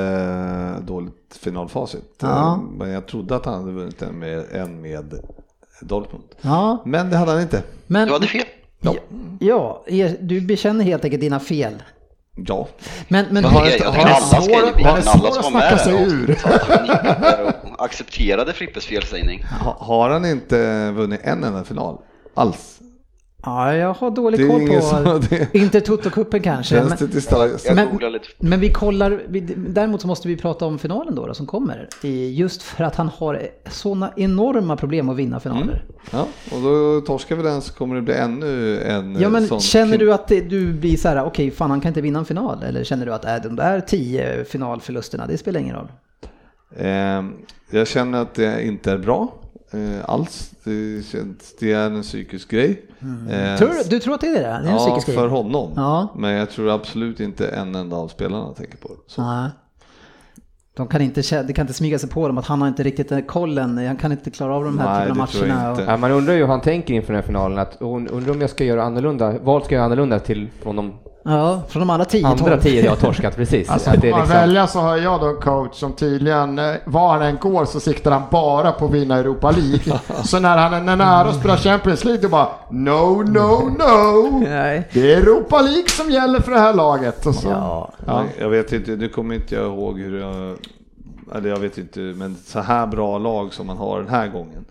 eh, 0.78 0.86
dåligt 0.86 1.38
finalfacit. 1.40 2.16
Ja. 2.20 2.64
Men 2.78 2.90
jag 2.90 3.08
trodde 3.08 3.36
att 3.36 3.46
han 3.46 3.60
hade 3.60 3.72
vunnit 3.72 4.02
en 4.02 4.20
med, 4.20 4.44
en 4.52 4.82
med 4.82 5.14
Dortmund. 5.82 6.24
Ja. 6.42 6.82
Men 6.86 7.10
det 7.10 7.18
hade 7.18 7.32
han 7.32 7.42
inte. 7.42 7.64
Men, 7.88 8.08
du 8.08 8.14
hade 8.14 8.28
fel. 8.28 8.46
Ja. 9.40 9.84
ja, 9.88 10.10
du 10.20 10.42
bekänner 10.42 10.86
helt 10.86 11.04
enkelt 11.04 11.22
dina 11.22 11.40
fel. 11.40 11.74
Ja. 12.36 12.68
Men, 13.08 13.26
men 13.32 13.46
har 13.46 13.72
inte, 13.72 13.86
har 13.88 14.06
alla 14.06 14.42
ska 14.42 14.80
i 14.80 14.84
alla 14.84 15.02
som 15.32 15.44
var 15.44 15.52
med 15.52 15.80
sig 15.80 15.94
ur. 15.94 16.38
och 17.78 17.86
accepterade 17.86 18.54
Frippes 18.54 18.86
felsägning. 18.86 19.44
Ha, 19.44 19.78
har 19.80 20.10
han 20.10 20.26
inte 20.26 20.92
vunnit 20.92 21.22
en 21.24 21.44
enda 21.44 21.64
final 21.64 21.98
alls? 22.36 22.81
Ja, 23.44 23.76
jag 23.76 23.94
har 23.94 24.12
dålig 24.12 24.50
koll 24.50 24.68
på 24.68 24.82
så, 24.82 25.18
det... 25.30 25.54
Intertoto-cupen 25.54 26.42
kanske. 26.42 26.84
Men, 26.84 26.98
men, 27.76 28.20
men, 28.40 28.60
vi 28.60 28.74
kollar, 28.74 29.24
vi, 29.28 29.40
däremot 29.58 30.02
så 30.02 30.08
måste 30.08 30.28
vi 30.28 30.38
prata 30.38 30.66
om 30.66 30.80
finalen 30.80 31.16
då, 31.16 31.28
då 31.28 31.34
som 31.34 31.46
kommer. 31.46 31.88
Just 32.32 32.64
för 32.64 32.84
att 32.84 32.96
han 32.96 33.08
har 33.08 33.42
sådana 33.70 34.14
enorma 34.16 34.78
problem 34.78 35.10
att 35.10 35.18
vinna 35.18 35.40
finaler. 35.40 35.62
Mm. 35.64 35.82
Ja, 36.12 36.28
och 36.52 36.62
då 36.62 37.02
torskar 37.02 37.36
vi 37.36 37.44
den 37.44 37.62
så 37.62 37.74
kommer 37.74 37.96
det 37.96 38.02
bli 38.02 38.14
ännu 38.14 38.82
en 38.82 39.20
Ja, 39.20 39.30
men 39.30 39.48
sån... 39.48 39.60
känner 39.60 39.98
du 39.98 40.14
att 40.14 40.28
det, 40.28 40.42
du 40.42 40.74
blir 40.74 40.98
så 40.98 41.08
här, 41.08 41.20
okej, 41.20 41.28
okay, 41.28 41.52
fan 41.52 41.70
han 41.70 41.82
kan 41.82 41.90
inte 41.90 42.02
vinna 42.02 42.20
en 42.20 42.26
final? 42.26 42.64
Eller 42.64 42.84
känner 42.84 43.06
du 43.06 43.14
att 43.14 43.26
äh, 43.26 43.36
de 43.44 43.56
där 43.56 43.82
tio 43.82 44.46
finalförlusterna, 44.46 45.28
det 45.28 45.38
spelar 45.38 45.60
ingen 45.60 45.76
roll? 45.76 45.92
Eh, 46.76 47.24
jag 47.72 47.88
känner 47.88 48.22
att 48.22 48.34
det 48.34 48.66
inte 48.66 48.92
är 48.92 48.98
bra 48.98 49.41
eh, 49.72 50.10
alls. 50.10 50.52
Det, 50.64 51.06
känns, 51.06 51.56
det 51.60 51.72
är 51.72 51.86
en 51.86 52.02
psykisk 52.02 52.52
grej. 52.52 52.86
Mm. 53.02 53.28
Eh, 53.28 53.58
tror, 53.58 53.90
du 53.90 54.00
tror 54.00 54.14
att 54.14 54.22
det 54.22 54.28
är 54.28 54.34
det? 54.34 54.40
det 54.40 54.70
är 54.70 54.72
ja, 54.72 55.02
för 55.06 55.14
grej. 55.14 55.30
honom. 55.30 55.72
Ja. 55.76 56.08
Men 56.18 56.34
jag 56.34 56.50
tror 56.50 56.70
absolut 56.70 57.20
inte 57.20 57.48
en 57.48 57.76
enda 57.76 57.96
av 57.96 58.08
spelarna 58.08 58.54
tänker 58.54 58.78
på 58.78 58.88
det. 58.88 59.52
De 60.74 60.88
kan 60.88 61.02
inte, 61.02 61.44
det 61.44 61.54
kan 61.54 61.64
inte 61.64 61.74
smyga 61.74 62.00
sig 62.00 62.10
på 62.10 62.28
dem 62.28 62.38
att 62.38 62.46
han 62.46 62.62
har 62.62 62.68
inte 62.68 62.84
riktigt 62.84 63.28
kollen, 63.28 63.88
han 63.88 63.98
kan 63.98 64.12
inte 64.12 64.32
klara 64.32 64.56
av 64.56 64.64
de 64.64 64.80
här 64.80 65.06
typerna 65.06 65.24
av 65.24 65.30
matcherna. 65.34 65.72
Och... 65.72 65.82
Ja, 65.82 65.98
man 65.98 66.12
undrar 66.12 66.34
ju 66.34 66.40
hur 66.40 66.48
han 66.48 66.62
tänker 66.62 66.94
inför 66.94 67.14
den 67.14 67.22
här 67.22 67.28
finalen, 67.28 67.60
att 67.60 67.78
undrar 67.80 68.32
om 68.32 68.42
jag 68.42 68.50
ska 68.50 68.64
göra 68.64 68.84
annorlunda, 68.84 69.36
vad 69.42 69.64
ska 69.64 69.76
jag 69.76 69.80
göra 69.80 69.86
annorlunda 69.86 70.20
till 70.20 70.50
från 70.62 70.76
de 70.76 70.94
Ja, 71.24 71.62
från 71.68 71.80
de 71.80 71.90
andra 71.90 72.06
tio. 72.06 72.28
Andra 72.28 72.58
tio 72.58 72.84
jag 72.84 72.92
har 72.92 72.98
torskat, 72.98 73.36
precis. 73.36 73.70
Alltså, 73.70 73.92
det 74.02 74.12
man 74.12 74.20
liksom... 74.20 74.38
välja 74.38 74.68
så 74.68 74.80
har 74.80 74.98
jag 74.98 75.22
då 75.22 75.28
en 75.28 75.42
coach 75.42 75.80
som 75.80 75.94
tydligen, 75.94 76.60
eh, 76.60 76.76
var 76.86 77.14
han 77.14 77.22
än 77.22 77.38
går 77.38 77.66
så 77.66 77.80
siktar 77.80 78.12
han 78.12 78.24
bara 78.32 78.72
på 78.72 78.86
att 78.86 78.92
vinna 78.92 79.18
Europa 79.18 79.52
League. 79.52 80.00
så 80.24 80.40
när 80.40 80.58
han 80.58 80.90
är 80.90 80.96
nära 80.96 81.30
att 81.30 81.40
spela 81.40 81.58
Champions 81.58 82.06
League, 82.06 82.22
då 82.22 82.30
bara 82.30 82.48
no, 82.70 83.24
no, 83.24 83.78
no. 83.80 84.40
Nej. 84.44 84.90
Det 84.94 85.14
är 85.14 85.18
Europa 85.18 85.62
League 85.62 85.90
som 85.90 86.12
gäller 86.12 86.40
för 86.40 86.52
det 86.52 86.60
här 86.60 86.74
laget. 86.74 87.26
Och 87.26 87.36
så. 87.36 87.48
Ja. 87.48 87.92
ja. 88.06 88.24
Jag 88.40 88.50
vet 88.50 88.74
inte, 88.74 88.92
nu 88.92 89.10
kommer 89.10 89.36
inte 89.36 89.56
jag 89.56 89.66
ihåg 89.66 90.00
hur 90.00 90.20
jag, 90.20 90.58
eller 91.36 91.50
jag 91.50 91.60
vet 91.60 91.78
inte, 91.78 92.00
men 92.00 92.38
så 92.46 92.60
här 92.60 92.88
bra 92.88 93.18
lag 93.18 93.54
som 93.54 93.68
man 93.68 93.78
har 93.78 94.00
den 94.00 94.10
här 94.10 94.28
gången. 94.28 94.66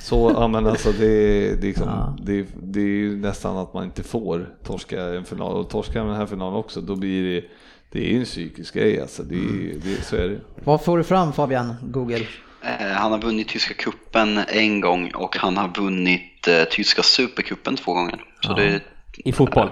Så, 0.00 0.32
ja 0.34 0.48
men 0.48 0.66
alltså 0.66 0.92
det, 0.92 1.54
det, 1.56 1.66
liksom, 1.66 1.88
ja. 1.88 2.16
det, 2.22 2.46
det 2.62 2.80
är 2.80 2.84
ju 2.84 3.16
nästan 3.16 3.56
att 3.56 3.74
man 3.74 3.84
inte 3.84 4.02
får 4.02 4.48
torska 4.64 5.02
en 5.02 5.24
final 5.24 5.56
och 5.56 5.70
torska 5.70 6.04
den 6.04 6.16
här 6.16 6.26
finalen 6.26 6.54
också, 6.54 6.80
då 6.80 6.96
blir 6.96 7.34
det 7.34 7.44
det 7.92 8.14
är 8.14 8.18
en 8.18 8.24
psykisk 8.24 8.74
grej 8.74 9.00
alltså, 9.00 9.22
det, 9.22 9.34
mm. 9.34 9.80
det, 9.84 10.04
så 10.04 10.16
är 10.16 10.28
det. 10.28 10.40
Vad 10.64 10.84
får 10.84 10.98
du 10.98 11.04
fram 11.04 11.32
Fabian, 11.32 11.76
Google? 11.82 12.26
Eh, 12.62 12.86
han 12.86 13.12
har 13.12 13.18
vunnit 13.18 13.48
tyska 13.48 13.74
kuppen 13.74 14.40
en 14.48 14.80
gång 14.80 15.10
och 15.14 15.36
han 15.36 15.56
har 15.56 15.68
vunnit 15.68 16.48
eh, 16.48 16.64
tyska 16.70 17.02
supercupen 17.02 17.76
två 17.76 17.92
gånger. 17.92 18.24
Så 18.40 18.50
ja. 18.50 18.54
det, 18.54 18.80
I 19.24 19.32
fotboll? 19.32 19.70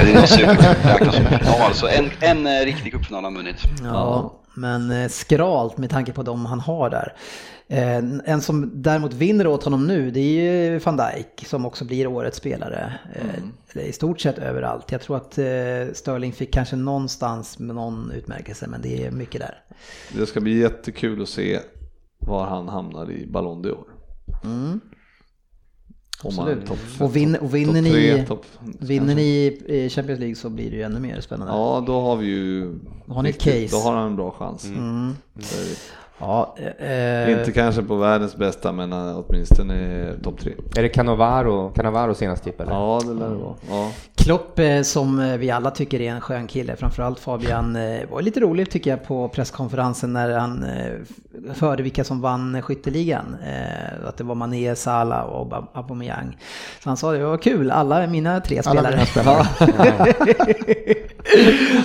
Det 0.00 0.12
är 0.12 0.26
supercup, 0.26 1.42
ja, 1.44 1.66
alltså 1.66 1.88
en, 1.88 2.10
en 2.20 2.46
eh, 2.46 2.64
riktig 2.64 2.92
cupfinal 2.92 3.24
har 3.24 3.30
han 3.30 3.36
vunnit. 3.36 3.62
Ja, 3.82 4.40
men 4.54 4.90
eh, 4.90 5.08
skralt 5.08 5.78
med 5.78 5.90
tanke 5.90 6.12
på 6.12 6.22
de 6.22 6.46
han 6.46 6.60
har 6.60 6.90
där. 6.90 7.12
Eh, 7.68 7.96
en 8.24 8.40
som 8.40 8.82
däremot 8.82 9.12
vinner 9.12 9.46
åt 9.46 9.64
honom 9.64 9.86
nu 9.86 10.10
det 10.10 10.20
är 10.20 10.72
ju 10.72 10.78
van 10.78 10.96
Dijk 10.96 11.46
som 11.46 11.66
också 11.66 11.84
blir 11.84 12.06
årets 12.06 12.38
spelare. 12.38 12.92
Eh, 13.14 13.38
mm. 13.38 13.88
I 13.88 13.92
stort 13.92 14.20
sett 14.20 14.38
överallt. 14.38 14.92
Jag 14.92 15.00
tror 15.00 15.16
att 15.16 15.38
eh, 15.38 15.94
Sterling 15.94 16.32
fick 16.32 16.52
kanske 16.52 16.76
någonstans 16.76 17.58
med 17.58 17.76
någon 17.76 18.10
utmärkelse 18.10 18.66
men 18.66 18.82
det 18.82 19.06
är 19.06 19.10
mycket 19.10 19.40
där. 19.40 19.62
Det 20.14 20.26
ska 20.26 20.40
bli 20.40 20.58
jättekul 20.58 21.22
att 21.22 21.28
se 21.28 21.60
var 22.18 22.46
han 22.46 22.68
hamnar 22.68 23.10
i 23.10 23.26
Ballon 23.26 23.64
d'Or. 23.64 23.84
Mm. 24.44 24.80
Absolut. 26.24 26.66
Top, 26.66 26.78
och, 27.00 27.16
vin, 27.16 27.36
och 27.36 27.54
vinner, 27.54 27.82
top 27.82 27.92
ni, 27.92 28.24
top, 28.28 28.44
vinner 28.80 29.14
ni 29.14 29.46
i 29.66 29.88
Champions 29.90 30.20
League 30.20 30.34
så 30.34 30.50
blir 30.50 30.70
det 30.70 30.76
ju 30.76 30.82
ännu 30.82 31.00
mer 31.00 31.20
spännande. 31.20 31.52
Ja, 31.52 31.84
då 31.86 32.00
har 32.00 32.16
vi 32.16 32.26
ju... 32.26 32.78
Då 33.06 33.14
har 33.14 33.22
ni 33.22 33.30
ett 33.30 33.38
case. 33.38 33.68
Då 33.70 33.76
har 33.76 33.92
han 33.92 34.06
en 34.06 34.16
bra 34.16 34.30
chans. 34.30 34.64
Mm. 34.64 34.78
Mm. 34.78 35.14
Ja, 36.18 36.54
eh, 36.78 37.38
Inte 37.38 37.52
kanske 37.52 37.82
på 37.82 37.96
världens 37.96 38.36
bästa 38.36 38.72
men 38.72 38.92
eh, 38.92 39.18
åtminstone 39.28 40.06
topp 40.22 40.40
tre. 40.40 40.52
Är 40.76 40.82
det 40.82 40.88
Cannavaro, 40.88 41.70
Cannavaro 41.70 42.14
senast 42.14 42.44
tipp 42.44 42.60
eller? 42.60 42.72
Ja 42.72 43.00
det 43.04 43.14
lär 43.14 43.28
det 43.28 43.34
vara. 43.34 43.54
Ja. 43.70 43.90
Klopp 44.26 44.58
eh, 44.58 44.82
som 44.82 45.20
eh, 45.20 45.36
vi 45.36 45.50
alla 45.50 45.70
tycker 45.70 46.00
är 46.00 46.10
en 46.10 46.20
skön 46.20 46.46
kille, 46.46 46.76
framförallt 46.76 47.20
Fabian, 47.20 47.78
var 48.10 48.22
lite 48.22 48.40
roligt 48.40 48.70
tycker 48.70 48.90
jag 48.90 49.04
på 49.04 49.28
presskonferensen 49.28 50.12
när 50.12 50.38
han 50.38 50.66
hörde 51.58 51.82
vilka 51.82 52.04
som 52.04 52.20
vann 52.20 52.62
skytteligan. 52.62 53.36
Att 54.04 54.16
det 54.16 54.24
var 54.24 54.34
Mané, 54.34 54.76
Salah 54.76 55.24
och 55.24 55.68
Aubameyang. 55.72 56.38
Så 56.82 56.88
han 56.90 56.96
sa 56.96 57.12
det 57.12 57.24
var 57.24 57.38
kul, 57.38 57.70
alla 57.70 58.06
mina 58.06 58.40
tre 58.40 58.62
spelare. 58.62 58.90
Mina 58.90 59.06
spelare. 59.06 59.46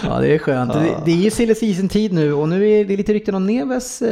ja 0.03 0.19
det 0.19 0.33
är 0.33 0.37
skönt. 0.37 0.75
Ja. 0.75 1.01
Det, 1.05 1.11
är 1.11 1.15
ju 1.15 1.31
silly 1.31 1.55
season 1.55 1.89
tid 1.89 2.13
nu 2.13 2.33
och 2.33 2.49
nu 2.49 2.69
är 2.69 2.85
det 2.85 2.97
lite 2.97 3.13
rykten 3.13 3.35
om 3.35 3.45
Neves 3.45 4.03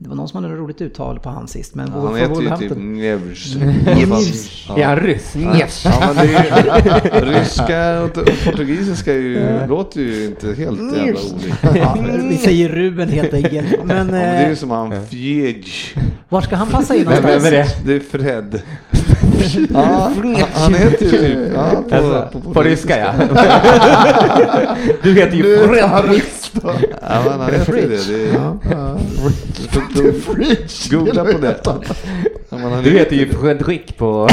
Det 0.00 0.08
var 0.08 0.16
någon 0.16 0.28
som 0.28 0.42
hade 0.42 0.54
ett 0.54 0.60
roligt 0.60 0.80
uttal 0.80 1.18
på 1.20 1.28
han 1.30 1.48
sist, 1.48 1.74
men 1.74 1.88
Han 1.88 2.16
heter 2.16 2.42
ju 2.42 2.68
typ 2.68 2.78
Nevs. 2.78 3.56
Är 4.76 4.84
han 4.84 4.96
ryss? 5.00 5.36
Ja, 5.36 6.12
men 6.14 6.18
är 6.18 7.20
ju, 7.24 7.26
ryska 7.40 8.00
och 8.02 8.14
portugisiska 8.44 9.12
ju, 9.12 9.66
låter 9.68 10.00
ju 10.00 10.24
inte 10.24 10.46
helt 10.54 10.96
jävla 10.96 11.20
olika. 11.34 11.78
Ja, 11.78 11.96
vi 12.28 12.36
säger 12.36 12.68
Ruben 12.68 13.08
helt 13.08 13.34
enkelt. 13.34 13.84
Men, 13.84 13.96
Ja, 13.96 14.04
men 14.04 14.12
det 14.12 14.18
är 14.18 14.46
ju 14.46 14.52
eh, 14.52 14.56
som 14.56 14.70
han 14.70 15.06
Fjej. 15.06 15.64
var 16.28 16.40
ska 16.40 16.56
han 16.56 16.68
passa 16.68 16.96
in 16.96 17.04
Vem, 17.04 17.22
vem 17.22 17.24
är 17.24 17.50
någonstans? 17.50 17.74
det? 17.84 17.92
Det 17.92 17.96
är 17.96 18.18
Fred. 18.18 18.62
Ja, 19.70 20.12
han, 20.54 20.74
heter 20.74 21.04
ju 21.04 21.10
typ, 21.10 21.52
ja, 21.54 21.82
på, 21.88 21.94
Alltså, 21.94 22.28
på, 22.32 22.54
på 22.54 22.62
ryska 22.62 22.98
ja. 22.98 23.12
Du 25.02 25.14
heter 25.14 25.36
ju 25.36 25.68
Fred. 25.68 25.78
Ja, 25.82 27.22
men 27.24 27.40
han 27.40 27.52
heter 27.52 27.76
ju 27.76 27.88
det. 27.88 28.06
det 28.08 28.30
är, 30.44 30.90
Googla 30.90 31.24
på 31.24 31.38
det. 31.38 31.60
Ja, 32.50 32.80
Du 32.84 32.90
heter 32.90 33.16
ju 33.16 33.28
Fredrik 33.32 33.96
på, 33.96 34.28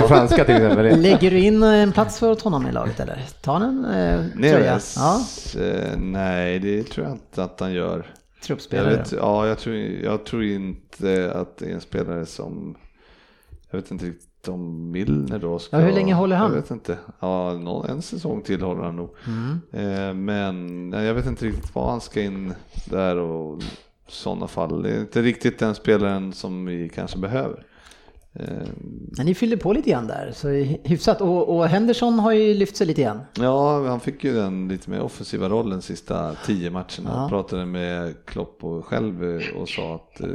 på 0.00 0.08
franska 0.08 0.44
till 0.44 0.54
exempel. 0.54 1.00
Lägger 1.00 1.30
du 1.30 1.38
in 1.38 1.62
en 1.62 1.92
plats 1.92 2.18
för 2.18 2.44
honom 2.44 2.66
i 2.66 2.72
laget 2.72 3.00
eller? 3.00 3.22
Tar 3.42 3.52
han 3.52 3.84
en 3.84 4.44
eh, 4.44 4.50
tröja? 4.50 4.80
Ja, 4.96 5.20
Eh, 5.60 5.96
nej, 5.96 6.58
det 6.58 6.82
tror 6.82 7.06
jag 7.06 7.14
inte 7.14 7.42
att 7.42 7.60
han 7.60 7.72
gör. 7.72 7.96
Jag, 7.96 8.46
truppspelare. 8.46 8.96
vet, 8.96 9.12
ja, 9.12 9.46
jag, 9.46 9.58
tror, 9.58 9.76
jag 9.76 10.24
tror 10.24 10.44
inte 10.44 11.32
att 11.34 11.58
det 11.58 11.66
är 11.66 11.74
en 11.74 11.80
spelare 11.80 12.26
som... 12.26 12.76
Jag 13.70 13.78
vet 13.80 13.90
inte 13.90 14.06
riktigt 14.06 14.28
om 14.48 14.90
Milner 14.90 15.38
då 15.38 15.58
ska... 15.58 15.76
Ja, 15.76 15.82
hur 15.82 15.92
länge 15.92 16.14
håller 16.14 16.36
han? 16.36 16.50
Jag 16.50 16.60
vet 16.60 16.70
inte. 16.70 16.98
Ja, 17.20 17.52
någon, 17.52 17.90
en 17.90 18.02
säsong 18.02 18.42
till 18.42 18.62
håller 18.62 18.82
han 18.82 18.96
nog. 18.96 19.10
Mm. 19.26 19.60
Eh, 19.72 20.14
men 20.14 20.92
jag 21.04 21.14
vet 21.14 21.26
inte 21.26 21.46
riktigt 21.46 21.74
vad 21.74 21.90
han 21.90 22.00
ska 22.00 22.22
in 22.22 22.54
där 22.90 23.16
och 23.16 23.62
sådana 24.08 24.48
fall. 24.48 24.82
Det 24.82 24.90
är 24.90 25.00
inte 25.00 25.22
riktigt 25.22 25.58
den 25.58 25.74
spelaren 25.74 26.32
som 26.32 26.66
vi 26.66 26.88
kanske 26.88 27.18
behöver. 27.18 27.64
Eh, 28.40 28.46
Men 29.16 29.26
ni 29.26 29.34
fyllde 29.34 29.56
på 29.56 29.72
lite 29.72 29.90
grann 29.90 30.06
där, 30.06 30.32
så 30.34 30.48
hyfsat. 30.88 31.20
Och, 31.20 31.56
och 31.56 31.66
Henderson 31.68 32.18
har 32.18 32.32
ju 32.32 32.54
lyft 32.54 32.76
sig 32.76 32.86
lite 32.86 33.02
grann. 33.02 33.20
Ja, 33.40 33.86
han 33.88 34.00
fick 34.00 34.24
ju 34.24 34.32
den 34.34 34.68
lite 34.68 34.90
mer 34.90 35.00
offensiva 35.00 35.48
rollen 35.48 35.82
sista 35.82 36.34
tio 36.46 36.70
matcherna. 36.70 36.86
Ja. 37.06 37.20
Jag 37.20 37.28
pratade 37.28 37.66
med 37.66 38.14
Klopp 38.24 38.64
och 38.64 38.84
själv 38.86 39.24
eh, 39.40 39.60
och 39.60 39.68
sa 39.68 39.94
att 39.94 40.20
eh, 40.20 40.28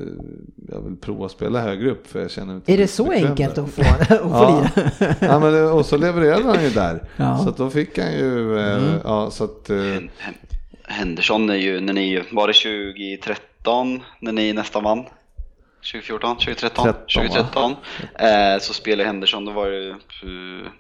jag 0.68 0.82
vill 0.82 0.96
prova 0.96 1.26
att 1.26 1.32
spela 1.32 1.62
högre 1.62 1.92
upp 1.92 2.08
för 2.08 2.22
jag 2.22 2.32
känner 2.32 2.48
mig 2.48 2.56
inte 2.56 2.74
Är 2.74 2.78
det 2.78 2.88
så 2.88 3.12
enkelt 3.12 3.56
där. 3.56 3.64
att 3.64 3.70
få, 3.70 3.82
att 3.82 4.08
få 4.08 4.16
Ja. 4.30 4.64
lira? 4.80 5.14
ja, 5.20 5.40
men 5.40 5.54
det, 5.54 5.64
och 5.64 5.86
så 5.86 5.98
levererade 5.98 6.44
han 6.44 6.64
ju 6.64 6.70
där. 6.70 7.04
Ja. 7.18 7.38
Så 7.38 7.50
att 7.50 7.58
då 7.58 7.70
fick 7.70 7.98
han 8.00 8.12
ju, 8.14 8.60
eh, 8.60 8.78
Mm. 8.84 9.00
ja 9.04 9.32
så 9.32 9.44
att, 9.44 9.70
eh, 9.70 9.78
Hen- 9.78 10.10
Henderson 10.84 11.50
är 11.50 11.56
ju, 11.56 11.80
när 11.82 11.94
ni, 11.94 12.24
var 12.32 12.48
det 12.48 12.54
2013 12.54 14.00
när 14.20 14.32
ni 14.32 14.54
nästan 14.54 14.84
vann? 14.84 15.06
2014, 15.82 16.38
2013, 16.38 16.86
13, 16.86 16.86
va? 16.86 16.94
2013 17.16 17.76
eh, 18.20 18.60
så 18.60 18.74
spelade 18.74 19.08
Henderson, 19.08 19.46
då 19.46 19.52
var 19.52 19.68
det, 19.70 19.86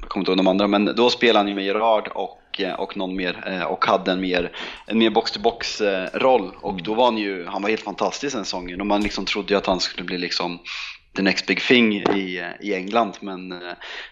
jag 0.02 0.10
kommer 0.10 0.22
inte 0.22 0.32
ihåg 0.32 0.38
de 0.38 0.48
andra, 0.48 0.68
men 0.68 0.86
då 0.86 1.10
spelade 1.10 1.40
han 1.40 1.48
ju 1.48 1.56
med 1.56 1.66
Gerard 1.66 2.08
och, 2.08 2.62
eh, 2.62 2.74
och 2.74 2.98
någon 2.98 3.16
mer 3.16 3.44
eh, 3.48 3.64
och 3.64 3.86
hade 3.86 4.12
en 4.12 4.22
mer, 4.22 4.52
en 4.86 4.98
mer 4.98 5.10
box-to-box 5.10 5.82
eh, 5.82 6.20
roll. 6.20 6.52
Och 6.62 6.84
då 6.84 6.94
var 6.94 7.06
han 7.06 7.18
ju, 7.18 7.46
han 7.46 7.62
var 7.62 7.70
helt 7.70 7.84
fantastisk 7.84 8.36
den 8.36 8.46
säsongen. 8.46 8.82
Och 8.82 8.88
man 8.88 9.02
liksom 9.02 9.26
trodde 9.26 9.54
ju 9.54 9.58
att 9.58 9.66
han 9.66 9.80
skulle 9.80 10.06
bli 10.06 10.18
liksom 10.18 10.60
the 11.16 11.22
next 11.22 11.46
big 11.46 11.62
thing 11.62 11.94
i, 11.94 12.38
eh, 12.38 12.68
i 12.68 12.74
England. 12.74 13.14
Men 13.20 13.52
eh, 13.52 13.58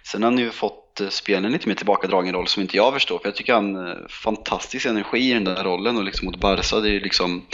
sen 0.03 0.23
har 0.23 0.31
han 0.31 0.39
ju 0.39 0.51
fått 0.51 1.01
spela 1.09 1.47
en 1.47 1.53
lite 1.53 1.67
mer 1.67 1.75
tillbakadragen 1.75 2.33
roll 2.33 2.47
som 2.47 2.61
inte 2.61 2.77
jag 2.77 2.93
förstår. 2.93 3.19
För 3.19 3.27
jag 3.27 3.35
tycker 3.35 3.53
han 3.53 3.95
fantastisk 4.09 4.85
energi 4.85 5.31
i 5.31 5.33
den 5.33 5.43
där 5.43 5.63
rollen 5.63 5.97
och 5.97 6.03
liksom 6.03 6.25
mot 6.25 6.39
Barca. 6.39 6.79
Det 6.79 6.89
är 6.89 6.93
ju 6.93 6.99
liksom, 6.99 7.45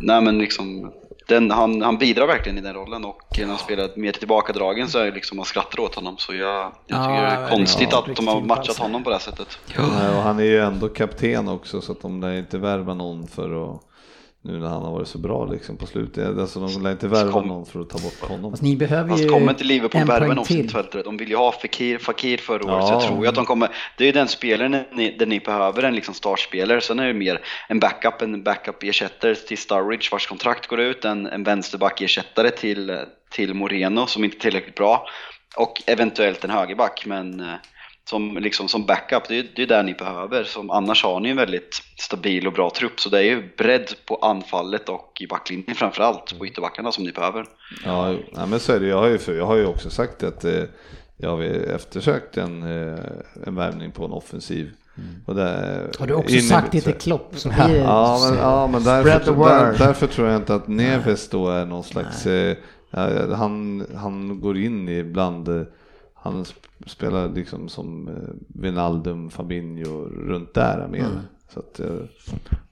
nej 0.00 0.20
men 0.20 0.38
liksom 0.38 0.92
den, 1.26 1.50
han, 1.50 1.82
han 1.82 1.98
bidrar 1.98 2.26
verkligen 2.26 2.58
i 2.58 2.60
den 2.60 2.74
rollen 2.74 3.04
och 3.04 3.22
när 3.38 3.46
han 3.46 3.58
spelar 3.58 3.90
mer 3.96 4.12
tillbakadragen 4.12 4.88
så 4.88 4.98
är 4.98 5.04
det 5.04 5.10
liksom 5.10 5.36
man 5.36 5.46
skrattar 5.46 5.80
åt 5.80 5.94
honom. 5.94 6.14
Så 6.18 6.34
jag, 6.34 6.72
jag 6.86 7.04
tycker 7.04 7.14
Ja, 7.14 7.20
det 7.20 7.36
är 7.36 7.42
ja, 7.42 7.48
konstigt 7.48 7.88
ja, 7.90 8.04
att 8.08 8.16
de 8.16 8.28
har 8.28 8.40
matchat 8.40 8.78
honom 8.78 9.04
på 9.04 9.10
det 9.10 9.16
här 9.16 9.20
sättet. 9.20 9.58
nej, 9.76 10.16
och 10.16 10.22
han 10.22 10.38
är 10.38 10.44
ju 10.44 10.60
ändå 10.60 10.88
kapten 10.88 11.48
också 11.48 11.80
så 11.80 11.92
att 11.92 12.00
de 12.02 12.20
lär 12.20 12.32
inte 12.32 12.58
värva 12.58 12.94
någon 12.94 13.26
för 13.28 13.74
att 13.74 13.80
nu 14.46 14.58
när 14.58 14.68
han 14.68 14.82
har 14.82 14.92
varit 14.92 15.08
så 15.08 15.18
bra 15.18 15.44
liksom 15.46 15.76
på 15.76 15.86
slutet. 15.86 16.38
Alltså 16.38 16.60
de 16.60 16.82
lär 16.82 16.90
inte 16.90 17.08
värva 17.08 17.32
kom- 17.32 17.48
någon 17.48 17.66
för 17.66 17.80
att 17.80 17.90
ta 17.90 17.98
bort 17.98 18.20
honom. 18.30 18.50
Fast 18.50 18.62
ni 18.62 18.76
behöver 18.76 19.16
ju 19.16 19.28
kommer 19.28 19.50
inte 19.50 19.64
Liverpool 19.64 20.00
värva 20.04 20.18
poäng 20.18 20.30
en 20.30 20.38
offensivt 20.38 20.60
till. 20.66 20.70
fältare? 20.70 21.02
De 21.02 21.16
vill 21.16 21.28
ju 21.28 21.36
ha 21.36 21.52
Fakir, 21.52 21.98
Fakir 21.98 22.38
förra 22.38 22.74
året, 22.74 22.86
så 22.86 22.92
Ja. 22.92 23.00
jag 23.00 23.02
tror 23.08 23.22
ju 23.22 23.28
att 23.28 23.34
de 23.34 23.44
kommer... 23.44 23.68
Det 23.96 24.04
är 24.04 24.06
ju 24.06 24.12
den 24.12 24.28
spelaren 24.28 24.84
ni, 24.92 25.16
där 25.18 25.26
ni 25.26 25.40
behöver 25.40 25.82
en 25.82 25.94
liksom 25.94 26.14
startspelare. 26.14 26.80
Sen 26.80 26.98
är 26.98 27.06
det 27.06 27.14
mer 27.14 27.40
en 27.68 27.78
backup, 27.80 28.22
en 28.22 28.42
backup-ersättare 28.42 29.34
till 29.34 29.58
Sturridge 29.58 30.08
vars 30.12 30.26
kontrakt 30.26 30.66
går 30.66 30.80
ut, 30.80 31.04
en, 31.04 31.26
en 31.26 31.44
vänsterback-ersättare 31.44 32.50
till, 32.50 32.98
till 33.30 33.54
Moreno 33.54 34.06
som 34.06 34.24
inte 34.24 34.36
är 34.36 34.40
tillräckligt 34.40 34.74
bra 34.74 35.06
och 35.56 35.82
eventuellt 35.86 36.44
en 36.44 36.50
högerback. 36.50 37.02
Men 37.06 37.40
eh, 37.40 37.46
som, 38.08 38.36
liksom, 38.36 38.68
som 38.68 38.86
backup, 38.86 39.28
det 39.28 39.38
är, 39.38 39.46
det 39.56 39.62
är 39.62 39.66
där 39.66 39.82
ni 39.82 39.94
behöver. 39.94 40.44
Som, 40.44 40.70
annars 40.70 41.04
har 41.04 41.20
ni 41.20 41.28
en 41.30 41.36
väldigt 41.36 41.82
stabil 41.98 42.46
och 42.46 42.52
bra 42.52 42.70
trupp. 42.70 43.00
Så 43.00 43.08
det 43.08 43.18
är 43.18 43.22
ju 43.22 43.50
bredd 43.58 43.94
på 44.06 44.16
anfallet 44.16 44.88
och 44.88 45.12
i 45.20 45.26
backlinjen 45.26 45.74
framförallt, 45.74 46.38
på 46.38 46.46
ytterbackarna 46.46 46.92
som 46.92 47.04
ni 47.04 47.12
behöver. 47.12 47.46
Ja, 47.84 48.08
nej, 48.10 48.46
men 48.48 48.60
så 48.60 48.72
är 48.72 48.80
det. 48.80 48.86
Jag 48.86 48.98
har 48.98 49.08
ju, 49.08 49.18
jag 49.26 49.46
har 49.46 49.56
ju 49.56 49.66
också 49.66 49.90
sagt 49.90 50.22
att 50.22 50.44
eh, 50.44 50.62
jag 51.16 51.30
har 51.30 51.42
eftersökt 51.74 52.36
en, 52.36 52.62
eh, 52.62 52.98
en 53.46 53.54
värvning 53.54 53.90
på 53.92 54.04
en 54.04 54.12
offensiv. 54.12 54.70
Och 55.26 55.34
det, 55.34 55.90
Har 55.98 56.06
du 56.06 56.14
också 56.14 56.34
inne- 56.34 56.40
sagt 56.40 56.72
det 56.72 56.80
till 56.80 56.94
Klopp 56.94 57.30
blir 57.30 57.68
det... 57.68 57.76
Ja, 57.78 58.28
men, 58.30 58.38
ja, 58.38 58.66
men 58.66 58.84
därför, 58.84 59.34
där, 59.34 59.78
därför 59.78 60.06
tror 60.06 60.28
jag 60.28 60.36
inte 60.36 60.54
att 60.54 60.68
Neves 60.68 61.28
då 61.28 61.48
är 61.48 61.66
någon 61.66 61.84
slags, 61.84 62.26
eh, 62.26 62.56
ja, 62.90 63.34
han, 63.34 63.86
han 63.96 64.40
går 64.40 64.58
in 64.58 64.88
i 64.88 65.02
bland, 65.04 65.48
eh, 65.48 65.62
han 66.32 66.44
sp- 66.44 66.54
spelar 66.86 67.28
liksom 67.28 67.68
som 67.68 68.08
eh, 68.08 68.14
Wijnaldum, 68.62 69.30
Fabinho 69.30 70.04
runt 70.08 70.54
där 70.54 70.88
med. 70.90 71.00
Mm. 71.00 71.18
Så 71.54 71.60
att, 71.60 71.80
eh, 71.80 71.86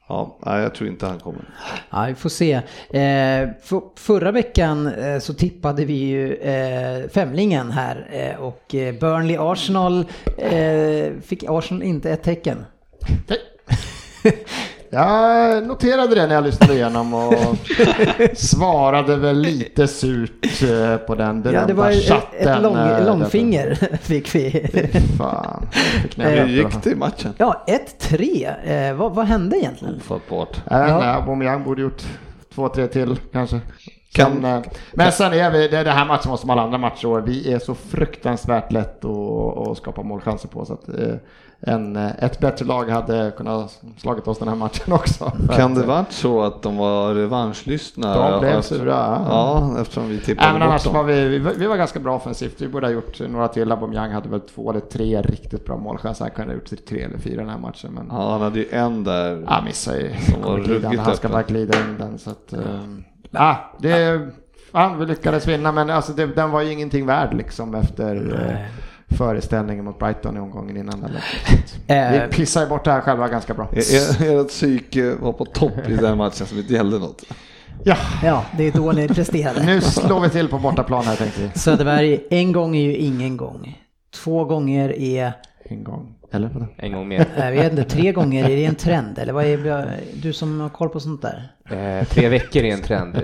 ja, 0.09 0.39
nej, 0.47 0.63
jag 0.63 0.75
tror 0.75 0.91
inte 0.91 1.07
han 1.07 1.19
kommer. 1.21 1.45
Ja, 1.91 2.05
vi 2.09 2.15
får 2.15 2.29
se. 2.29 2.53
Eh, 2.53 3.49
för, 3.63 3.81
förra 3.97 4.33
veckan 4.33 4.91
så 5.21 5.35
tippade 5.35 5.85
vi 5.85 5.95
ju 5.95 6.39
femlingen 7.09 7.71
här 7.71 8.37
och 8.41 8.65
Burnley-Arsenal 8.71 10.05
fick 11.23 11.45
Arsenal 11.49 11.83
inte 11.83 12.11
ett 12.11 12.23
tecken. 12.23 12.65
Jag 14.95 15.67
noterade 15.67 16.15
det 16.15 16.27
när 16.27 16.35
jag 16.35 16.45
lyssnade 16.45 16.75
igenom 16.75 17.15
och 17.15 17.35
svarade 18.35 19.17
väl 19.17 19.39
lite 19.41 19.89
surt 19.89 20.63
eh, 20.63 20.97
på 20.97 21.15
den 21.15 21.43
berömda 21.43 21.61
Ja, 21.61 21.67
det 21.67 21.73
var 21.75 21.91
ett, 21.91 22.09
chatten. 22.09 22.49
ett 22.57 22.63
lång, 22.63 22.77
eh, 22.77 23.07
långfinger 23.07 23.75
fick 24.03 24.35
vi. 24.35 24.51
Fan. 25.19 25.67
Fick 25.73 26.19
Hur 26.19 26.47
gick 26.47 26.83
det 26.85 26.91
i 26.91 26.95
matchen? 26.95 27.33
Ja, 27.39 27.65
1-3. 28.01 28.89
Eh, 28.91 28.95
vad, 28.97 29.15
vad 29.15 29.27
hände 29.27 29.59
egentligen? 29.59 29.97
Ofattbart. 29.97 30.57
Inte, 30.57 30.65
Ja. 30.75 31.05
Aubameyang 31.05 31.65
borde 31.65 31.83
gjort 31.83 32.03
två, 32.55 32.69
tre 32.69 32.87
till 32.87 33.17
kanske. 33.33 33.61
Kan- 34.13 34.33
Sen, 34.33 34.45
eh, 34.45 34.61
men 34.93 35.13
sen 35.13 35.33
är 35.33 35.51
vi, 35.51 35.69
det 35.69 35.79
är 35.79 35.85
det 35.85 35.91
här 35.91 36.05
matchen 36.07 36.23
som 36.23 36.39
som 36.39 36.51
alla 36.51 36.63
andra 36.63 36.79
matcher 36.79 37.21
vi 37.27 37.53
är 37.53 37.59
så 37.59 37.75
fruktansvärt 37.75 38.73
lätt 38.73 39.05
att, 39.05 39.69
att 39.69 39.77
skapa 39.77 40.03
målchanser 40.03 40.49
på 40.49 40.65
så 40.65 40.73
att 40.73 40.89
eh, 40.89 41.15
en, 41.61 41.97
eh, 41.97 42.11
ett 42.25 42.39
bättre 42.41 42.65
lag 42.67 42.85
hade 42.91 43.33
kunnat 43.37 43.83
slagit 43.99 44.29
oss 44.29 44.39
den 44.39 44.49
här 44.49 44.55
matchen 44.57 44.93
också. 44.93 45.33
Kan 45.57 45.75
det 45.75 45.81
eh, 45.81 45.87
varit 45.87 46.13
så 46.13 46.43
att 46.43 46.63
de 46.63 46.77
var 46.77 47.15
revanschlystna? 47.15 48.31
De 48.33 48.41
blev 48.41 48.59
Efter- 48.59 48.77
sura. 48.77 49.25
Ja, 49.29 49.77
eftersom 49.81 50.09
vi 50.09 50.21
tippade 50.21 50.47
Nej, 50.49 50.53
men 50.53 50.61
bort 50.61 50.69
annars 50.71 50.85
dem. 50.85 50.95
var 50.95 51.05
vi, 51.05 51.29
vi, 51.29 51.39
var- 51.39 51.53
vi 51.53 51.67
var 51.67 51.77
ganska 51.77 52.01
bra 52.01 52.17
offensivt. 52.17 52.61
Vi 52.63 52.69
borde 52.69 52.87
ha 52.87 52.93
gjort 52.93 53.21
några 53.29 53.49
till. 53.49 53.73
Aubameyang 53.73 54.11
hade 54.13 54.29
väl 54.29 54.41
två 54.41 54.71
eller 54.71 54.81
tre 54.81 55.23
riktigt 55.23 55.65
bra 55.67 55.77
målchanser. 55.77 56.25
Han 56.25 56.31
kunde 56.35 56.53
ha 56.53 56.55
gjort 56.55 56.87
tre 56.89 57.03
eller 57.03 57.19
fyra 57.19 57.41
den 57.41 57.51
här 57.51 57.59
matchen. 57.59 57.93
Men 57.95 58.07
Ja, 58.11 58.31
han 58.33 58.41
hade 58.41 58.59
ju 58.59 58.69
en 58.71 59.05
där. 59.05 59.45
han 59.47 59.65
missade 59.65 60.01
ju. 60.01 60.11
Som 60.33 60.43
var 60.43 60.57
ruggigt 60.59 61.01
Han 61.01 61.17
ska 61.17 61.29
bara 61.29 61.43
glida 61.43 61.79
in 61.81 61.97
den. 61.99 62.19
Så 62.19 62.31
att, 62.31 62.53
ehm, 62.53 63.05
ja, 63.31 63.73
det, 63.79 64.21
fan, 64.73 64.99
vi 64.99 65.07
lyckades 65.07 65.47
vinna 65.49 65.73
men 65.73 65.91
alltså, 65.91 66.13
det, 66.13 66.27
den 66.27 66.51
var 66.51 66.61
ju 66.63 66.73
ingenting 66.73 67.07
värd 67.07 67.35
liksom 67.35 67.75
efter 67.75 68.17
eh, 68.51 68.57
föreställningen 69.09 69.85
mot 69.85 69.99
Brighton 69.99 70.37
i 70.37 70.41
omgången 70.41 70.77
innan. 70.77 71.05
Eller. 71.05 71.25
Eh, 72.17 72.23
Vi 72.23 72.29
pissade 72.33 72.67
bort 72.67 72.85
det 72.85 72.93
här 72.93 73.01
själva 73.01 73.29
ganska 73.29 73.55
bra. 73.55 73.69
Er- 73.73 74.41
Ert 74.41 74.49
psyke 74.49 75.15
var 75.21 75.33
på 75.33 75.45
topp 75.45 75.89
i 75.89 75.97
den 75.97 76.19
matchen 76.19 76.47
som 76.47 76.59
inte 76.59 76.73
gällde 76.75 76.99
något. 76.99 77.23
Ja, 77.85 77.97
ja, 78.25 78.45
det 78.57 78.65
är 78.65 78.73
då 78.73 78.93
ni 78.93 79.09
presterade. 79.15 79.67
nu 79.67 79.81
slår 79.81 80.21
vi 80.21 80.31
till 80.31 80.49
på 80.49 80.59
bortaplan 80.59 81.05
här 81.05 81.17
tänkte 81.17 81.41
vi. 81.43 81.59
Söderberg, 81.59 82.21
en 82.31 82.53
gång 82.53 82.77
är 82.77 82.83
ju 82.83 82.97
ingen 82.97 83.37
gång. 83.37 83.79
Två 84.15 84.45
gånger 84.45 84.99
är, 85.01 85.33
En 85.65 85.85
gång. 85.85 86.15
Eller 86.33 86.49
vadå? 86.49 86.67
En 86.77 86.93
gång 86.93 87.09
mer. 87.09 87.27
jag 87.37 87.53
vet 87.53 87.71
inte, 87.73 87.85
tre 87.85 88.13
gånger, 88.13 88.45
är 88.51 88.57
det 88.57 88.65
en 88.65 88.75
trend? 88.75 89.19
Eller 89.19 89.33
vad 89.33 89.45
är 89.45 89.89
du 90.23 90.33
som 90.33 90.61
har 90.61 90.69
koll 90.69 90.89
på 90.89 91.01
sånt 91.01 91.23
där? 91.23 91.53
Eh, 91.71 92.07
tre 92.07 92.29
veckor 92.29 92.63
är 92.63 92.73
en 92.75 92.83
trend. 92.83 93.17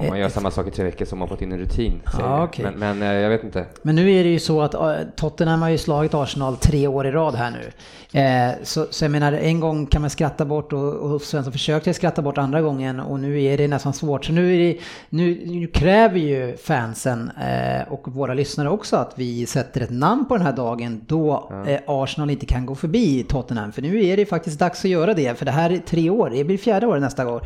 Om 0.00 0.08
man 0.08 0.18
gör 0.18 0.28
samma 0.28 0.50
sak 0.50 0.66
i 0.66 0.70
tre 0.70 0.84
veckor 0.84 1.04
så 1.04 1.12
har 1.12 1.18
man 1.18 1.28
fått 1.28 1.42
in 1.42 1.52
en 1.52 1.58
rutin. 1.58 2.02
Ja, 2.18 2.44
okej. 2.44 2.64
men, 2.64 2.78
men 2.78 3.02
eh, 3.02 3.20
jag 3.20 3.30
vet 3.30 3.44
inte. 3.44 3.66
Men 3.82 3.96
nu 3.96 4.12
är 4.12 4.24
det 4.24 4.30
ju 4.30 4.38
så 4.38 4.62
att 4.62 4.74
eh, 4.74 4.92
Tottenham 5.16 5.62
har 5.62 5.68
ju 5.68 5.78
slagit 5.78 6.14
Arsenal 6.14 6.56
tre 6.56 6.86
år 6.86 7.06
i 7.06 7.10
rad 7.10 7.34
här 7.34 7.50
nu. 7.50 7.70
Eh, 8.12 8.50
så, 8.62 8.86
så 8.90 9.04
jag 9.04 9.10
menar, 9.10 9.32
en 9.32 9.60
gång 9.60 9.86
kan 9.86 10.00
man 10.00 10.10
skratta 10.10 10.44
bort 10.44 10.72
och, 10.72 10.94
och 10.94 11.22
Svensson 11.22 11.52
försökte 11.52 11.94
skratta 11.94 12.22
bort 12.22 12.38
andra 12.38 12.60
gången 12.60 13.00
och 13.00 13.20
nu 13.20 13.42
är 13.42 13.58
det 13.58 13.68
nästan 13.68 13.92
svårt. 13.92 14.24
Så 14.24 14.32
nu, 14.32 14.58
det, 14.58 14.78
nu, 15.08 15.42
nu 15.46 15.66
kräver 15.66 16.18
ju 16.18 16.56
fansen 16.56 17.30
eh, 17.30 17.92
och 17.92 18.08
våra 18.08 18.34
lyssnare 18.34 18.68
också 18.68 18.96
att 18.96 19.12
vi 19.16 19.46
sätter 19.46 19.80
ett 19.80 19.90
namn 19.90 20.24
på 20.24 20.36
den 20.36 20.46
här 20.46 20.52
dagen 20.52 21.00
då 21.06 21.52
eh, 21.66 21.80
Arsenal 21.86 22.30
inte 22.30 22.46
kan 22.46 22.66
gå 22.66 22.74
förbi 22.74 23.24
Tottenham. 23.28 23.72
För 23.72 23.82
nu 23.82 24.04
är 24.06 24.16
det 24.16 24.26
faktiskt 24.26 24.58
dags 24.58 24.84
att 24.84 24.90
göra 24.90 25.14
det, 25.14 25.38
för 25.38 25.44
det 25.44 25.50
här 25.50 25.70
är 25.70 25.78
tre 25.78 26.10
år, 26.10 26.30
det 26.30 26.44
blir 26.44 26.58
fjärde 26.58 26.86
året 26.86 27.02
nästa 27.02 27.20
Eh, 27.20 27.40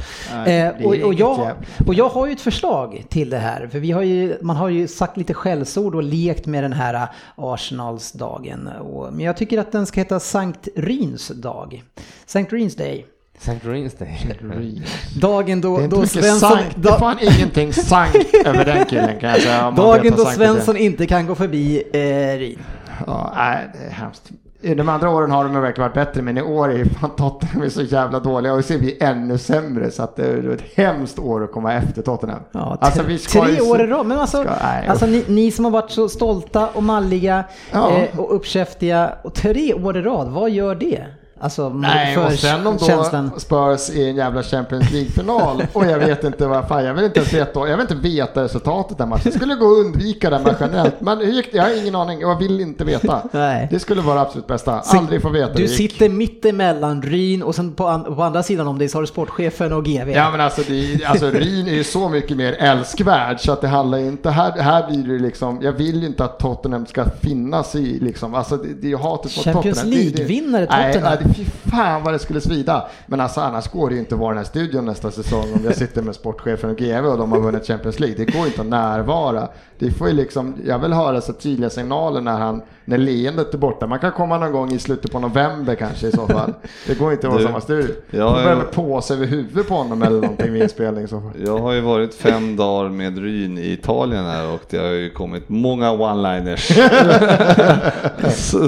det 0.45 0.53
är 0.53 0.87
och, 0.87 0.95
och, 0.95 1.15
jag, 1.15 1.53
och 1.87 1.95
jag 1.95 2.09
har 2.09 2.27
ju 2.27 2.33
ett 2.33 2.41
förslag 2.41 3.05
till 3.09 3.31
det 3.31 3.39
här, 3.39 3.67
för 3.67 3.79
vi 3.79 3.91
har 3.91 4.03
ju, 4.03 4.37
man 4.41 4.57
har 4.57 4.69
ju 4.69 4.89
sagt 4.89 5.17
lite 5.17 5.35
skällsord 5.35 5.95
och 5.95 6.03
lekt 6.03 6.47
med 6.47 6.65
den 6.65 6.73
här 6.73 6.95
äh, 6.95 7.09
Arsenalsdagen. 7.37 8.69
Och, 8.69 9.13
men 9.13 9.27
jag 9.27 9.37
tycker 9.37 9.59
att 9.59 9.73
den 9.73 9.87
ska 9.87 10.01
heta 10.01 10.21
Sankt 10.21 10.54
Ryns 10.77 11.29
dag. 11.29 11.83
Sankt 12.27 12.53
Ryns 12.53 12.77
Day. 12.77 13.07
St. 13.39 13.61
Rins 13.65 13.95
Day. 13.95 14.83
Dagen 15.21 15.61
då, 15.61 15.79
Det 15.79 15.85
är 15.85 15.89
då 15.89 16.07
Svensson... 16.07 16.51
sankt, 16.51 16.77
det 16.77 16.89
är 16.89 16.99
fan 16.99 17.19
ingenting 17.21 17.73
sankt 17.73 18.35
över 18.45 18.65
den 18.65 18.87
killen 18.87 19.21
kan 19.21 19.31
jag 19.31 19.41
säga. 19.43 19.71
dagen 19.71 20.13
då 20.17 20.25
sankt. 20.25 20.37
Svensson 20.37 20.77
inte 20.77 21.07
kan 21.07 21.27
gå 21.27 21.35
förbi 21.35 21.83
eh, 21.93 22.39
Ryn. 22.39 22.59
Ja, 23.07 23.33
nej, 23.37 23.69
det 23.73 23.79
är 23.87 23.91
hemskt. 23.91 24.31
De 24.77 24.89
andra 24.89 25.11
åren 25.11 25.31
har 25.31 25.45
de 25.45 25.61
verkligen 25.61 25.89
varit 25.91 26.07
bättre, 26.07 26.23
men 26.23 26.39
i 26.39 26.43
år 26.43 26.73
är 26.73 26.85
fan 26.85 27.11
Tottenham 27.17 27.63
är 27.63 27.69
så 27.69 27.83
jävla 27.83 28.21
dåliga 28.21 28.55
och 28.55 28.65
så 28.65 28.75
är 28.75 28.79
vi 28.79 28.97
ännu 29.01 29.39
sämre 29.39 29.91
så 29.91 30.03
att 30.03 30.17
det 30.17 30.27
är 30.27 30.51
ett 30.51 30.63
hemskt 30.75 31.19
år 31.19 31.45
att 31.45 31.53
komma 31.53 31.73
efter 31.75 32.03
Tottenham. 32.03 32.41
Ja, 32.53 32.79
Alltså, 32.81 33.03
tre, 33.41 33.61
år 33.61 33.81
i 33.81 33.87
rad. 33.87 34.07
Men 34.07 34.19
alltså, 34.19 34.41
ska- 34.43 34.53
nej, 34.63 34.87
alltså 34.89 35.07
ni, 35.07 35.25
ni 35.29 35.51
som 35.51 35.65
har 35.65 35.73
varit 35.73 35.91
så 35.91 36.09
stolta 36.09 36.69
och 36.69 36.83
malliga 36.83 37.45
Ja. 37.73 37.91
eh, 37.91 38.21
och 38.21 38.35
uppkäftiga 38.37 39.13
och 39.23 39.35
tre 39.35 39.75
år 39.75 39.97
i 39.97 40.03
rad, 40.03 40.29
vad 40.29 40.51
gör 40.51 40.75
det? 40.75 41.05
Alltså 41.45 41.69
Nej, 41.69 42.19
och 42.19 42.33
sen 42.33 42.67
om 42.67 42.77
då 42.77 42.87
känslan. 42.87 43.31
Spurs 43.37 43.91
i 43.91 44.09
en 44.09 44.17
jävla 44.17 44.43
Champions 44.43 44.93
League-final 44.93 45.63
och 45.73 45.87
jag 45.87 45.99
vet 45.99 46.25
inte 46.25 46.47
vad 46.47 46.69
fan, 46.69 46.85
jag 46.85 46.95
vill 46.95 47.05
inte 47.05 47.21
ens 47.21 47.33
veta, 47.33 47.61
jag 47.61 47.77
vill 47.77 47.81
inte 47.81 47.95
veta 47.95 48.45
resultatet 48.45 48.99
den 48.99 49.09
matchen. 49.09 49.23
Jag 49.25 49.35
skulle 49.35 49.55
gå 49.55 49.67
och 49.67 49.79
undvika 49.79 50.31
den 50.31 50.43
matchen 50.43 50.57
generellt, 50.61 51.01
men 51.01 51.19
hur 51.19 51.33
gick 51.33 51.53
det? 51.53 51.57
Jag 51.57 51.65
har 51.65 51.83
ingen 51.83 51.95
aning, 51.95 52.21
jag 52.21 52.39
vill 52.39 52.61
inte 52.61 52.85
veta. 52.85 53.23
Nej. 53.33 53.69
Det 53.71 53.79
skulle 53.81 54.01
vara 54.03 54.21
absolut 54.21 54.47
bästa, 54.47 54.83
Så 54.83 54.99
aldrig 54.99 55.23
få 55.23 55.29
veta 55.29 55.53
Du 55.53 55.69
sitter 55.69 56.09
mitt 56.09 56.45
emellan 56.45 57.03
Ryn 57.03 57.43
och 57.43 57.55
sen 57.55 57.73
på, 57.75 57.87
an, 57.89 58.05
på 58.17 58.23
andra 58.23 58.43
sidan 58.43 58.67
om 58.67 58.79
dig 58.79 58.89
så 58.89 58.97
har 58.99 59.03
du 59.03 59.07
sportchefen 59.07 59.73
och 59.73 59.85
GV. 59.85 60.11
Ja 60.11 60.31
men 60.31 60.41
alltså, 60.41 60.63
det, 60.69 61.05
alltså 61.05 61.31
Ryn 61.31 61.67
är 61.69 61.75
ju 61.75 61.85
så 61.85 62.09
mycket 62.09 62.37
mer 62.37 62.53
älskvärd 62.59 63.41
så 63.41 63.53
att 63.53 63.61
det 63.61 63.69
handlar 63.69 63.99
ju 63.99 64.07
inte, 64.07 64.31
här, 64.31 64.53
här 64.53 64.87
blir 64.91 65.15
det 65.15 65.23
liksom, 65.23 65.59
jag 65.63 65.73
vill 65.73 66.01
ju 66.01 66.07
inte 66.07 66.25
att 66.25 66.39
Tottenham 66.39 66.87
ska 66.87 67.05
finnas 67.23 67.75
i 67.75 67.99
liksom, 68.01 68.35
alltså 68.35 68.57
det, 68.57 68.69
det 68.81 68.87
är 68.87 68.91
ju 68.91 68.97
hatet 68.97 69.37
mot 69.37 69.45
Champions 69.45 69.79
Tottenham. 69.79 69.91
Det- 69.91 69.97
League-vinnare 70.19 70.67
Nej, 70.71 70.93
Tottenham. 70.93 71.19
nej, 71.25 71.34
fy 71.37 71.45
fan 71.45 72.03
vad 72.03 72.15
det 72.15 72.19
skulle 72.19 72.41
svida. 72.41 72.87
Men 73.07 73.21
alltså 73.21 73.41
annars 73.41 73.69
går 73.69 73.89
det 73.89 73.95
ju 73.95 74.01
inte 74.01 74.15
att 74.15 74.21
vara 74.21 74.31
i 74.31 74.35
den 74.35 74.39
här 74.39 74.45
studion 74.51 74.85
nästa 74.85 75.11
säsong 75.11 75.45
om 75.55 75.61
jag 75.65 75.77
sitter 75.77 76.03
med 76.03 76.15
sportchefen 76.15 76.71
och 76.71 76.77
GV 76.77 77.07
och 77.07 77.19
de 77.19 77.33
har 77.33 77.41
vunnit 77.41 77.67
Champions 77.67 78.01
League. 78.01 78.17
Det 78.25 78.33
går 78.39 78.47
inte 78.47 78.61
att 78.61 78.67
närvara. 78.67 79.49
Det 79.79 79.91
får 79.91 80.09
ju 80.09 80.15
liksom, 80.15 80.55
jag 80.67 80.79
vill 80.79 80.93
höra 80.93 81.21
så 81.21 81.33
tydliga 81.33 81.71
signaler 81.71 82.21
när 82.21 82.39
han, 82.39 82.63
när 82.85 82.99
leendet 82.99 83.55
är 83.55 83.59
borta. 83.59 83.87
Man 83.87 83.99
kan 83.99 84.13
komma 84.13 84.39
någon 84.39 84.53
gång 84.53 84.73
i 84.73 84.79
slutet 84.79 85.13
på 85.13 85.19
november 85.21 85.75
kanske 85.75 86.07
i 86.09 86.13
så 86.13 86.27
fall. 86.27 86.55
Det 86.87 86.99
går 86.99 87.13
inte 87.13 87.27
att 87.27 87.33
vara 87.33 87.43
Du, 87.43 87.47
samma 87.49 87.61
studio. 87.61 87.95
jag- 88.11 88.45
med 88.45 88.71
påse 88.73 89.15
över 89.15 89.27
huvudet 89.27 89.69
på 89.69 89.75
honom 89.75 90.03
eller 90.03 90.21
någonting 90.21 90.53
vid 90.53 90.63
inspelning 90.63 91.05
i 91.05 91.09
så 91.09 91.21
fall. 91.21 91.31
Jag 91.45 91.59
har 91.59 91.73
ju 91.73 91.81
varit 91.81 92.15
fem 92.15 92.57
dagar 92.57 92.89
med 92.91 93.19
Ryn 93.19 93.59
i 93.59 93.73
Italien 93.73 94.25
här 94.25 94.53
och 94.55 94.61
det 94.71 94.79
har 94.79 94.87
ju 94.91 95.11
kommit 95.11 95.49
många 95.49 95.91
one-liners. 95.91 96.71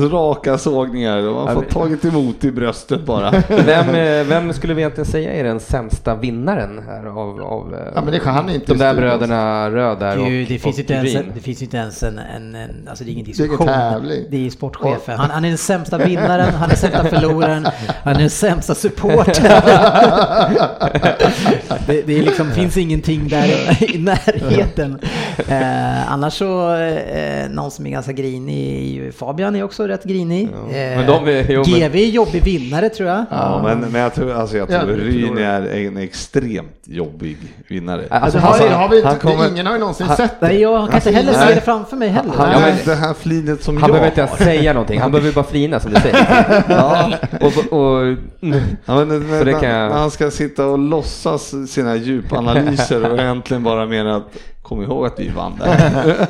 Raka 0.10 0.58
sågningar, 0.58 1.22
de 1.22 1.34
har 1.34 1.54
fått 1.54 1.68
tagit 1.70 2.04
emot 2.04 2.44
i 2.44 2.52
bröstet 2.57 3.04
bara. 3.04 3.30
Vem, 3.48 3.94
eh, 3.94 4.24
vem 4.24 4.52
skulle 4.52 4.74
vi 4.74 4.82
egentligen 4.82 5.07
säga 5.07 5.32
är 5.32 5.44
den 5.44 5.61
sämsta 5.61 6.14
vinnaren 6.14 6.82
här 6.86 7.07
av, 7.07 7.42
av 7.42 7.74
eh, 7.74 7.92
Ja 7.94 8.02
men 8.02 8.12
det, 8.12 8.20
han 8.24 8.48
är 8.48 8.54
inte 8.54 8.72
de 8.72 8.78
där 8.78 8.94
bröderna 8.94 9.70
Röd 9.70 9.98
där 9.98 10.18
och, 10.18 10.28
Gud, 10.28 10.48
det 10.48 10.59
finns 10.59 10.64
och 10.64 10.72
ju 10.78 10.80
inte 10.80 10.94
ens, 10.94 11.34
det 11.34 11.40
finns 11.40 11.62
inte 11.62 11.76
ens 11.76 12.02
en, 12.02 12.18
en, 12.18 12.54
en 12.54 12.88
alltså 12.88 13.04
det 13.04 13.11
är 13.11 13.12
ingen 13.12 13.26
är 13.26 13.30
ingen 13.30 13.48
diskussion. 13.48 13.66
tävling. 13.66 14.24
Det 14.30 14.46
är 14.46 14.50
sportchefen. 14.50 15.18
Han, 15.18 15.30
han 15.30 15.44
är 15.44 15.48
den 15.48 15.59
sämsta 15.59 15.98
vinnaren, 15.98 16.54
han 16.54 16.64
är 16.64 16.68
den 16.68 16.76
sämsta 16.76 17.04
förloraren, 17.11 17.66
han 18.04 18.14
är 18.14 18.20
den 18.20 18.30
sämsta 18.30 18.74
supporten. 18.74 19.34
det, 21.86 22.02
det 22.07 22.18
är 22.18 22.22
liksom, 22.22 22.50
finns 22.50 22.76
ingenting 22.76 23.28
där 23.28 23.46
i 23.94 23.98
närheten. 23.98 24.98
Eh, 25.49 26.12
annars 26.12 26.34
så, 26.34 26.74
eh, 26.74 27.49
någon 27.51 27.70
som 27.70 27.87
är 27.87 27.91
ganska 27.91 28.12
grinig 28.12 28.76
är 28.78 29.05
ju 29.05 29.12
Fabian 29.12 29.57
är 29.57 29.62
också 29.62 29.87
rätt 29.87 30.05
grinig. 30.05 30.49
Eh, 30.53 30.72
Men 30.72 31.07
de 31.07 31.28
är- 31.28 31.47
jo, 31.49 31.62
men- 31.66 31.80
GV 31.80 31.97
är 31.97 32.07
jobbig 32.07 32.43
vinnare 32.43 32.89
tror 32.89 33.09
jag. 33.09 33.24
Ja, 33.30 33.61
men, 33.64 33.80
men 33.80 34.01
jag 34.01 34.14
tror, 34.14 34.32
alltså 34.32 34.57
jag 34.57 34.68
tror 34.68 34.80
Ja, 34.80 34.97
Ryn 34.97 35.39
är 35.39 35.66
en 35.87 35.97
extremt 35.97 36.80
jobbig 36.84 37.37
vinnare. 37.68 38.03
Alltså, 38.11 38.39
det 38.39 38.45
har, 38.45 38.59
han- 38.59 38.72
har 38.72 38.89
vi 38.89 38.97
inte, 38.97 39.09
han 39.09 39.18
kommer- 39.18 39.49
ingen 39.49 39.66
har 39.66 39.72
ju 39.72 39.78
någonsin 39.80 40.07
sett 40.16 40.41
det. 40.41 40.47
Nej, 40.49 40.61
jag 40.61 40.87
kan 40.89 40.95
inte 40.95 41.11
heller 41.11 41.32
se 41.32 41.55
det 41.55 41.61
framför 41.61 41.97
mig 41.97 42.09
heller. 42.09 42.32
Han 42.37 42.49
Ja, 42.53 42.59
har 42.59 42.66
men- 42.68 42.76
det 42.84 42.95
här 42.95 43.14
flinet 43.14 43.62
som 43.62 43.76
Han 43.76 43.91
jag 43.91 44.01
behöver 44.01 44.22
inte 44.22 44.45
säga 44.45 44.72
någonting, 44.72 45.01
han 45.01 45.11
behöver 45.12 45.32
bara 45.32 45.45
flina 45.45 45.80
som 45.80 45.93
du 45.93 46.01
säger. 46.01 46.26
Ja. 46.68 47.12
Och, 47.41 47.72
och. 47.78 48.16
Ja, 48.84 49.05
men, 49.05 49.09
det 49.09 49.18
när, 49.18 49.61
kan 49.61 49.70
jag- 49.70 49.91
när 49.91 49.99
han 49.99 50.11
ska 50.11 50.30
sitta 50.30 50.66
och 50.66 50.78
låtsas 50.78 51.55
sina 51.68 51.97
djupanalyser 51.97 53.12
och 53.12 53.18
egentligen 53.18 53.62
bara 53.62 53.87
mena 53.87 54.16
att 54.16 54.24
kom 54.68 54.82
ihåg 54.82 55.06
att 55.06 55.18
vi 55.20 55.28
vann 55.28 55.56
där. 55.58 55.66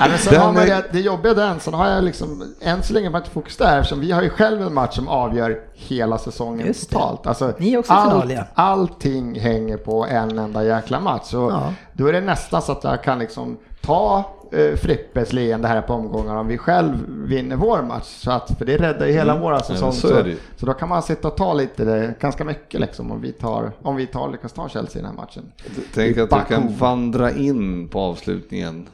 Nej, 0.00 0.08
men 0.08 0.18
sen 0.18 0.32
Den 0.32 0.42
har 0.42 0.52
man 0.52 0.62
är- 0.62 0.66
det, 0.66 0.84
det 0.92 1.00
jobbiga 1.00 1.34
den, 1.34 1.60
sen 1.60 1.74
har 1.74 1.88
jag 1.88 2.04
liksom, 2.04 2.54
än 2.60 2.82
så 2.82 2.92
länge 2.92 3.08
varit 3.10 3.22
inte 3.24 3.30
fokus 3.34 3.56
där 3.56 3.78
eftersom 3.78 4.00
vi 4.00 4.12
har 4.12 4.22
ju 4.22 4.30
själv 4.30 4.62
en 4.62 4.74
match 4.74 4.94
som 4.94 5.08
avgör 5.08 5.58
hela 5.74 6.18
säsongen 6.18 6.66
Just 6.66 6.90
det. 6.90 6.94
totalt. 6.96 7.26
Alltså, 7.26 7.52
Ni 7.58 7.72
är 7.74 7.78
också 7.78 7.92
final, 7.92 8.30
ja. 8.30 8.42
Allting 8.54 9.40
hänger 9.40 9.76
på 9.76 10.06
en 10.06 10.38
enda 10.38 10.64
jäkla 10.64 11.00
match. 11.00 11.22
Så 11.24 11.50
Ja. 11.50 11.72
Då 11.92 12.06
är 12.06 12.12
det 12.12 12.20
nästan 12.20 12.62
så 12.62 12.72
att 12.72 12.84
jag 12.84 13.02
kan 13.02 13.18
liksom 13.18 13.56
ta 13.80 14.24
eh, 14.52 14.76
Frippes 14.76 15.32
leende 15.32 15.68
här 15.68 15.82
på 15.82 15.92
omgångar 15.92 16.36
om 16.36 16.46
vi 16.46 16.58
själv 16.58 16.94
vinner 17.08 17.56
vår 17.56 17.82
match. 17.82 18.06
Så 18.06 18.30
att, 18.30 18.58
för 18.58 18.64
det 18.64 18.76
räddar 18.76 19.06
ju 19.06 19.12
hela 19.12 19.36
våra 19.36 19.60
säsong. 19.60 19.88
Mm. 19.88 20.00
så 20.00 20.08
så, 20.08 20.24
så 20.56 20.66
då 20.66 20.72
kan 20.72 20.88
man 20.88 21.02
sitta 21.02 21.28
och 21.28 21.36
ta 21.36 21.54
lite, 21.54 21.84
det, 21.84 22.14
ganska 22.20 22.44
mycket 22.44 22.80
liksom 22.80 23.10
om 23.10 23.20
vi 23.20 23.32
tar, 23.32 23.72
om 23.82 23.96
vi 23.96 24.06
tar, 24.06 24.32
lyckas 24.32 24.52
ta 24.52 24.68
Chelsea 24.68 25.00
i 25.00 25.02
den 25.02 25.10
här 25.10 25.16
matchen. 25.22 25.52
Tänk 25.94 26.16
I 26.16 26.20
att 26.20 26.30
du 26.30 26.54
kan 26.54 26.76
vandra 26.76 27.30
in 27.32 27.88
på 27.88 28.00
avslutningen 28.00 28.86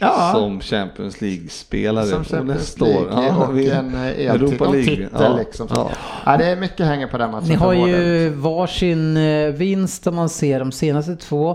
Ja. 0.00 0.32
som 0.34 0.60
Champions 0.60 1.20
League-spelare 1.20 2.06
Som 2.06 2.18
på 2.24 2.28
Champions 2.28 2.58
nästa 2.60 2.84
League 2.84 3.30
år. 3.30 3.48
och 3.48 3.58
vi- 3.58 3.70
en 3.70 3.94
eh, 3.94 4.34
någon 4.34 4.72
titel 4.72 5.08
Ja, 5.18 5.36
liksom. 5.36 5.68
Ja. 5.74 5.90
Ja. 6.26 6.36
det 6.36 6.44
är 6.46 6.56
mycket 6.56 6.86
hänger 6.86 7.06
på 7.06 7.18
den 7.18 7.30
matchen. 7.30 7.48
Ni 7.48 7.54
har 7.54 7.72
ju 7.72 8.28
varsin 8.28 9.16
eh, 9.16 9.48
vinst 9.48 10.06
om 10.06 10.14
man 10.14 10.28
ser 10.28 10.58
de 10.58 10.72
senaste 10.72 11.16
två. 11.16 11.50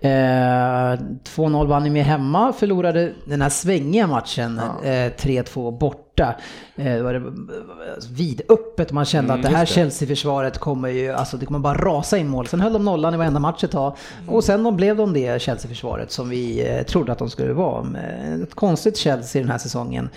Eh, 0.00 0.08
2-0 0.10 1.66
vann 1.66 1.82
ni 1.82 1.90
med 1.90 2.04
hemma, 2.04 2.52
förlorade 2.52 3.12
den 3.24 3.42
här 3.42 3.48
svängiga 3.48 4.06
matchen 4.06 4.58
eh, 4.82 4.88
3-2 4.88 5.78
borta. 6.16 6.34
Eh, 6.76 7.02
var 7.02 7.12
det 7.12 7.18
eh, 7.18 8.10
vidöppet, 8.10 8.92
man 8.92 9.04
kände 9.04 9.32
att 9.32 9.42
det 9.42 9.48
här 9.48 9.66
Chelsea-försvaret 9.66 10.58
kommer 10.58 10.88
ju, 10.88 11.12
alltså 11.12 11.36
det 11.36 11.46
kommer 11.46 11.58
bara 11.58 11.74
rasa 11.78 12.18
in 12.18 12.28
mål. 12.28 12.46
Sen 12.46 12.60
höll 12.60 12.72
de 12.72 12.84
nollan 12.84 13.14
i 13.14 13.16
varenda 13.16 13.40
match 13.40 13.64
ett 13.64 13.70
tag. 13.70 13.96
Och 14.28 14.44
sen 14.44 14.62
då 14.62 14.70
blev 14.70 14.96
de 14.96 15.12
det 15.12 15.42
Chelsea-försvaret 15.42 16.10
som 16.10 16.28
vi 16.28 16.68
eh, 16.68 16.82
trodde 16.82 17.12
att 17.12 17.18
de 17.18 17.30
skulle 17.30 17.52
vara. 17.52 17.86
Eh, 17.98 18.42
Ett 18.42 18.54
konstigt 18.54 18.96
Chelsea 18.96 19.42
den 19.42 19.50
här 19.50 19.58
säsongen. 19.58 20.08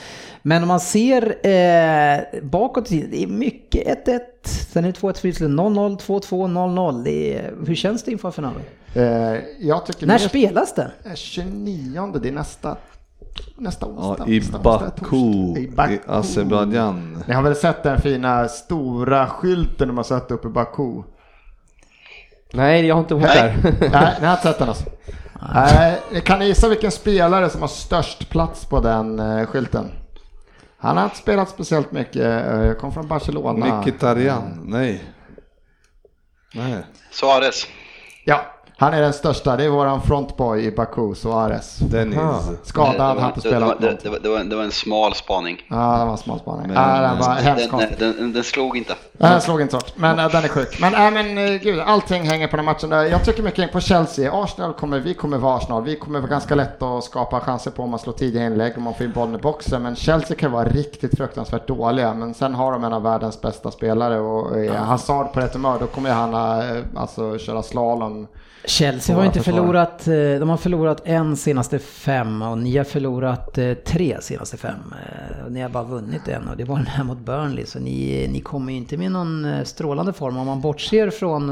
Men 0.41 0.61
om 0.61 0.67
man 0.67 0.79
ser 0.79 1.23
eh, 1.47 2.19
bakåt, 2.43 2.89
det 2.89 3.23
är 3.23 3.27
mycket 3.27 4.05
1-1. 4.07 4.19
Sen 4.43 4.85
är 4.85 4.91
det 4.91 4.99
2-1 4.99 5.13
för 5.21 5.27
Island, 5.27 5.59
0-0, 5.59 5.99
2-2, 5.99 6.29
0-0. 6.29 7.03
Det 7.03 7.37
är, 7.37 7.53
hur 7.67 7.75
känns 7.75 8.03
det 8.03 8.11
inför 8.11 8.31
finalen? 8.31 8.61
Eh, 8.95 9.01
När 10.07 10.17
spelas 10.17 10.73
det? 10.73 10.91
Eh, 11.05 11.13
29, 11.13 12.19
det 12.21 12.29
är 12.29 12.31
nästa, 12.33 12.77
nästa 13.55 13.85
Ja, 13.85 13.91
onsdag. 13.91 14.27
I 14.27 14.39
nästa 14.39 14.57
onsdag, 14.57 14.79
Baku, 14.79 15.65
torsdag. 15.65 15.91
i 15.91 15.99
Azerbajdzjan. 16.07 17.23
Ni 17.27 17.33
har 17.33 17.41
väl 17.41 17.55
sett 17.55 17.83
den 17.83 18.01
fina 18.01 18.47
stora 18.47 19.27
skylten 19.27 19.87
de 19.87 19.97
har 19.97 20.03
satt 20.03 20.31
upp 20.31 20.45
i 20.45 20.47
Baku? 20.47 21.01
Nej, 22.53 22.85
jag 22.85 22.95
har 22.95 22.99
inte 23.01 23.15
varit 23.15 23.33
där. 23.33 23.55
Nej, 23.91 24.17
ni 24.19 24.25
har 24.25 24.33
inte 24.33 24.43
sett 24.47 24.59
den 24.59 24.69
alltså? 24.69 24.85
Nej, 25.53 26.01
kan 26.23 26.39
ni 26.39 26.45
gissa 26.45 26.69
vilken 26.69 26.91
spelare 26.91 27.49
som 27.49 27.61
har 27.61 27.67
störst 27.67 28.29
plats 28.29 28.65
på 28.65 28.79
den 28.79 29.19
eh, 29.19 29.45
skylten? 29.45 29.91
Han 30.77 30.97
har 30.97 31.03
inte 31.03 31.17
spelat 31.17 31.49
speciellt 31.49 31.91
mycket, 31.91 32.45
eh, 32.51 32.71
kom 32.73 32.91
från 32.93 33.07
Barcelona. 33.07 33.79
Mkhitaryan, 33.79 34.61
nej. 34.65 35.03
Nej. 36.53 36.83
Suarez. 37.11 37.67
Ja, 38.25 38.41
han 38.77 38.93
är 38.93 39.01
den 39.01 39.13
största. 39.13 39.55
Det 39.57 39.63
är 39.63 39.69
våran 39.69 40.01
frontboy 40.01 40.65
i 40.65 40.71
Baku, 40.71 41.15
Suarez. 41.15 41.77
Dennis. 41.77 42.17
Skadad, 42.63 42.93
Det 42.93 42.99
var- 42.99 43.15
har 43.21 43.27
inte 43.27 43.39
spelat 43.41 43.81
det, 43.81 43.97
det, 44.03 44.09
var, 44.09 44.19
det, 44.19 44.29
var, 44.29 44.39
det 44.43 44.55
var 44.55 44.63
en 44.63 44.71
smal 44.71 45.13
spaning. 45.15 45.57
Ja, 45.69 45.97
det 45.99 46.05
var 46.05 46.11
en 46.11 46.17
smal 46.17 46.39
spaning. 46.39 46.67
Men- 46.67 46.75
Ja, 46.75 47.01
den 47.01 47.19
var 47.19 47.29
hemskt 47.35 47.61
Den, 47.63 47.69
konstig. 47.69 47.95
den, 47.99 48.15
den, 48.17 48.33
den 48.33 48.43
slog 48.43 48.77
inte. 48.77 48.93
Det 49.17 49.25
här 49.25 49.39
slog 49.39 49.61
inte 49.61 49.75
hårt, 49.75 49.91
men 49.95 50.19
äh, 50.19 50.29
den 50.31 50.43
är 50.43 50.47
sjuk. 50.47 50.77
Men, 50.81 50.93
äh, 50.93 51.11
men 51.11 51.37
äh, 51.37 51.61
gud, 51.61 51.79
allting 51.79 52.23
hänger 52.23 52.47
på 52.47 52.55
den 52.55 52.65
matchen. 52.65 52.89
Där. 52.89 53.03
Jag 53.03 53.25
tycker 53.25 53.43
mycket 53.43 53.71
på 53.71 53.79
Chelsea. 53.79 54.31
Arsenal 54.43 54.73
kommer, 54.73 54.99
vi 54.99 55.13
kommer 55.13 55.37
vara 55.37 55.57
Arsenal. 55.57 55.83
Vi 55.83 55.95
kommer 55.95 56.19
vara 56.19 56.29
ganska 56.31 56.55
lätt 56.55 56.81
att 56.81 57.03
skapa 57.03 57.39
chanser 57.39 57.71
på 57.71 57.83
om 57.83 57.89
man 57.89 57.99
slår 57.99 58.13
tidiga 58.13 58.45
inlägg 58.45 58.73
och 58.75 58.81
man 58.81 58.93
får 58.93 59.05
in 59.05 59.11
bollen 59.11 59.35
i 59.35 59.37
boxen. 59.37 59.83
Men 59.83 59.95
Chelsea 59.95 60.37
kan 60.37 60.51
vara 60.51 60.63
riktigt 60.65 61.17
fruktansvärt 61.17 61.67
dåliga. 61.67 62.13
Men 62.13 62.33
sen 62.33 62.55
har 62.55 62.71
de 62.71 62.83
en 62.83 62.93
av 62.93 63.03
världens 63.03 63.41
bästa 63.41 63.71
spelare 63.71 64.19
och 64.19 64.57
är 64.59 64.73
Hazard 64.73 65.33
på 65.33 65.39
rätt 65.39 65.53
humör, 65.53 65.77
då 65.79 65.87
kommer 65.87 66.11
han 66.11 66.33
alltså 66.95 67.37
köra 67.37 67.63
slalom. 67.63 68.27
Chelsea 68.67 69.15
har 69.15 69.25
inte 69.25 69.39
förlorat, 69.39 70.07
eh, 70.07 70.13
de 70.13 70.49
har 70.49 70.57
förlorat 70.57 71.01
en 71.05 71.37
senaste 71.37 71.79
fem 71.79 72.41
och 72.41 72.57
ni 72.57 72.77
har 72.77 72.83
förlorat 72.83 73.57
eh, 73.57 73.73
tre 73.73 74.17
senaste 74.21 74.57
fem. 74.57 74.93
Eh, 75.05 75.51
ni 75.51 75.61
har 75.61 75.69
bara 75.69 75.83
vunnit 75.83 76.27
en 76.27 76.47
och 76.47 76.57
det 76.57 76.63
var 76.63 76.75
den 76.75 76.85
här 76.85 77.03
mot 77.03 77.17
Burnley. 77.17 77.65
Så 77.65 77.79
ni, 77.79 78.27
ni 78.31 78.41
kommer 78.41 78.71
ju 78.71 78.77
inte 78.77 78.97
med 78.97 79.11
någon 79.11 79.65
strålande 79.65 80.13
form 80.13 80.37
om 80.37 80.47
man 80.47 80.61
bortser 80.61 81.09
från 81.09 81.47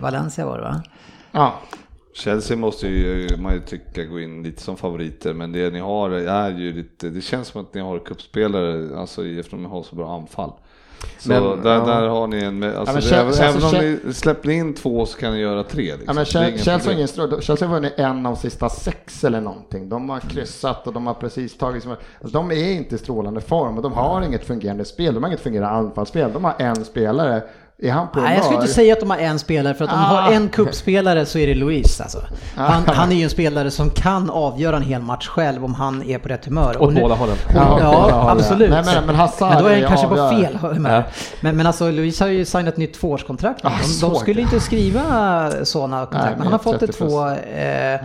Valencia 0.00 0.46
var 0.46 0.58
det 0.58 0.64
va? 0.64 0.82
Ja. 1.32 1.54
Chelsea 2.14 2.56
måste 2.56 2.88
ju, 2.88 3.36
man 3.36 3.54
ju 3.54 3.60
tycka 3.60 4.04
gå 4.04 4.20
in 4.20 4.42
lite 4.42 4.62
som 4.62 4.76
favoriter, 4.76 5.34
men 5.34 5.52
det 5.52 5.70
ni 5.70 5.78
har 5.78 6.10
är 6.10 6.50
ju 6.50 6.72
lite, 6.72 7.08
det 7.10 7.20
känns 7.20 7.48
som 7.48 7.60
att 7.60 7.74
ni 7.74 7.80
har 7.80 7.98
kuppspelare, 7.98 8.98
alltså 8.98 9.26
eftersom 9.26 9.62
ni 9.62 9.68
har 9.68 9.82
så 9.82 9.96
bra 9.96 10.16
anfall. 10.16 10.52
Så 11.18 11.28
men, 11.28 11.62
där, 11.62 11.74
ja. 11.74 11.84
där 11.84 12.08
har 12.08 12.26
ni 12.26 12.42
en, 12.42 12.62
alltså, 12.62 13.14
ja, 13.14 13.20
även, 13.20 13.34
även 13.34 13.64
om 13.64 13.98
ni 14.04 14.14
släpper 14.14 14.50
in 14.50 14.74
två 14.74 15.06
så 15.06 15.18
kan 15.18 15.32
ni 15.32 15.40
göra 15.40 15.62
tre. 15.62 15.82
Liksom. 15.82 16.04
Ja, 16.06 16.12
men 16.12 16.24
Chelsea 16.24 17.68
har 17.68 17.74
vunnit 17.74 17.92
en 17.96 18.26
av 18.26 18.34
sista 18.34 18.68
sex 18.68 19.24
eller 19.24 19.40
någonting. 19.40 19.88
De 19.88 20.08
har 20.08 20.20
kryssat 20.20 20.86
och 20.86 20.92
de 20.92 21.06
har 21.06 21.14
precis 21.14 21.58
tagit, 21.58 21.86
alltså, 21.86 22.38
de 22.38 22.50
är 22.50 22.72
inte 22.72 22.94
i 22.94 22.98
strålande 22.98 23.40
form 23.40 23.76
och 23.76 23.82
de 23.82 23.92
har 23.92 24.22
inget 24.22 24.44
fungerande 24.44 24.84
spel. 24.84 25.14
De 25.14 25.22
har 25.22 25.30
inget 25.30 25.40
fungerande 25.40 25.76
anfallsspel. 25.76 26.32
De 26.32 26.44
har 26.44 26.54
en 26.58 26.84
spelare 26.84 27.42
är 27.82 27.92
han 27.92 28.08
på 28.08 28.20
Nej, 28.20 28.34
jag 28.34 28.44
skulle 28.44 28.60
inte 28.60 28.74
säga 28.74 28.92
att 28.92 29.00
de 29.00 29.10
har 29.10 29.18
en 29.18 29.38
spelare, 29.38 29.74
för 29.74 29.84
att 29.84 29.92
om 29.92 29.98
de 29.98 30.04
har 30.04 30.22
ah. 30.22 30.32
en 30.32 30.48
kuppspelare 30.48 31.26
så 31.26 31.38
är 31.38 31.46
det 31.46 31.54
Luis. 31.54 32.00
Alltså. 32.00 32.18
Ah. 32.56 32.66
Han, 32.66 32.82
han, 32.86 33.12
är 33.12 33.16
ju 33.16 33.22
en 33.22 33.30
spelare 33.30 33.70
som 33.70 33.90
kan 33.90 34.30
avgöra 34.30 34.76
en 34.76 34.82
hel 34.82 35.02
match 35.02 35.28
själv 35.28 35.64
om 35.64 35.74
han 35.74 36.02
är 36.02 36.18
på 36.18 36.28
rätt 36.28 36.44
humör. 36.44 36.82
Åt 36.82 36.94
båda 36.94 37.14
hållen. 37.14 37.36
Ja, 37.54 37.78
ja 37.80 38.30
absolut. 38.30 38.70
Nej, 38.70 38.82
men, 38.84 38.94
men, 38.94 39.16
men 39.16 39.28
då 39.38 39.66
är 39.66 39.80
han 39.80 39.88
kanske 39.88 40.06
på 40.06 40.30
fel 40.30 40.56
humör. 40.56 40.90
Ja. 40.90 41.02
Men, 41.40 41.56
men 41.56 41.66
alltså, 41.66 41.90
Luis 41.90 42.20
har 42.20 42.26
ju 42.26 42.44
signat 42.44 42.68
ett 42.68 42.76
nytt 42.76 42.94
tvåårskontrakt. 42.94 43.64
Ah, 43.64 43.70
de, 44.00 44.08
de 44.08 44.14
skulle 44.14 44.40
inte 44.40 44.60
skriva 44.60 45.52
sådana 45.64 46.06
kontrakt, 46.06 46.24
Nej, 46.24 46.34
men 46.36 46.42
han 46.42 46.52
har 46.52 46.58
fått 46.58 46.82
ett 46.82 46.98
två. 46.98 47.28
Eh, 47.28 48.00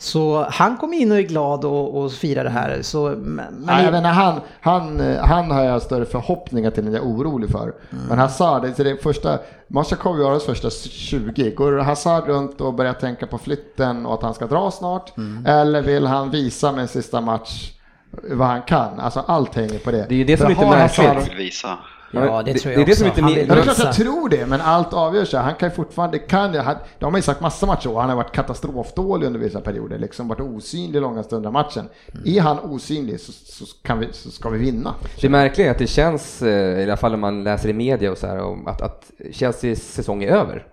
så 0.00 0.46
han 0.50 0.76
kom 0.76 0.92
in 0.92 1.12
och 1.12 1.18
är 1.18 1.22
glad 1.22 1.64
och, 1.64 2.02
och 2.02 2.12
firar 2.12 2.44
det 2.44 2.50
här. 2.50 2.82
Så, 2.82 3.14
men 3.18 3.64
ja, 3.68 3.82
jag 3.82 3.92
menar, 3.92 4.10
han, 4.10 4.40
han, 4.60 5.00
han 5.20 5.50
har 5.50 5.64
jag 5.64 5.82
större 5.82 6.04
förhoppningar 6.04 6.70
till 6.70 6.86
än 6.86 6.92
jag 6.92 7.02
är 7.02 7.08
orolig 7.08 7.50
för. 7.50 7.62
Mm. 7.62 8.04
Men 8.08 8.18
Hazard, 8.18 8.62
det 8.62 8.78
är 8.78 8.84
det 8.84 9.02
första, 9.02 9.38
Mashakov 9.68 10.18
göras 10.18 10.44
första 10.44 10.70
20. 10.70 11.50
Går 11.50 11.78
Hazard 11.78 12.26
runt 12.26 12.60
och 12.60 12.74
börjar 12.74 12.92
tänka 12.92 13.26
på 13.26 13.38
flytten 13.38 14.06
och 14.06 14.14
att 14.14 14.22
han 14.22 14.34
ska 14.34 14.46
dra 14.46 14.70
snart? 14.70 15.16
Mm. 15.16 15.46
Eller 15.46 15.82
vill 15.82 16.06
han 16.06 16.30
visa 16.30 16.72
med 16.72 16.82
en 16.82 16.88
sista 16.88 17.20
match 17.20 17.72
vad 18.10 18.48
han 18.48 18.62
kan? 18.62 19.00
Alltså 19.00 19.24
allt 19.26 19.54
hänger 19.54 19.78
på 19.78 19.90
det. 19.90 20.06
Det 20.08 20.14
är 20.14 20.18
ju 20.18 20.24
det 20.24 20.36
som 20.36 20.46
är 20.46 20.50
lite 20.50 20.66
märkligt. 20.66 21.38
Visa. 21.38 21.78
Ja, 22.12 22.42
det, 22.42 22.54
tror 22.54 22.72
jag 22.72 22.78
det, 22.78 22.82
också. 22.82 22.82
Det 22.82 22.82
är 22.82 22.86
det 22.86 22.96
som 22.96 23.06
inte 23.06 23.20
det 23.34 23.60
är 23.60 23.62
klart 23.62 23.78
jag 23.78 23.94
tror 23.94 24.28
det, 24.28 24.46
men 24.46 24.60
allt 24.60 24.92
avgör 24.92 25.24
sig. 25.24 25.40
Han 25.40 25.54
kan 25.54 25.68
ju 25.68 25.74
fortfarande, 25.74 26.18
kan 26.18 26.54
jag, 26.54 26.76
de 26.98 27.12
har 27.12 27.18
ju 27.18 27.22
sagt 27.22 27.40
massa 27.40 27.66
matcher 27.66 27.90
och 27.90 28.00
han 28.00 28.08
har 28.08 28.16
varit 28.16 28.32
katastrofdålig 28.32 29.26
under 29.26 29.40
vissa 29.40 29.60
perioder, 29.60 29.98
liksom 29.98 30.28
varit 30.28 30.40
osynlig 30.40 31.00
långa 31.00 31.22
stunder 31.22 31.46
av 31.46 31.52
matchen. 31.52 31.88
Mm. 32.12 32.36
Är 32.36 32.40
han 32.40 32.58
osynlig 32.58 33.20
så, 33.20 33.32
så, 33.32 33.64
kan 33.82 33.98
vi, 33.98 34.08
så 34.12 34.30
ska 34.30 34.48
vi 34.48 34.58
vinna. 34.58 34.94
Det 35.20 35.28
märkliga 35.28 35.66
är 35.66 35.70
att 35.70 35.78
det 35.78 35.86
känns, 35.86 36.42
eh, 36.42 36.80
i 36.80 36.82
alla 36.82 36.96
fall 36.96 37.14
om 37.14 37.20
man 37.20 37.44
läser 37.44 37.68
i 37.68 37.72
media 37.72 38.10
och 38.10 38.18
så 38.18 38.26
här, 38.26 38.68
att, 38.68 38.82
att 38.82 39.10
Chelseas 39.32 39.78
säsong 39.78 40.22
är 40.22 40.28
över. 40.28 40.66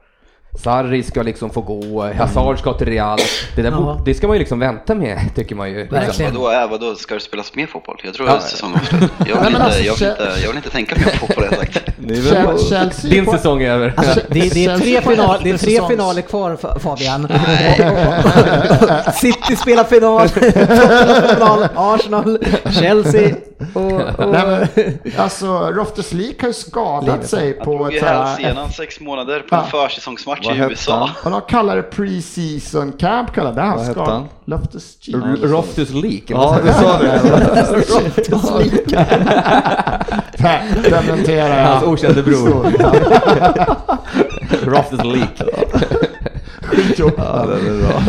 Sarri 0.57 1.03
ska 1.03 1.21
liksom 1.21 1.49
få 1.49 1.61
gå, 1.61 2.13
Hazard 2.13 2.59
ska 2.59 2.73
till 2.73 2.87
Real. 2.87 3.19
Det, 3.55 3.61
där, 3.61 3.71
ja. 3.71 4.01
det 4.05 4.13
ska 4.13 4.27
man 4.27 4.35
ju 4.35 4.39
liksom 4.39 4.59
vänta 4.59 4.95
med, 4.95 5.19
tycker 5.35 5.55
man 5.55 5.69
ju. 5.69 5.87
Verkligen. 5.87 6.33
Vadå, 6.33 6.51
äh, 6.51 6.69
vadå, 6.69 6.95
ska 6.95 7.13
det 7.13 7.19
spelas 7.19 7.55
mer 7.55 7.67
fotboll? 7.67 8.01
Jag 8.03 8.13
tror 8.13 8.27
ja. 8.27 8.35
att 8.35 8.43
säsongen 8.43 8.79
jag, 9.19 9.27
jag, 9.29 9.43
vill 9.45 9.55
inte, 9.89 10.17
jag 10.41 10.47
vill 10.47 10.57
inte 10.57 10.69
tänka 10.69 10.95
mer 10.95 11.03
på 11.03 11.27
fotboll, 11.27 11.45
jag 11.51 12.59
sagt. 12.59 13.01
Din 13.01 13.25
säsong 13.25 13.61
är 13.61 13.71
över. 13.71 13.93
Alltså, 13.97 14.19
det, 14.29 14.53
det, 14.53 14.65
är 14.65 14.77
tre, 14.77 15.01
final, 15.01 15.39
det 15.43 15.49
är 15.49 15.57
tre 15.57 15.87
finaler 15.87 16.21
kvar 16.21 16.79
Fabian. 16.79 17.27
City 19.13 19.55
spelar 19.55 19.83
final, 19.83 20.29
final, 21.33 21.69
Arsenal, 21.75 22.39
Chelsea 22.71 23.35
och... 23.73 24.01
och... 24.19 24.29
Nej, 24.31 24.67
men, 24.75 24.93
alltså, 25.17 25.47
Roftus 25.47 26.13
Leak 26.13 26.41
har 26.41 26.47
ju 26.47 26.53
skadat 26.53 27.27
sig 27.27 27.53
på... 27.53 27.71
Han 27.71 27.77
drog 27.77 27.93
ju 27.93 27.99
hälsenan 27.99 28.71
sex 28.71 28.99
månader 28.99 29.39
på 29.39 29.55
en 29.55 29.67
försäsongsmatch 29.67 30.46
i 30.55 30.57
USA. 30.57 31.09
Och 31.23 31.31
de 31.31 31.41
kallar 31.41 31.75
det 31.75 31.81
pre-season 31.81 32.91
camp, 32.91 33.33
kallar 33.33 33.53
det. 33.53 33.61
Han 33.61 33.85
ska... 33.85 34.05
han? 34.05 34.27
Loftus 34.45 34.97
G. 35.01 35.13
Roftus 35.41 35.89
Leak. 35.89 36.23
Ja, 36.27 36.59
du 36.63 36.71
sa 36.73 36.99
det. 36.99 37.19
Roftus 37.71 38.51
Leak. 38.51 39.07
Dementerar 40.89 41.57
jag. 41.57 41.67
Hans 41.67 41.83
okände 41.83 42.23
bror. 42.23 42.63
Roftus 44.65 45.03
Leak. 45.03 45.41
Ja, 46.97 47.45
det 47.45 47.69
är 47.69 47.81
bra. 47.81 48.01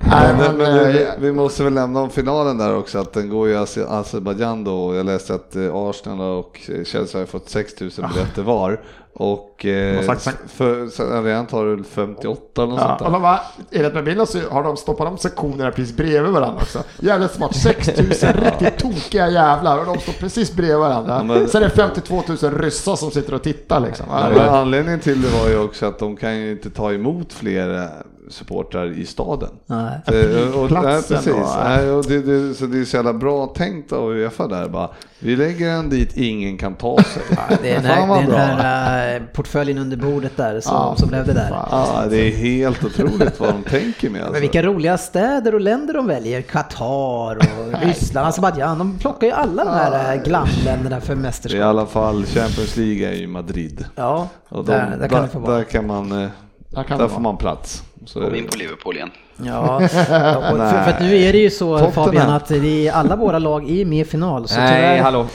Nej, 0.00 0.34
men, 0.38 0.56
men, 0.56 0.56
men 0.56 0.92
vi, 0.92 1.06
vi, 1.18 1.32
måste 1.32 1.64
väl 1.64 1.72
nämna 1.72 2.00
om 2.00 2.10
finalen 2.10 2.58
där 2.58 2.76
också, 2.76 2.98
att 2.98 3.12
den 3.12 3.28
går 3.28 3.48
ju 3.48 3.54
i 3.54 3.56
Azerbajdzjan 3.88 4.64
då. 4.64 4.94
Jag 4.94 5.06
läste 5.06 5.34
att 5.34 5.56
eh, 5.56 5.74
Arsenal 5.74 6.38
och 6.38 6.70
Chelsea 6.84 7.20
har 7.20 7.26
fått 7.26 7.48
6000 7.48 8.08
biljetter 8.08 8.42
var. 8.42 8.80
Och 9.14 9.66
eh, 9.66 10.16
för 10.46 11.12
arenan 11.12 11.46
tar 11.46 11.66
det 11.66 11.84
58 11.84 12.62
eller 12.62 12.66
något 12.66 12.80
ja, 12.80 12.86
sånt 12.86 12.98
där. 12.98 13.06
Och 13.06 13.12
de 13.12 13.22
har, 13.22 13.40
enligt 13.70 13.94
med 13.94 14.04
bilden 14.04 14.26
så 14.26 14.38
har 14.50 14.62
de 14.62 14.76
stoppat 14.76 15.06
de 15.06 15.18
sektionerna 15.18 15.70
precis 15.70 15.96
bredvid 15.96 16.32
varandra 16.32 16.60
också. 16.62 16.82
Jävligt 17.00 17.30
smart. 17.30 17.56
6000 17.56 18.32
riktigt 18.44 18.78
tokiga 18.78 19.30
jävlar 19.30 19.78
och 19.78 19.86
de 19.86 19.98
står 19.98 20.12
precis 20.12 20.52
bredvid 20.52 20.78
varandra. 20.78 21.14
Ja, 21.16 21.22
men, 21.22 21.48
Sen 21.48 21.62
är 21.62 21.68
det 21.68 21.74
52 21.74 22.22
000 22.42 22.58
ryssar 22.58 22.96
som 22.96 23.10
sitter 23.10 23.34
och 23.34 23.42
tittar 23.42 23.80
liksom. 23.80 24.06
Ja, 24.10 24.50
anledningen 24.50 25.00
till 25.00 25.22
det 25.22 25.28
var 25.28 25.48
ju 25.48 25.58
också 25.58 25.86
att 25.86 25.98
de 25.98 26.16
kan 26.16 26.38
ju 26.38 26.50
inte 26.50 26.70
ta 26.70 26.92
emot 26.92 27.32
fler 27.32 27.88
supportrar 28.28 28.98
i 28.98 29.06
staden. 29.06 29.50
Nej. 29.66 30.00
Eh, 30.06 30.58
och, 30.58 30.68
Platsen 30.68 30.92
nej, 30.92 31.02
precis. 31.02 31.56
Nej, 31.64 31.90
och 31.90 32.04
det, 32.04 32.22
det, 32.22 32.54
så 32.54 32.66
det 32.66 32.78
är 32.78 32.84
så 32.84 32.96
jävla 32.96 33.12
bra 33.12 33.46
tänkt 33.46 33.92
av 33.92 34.10
Uefa 34.10 34.46
där 34.46 34.68
bara. 34.68 34.88
Vi 35.18 35.36
lägger 35.36 35.68
den 35.68 35.90
dit 35.90 36.16
ingen 36.16 36.58
kan 36.58 36.74
ta 36.74 37.02
sig. 37.02 37.22
Det 37.62 37.70
är 37.70 37.74
den 37.74 37.84
här, 37.84 38.20
den 38.20 38.30
här 38.34 39.20
uh, 39.20 39.26
portföljen 39.26 39.78
under 39.78 39.96
bordet 39.96 40.36
där 40.36 40.60
som, 40.60 40.74
ja, 40.74 40.94
som 40.96 41.08
blev 41.08 41.26
det 41.26 41.32
där. 41.32 41.50
Ja, 41.50 42.04
det 42.10 42.16
är 42.16 42.30
helt 42.30 42.84
otroligt 42.84 43.40
vad 43.40 43.48
de 43.48 43.62
tänker 43.62 44.10
med. 44.10 44.20
Alltså. 44.20 44.32
Men 44.32 44.40
vilka 44.40 44.62
roliga 44.62 44.98
städer 44.98 45.54
och 45.54 45.60
länder 45.60 45.94
de 45.94 46.06
väljer. 46.06 46.42
Qatar 46.42 47.36
och 47.36 47.80
Ryssland, 47.86 48.26
Azerbajdzjan. 48.28 48.78
De 48.78 48.98
plockar 48.98 49.26
ju 49.26 49.32
alla 49.32 49.64
de 49.64 49.70
här 49.70 50.16
uh, 50.16 50.22
glamländerna 50.22 51.00
för 51.00 51.14
mästerskap. 51.14 51.58
I 51.58 51.62
alla 51.62 51.86
fall 51.86 52.24
Champions 52.24 52.76
League 52.76 53.08
är 53.08 53.14
ju 53.14 53.26
Madrid. 53.26 53.84
Ja, 53.94 54.28
och 54.48 54.64
de, 54.64 54.72
där, 54.72 54.96
där, 55.00 55.08
kan 55.08 55.42
där, 55.42 55.52
där 55.52 55.64
kan 55.64 55.86
man, 55.86 56.28
där, 56.74 56.82
kan 56.82 56.98
där 56.98 57.08
får 57.08 57.20
man 57.20 57.36
plats. 57.36 57.82
Så 58.06 58.20
Kom 58.20 58.34
in 58.34 58.46
på 58.46 58.56
Liverpool 58.56 58.96
igen. 58.96 59.10
Ja, 59.36 59.80
för, 59.88 60.84
för 60.84 60.90
att 60.90 61.00
nu 61.00 61.16
är 61.16 61.32
det 61.32 61.38
ju 61.38 61.50
så 61.50 61.78
Tottenham. 61.78 61.92
Fabian 61.92 62.30
att 62.30 62.48
det 62.48 62.88
är 62.88 62.92
alla 62.92 63.16
våra 63.16 63.38
lag 63.38 63.70
är 63.70 63.84
med 63.84 63.98
i 63.98 64.04
final. 64.04 64.48
Så 64.48 64.60
Nej, 64.60 64.68
tyvärr... 64.68 65.02
hallå. 65.02 65.26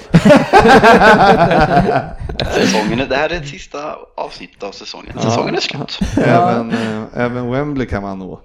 säsongen, 2.54 3.10
det 3.10 3.16
här 3.16 3.30
är 3.30 3.40
det 3.40 3.46
sista 3.46 3.96
avsnittet 4.18 4.64
av 4.64 4.72
säsongen. 4.72 5.14
Säsongen 5.20 5.56
är 5.56 5.60
slut. 5.60 6.00
Även, 6.18 6.72
äh, 6.72 7.04
även 7.14 7.52
Wembley 7.52 7.88
kan 7.88 8.04
man 8.04 8.20
nå. 8.20 8.42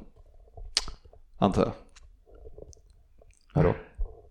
Antar 1.39 1.63
jag. 1.63 1.73
Vadå? 3.55 3.75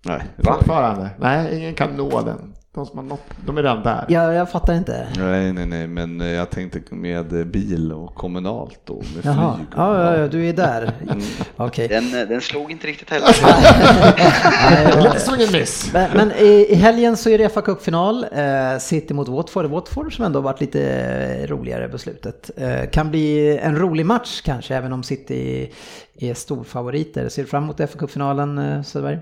Nej. 0.06 0.22
Fortfarande? 0.44 1.10
Nej, 1.20 1.58
ingen 1.58 1.74
kan 1.76 1.96
nå 1.96 2.22
den. 2.22 2.54
De 2.74 2.86
som 2.86 2.98
har 2.98 3.06
nått, 3.06 3.24
de 3.46 3.58
är 3.58 3.64
redan 3.64 3.84
där. 3.84 4.06
Ja, 4.10 4.34
jag 4.34 4.52
fattar 4.52 4.74
inte. 4.74 5.08
Nej, 5.18 5.54
nej, 5.54 5.66
nej, 5.66 5.88
men 5.88 6.20
jag 6.20 6.50
tänkte 6.50 6.96
med 6.96 7.48
bil 7.48 7.92
och 7.92 8.16
kommunalt 8.16 8.90
och 8.90 9.04
med 9.16 9.26
Jaha. 9.26 9.56
flyg. 9.56 9.68
Ja, 9.76 10.04
ja, 10.04 10.18
ja, 10.18 10.28
du 10.28 10.50
är 10.50 10.54
där. 10.54 10.92
Mm. 11.12 11.24
Okay. 11.58 11.88
Den, 11.88 12.12
den 12.12 12.42
slog 12.42 12.72
inte 12.72 12.88
riktigt 12.88 13.10
heller. 13.10 13.36
nej, 14.72 15.04
Lite 15.04 15.20
swing 15.20 15.42
and 15.42 15.52
miss. 15.52 15.94
Men, 15.94 16.10
men 16.14 16.32
i, 16.32 16.68
i, 16.70 16.76
helgen 16.76 17.18
så 17.18 17.30
är 17.30 17.38
det 17.38 17.50
fa 17.50 17.62
Cup-final. 17.62 18.26
Eh, 18.32 18.78
City 18.80 19.14
mot 19.14 19.28
Watford. 19.28 19.66
Watford 19.66 20.16
som 20.16 20.26
ändå 20.26 20.42
varit 20.42 20.62
lite 20.62 21.48
roligare 21.48 21.88
på 21.88 21.98
slutet. 21.98 22.52
Eh, 22.58 22.90
kan 22.90 23.10
bli 23.10 23.58
en 23.58 23.78
rolig 23.78 24.06
match 24.06 24.42
kanske, 24.42 24.76
även 24.76 24.94
om 24.94 25.04
City 25.04 25.72
är 26.20 26.34
storfavoriter. 26.34 27.30
Ser 27.30 27.42
du 27.42 27.48
fram 27.48 27.64
emot 27.64 27.78
fa 27.78 27.88
Cup-finalen, 28.00 28.58
eh, 28.58 28.82
Söderberg? 28.82 29.20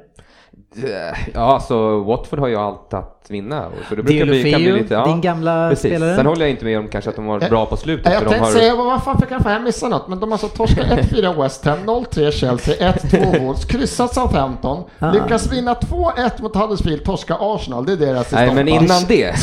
Ja, 1.33 1.53
alltså 1.53 1.99
Watford 1.99 2.39
har 2.39 2.47
ju 2.47 2.55
alltid 2.55 2.99
vinna. 3.31 3.65
Så 3.89 3.95
det 3.95 4.03
brukar 4.03 4.25
bli, 4.25 4.51
kan 4.51 4.61
bli 4.61 4.71
lite, 4.71 4.93
ja, 4.93 5.05
din 5.05 5.21
gamla 5.21 5.69
precis. 5.69 5.91
spelare. 5.91 6.15
Sen 6.15 6.25
håller 6.25 6.41
jag 6.41 6.49
inte 6.49 6.65
med 6.65 6.79
om 6.79 6.87
kanske 6.87 7.09
att 7.09 7.15
de 7.15 7.25
var 7.25 7.39
bra 7.39 7.65
på 7.65 7.77
slutet. 7.77 8.05
Jag 8.13 8.21
för 8.21 8.25
de 8.25 8.29
tänkte 8.31 8.45
har, 8.53 8.59
säga, 8.59 8.75
vad 8.75 9.03
fan 9.03 9.17
fick 9.21 9.31
jag 9.31 9.41
för 9.41 9.51
jag 9.51 9.63
missade 9.63 9.89
något? 9.91 10.07
Men 10.07 10.19
de 10.19 10.25
har 10.31 10.33
alltså 10.33 10.47
torskat 10.47 10.85
1-4 10.87 11.41
West 11.43 11.65
Ham, 11.65 11.77
0-3 11.85 12.31
Chelsea, 12.31 12.91
1-2 12.91 13.39
Wolves, 13.45 13.65
kryssat 13.65 14.13
Southampton, 14.13 14.83
Ah. 14.99 15.11
lyckas 15.11 15.51
vinna 15.51 15.73
2-1 15.73 16.41
mot 16.41 16.55
Huddersfield, 16.55 17.03
torska 17.03 17.35
Arsenal. 17.39 17.85
Det 17.85 17.91
är 17.91 17.97
deras 17.97 18.31
nej, 18.31 18.53
men 18.53 18.67
innan 18.67 19.03
det, 19.07 19.33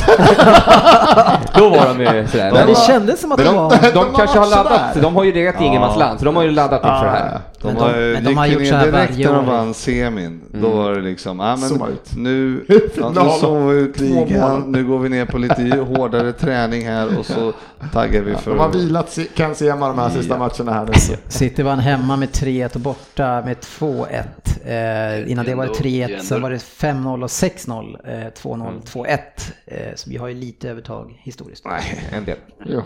då 1.59 1.69
var 1.69 1.87
de 1.95 2.01
ju 2.01 2.27
sådär. 2.27 2.47
Ja, 2.47 2.55
Men 2.55 2.67
det 2.67 2.75
kändes 2.87 3.21
som 3.21 3.33
att 3.33 3.39
det 3.39 3.45
de- 3.45 3.55
var... 3.57 3.71
de- 3.83 3.91
de 3.91 3.93
de 3.93 4.17
kanske 4.17 4.39
har 4.39 4.47
laddat, 4.51 4.95
där. 4.95 5.03
de 5.03 5.17
har 5.17 5.25
ju 5.25 5.33
legat 5.35 5.61
i 5.61 5.65
ingenmansland, 5.65 6.19
så 6.19 6.25
de 6.25 6.37
har 6.37 6.43
ju 6.43 6.51
laddat 6.51 6.81
inför 6.81 7.05
det 7.05 7.11
här. 7.11 7.41
De, 7.63 7.67
Men 7.69 7.77
har, 7.83 7.93
de- 7.93 8.01
ju- 8.01 8.13
men 8.15 8.25
de 8.25 8.37
har 8.37 8.47
gjort 8.47 8.67
så 8.67 8.75
här 8.75 8.87
direkt 8.93 9.19
när 9.19 9.33
de 9.35 9.47
vann 9.47 9.75
semin. 9.75 10.41
Då 10.53 10.69
var 10.71 10.93
det 10.93 11.01
liksom, 11.01 11.41
ja 11.41 11.57
Zooma 11.57 11.87
men 11.87 11.99
nu, 12.23 12.65
ja, 12.97 13.11
nu 13.15 13.73
vi 13.75 13.76
ut 13.77 14.01
ligan, 14.01 14.73
nu 14.73 14.85
går 14.85 14.99
vi 14.99 15.09
ner 15.09 15.25
på 15.27 15.39
lite 15.39 15.63
hårdare 15.77 16.33
träning 16.41 16.87
här 16.87 17.19
och 17.19 17.27
så 17.27 17.53
taggar 17.93 18.23
vi 18.23 18.35
för 18.35 18.51
De 18.51 18.59
har 18.61 18.69
vilat 18.73 19.11
Si- 19.11 19.29
Ken 19.35 19.55
Sema 19.55 19.89
de 19.89 19.99
här 19.99 20.11
sista 20.11 20.39
matcherna 20.39 20.73
här 20.73 20.85
nu. 20.87 21.17
City 21.29 21.63
vann 21.63 21.79
hemma 21.79 22.17
med 22.17 22.29
3-1 22.29 22.75
och 22.75 22.81
borta 22.81 23.43
med 23.45 23.57
2-1. 23.57 24.23
Eh, 24.65 25.31
innan 25.33 25.45
det 25.45 25.55
var 25.55 25.65
det 25.65 25.69
ändå- 25.71 25.79
det 25.83 25.89
3-1, 25.89 26.15
är 26.15 26.19
sen 26.19 26.43
var 26.43 26.51
det 26.51 26.57
5-0 26.59 27.23
och 27.23 27.31
6-0, 27.31 27.97
eh, 28.05 28.33
2-0, 28.43 28.69
Mm. 28.69 28.81
2-1. 28.85 29.53
Eh, 29.67 29.79
så 29.95 30.11
vi 30.11 30.17
har 30.17 30.29
ju 30.29 30.35
lite 30.35 30.71
övertag 30.71 31.21
historiskt. 31.25 31.65
Nej, 31.65 31.83
en 32.13 32.25
del. 32.25 32.37
Jo. 32.67 32.83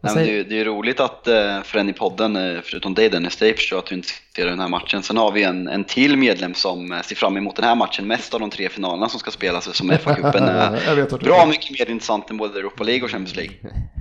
Nej, 0.00 0.14
men 0.14 0.24
det, 0.24 0.38
är, 0.40 0.44
det 0.44 0.60
är 0.60 0.64
roligt 0.64 1.00
att 1.00 1.28
eh, 1.28 1.62
för 1.62 1.78
en 1.78 1.88
i 1.88 1.92
podden, 1.92 2.36
eh, 2.36 2.60
förutom 2.62 2.94
dig 2.94 3.08
Dennis, 3.08 3.36
jag 3.76 3.78
att 3.78 3.86
du 3.86 3.94
inte 3.94 4.08
ser 4.36 4.46
den 4.46 4.60
här 4.60 4.68
matchen. 4.68 5.02
Sen 5.02 5.16
har 5.16 5.32
vi 5.32 5.42
en, 5.42 5.68
en 5.68 5.84
till 5.84 6.16
medlem 6.16 6.54
som 6.54 6.92
eh, 6.92 7.00
ser 7.02 7.16
fram 7.16 7.36
emot 7.36 7.56
den 7.56 7.64
här 7.64 7.74
matchen 7.74 8.06
mest 8.06 8.34
av 8.34 8.40
de 8.40 8.50
tre 8.50 8.68
finalerna 8.68 9.08
som 9.08 9.20
ska 9.20 9.30
spelas 9.30 9.76
som 9.76 9.90
vet 10.96 11.12
vad 11.12 11.20
du 11.20 11.24
Bra 11.24 11.46
mycket 11.46 11.78
mer 11.78 11.90
intressant 11.90 12.30
än 12.30 12.36
både 12.36 12.58
Europa 12.58 12.84
League 12.84 13.04
och 13.04 13.10
Champions 13.10 13.36
League. 13.36 13.54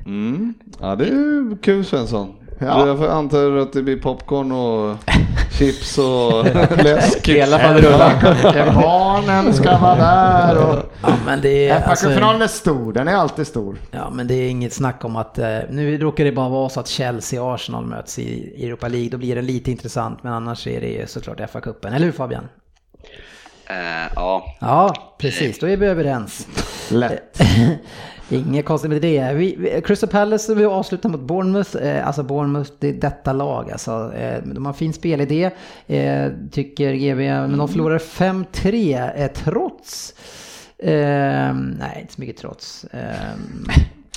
Mm. 0.06 0.54
Ja 0.80 0.96
det 0.96 1.06
är 1.06 1.62
kul 1.62 1.86
Svensson. 1.86 2.45
Ja. 2.60 2.88
Jag 2.88 3.04
antar 3.04 3.58
att 3.58 3.74
det 3.74 3.82
blir 3.82 3.98
popcorn 3.98 4.52
och 4.52 4.98
chips 5.60 5.98
och 5.98 6.46
läsk. 6.84 7.28
Hela 7.28 7.60
faderullan. 7.60 8.12
Barnen 8.76 9.54
ska 9.54 9.78
vara 9.78 9.96
där 9.96 10.58
och... 10.58 10.76
Ja, 11.02 11.14
men 11.26 11.42
det 11.42 11.68
är... 11.70 11.82
Alltså, 11.90 12.08
FA-cupfinalen 12.08 12.42
är 12.42 12.48
stor, 12.48 12.94
den 12.94 13.08
är 13.08 13.16
alltid 13.16 13.48
stor. 13.48 13.78
ja, 13.92 14.10
men 14.10 14.28
det 14.28 14.34
är 14.34 14.50
inget 14.50 14.74
snack 14.74 15.06
om 15.06 15.16
att... 15.16 15.38
Eh, 15.38 15.58
nu 15.70 15.98
råkar 15.98 16.24
det 16.24 16.32
bara 16.32 16.50
vara 16.50 16.70
så 16.70 16.80
att 16.80 16.88
Chelsea 16.88 17.44
och 17.44 17.56
Arsenal 17.56 17.86
möts 17.86 18.20
i 18.20 18.64
Europa 18.66 18.88
League. 18.88 19.10
Då 19.10 19.18
blir 19.18 19.36
det 19.36 19.42
lite 19.42 19.72
intressant, 19.72 20.24
men 20.24 20.34
annars 20.34 20.68
är 20.68 20.82
det 20.82 21.10
såklart 21.10 21.40
FA-cupen. 21.40 21.96
Eller 21.96 22.06
hur 22.06 22.12
Fabian? 22.12 22.44
Eh, 23.68 24.12
ja, 24.16 24.56
Ja, 24.60 25.16
precis. 25.18 25.60
Då 25.60 25.68
är 25.68 25.78
vi 25.78 25.86
överens. 25.86 26.48
Lätt. 26.92 27.40
Inget 28.30 28.66
konstigt 28.66 28.92
med 28.92 29.02
det. 29.02 29.34
Vi, 29.34 29.56
vi, 29.60 29.82
Crystal 29.82 30.10
Palace 30.10 30.56
vi 30.56 30.66
avslutar 30.66 31.10
mot 31.10 31.22
Bournemouth. 31.22 31.78
Eh, 31.78 32.08
alltså 32.08 32.24
Bournemouth, 32.24 32.72
det 32.80 32.90
är 32.90 32.94
detta 32.94 33.34
lag. 33.34 33.72
Alltså, 33.72 34.14
eh, 34.16 34.44
de 34.44 34.66
har 34.66 34.74
fin 34.74 34.94
spelidé, 34.94 35.52
eh, 35.88 36.32
tycker 36.52 36.94
GV. 36.94 37.18
Men 37.18 37.58
de 37.58 37.68
förlorar 37.68 38.00
5-3 38.00 39.12
eh, 39.16 39.32
trots... 39.32 40.14
Eh, 40.78 41.54
nej, 41.54 41.98
inte 42.02 42.14
så 42.14 42.22
mycket 42.22 42.38
trots. 42.38 42.86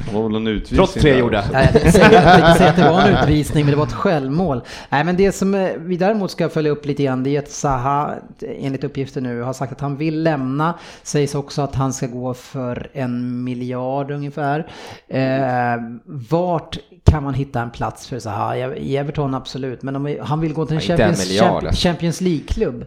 Det 0.06 0.14
var 0.14 0.22
väl 0.22 0.34
en 0.34 0.46
utvisning 0.46 0.76
Trots 0.76 0.94
tre 0.94 1.18
gjorda. 1.18 1.44
Nej, 1.52 1.70
jag 1.72 1.82
tänkte 1.82 1.92
säga, 2.58 2.70
att 2.70 2.76
det 2.76 2.90
var 2.90 3.00
en 3.00 3.16
utvisning, 3.16 3.64
men 3.64 3.70
det 3.70 3.76
var 3.76 3.86
ett 3.86 3.92
självmål. 3.92 4.62
Nej, 4.88 5.04
men 5.04 5.16
det 5.16 5.32
som 5.32 5.54
eh, 5.54 5.70
vi 5.76 5.96
däremot 5.96 6.30
ska 6.30 6.48
följa 6.48 6.70
upp 6.72 6.86
lite 6.86 7.02
grann, 7.02 7.22
det 7.22 7.36
är 7.36 7.38
att 7.38 7.50
Zaha, 7.50 8.14
enligt 8.40 8.84
uppgifter 8.84 9.20
nu, 9.20 9.40
har 9.42 9.52
sagt 9.52 9.72
att 9.72 9.80
han 9.80 9.96
vill 9.96 10.22
lämna. 10.22 10.74
Sägs 11.02 11.34
också 11.34 11.62
att 11.62 11.74
han 11.74 11.92
ska 11.92 12.06
gå 12.06 12.34
för 12.34 12.90
en 12.92 13.44
miljard 13.44 14.10
ungefär. 14.10 14.70
Eh, 15.08 15.22
vart 16.04 16.78
kan 17.04 17.22
man 17.22 17.34
hitta 17.34 17.62
en 17.62 17.70
plats 17.70 18.06
för 18.06 18.18
Zaha? 18.18 18.56
I 18.76 18.96
Everton 18.96 19.34
absolut, 19.34 19.82
men 19.82 19.96
om 19.96 20.16
han 20.20 20.40
vill 20.40 20.52
gå 20.52 20.66
till 20.66 20.76
en. 20.76 20.82
Champions, 20.82 21.80
Champions 21.80 22.20
League-klubb. 22.20 22.84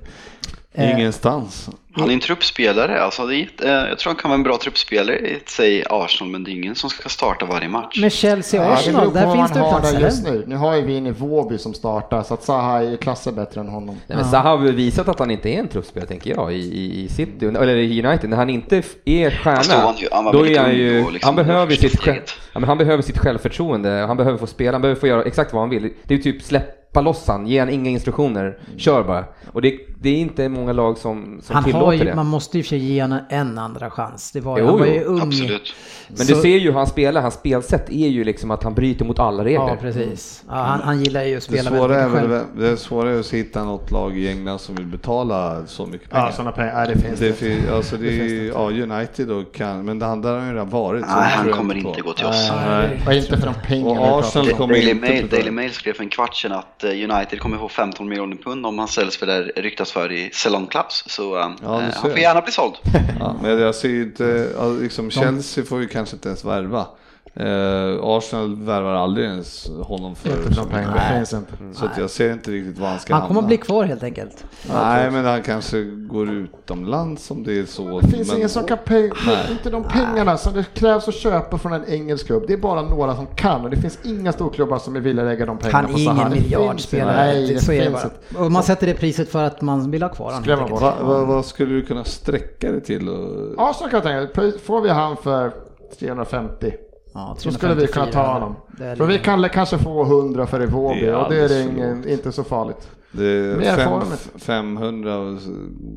Eh, 0.73 0.91
Ingenstans. 0.91 1.69
han 1.93 2.09
är 2.09 2.13
en 2.13 2.19
truppspelare. 2.19 3.01
Alltså 3.01 3.25
det 3.25 3.35
är, 3.35 3.47
eh, 3.63 3.89
jag 3.89 3.99
tror 3.99 4.09
han 4.13 4.15
kan 4.21 4.29
vara 4.29 4.37
en 4.37 4.43
bra 4.43 4.57
truppspelare 4.57 5.15
i, 5.19 5.39
säg 5.45 5.83
Arsenal, 5.89 6.31
men 6.31 6.43
det 6.43 6.51
är 6.51 6.53
ingen 6.53 6.75
som 6.75 6.89
ska 6.89 7.09
starta 7.09 7.45
varje 7.45 7.69
match. 7.69 8.01
Med 8.01 8.11
Chelsea 8.13 8.61
och 8.61 8.77
Ja, 8.93 9.11
där 9.13 9.33
finns 9.35 9.51
det 9.51 9.59
har 9.59 9.69
plats 9.69 9.89
där 9.91 9.97
eller? 9.97 10.07
just 10.07 10.23
nu. 10.27 10.43
Nu 10.47 10.55
har 10.55 10.75
ju 10.75 10.81
vi 10.81 10.95
inne 10.97 11.11
Våby 11.11 11.57
som 11.57 11.73
startar, 11.73 12.23
så 12.23 12.33
att 12.33 12.43
Zaha 12.43 12.77
är 12.79 12.89
ju 12.89 12.97
klasser 12.97 13.31
bättre 13.31 13.61
än 13.61 13.67
honom. 13.67 13.95
Nej, 14.07 14.15
men 14.17 14.25
Zaha 14.25 14.49
har 14.49 14.57
visat 14.57 15.07
att 15.09 15.19
han 15.19 15.31
inte 15.31 15.49
är 15.49 15.59
en 15.59 15.67
truppspelare 15.67 16.07
tänker 16.07 16.29
jag 16.35 16.53
i, 16.53 16.57
i, 16.57 17.03
i 17.03 17.07
City, 17.09 17.45
eller 17.45 17.75
i 17.75 18.03
United. 18.05 18.29
När 18.29 18.37
han 18.37 18.49
inte 18.49 18.83
är 19.05 19.31
stjärna, 19.31 19.81
han 19.81 19.97
ju- 19.97 20.07
han 20.11 20.25
var 20.25 20.33
då 20.33 20.47
är 20.47 20.59
han 20.59 20.75
ju, 20.75 21.11
liksom. 21.11 21.19
han 21.27 21.35
behöver 21.35 21.75
sitt, 21.75 21.99
själv, 21.99 22.21
ja, 22.53 22.59
men 22.59 22.69
han 22.69 22.77
behöver 22.77 23.01
sitt 23.03 23.17
självförtroende, 23.17 23.89
han 23.89 24.17
behöver 24.17 24.37
få 24.37 24.47
spela, 24.47 24.71
han 24.71 24.81
behöver 24.81 24.99
få 24.99 25.07
göra 25.07 25.23
exakt 25.23 25.53
vad 25.53 25.61
han 25.61 25.69
vill. 25.69 25.81
Det 26.03 26.13
är 26.13 26.17
ju 26.17 26.23
typ 26.23 26.41
släppa 26.43 27.01
loss 27.01 27.27
han, 27.27 27.47
ge 27.47 27.59
han 27.59 27.69
inga 27.69 27.89
instruktioner, 27.89 28.57
kör 28.77 29.03
bara. 29.03 29.25
Och 29.51 29.61
det, 29.61 29.77
det 30.01 30.09
är 30.09 30.15
inte 30.17 30.49
många 30.49 30.73
lag 30.73 30.97
som, 30.97 31.39
som 31.43 31.55
Han 31.55 31.63
tillåter 31.63 31.85
har 31.85 31.93
ju, 31.93 32.03
det. 32.03 32.15
man 32.15 32.25
måste 32.27 32.57
ju 32.57 32.63
för 32.63 32.69
sig 32.69 32.77
ge 32.79 33.01
honom 33.01 33.19
en 33.29 33.57
andra 33.57 33.89
chans. 33.89 34.31
Det 34.31 34.39
var, 34.41 34.59
Jo, 34.59 34.65
han 34.65 34.79
var 34.79 34.85
ju 34.85 35.03
ung. 35.03 35.21
Absolut. 35.21 35.73
Men 36.07 36.17
Så- 36.17 36.33
du 36.33 36.41
ser 36.41 36.49
ju 36.57 36.59
hur 36.59 36.71
han 36.73 36.87
spelar, 36.87 37.21
hans 37.21 37.33
spelsätt 37.33 37.89
är 37.89 38.07
ju 38.07 38.23
liksom 38.23 38.51
att 38.51 38.63
han 38.63 38.73
bryter 38.73 39.05
mot 39.05 39.19
alla 39.19 39.43
regler. 39.45 39.67
Ja, 39.67 39.77
precis. 39.81 40.43
Ja, 40.47 40.53
han, 40.55 40.79
han 40.81 41.03
gillar 41.03 41.23
ju 41.23 41.37
att 41.37 41.47
Det 41.47 41.57
spela 41.57 41.69
svåra, 41.77 41.95
är 41.95 42.09
väldigt 42.09 42.13
mycket 42.13 42.29
väl, 42.31 42.39
själv. 42.55 42.69
det 42.71 42.77
svåra 42.77 43.09
är 43.11 43.19
att 43.19 43.33
hitta 43.33 43.63
något 43.63 43.91
lag 43.91 44.17
i 44.17 44.27
England 44.29 44.59
som 44.59 44.75
vill 44.75 44.85
betala 44.85 45.65
så 45.65 45.85
mycket 45.85 46.09
pengar. 46.09 46.25
Ja, 46.25 46.31
sådana 46.31 46.51
pengar. 46.51 46.79
Ja, 46.81 46.93
det 46.93 47.01
finns 47.01 47.19
det, 47.19 47.27
det. 47.27 47.33
fin- 47.33 47.69
alltså 47.73 47.97
det, 47.97 48.03
Det 48.03 48.11
finns 48.19 48.31
är, 48.31 48.45
ja, 48.45 48.95
United 48.95 49.27
då 49.27 49.43
kan, 49.43 49.85
men 49.85 49.99
det 49.99 50.05
han 50.05 50.21
där 50.21 50.37
har 50.37 50.45
ju 50.45 50.51
redan 50.53 50.69
varit. 50.69 51.01
Nej, 51.01 51.09
det 51.15 51.23
han 51.23 51.51
kommer 51.51 51.73
på. 51.81 51.87
inte 51.89 52.01
gå 52.01 52.13
till 52.13 52.25
oss. 52.25 52.51
Nej. 52.65 53.01
Och 53.07 53.13
inte 53.13 53.37
för 53.37 53.45
de 53.47 53.53
pengarna 53.67 54.01
Och 54.01 54.19
Arsenal 54.19 54.47
kommer 54.49 54.73
Daily 54.73 54.89
inte 54.91 55.07
Mail. 55.09 55.27
Daily 55.29 55.51
Mail 55.51 55.71
skrev 55.71 55.93
för 55.93 56.03
en 56.03 56.09
kvart 56.09 56.35
sedan 56.35 56.51
att 56.51 56.83
eh, 56.83 56.89
United 56.89 57.39
kommer 57.39 57.57
få 57.57 57.69
15 57.69 58.09
miljoner 58.09 58.35
pund 58.37 58.65
om 58.65 58.79
han 58.79 58.87
säljs 58.87 59.17
för 59.17 59.25
det 59.25 59.41
ryktas 59.41 59.90
för 59.91 60.11
i 60.11 60.29
Clubs. 60.67 61.03
Så 61.07 61.39
eh, 61.39 61.51
Ja, 61.63 61.81
eh, 61.81 61.89
han 61.93 62.11
får 62.11 62.19
gärna 62.19 62.41
bli 62.41 62.51
såld. 62.51 62.75
Ja, 63.19 63.35
men 63.41 63.59
jag 63.59 63.75
ser 63.75 63.89
ju 63.89 64.03
inte, 64.03 64.49
liksom 64.81 65.11
Chelsea 65.11 65.63
får 65.65 65.81
ju 65.81 65.87
kanske 65.87 66.15
inte 66.15 66.29
ens 66.29 66.45
värva. 66.45 66.85
Eh, 67.33 67.99
Arsenal 68.03 68.55
värvar 68.55 68.93
aldrig 68.93 69.25
ens 69.25 69.69
honom 69.83 70.15
för 70.15 70.29
Inte 70.29 70.53
så 70.53 70.63
mycket. 70.63 70.93
Det 70.93 71.13
finns 71.15 71.33
inte. 71.33 71.53
Så 71.73 71.85
att 71.85 71.97
jag 71.97 72.09
ser 72.09 72.33
inte 72.33 72.51
riktigt 72.51 72.79
var 72.79 72.87
han 72.87 72.99
ska 72.99 73.13
Han 73.13 73.21
kommer 73.21 73.33
hamna. 73.33 73.45
att 73.45 73.47
bli 73.47 73.57
kvar 73.57 73.85
helt 73.85 74.03
enkelt. 74.03 74.45
Nej, 74.73 75.11
men 75.11 75.25
han 75.25 75.41
kanske 75.41 75.83
går 75.83 76.31
utomlands 76.31 77.31
om 77.31 77.43
det 77.43 77.59
är 77.59 77.65
så. 77.65 77.99
Det 77.99 78.07
finns 78.07 78.27
men, 78.27 78.37
ingen 78.37 78.49
som 78.49 78.63
kan 78.63 78.77
penga, 78.85 79.13
inte 79.51 79.69
de 79.69 79.83
pengarna 79.83 80.37
som 80.37 80.53
det 80.53 80.65
krävs 80.73 81.07
att 81.07 81.15
köpa 81.15 81.57
från 81.57 81.73
en 81.73 81.85
engelsk 81.87 82.25
klubb. 82.25 82.43
Det 82.47 82.53
är 82.53 82.57
bara 82.57 82.81
några 82.81 83.15
som 83.15 83.27
kan 83.27 83.63
och 83.63 83.69
det 83.69 83.77
finns 83.77 83.99
inga 84.03 84.31
storklubbar 84.31 84.79
som 84.79 84.95
är 84.95 84.99
villiga 84.99 85.25
lägga 85.25 85.45
de 85.45 85.57
pengarna 85.57 85.77
Han 85.77 85.93
på 85.93 85.99
är 85.99 86.01
ingen 86.01 86.29
miljardspelare. 86.29 87.15
Nej, 87.15 87.53
det 87.53 87.59
så 87.59 87.71
är 87.71 87.77
det 87.77 87.83
finns 87.83 87.93
bara. 87.93 88.03
inte. 88.03 88.43
Och 88.43 88.51
man 88.51 88.63
sätter 88.63 88.87
det 88.87 88.93
priset 88.93 89.29
för 89.29 89.43
att 89.43 89.61
man 89.61 89.91
vill 89.91 90.03
ha 90.03 90.09
kvar 90.09 90.31
honom. 90.31 90.79
Va, 90.79 90.95
va, 91.01 91.25
vad 91.25 91.45
skulle 91.45 91.73
du 91.73 91.81
kunna 91.81 92.03
sträcka 92.03 92.71
det 92.71 92.81
till? 92.81 93.09
Och... 93.09 93.53
Arsenal 93.57 93.91
kan 93.91 94.13
jag 94.13 94.33
tänka, 94.33 94.59
får 94.59 94.81
vi 94.81 94.89
han 94.89 95.17
för 95.17 95.51
350 95.99 96.73
Ja, 97.13 97.35
så 97.37 97.51
skulle 97.51 97.73
vi 97.75 97.87
kunna 97.87 98.05
ta 98.05 98.11
354. 98.11 98.33
honom. 98.33 98.55
För 98.97 99.05
vi 99.05 99.19
kan 99.19 99.49
kanske 99.49 99.77
få 99.77 100.03
100 100.05 100.47
för 100.47 100.59
är 100.59 100.67
och 101.15 101.29
det 101.29 101.39
är 101.43 101.47
för 101.47 101.61
ingen, 101.61 102.09
inte 102.09 102.31
så 102.31 102.43
farligt. 102.43 102.87
Det 103.13 103.25
är 103.25 103.59
fem, 103.75 103.89
får 103.89 103.99
de 103.99 104.05
inte. 104.11 104.39
500, 104.45 105.17
och 105.17 105.41
så- 105.41 105.49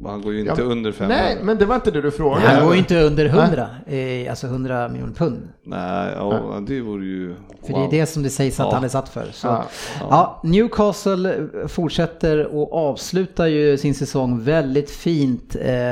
han 0.08 0.22
går 0.22 0.32
ju 0.32 0.40
inte 0.40 0.54
Ja, 0.58 0.64
under 0.64 0.92
500. 0.92 1.16
Nej, 1.22 1.36
men 1.42 1.58
det 1.58 1.64
var 1.66 1.74
inte 1.74 1.90
det 1.90 2.00
du 2.02 2.10
frågade. 2.10 2.46
Han 2.48 2.64
går 2.64 2.72
ju 2.72 2.78
inte 2.78 3.00
under 3.02 3.26
100, 3.26 3.66
eh, 3.86 4.30
alltså 4.30 4.46
100 4.46 4.88
miljoner 4.88 5.12
pund. 5.14 5.48
Nej, 5.64 6.12
ja, 6.16 6.60
det 6.68 6.80
vore 6.80 7.04
ju... 7.04 7.34
För 7.66 7.72
wow. 7.72 7.80
det 7.90 7.96
är 7.96 8.00
det 8.00 8.06
som 8.06 8.22
det 8.22 8.30
sägs 8.30 8.60
att 8.60 8.66
Ja. 8.66 8.74
han 8.74 8.84
är 8.84 8.88
satt 8.88 9.08
för. 9.08 9.26
Så. 9.32 9.46
Ja. 9.46 9.64
Ja. 10.10 10.40
Newcastle 10.44 11.46
fortsätter 11.68 12.46
och 12.54 12.72
avslutar 12.72 13.46
ju 13.46 13.78
sin 13.78 13.94
säsong 13.94 14.40
väldigt 14.42 14.90
fint. 14.90 15.56
Eh, 15.60 15.90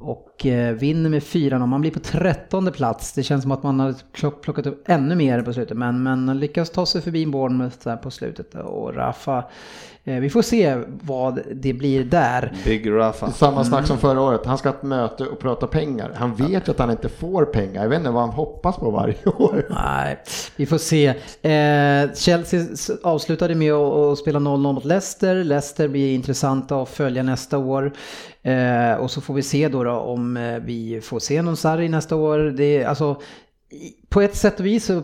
och 0.00 0.46
eh, 0.46 0.74
vinner 0.74 1.10
med 1.10 1.22
4 1.22 1.58
Man 1.66 1.80
blir 1.80 1.90
på 1.90 2.00
trettonde 2.00 2.70
plats. 2.72 3.12
Det 3.12 3.22
känns 3.22 3.42
som 3.42 3.52
att 3.52 3.62
man 3.62 3.80
har 3.80 3.94
plock- 4.12 4.40
plockat 4.42 4.66
upp 4.66 4.82
ännu 4.88 5.14
mer 5.14 5.42
på 5.42 5.52
slutet. 5.52 5.76
Men, 5.76 6.02
men 6.02 6.38
lyckas 6.38 6.70
ta 6.70 6.86
sig 6.86 7.00
förbi 7.02 7.26
Bournemouth 7.26 7.76
där 7.84 7.96
på 7.96 8.10
slutet. 8.10 8.54
Och 8.54 8.94
Rafa, 8.94 9.44
eh, 10.04 10.14
vi 10.16 10.30
får 10.30 10.42
se 10.42 10.78
vad 11.02 11.40
det 11.54 11.72
blir 11.72 12.04
där. 12.04 12.52
Big 12.64 12.90
Rafa. 12.90 13.30
Samma 13.30 13.64
snack 13.64 13.86
som 13.86 13.98
förra 13.98 14.20
året. 14.20 14.46
Han 14.46 14.58
ska 14.58 14.68
ha 14.68 14.76
ett 14.76 14.82
möte 14.82 15.24
och 15.24 15.38
prata 15.38 15.66
pengar. 15.66 16.12
Han 16.16 16.34
vet 16.34 16.68
ju 16.68 16.72
att 16.72 16.78
han 16.78 16.90
inte 16.90 17.08
får 17.08 17.44
pengar. 17.44 17.82
Jag 17.82 17.88
vet 17.88 17.98
inte 17.98 18.10
vad 18.10 18.22
han 18.22 18.30
hoppas 18.30 18.76
på 18.76 18.90
varje 18.90 19.16
år. 19.38 19.66
Nej, 19.70 20.18
vi 20.56 20.66
får 20.66 20.78
se. 20.78 21.06
Eh, 21.42 22.12
Chelsea 22.14 22.66
avslutade 23.02 23.54
med 23.54 23.72
att 23.72 23.98
att 23.98 24.18
spela 24.18 24.38
0-0 24.38 24.72
mot 24.72 24.84
Leicester. 24.84 25.44
Leicester 25.44 25.88
blir 25.88 26.14
intressanta 26.14 26.82
att 26.82 26.88
följa 26.88 27.22
nästa 27.22 27.58
år. 27.58 27.92
Eh, 28.48 28.94
och 28.94 29.10
så 29.10 29.20
får 29.20 29.34
vi 29.34 29.42
se 29.42 29.68
då, 29.68 29.84
då 29.84 29.90
om 29.90 30.36
eh, 30.36 30.58
vi 30.58 31.00
får 31.00 31.18
se 31.18 31.42
någon 31.42 31.56
Sarri 31.56 31.88
nästa 31.88 32.16
år. 32.16 32.38
Det 32.38 32.84
alltså, 32.84 33.20
på 34.08 34.20
ett 34.20 34.36
sätt 34.36 34.60
och 34.60 34.66
vis 34.66 34.84
så 34.84 35.02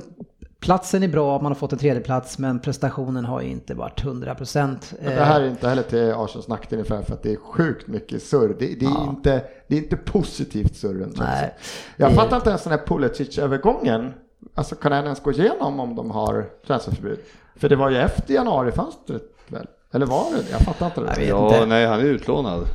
platsen 0.60 1.02
är 1.02 1.08
bra, 1.08 1.40
man 1.40 1.52
har 1.52 1.54
fått 1.54 1.72
en 1.72 1.78
tredjeplats, 1.78 2.38
men 2.38 2.60
prestationen 2.60 3.24
har 3.24 3.40
ju 3.40 3.48
inte 3.48 3.74
varit 3.74 4.04
100 4.04 4.34
procent. 4.34 4.94
Det 5.04 5.10
här 5.10 5.40
är 5.40 5.48
inte 5.48 5.68
heller 5.68 5.82
till 5.82 6.12
Arsenals 6.12 6.48
nackdel 6.48 6.78
ungefär 6.78 7.02
för 7.02 7.14
att 7.14 7.22
det 7.22 7.32
är 7.32 7.36
sjukt 7.36 7.86
mycket 7.86 8.22
surr. 8.22 8.56
Det, 8.58 8.66
det 8.66 8.86
är, 8.86 8.90
ja. 8.90 9.06
inte, 9.08 9.44
det 9.68 9.74
är 9.74 9.78
inte 9.78 9.96
positivt 9.96 10.76
surren. 10.76 11.14
Nej. 11.16 11.54
Jag 11.96 12.10
det... 12.10 12.14
fattar 12.14 12.36
inte 12.36 12.48
ens 12.48 12.62
den 12.62 12.72
här 12.72 12.86
Pulisic-övergången. 12.86 14.12
Alltså 14.54 14.74
kan 14.74 14.92
den 14.92 15.04
ens 15.04 15.22
gå 15.22 15.32
igenom 15.32 15.80
om 15.80 15.96
de 15.96 16.10
har 16.10 16.46
transferförbud? 16.66 17.18
För 17.56 17.68
det 17.68 17.76
var 17.76 17.90
ju 17.90 17.96
efter 17.96 18.34
januarifönstret 18.34 19.22
väl? 19.48 19.66
Eller 19.92 20.06
var 20.06 20.24
det 20.30 20.50
Jag 20.50 20.60
fattar 20.60 20.86
inte 20.86 21.00
det. 21.00 21.24
ja, 21.24 21.46
inte. 21.46 21.66
nej 21.66 21.86
han 21.86 22.00
är 22.00 22.04
utlånad. 22.04 22.66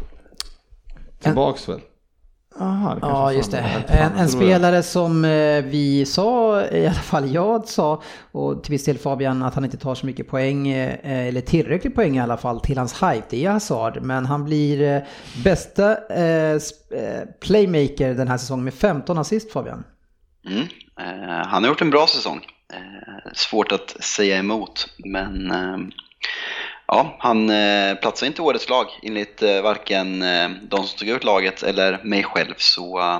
Tillbaks 1.19 1.69
väl? 1.69 1.79
Aha, 2.59 2.97
ja, 3.01 3.33
just 3.33 3.51
det. 3.51 3.83
En, 3.87 4.11
en 4.11 4.29
spelare 4.29 4.83
som 4.83 5.25
eh, 5.25 5.63
vi 5.63 6.05
sa, 6.05 6.61
i 6.65 6.85
alla 6.85 6.95
fall 6.95 7.33
jag 7.33 7.67
sa, 7.67 8.01
och 8.31 8.63
till 8.63 8.71
viss 8.71 8.85
del 8.85 8.97
Fabian, 8.97 9.43
att 9.43 9.55
han 9.55 9.65
inte 9.65 9.77
tar 9.77 9.95
så 9.95 10.05
mycket 10.05 10.27
poäng, 10.27 10.67
eh, 10.67 11.27
eller 11.27 11.41
tillräckligt 11.41 11.95
poäng 11.95 12.17
i 12.17 12.19
alla 12.19 12.37
fall, 12.37 12.59
till 12.59 12.77
hans 12.77 13.03
hype, 13.03 13.25
det 13.29 13.45
är 13.45 13.51
Hazard. 13.51 14.01
Men 14.01 14.25
han 14.25 14.45
blir 14.45 14.81
eh, 14.81 15.01
bästa 15.43 15.97
playmaker 17.39 18.13
den 18.13 18.27
här 18.27 18.37
säsongen 18.37 18.65
med 18.65 18.73
15 18.73 19.17
assist, 19.17 19.51
Fabian. 19.51 19.83
Mm. 20.45 20.67
han 21.45 21.63
har 21.63 21.69
gjort 21.69 21.81
en 21.81 21.89
bra 21.89 22.07
säsong. 22.07 22.45
svårt 23.33 23.71
att 23.71 24.03
säga 24.03 24.37
emot, 24.37 24.87
men 25.05 25.51
Ja, 26.91 27.15
han 27.19 27.49
eh, 27.49 27.95
platsar 27.95 28.27
inte 28.27 28.41
i 28.41 28.45
årets 28.45 28.69
lag 28.69 28.85
enligt 29.03 29.41
eh, 29.41 29.61
varken 29.61 30.21
eh, 30.21 30.49
de 30.49 30.87
som 30.87 30.99
tog 30.99 31.07
ut 31.07 31.23
laget 31.23 31.63
eller 31.63 32.03
mig 32.03 32.23
själv. 32.23 32.53
Så 32.57 32.99
uh, 32.99 33.19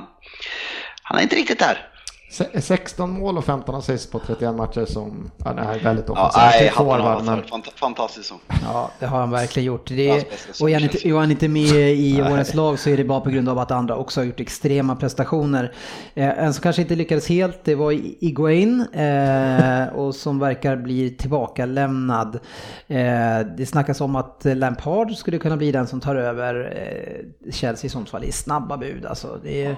han 1.04 1.20
är 1.20 1.24
inte 1.24 1.36
riktigt 1.36 1.60
där. 1.60 1.89
16 2.30 3.12
mål 3.12 3.38
och 3.38 3.46
15 3.46 3.76
assist 3.76 4.12
på 4.12 4.20
31 4.20 4.56
matcher 4.56 4.86
som 4.86 5.32
ja, 5.38 5.54
det 5.54 5.62
är 5.62 5.80
väldigt 5.84 6.10
offensivt. 6.10 6.44
Ja, 6.44 6.52
nej, 6.60 6.72
forward, 6.72 7.24
men... 7.24 7.44
Fantastiskt. 7.76 8.34
Ja, 8.64 8.92
det 9.00 9.06
har 9.06 9.20
han 9.20 9.32
verkligen 9.32 9.66
gjort. 9.68 9.88
Det 9.88 10.10
är, 10.10 10.24
och 10.62 10.70
är 10.70 10.74
han, 10.74 10.84
inte, 10.84 11.08
är 11.08 11.14
han 11.14 11.32
inte 11.32 11.48
med 11.48 11.94
i 11.96 12.22
årets 12.22 12.54
lag 12.54 12.80
så 12.80 12.90
är 12.90 12.98
det 12.98 13.04
bara 13.04 13.22
på 13.22 13.30
grund 13.30 13.50
av 13.50 13.60
att 13.60 13.72
andra 13.72 13.96
också 13.96 14.20
har 14.20 14.26
gjort 14.26 14.40
extrema 14.40 14.96
prestationer. 14.96 15.74
Eh, 16.14 16.44
en 16.44 16.54
som 16.54 16.62
kanske 16.62 16.82
inte 16.82 16.96
lyckades 16.96 17.30
helt, 17.30 17.64
det 17.64 17.76
var 17.76 17.92
Iguain 18.24 18.82
eh, 18.94 19.88
och 19.88 20.16
som 20.16 20.40
verkar 20.40 20.76
bli 20.76 21.10
tillbakalämnad. 21.10 22.40
Eh, 22.88 23.40
det 23.58 23.70
snackas 23.70 24.02
om 24.02 24.16
att 24.16 24.42
Lampard 24.46 25.16
skulle 25.16 25.38
kunna 25.38 25.58
bli 25.58 25.72
den 25.72 25.88
som 25.88 26.00
tar 26.00 26.16
över 26.16 26.74
eh, 26.76 27.52
Chelsea 27.52 27.90
sånt 27.90 28.10
fall 28.10 28.24
i 28.24 28.32
snabba 28.32 28.78
bud. 28.78 29.06
Alltså, 29.06 29.40
det 29.44 29.66
är, 29.66 29.76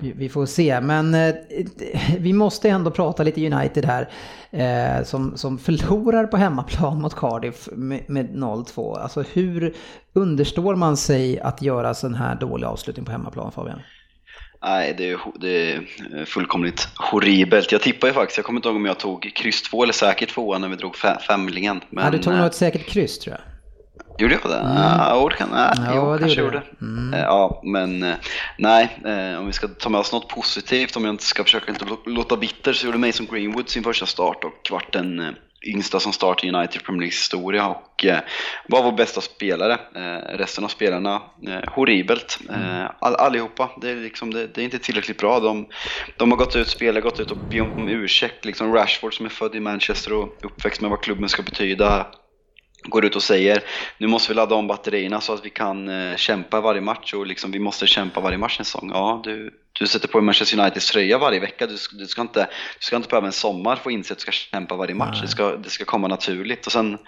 vi 0.00 0.28
får 0.28 0.46
se, 0.46 0.80
men 0.80 1.14
eh, 1.14 1.34
vi 2.18 2.32
måste 2.32 2.68
ändå 2.68 2.90
prata 2.90 3.22
lite 3.22 3.46
United 3.46 3.84
här. 3.84 4.08
Eh, 4.50 5.04
som, 5.04 5.36
som 5.36 5.58
förlorar 5.58 6.26
på 6.26 6.36
hemmaplan 6.36 7.00
mot 7.00 7.14
Cardiff 7.14 7.68
med, 7.72 8.10
med 8.10 8.26
0-2. 8.30 8.98
Alltså 8.98 9.24
hur 9.32 9.74
understår 10.12 10.74
man 10.74 10.96
sig 10.96 11.40
att 11.40 11.62
göra 11.62 11.94
sån 11.94 12.14
här 12.14 12.34
dålig 12.34 12.66
avslutning 12.66 13.04
på 13.04 13.12
hemmaplan 13.12 13.52
Fabian? 13.52 13.80
Nej, 14.62 14.94
det 14.98 15.10
är, 15.10 15.18
det 15.40 15.72
är 15.72 15.84
fullkomligt 16.24 16.88
horribelt. 16.94 17.72
Jag 17.72 17.82
tippar 17.82 18.08
ju 18.08 18.14
faktiskt, 18.14 18.38
jag 18.38 18.46
kommer 18.46 18.58
inte 18.58 18.68
ihåg 18.68 18.76
om 18.76 18.86
jag 18.86 18.98
tog 18.98 19.32
kryss 19.34 19.62
2 19.62 19.82
eller 19.82 19.92
säkert 19.92 20.30
2 20.30 20.58
när 20.58 20.68
vi 20.68 20.76
drog 20.76 20.96
femlingen. 21.26 21.80
Men, 21.90 22.04
ja, 22.04 22.10
du 22.10 22.18
tog 22.18 22.34
nog 22.34 22.46
ett 22.46 22.54
säkert 22.54 22.86
kryss 22.86 23.18
tror 23.18 23.36
jag. 23.36 23.57
Gjorde 24.18 24.38
jag 24.42 24.50
det? 24.50 24.58
Mm. 24.58 24.76
Ja, 24.76 25.28
det 25.30 25.36
kan, 25.36 25.48
nej, 25.50 25.72
ja, 25.76 25.92
jo, 25.94 26.12
det 26.12 26.18
kanske 26.18 26.40
gjorde. 26.40 26.62
Mm. 26.80 27.14
Eh, 27.14 27.20
ja, 27.20 27.60
men 27.64 28.02
eh, 28.02 28.14
nej, 28.56 28.98
eh, 29.04 29.38
om 29.38 29.46
vi 29.46 29.52
ska 29.52 29.68
ta 29.68 29.88
med 29.88 30.00
oss 30.00 30.12
något 30.12 30.28
positivt, 30.28 30.96
om 30.96 31.04
jag 31.04 31.14
inte 31.14 31.24
ska 31.24 31.44
försöka 31.44 31.72
inte 31.72 31.84
låta 32.06 32.36
bitter, 32.36 32.72
så 32.72 32.86
gjorde 32.86 32.98
Mason 32.98 33.26
Greenwood 33.30 33.68
sin 33.68 33.82
första 33.82 34.06
start 34.06 34.44
och 34.44 34.68
vart 34.70 34.92
den 34.92 35.36
yngsta 35.66 36.00
som 36.00 36.12
start 36.12 36.44
i 36.44 36.50
United 36.50 36.82
Premier 36.82 37.00
Leagues 37.00 37.20
historia 37.20 37.66
och 37.66 38.06
var 38.68 38.82
vår 38.82 38.92
bästa 38.92 39.20
spelare. 39.20 39.78
resten 40.28 40.64
av 40.64 40.68
spelarna, 40.68 41.22
horribelt. 41.66 42.38
Mm. 42.48 42.86
All, 43.00 43.14
allihopa, 43.14 43.70
det 43.80 43.90
är, 43.90 43.96
liksom, 43.96 44.34
det, 44.34 44.46
det, 44.46 44.60
är 44.60 44.64
inte 44.64 44.78
tillräckligt 44.78 45.18
bra. 45.18 45.40
De, 45.40 45.66
de 46.16 46.30
har 46.30 46.38
gått 46.38 46.56
ut, 46.56 46.68
spelat, 46.68 47.02
gått 47.02 47.20
ut 47.20 47.30
och 47.30 47.36
be 47.50 47.60
om 47.60 47.88
ursäkt. 47.88 48.44
Liksom 48.44 48.74
Rashford 48.74 49.16
som 49.16 49.26
är 49.26 49.30
född 49.30 49.54
i 49.54 49.60
Manchester 49.60 50.12
och 50.12 50.28
uppväxt 50.42 50.80
med 50.80 50.90
vad 50.90 51.00
klubben 51.00 51.28
ska 51.28 51.42
betyda 51.42 52.06
går 52.88 53.04
ut 53.04 53.16
och 53.16 53.22
säger 53.22 53.62
nu 53.98 54.06
måste 54.06 54.32
vi 54.32 54.36
ladda 54.36 54.54
om 54.54 54.66
batterierna 54.66 55.20
så 55.20 55.32
att 55.32 55.44
vi 55.44 55.50
kan 55.50 55.88
eh, 55.88 56.16
kämpa 56.16 56.60
varje 56.60 56.80
match 56.80 57.14
och 57.14 57.26
liksom, 57.26 57.50
vi 57.50 57.58
måste 57.58 57.86
kämpa 57.86 58.20
varje 58.20 58.38
match 58.38 58.58
en 58.58 58.64
säsong. 58.64 58.90
Ja, 58.94 59.20
du, 59.24 59.50
du 59.78 59.86
sätter 59.86 60.08
på 60.08 60.20
Manchester 60.20 60.60
Uniteds 60.60 60.90
tröja 60.90 61.18
varje 61.18 61.40
vecka. 61.40 61.66
Du, 61.66 61.76
du, 61.92 62.06
ska 62.06 62.22
inte, 62.22 62.40
du 62.78 62.84
ska 62.84 62.96
inte 62.96 63.08
behöva 63.08 63.26
en 63.26 63.32
sommar 63.32 63.72
att 63.72 63.90
inse 63.90 64.12
att 64.12 64.18
du 64.18 64.22
ska 64.22 64.32
kämpa 64.32 64.76
varje 64.76 64.94
match. 64.94 65.20
Det 65.20 65.28
ska, 65.28 65.56
det 65.56 65.70
ska 65.70 65.84
komma 65.84 66.08
naturligt. 66.08 66.66
Och 66.66 66.72
sen, 66.72 66.98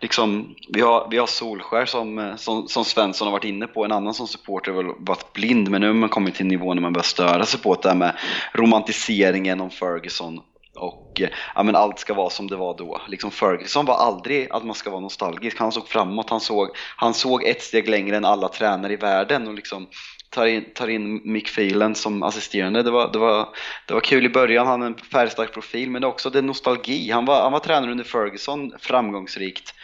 liksom, 0.00 0.54
vi, 0.68 0.80
har, 0.80 1.08
vi 1.10 1.18
har 1.18 1.26
Solskär 1.26 1.86
som, 1.86 2.18
eh, 2.18 2.36
som, 2.36 2.68
som 2.68 2.84
Svensson 2.84 3.26
har 3.26 3.32
varit 3.32 3.44
inne 3.44 3.66
på. 3.66 3.84
En 3.84 3.92
annan 3.92 4.14
som 4.14 4.26
supporter 4.26 4.72
har 4.72 5.04
varit 5.06 5.32
blind, 5.32 5.70
men 5.70 5.80
nu 5.80 5.86
har 5.86 5.94
man 5.94 6.08
kommit 6.08 6.34
till 6.34 6.44
en 6.44 6.48
nivå 6.48 6.74
när 6.74 6.82
man 6.82 6.92
börjar 6.92 7.04
störa 7.04 7.44
sig 7.44 7.60
på 7.60 7.74
det 7.74 7.88
här 7.88 7.96
med 7.96 8.18
romantiseringen 8.52 9.60
om 9.60 9.70
Ferguson 9.70 10.40
och 10.78 11.20
eh, 11.20 11.28
ja, 11.54 11.62
men 11.62 11.76
allt 11.76 11.98
ska 11.98 12.14
vara 12.14 12.30
som 12.30 12.46
det 12.46 12.56
var 12.56 12.76
då. 12.78 13.00
Liksom 13.08 13.30
Ferguson 13.30 13.86
var 13.86 13.94
aldrig 13.94 14.48
att 14.50 14.64
man 14.64 14.74
ska 14.74 14.90
vara 14.90 15.00
nostalgisk. 15.00 15.58
Han 15.58 15.72
såg 15.72 15.88
framåt, 15.88 16.30
han 16.30 16.40
såg, 16.40 16.68
han 16.96 17.14
såg 17.14 17.44
ett 17.44 17.62
steg 17.62 17.88
längre 17.88 18.16
än 18.16 18.24
alla 18.24 18.48
tränare 18.48 18.92
i 18.92 18.96
världen 18.96 19.48
och 19.48 19.54
liksom 19.54 19.86
tar 20.30 20.46
in, 20.46 20.64
tar 20.74 20.88
in 20.88 21.20
Mick 21.24 21.54
Phelan 21.54 21.94
som 21.94 22.22
assisterande. 22.22 22.82
Det 22.82 22.90
var, 22.90 23.12
det, 23.12 23.18
var, 23.18 23.48
det 23.86 23.94
var 23.94 24.00
kul 24.00 24.26
i 24.26 24.28
början, 24.28 24.66
han 24.66 24.80
hade 24.80 24.94
en 24.94 25.04
färgstark 25.12 25.52
profil, 25.52 25.90
men 25.90 26.02
det 26.02 26.06
är 26.06 26.08
också 26.08 26.30
det 26.30 26.42
nostalgi. 26.42 27.10
Han 27.10 27.24
var, 27.24 27.42
han 27.42 27.52
var 27.52 27.60
tränare 27.60 27.90
under 27.90 28.04
Ferguson, 28.04 28.72
framgångsrikt 28.78 29.74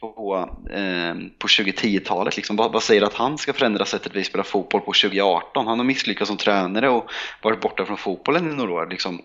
på, 0.00 0.48
eh, 0.70 1.14
på 1.38 1.46
2010-talet. 1.46 2.36
Liksom. 2.36 2.56
Vad, 2.56 2.72
vad, 2.72 2.82
säger 2.82 3.02
att 3.02 3.14
han 3.14 3.38
ska 3.38 3.52
förändra 3.52 3.84
sättet 3.84 4.14
vi 4.14 4.24
spelar 4.24 4.44
fotboll 4.44 4.80
på 4.80 4.92
2018? 4.92 5.66
Han 5.66 5.78
har 5.78 5.86
misslyckats 5.86 6.28
som 6.28 6.36
tränare 6.36 6.88
och 6.88 7.10
varit 7.42 7.60
borta 7.60 7.86
från 7.86 7.96
fotbollen 7.96 8.50
i 8.50 8.54
några 8.54 8.72
år. 8.72 8.86
Liksom 8.90 9.22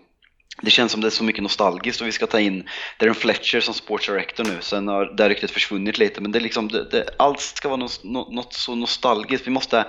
det 0.62 0.70
känns 0.70 0.92
som 0.92 1.00
det 1.00 1.08
är 1.08 1.10
så 1.10 1.24
mycket 1.24 1.42
nostalgiskt 1.42 2.00
och 2.00 2.06
vi 2.06 2.12
ska 2.12 2.26
ta 2.26 2.40
in 2.40 2.68
Darren 2.98 3.14
Fletcher 3.14 3.60
som 3.60 3.74
sports 3.74 4.06
director 4.06 4.44
nu. 4.44 4.58
Sen 4.60 4.88
har 4.88 5.04
det 5.16 5.28
ryktet 5.28 5.50
försvunnit 5.50 5.98
lite 5.98 6.20
men 6.20 6.32
det 6.32 6.38
är 6.38 6.40
liksom, 6.40 6.68
det, 6.68 6.90
det, 6.90 7.04
allt 7.18 7.40
ska 7.40 7.68
vara 7.68 7.76
något, 7.76 8.04
något 8.04 8.52
så 8.52 8.74
nostalgiskt. 8.74 9.46
Vi 9.46 9.50
måste, 9.50 9.86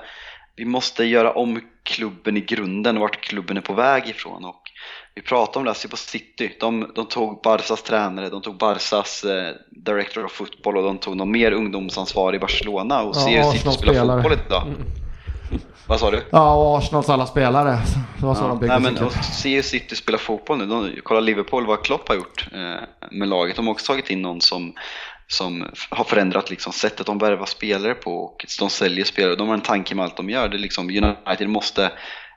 vi 0.56 0.66
måste 0.66 1.06
göra 1.06 1.32
om 1.32 1.62
klubben 1.84 2.38
i 2.38 2.42
grunden, 2.42 3.00
vart 3.00 3.22
klubben 3.22 3.58
är 3.58 3.62
på 3.62 3.74
väg 3.74 4.10
ifrån. 4.10 4.46
Och 4.46 4.62
vi 5.16 5.22
pratade 5.22 5.60
om 5.60 5.66
det, 5.66 5.74
se 5.74 5.88
på 5.88 5.98
City. 5.98 6.58
De, 6.60 6.92
de 6.96 7.06
tog 7.06 7.42
Barsas 7.42 7.84
tränare, 7.84 8.30
de 8.30 8.42
tog 8.42 8.58
Barsas 8.58 9.24
eh, 9.24 9.56
director 9.72 10.26
of 10.26 10.32
football 10.32 10.78
och 10.78 10.84
de 10.84 10.98
tog 10.98 11.18
någon 11.18 11.32
mer 11.32 11.52
ungdomsansvarig 11.52 12.38
i 12.38 12.40
Barcelona 12.40 13.02
och 13.02 13.16
ja, 13.16 13.20
ser 13.20 13.44
hur 13.44 13.52
City 13.52 13.72
spelar 13.72 14.22
fotboll 14.22 14.40
idag. 14.48 14.68
Mm. 14.68 14.86
Vad 15.92 16.00
sa 16.00 16.12
du? 16.12 16.24
Ja, 16.30 16.56
och 16.56 16.78
Arsenals 16.78 17.10
alla 17.10 17.26
spelare. 17.26 17.80
Det 18.20 18.26
var 18.26 18.36
så 18.36 18.44
ja, 18.44 18.58
de 18.62 18.68
nej, 18.68 18.80
men 18.80 18.98
och 18.98 19.14
se 19.14 19.64
City 19.64 19.96
spela 19.96 20.18
fotboll 20.18 20.58
nu. 20.58 20.66
De, 20.66 20.92
kolla 21.04 21.20
Liverpool, 21.20 21.66
vad 21.66 21.84
Klopp 21.84 22.08
har 22.08 22.16
gjort 22.16 22.48
eh, 22.54 23.10
med 23.12 23.28
laget. 23.28 23.56
De 23.56 23.68
har 23.68 23.74
också 23.74 23.86
tagit 23.86 24.10
in 24.10 24.22
någon 24.22 24.42
som, 24.42 24.74
som 25.28 25.66
har 25.90 26.04
förändrat 26.04 26.50
liksom, 26.50 26.74
sättet 26.74 27.06
de 27.06 27.18
värvar 27.18 27.46
spelare 27.46 27.94
på 27.94 28.24
och 28.24 28.46
de 28.60 28.70
säljer 28.70 29.06
spelare. 29.06 29.36
De 29.36 29.48
har 29.48 29.56
en 29.56 29.62
tanke 29.62 29.96
med 29.96 30.06
allt 30.06 30.18
de 30.18 30.30
gör. 30.30 30.50
Det 30.50 30.58
är 30.58 30.60
liksom, 30.60 30.90
United 30.90 31.50
måste 31.50 31.92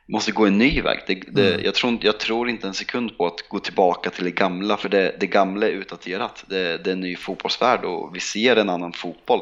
måste 0.06 0.32
gå 0.32 0.46
en 0.46 0.58
ny 0.58 0.82
väg. 0.82 0.98
Det, 1.06 1.14
det, 1.14 1.52
mm. 1.52 1.64
jag, 1.64 1.74
tror, 1.74 1.98
jag, 2.00 2.20
tror, 2.20 2.48
inte 2.48 2.66
en 2.66 2.74
sekund 2.74 3.18
på 3.18 3.26
att 3.26 3.48
gå 3.48 3.58
tillbaka 3.58 4.10
till 4.10 4.24
det 4.24 4.30
gamla, 4.30 4.76
för 4.76 4.88
det, 4.88 5.16
det 5.20 5.26
gamla 5.26 5.66
är 5.66 5.70
utdaterat. 5.70 6.44
Det, 6.48 6.86
är 6.86 6.88
en 6.88 7.00
ny 7.00 7.16
fotbollsvärld 7.16 7.84
och 7.84 8.16
vi 8.16 8.20
ser 8.20 8.56
en 8.56 8.70
annan 8.70 8.92
fotboll. 8.92 9.40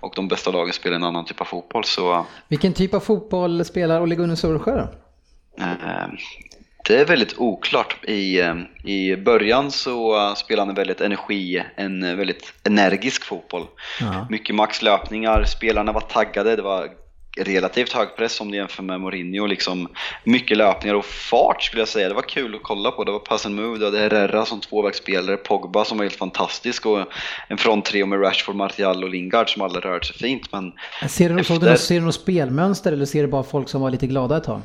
Och 0.00 0.12
de 0.16 0.28
bästa 0.28 0.50
lagen 0.50 0.72
spelar 0.72 0.96
en 0.96 1.04
annan 1.04 1.24
typ 1.24 1.40
av 1.40 1.44
fotboll. 1.44 1.84
Så, 1.84 2.26
Vilken 2.48 2.72
typ 2.72 2.94
av 2.94 3.00
fotboll 3.00 3.64
spelar 3.64 4.00
Ole 4.00 4.14
Gunnar 4.14 4.34
Solskjaer? 4.34 4.88
Eh, 5.58 5.66
det 6.86 7.00
är 7.00 7.04
väldigt 7.04 7.38
oklart. 7.38 8.04
I, 8.04 8.40
eh, 8.40 8.54
I 8.84 9.16
början 9.16 9.70
så 9.70 10.34
spelade 10.36 10.62
han 10.62 10.68
en 10.68 10.74
väldigt 10.74 11.00
energi, 11.00 11.64
en 11.76 12.16
väldigt 12.16 12.54
energisk 12.64 13.24
fotboll. 13.24 13.66
Ja. 14.00 14.26
Mycket 14.30 14.54
maxlöpningar, 14.54 15.44
spelarna 15.44 15.92
var 15.92 16.00
taggade, 16.00 16.56
det 16.56 16.62
var 16.62 16.88
relativt 17.36 17.92
hög 17.92 18.16
press 18.16 18.40
om 18.40 18.50
du 18.50 18.56
jämför 18.56 18.82
med 18.82 19.00
Mourinho. 19.00 19.46
Liksom 19.46 19.88
mycket 20.24 20.56
löpningar 20.56 20.94
och 20.94 21.04
fart 21.04 21.62
skulle 21.62 21.80
jag 21.80 21.88
säga. 21.88 22.08
Det 22.08 22.14
var 22.14 22.22
kul 22.22 22.54
att 22.54 22.62
kolla 22.62 22.90
på. 22.90 23.04
Det 23.04 23.12
var 23.12 23.18
pass 23.18 23.46
and 23.46 23.54
move, 23.54 23.78
du 23.78 23.84
hade 23.84 23.98
Herrera 23.98 24.44
som 24.44 24.60
tvåvägsspelare, 24.60 25.36
Pogba 25.36 25.84
som 25.84 25.98
var 25.98 26.04
helt 26.04 26.16
fantastisk 26.16 26.86
och 26.86 27.06
en 27.48 27.58
fronttrio 27.58 28.06
med 28.06 28.22
Rashford, 28.22 28.56
Martial 28.56 29.04
och 29.04 29.10
Lingard 29.10 29.52
som 29.52 29.62
alla 29.62 29.80
rörde 29.80 30.06
sig 30.06 30.16
fint. 30.16 30.52
Men 30.52 30.72
ser 31.08 31.28
du, 31.28 31.40
efter... 31.40 31.70
du, 31.70 31.78
ser 31.78 31.94
du 31.94 32.06
något 32.06 32.14
spelmönster 32.14 32.92
eller 32.92 33.06
ser 33.06 33.22
du 33.22 33.28
bara 33.28 33.42
folk 33.42 33.68
som 33.68 33.80
var 33.80 33.90
lite 33.90 34.06
glada 34.06 34.36
ett 34.36 34.44
tag? 34.44 34.60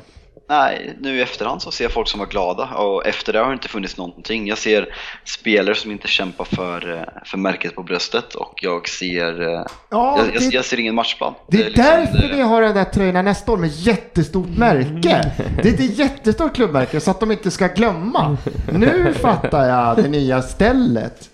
Nej, 0.48 0.96
nu 1.00 1.16
i 1.18 1.22
efterhand 1.22 1.62
så 1.62 1.70
ser 1.70 1.84
jag 1.84 1.92
folk 1.92 2.08
som 2.08 2.20
var 2.20 2.26
glada 2.26 2.64
och 2.64 3.06
efter 3.06 3.32
det 3.32 3.38
har 3.38 3.46
det 3.46 3.52
inte 3.52 3.68
funnits 3.68 3.96
någonting. 3.96 4.46
Jag 4.48 4.58
ser 4.58 4.88
spelare 5.24 5.74
som 5.74 5.90
inte 5.90 6.08
kämpar 6.08 6.44
för, 6.44 6.96
eh, 6.96 7.02
för 7.24 7.38
märket 7.38 7.74
på 7.74 7.82
bröstet 7.82 8.34
och 8.34 8.54
jag 8.62 8.88
ser, 8.88 9.42
eh, 9.42 9.62
Ja, 9.90 10.18
jag, 10.18 10.42
det- 10.42 10.54
jag 10.54 10.64
ser 10.64 10.80
ingen 10.80 10.94
matchplan. 10.94 11.34
Det 11.48 11.60
är 11.60 11.64
liksom, 11.64 11.84
därför 11.84 12.18
det- 12.28 12.34
vi 12.34 12.40
har 12.40 12.62
den 12.62 12.74
där 12.74 12.84
tröjorna 12.84 13.22
nästa 13.22 13.52
år 13.52 13.56
med 13.56 13.70
jättestort 13.70 14.48
märke. 14.58 15.32
Det 15.62 15.68
är 15.68 15.74
ett 15.74 15.98
jättestort 15.98 16.54
klubbmärke 16.54 17.00
så 17.00 17.10
att 17.10 17.20
de 17.20 17.30
inte 17.32 17.50
ska 17.50 17.66
glömma. 17.66 18.36
Nu 18.72 19.14
fattar 19.20 19.68
jag 19.68 19.96
det 19.96 20.08
nya 20.08 20.42
stället. 20.42 21.30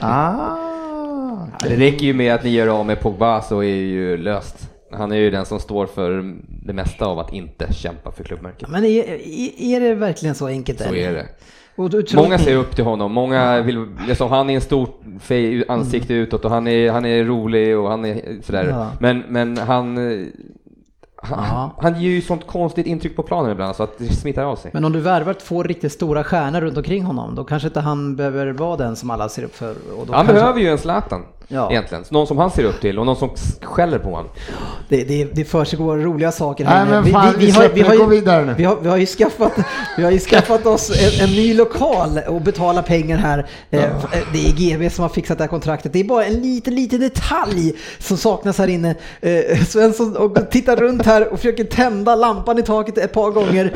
Ah. 0.00 1.46
Det 1.62 1.76
räcker 1.76 2.06
ju 2.06 2.14
med 2.14 2.34
att 2.34 2.44
ni 2.44 2.50
gör 2.50 2.66
av 2.66 2.86
med 2.86 3.00
Pogba 3.00 3.42
så 3.42 3.58
är 3.62 3.66
ju 3.74 4.16
löst. 4.16 4.69
Han 4.92 5.12
är 5.12 5.16
ju 5.16 5.30
den 5.30 5.46
som 5.46 5.60
står 5.60 5.86
för 5.86 6.34
det 6.46 6.72
mesta 6.72 7.06
av 7.06 7.18
att 7.18 7.32
inte 7.32 7.72
kämpa 7.72 8.12
för 8.12 8.24
klubbmärket. 8.24 8.68
Men 8.68 8.84
är, 8.84 9.04
är- 9.60 9.80
det 9.80 9.94
verkligen 9.94 10.34
så 10.34 10.46
enkelt? 10.46 10.78
Så 10.80 10.94
är 10.94 11.12
det. 11.12 11.26
Många 12.14 12.38
ser 12.38 12.56
upp 12.56 12.76
till 12.76 12.84
honom, 12.84 13.12
många 13.12 13.60
vill, 13.60 13.86
liksom, 14.08 14.30
han 14.30 14.50
är 14.50 14.54
en 14.54 14.60
stor 14.60 14.88
fej- 15.20 15.64
ansikte 15.68 16.14
utåt 16.14 16.44
och 16.44 16.50
han 16.50 16.66
är, 16.66 16.90
han 16.90 17.06
är 17.06 17.24
rolig 17.24 17.78
och 17.78 17.90
han 17.90 18.04
är 18.04 18.42
sådär. 18.42 18.66
Ja. 18.68 18.90
Men, 19.00 19.24
men 19.28 19.58
han, 19.58 19.96
han, 21.16 21.70
han 21.78 22.00
ger 22.00 22.10
ju 22.10 22.20
sånt 22.20 22.46
konstigt 22.46 22.86
intryck 22.86 23.16
på 23.16 23.22
planen 23.22 23.52
ibland 23.52 23.76
så 23.76 23.82
att 23.82 23.98
det 23.98 24.04
smittar 24.04 24.44
av 24.44 24.56
sig. 24.56 24.70
Men 24.74 24.84
om 24.84 24.92
du 24.92 25.00
värvar 25.00 25.34
två 25.34 25.62
riktigt 25.62 25.92
stora 25.92 26.24
stjärnor 26.24 26.60
runt 26.60 26.76
omkring 26.76 27.02
honom, 27.02 27.34
då 27.34 27.44
kanske 27.44 27.68
inte 27.68 27.80
han 27.80 28.16
behöver 28.16 28.46
vara 28.52 28.76
den 28.76 28.96
som 28.96 29.10
alla 29.10 29.28
ser 29.28 29.44
upp 29.44 29.54
för. 29.54 29.74
Han 29.96 30.06
kanske... 30.06 30.32
behöver 30.34 30.60
ju 30.60 30.68
en 30.68 30.78
Zlatan 30.78 31.22
Ja. 31.52 31.70
egentligen. 31.70 32.04
Någon 32.08 32.26
som 32.26 32.38
han 32.38 32.50
ser 32.50 32.64
upp 32.64 32.80
till 32.80 32.98
och 32.98 33.06
någon 33.06 33.16
som 33.16 33.30
skäller 33.62 33.98
på 33.98 34.10
honom. 34.10 34.30
Det, 34.88 35.04
det, 35.04 35.24
det 35.24 35.44
försiggår 35.44 35.96
roliga 35.98 36.32
saker 36.32 36.64
Nej, 36.64 36.82
inne. 36.82 37.00
men 37.00 37.12
fan, 37.12 37.34
vi 37.38 37.52
släpper 37.52 37.90
det. 37.90 37.96
Gå 37.96 38.06
vidare 38.06 38.44
nu. 38.44 38.54
Vi 38.58 38.64
har, 38.64 38.76
vi 38.82 38.88
har 38.88 38.96
ju 38.96 39.06
skaffat, 39.06 39.52
vi 39.96 40.04
har 40.04 40.10
ju 40.10 40.18
skaffat 40.18 40.66
oss 40.66 40.90
en, 40.90 41.24
en 41.28 41.30
ny 41.34 41.54
lokal 41.54 42.20
och 42.28 42.40
betalar 42.40 42.82
pengar 42.82 43.16
här. 43.18 43.38
Eh, 43.70 43.82
f- 43.84 44.24
Det 44.32 44.46
är 44.48 44.52
GB 44.52 44.90
som 44.90 45.02
har 45.02 45.08
fixat 45.08 45.38
det 45.38 45.44
här 45.44 45.48
kontraktet. 45.48 45.92
Det 45.92 46.00
är 46.00 46.04
bara 46.04 46.24
en 46.24 46.40
liten, 46.42 46.74
liten 46.74 47.00
detalj 47.00 47.72
som 47.98 48.16
saknas 48.16 48.58
här 48.58 48.68
inne. 48.68 48.94
Eh, 49.20 49.64
Svensson 49.68 50.16
och 50.16 50.50
tittar 50.50 50.76
runt 50.76 51.06
här 51.06 51.28
och 51.32 51.38
försöker 51.38 51.64
tända 51.64 52.14
lampan 52.14 52.58
i 52.58 52.62
taket 52.62 52.98
ett 52.98 53.12
par 53.12 53.30
gånger. 53.30 53.72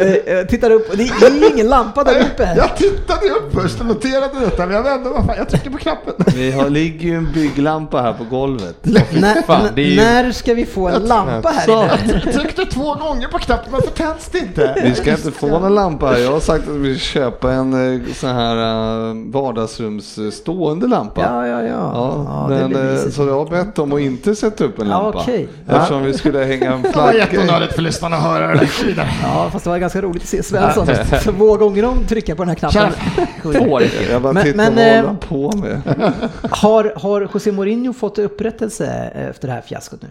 Eh, 0.00 0.46
Tittar 0.46 0.70
upp 0.70 0.90
och 0.90 0.96
det 0.96 1.02
är 1.02 1.30
ju 1.40 1.48
ingen 1.54 1.68
lampa 1.68 2.04
där 2.04 2.20
uppe. 2.20 2.54
Jag 2.56 2.76
tittade 2.76 3.26
upp 3.28 3.52
först 3.54 3.80
och 3.80 3.86
noterade 3.86 4.40
detta 4.44 4.66
men 4.66 4.74
jag 4.76 4.82
vände 4.82 5.10
fan, 5.26 5.34
jag 5.36 5.48
tryckte 5.48 5.70
på 5.70 5.78
knappen. 5.78 6.14
Vi 6.34 6.50
har, 6.50 6.70
ligger 6.70 7.07
ju 7.08 7.16
en 7.16 7.32
bygglampa 7.32 8.02
här 8.02 8.12
på 8.12 8.24
golvet. 8.24 8.76
När, 8.82 9.42
fan, 9.42 9.68
det 9.74 9.82
är 9.82 9.86
ju- 9.86 9.96
när 9.96 10.32
ska 10.32 10.54
vi 10.54 10.66
få 10.66 10.88
en 10.88 11.02
lampa 11.02 11.48
här 11.48 11.70
inne? 11.70 12.20
Jag 12.24 12.32
tryckte 12.34 12.64
två 12.64 12.94
gånger 12.94 13.28
på 13.28 13.38
knappen 13.38 13.72
men 13.72 13.80
så 13.82 13.86
tänds 13.88 14.28
det 14.28 14.38
inte. 14.38 14.74
Vi 14.82 14.94
ska 14.94 15.10
inte 15.10 15.30
få 15.30 15.46
någon 15.46 15.74
lampa 15.74 16.06
här. 16.06 16.18
Jag 16.18 16.32
har 16.32 16.40
sagt 16.40 16.68
att 16.68 16.74
vi 16.74 16.98
ska 16.98 17.04
köpa 17.20 17.52
en 17.52 17.94
eh, 17.94 18.00
sån 18.14 18.30
här 18.30 18.56
eh, 19.10 19.14
vardagsrums 19.32 20.18
eh, 20.18 20.30
stående 20.30 20.86
lampa. 20.86 21.20
Ja, 21.20 21.46
ja, 21.46 21.62
ja. 21.62 21.68
Ja, 21.68 22.26
Ja, 22.50 22.56
det 22.56 22.78
eh, 22.80 22.84
mysigt. 22.84 23.14
så 23.16 23.26
jag 23.26 23.34
har 23.44 23.46
bett 23.46 23.74
dem 23.74 23.92
att 23.92 24.00
inte 24.00 24.34
sätta 24.34 24.64
upp 24.64 24.78
en 24.80 24.88
Ja, 24.88 25.02
lampa. 25.02 25.18
okej. 25.18 25.48
Eftersom 25.68 26.02
vi 26.02 26.12
skulle 26.14 26.38
hänga 26.44 26.72
en 26.72 26.82
Det 26.88 26.88
var 26.88 26.92
flagga. 26.92 27.18
jätteonödigt 27.18 27.74
för 27.74 27.82
lyssnarna 27.82 28.16
att 28.16 28.22
höra 28.22 28.46
det 28.46 28.54
där. 28.96 29.18
Ja, 29.22 29.48
fast 29.52 29.64
det 29.64 29.70
var 29.70 29.78
ganska 29.78 30.00
roligt 30.00 30.22
att 30.22 30.28
se 30.28 30.42
Svensson 30.42 30.86
två 31.22 31.56
gånger 31.56 31.84
om 31.84 31.98
trycka 32.08 32.34
på 32.36 32.42
den 32.44 32.48
här 32.48 32.54
knappen. 32.56 32.92
Jag 34.10 34.22
bara 34.22 34.32
Men- 34.32 34.42
tittar 34.44 34.56
men, 34.70 35.04
vad 35.04 35.14
håller 35.30 35.50
på 35.52 35.56
med. 35.56 35.80
Har, 36.50 36.92
har 36.98 37.28
José 37.34 37.52
Mourinho 37.52 37.92
fått 37.92 38.18
upprättelse 38.18 39.12
eh, 39.14 39.28
efter 39.28 39.48
det 39.48 39.54
här 39.54 39.60
fiaskot 39.60 40.02
nu? 40.02 40.10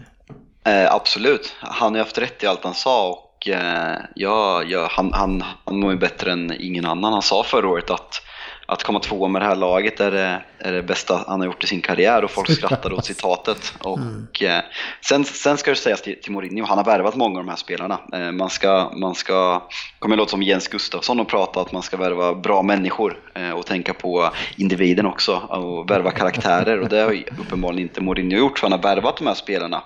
Eh, 0.72 0.94
absolut, 0.94 1.56
han 1.60 1.92
har 1.92 1.96
ju 1.98 2.02
haft 2.02 2.18
rätt 2.18 2.42
i 2.42 2.46
allt 2.46 2.64
han 2.64 2.74
sa 2.74 3.08
och 3.08 3.48
eh, 3.48 3.98
ja, 4.14 4.62
ja, 4.62 4.88
han, 4.90 5.12
han, 5.12 5.44
han 5.64 5.80
mår 5.80 5.92
ju 5.92 5.98
bättre 5.98 6.32
än 6.32 6.52
ingen 6.58 6.86
annan. 6.86 7.12
Han 7.12 7.22
sa 7.22 7.44
förra 7.44 7.68
året 7.68 7.90
att, 7.90 8.22
att 8.70 8.82
komma 8.82 9.00
tvåa 9.00 9.28
med 9.28 9.42
det 9.42 9.46
här 9.46 9.56
laget 9.56 10.00
är 10.00 10.10
det, 10.10 10.42
är 10.58 10.72
det 10.72 10.82
bästa 10.82 11.24
han 11.26 11.40
har 11.40 11.46
gjort 11.46 11.64
i 11.64 11.66
sin 11.66 11.80
karriär 11.80 12.24
och 12.24 12.30
folk 12.30 12.50
skrattade 12.50 12.94
åt 12.94 13.04
citatet. 13.04 13.74
Och, 13.78 14.42
eh, 14.42 14.62
sen, 15.00 15.24
sen 15.24 15.56
ska 15.56 15.70
det 15.70 15.76
sägas 15.76 16.02
till, 16.02 16.20
till 16.22 16.32
Mourinho, 16.32 16.66
han 16.66 16.78
har 16.78 16.84
värvat 16.84 17.16
många 17.16 17.38
av 17.38 17.44
de 17.44 17.50
här 17.50 17.56
spelarna. 17.56 17.98
Eh, 18.12 18.32
man 18.32 18.50
ska, 18.50 18.92
man 18.96 19.14
ska, 19.14 19.62
kommer 19.98 20.16
låta 20.16 20.30
som 20.30 20.42
Jens 20.42 20.68
Gustafsson 20.68 21.20
och 21.20 21.28
prata 21.28 21.60
att 21.60 21.72
man 21.72 21.82
ska 21.82 21.96
värva 21.96 22.34
bra 22.34 22.62
människor 22.62 23.18
eh, 23.34 23.50
och 23.50 23.66
tänka 23.66 23.94
på 23.94 24.30
individen 24.56 25.06
också 25.06 25.36
och 25.36 25.90
värva 25.90 26.10
karaktärer 26.10 26.80
och 26.80 26.88
det 26.88 27.00
har 27.00 27.24
uppenbarligen 27.38 27.88
inte 27.88 28.00
Mourinho 28.00 28.38
gjort 28.38 28.58
för 28.58 28.66
han 28.66 28.72
har 28.72 28.94
värvat 28.94 29.16
de 29.16 29.26
här 29.26 29.34
spelarna. 29.34 29.82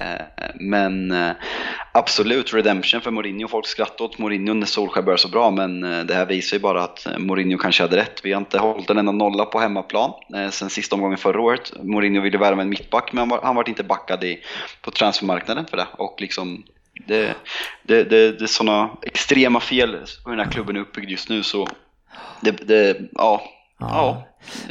Eh, 0.00 0.50
men 0.54 1.10
eh, 1.10 1.30
absolut 1.92 2.54
redemption 2.54 3.00
för 3.00 3.10
Mourinho. 3.10 3.48
Folk 3.48 3.66
skrattade 3.66 4.04
åt 4.04 4.18
Mourinho 4.18 4.54
när 4.54 4.66
Solskjaer 4.66 5.04
började 5.04 5.22
så 5.22 5.28
bra 5.28 5.50
men 5.50 5.84
eh, 5.84 6.04
det 6.04 6.14
här 6.14 6.26
visar 6.26 6.56
ju 6.56 6.60
bara 6.60 6.82
att 6.82 7.06
Mourinho 7.18 7.58
kanske 7.58 7.82
hade 7.82 7.96
rätt. 7.96 8.20
Vi 8.24 8.32
har 8.32 8.40
inte 8.40 8.58
hållit 8.58 8.90
en 8.90 8.98
enda 8.98 9.12
nolla 9.12 9.44
på 9.44 9.60
hemmaplan 9.60 10.12
sen 10.50 10.70
sista 10.70 10.94
omgången 10.94 11.18
förra 11.18 11.40
året. 11.40 11.72
Mourinho 11.82 12.22
ville 12.22 12.38
värva 12.38 12.62
en 12.62 12.68
mittback 12.68 13.12
men 13.12 13.18
han 13.18 13.28
var, 13.28 13.40
han 13.42 13.56
var 13.56 13.68
inte 13.68 13.82
backad 13.82 14.24
i, 14.24 14.40
på 14.82 14.90
transfermarknaden 14.90 15.66
för 15.66 15.76
det. 15.76 15.86
Och 15.92 16.16
liksom, 16.20 16.64
det, 17.06 17.34
det, 17.82 18.04
det, 18.04 18.38
det 18.38 18.44
är 18.44 18.46
sådana 18.46 18.90
extrema 19.02 19.60
fel 19.60 19.96
hur 20.24 20.30
den 20.30 20.44
här 20.46 20.52
klubben 20.52 20.76
är 20.76 20.80
uppbyggd 20.80 21.10
just 21.10 21.28
nu 21.28 21.42
så 21.42 21.68
det, 22.40 22.50
det 22.50 23.00
ja. 23.12 23.42
Ja, 23.80 24.26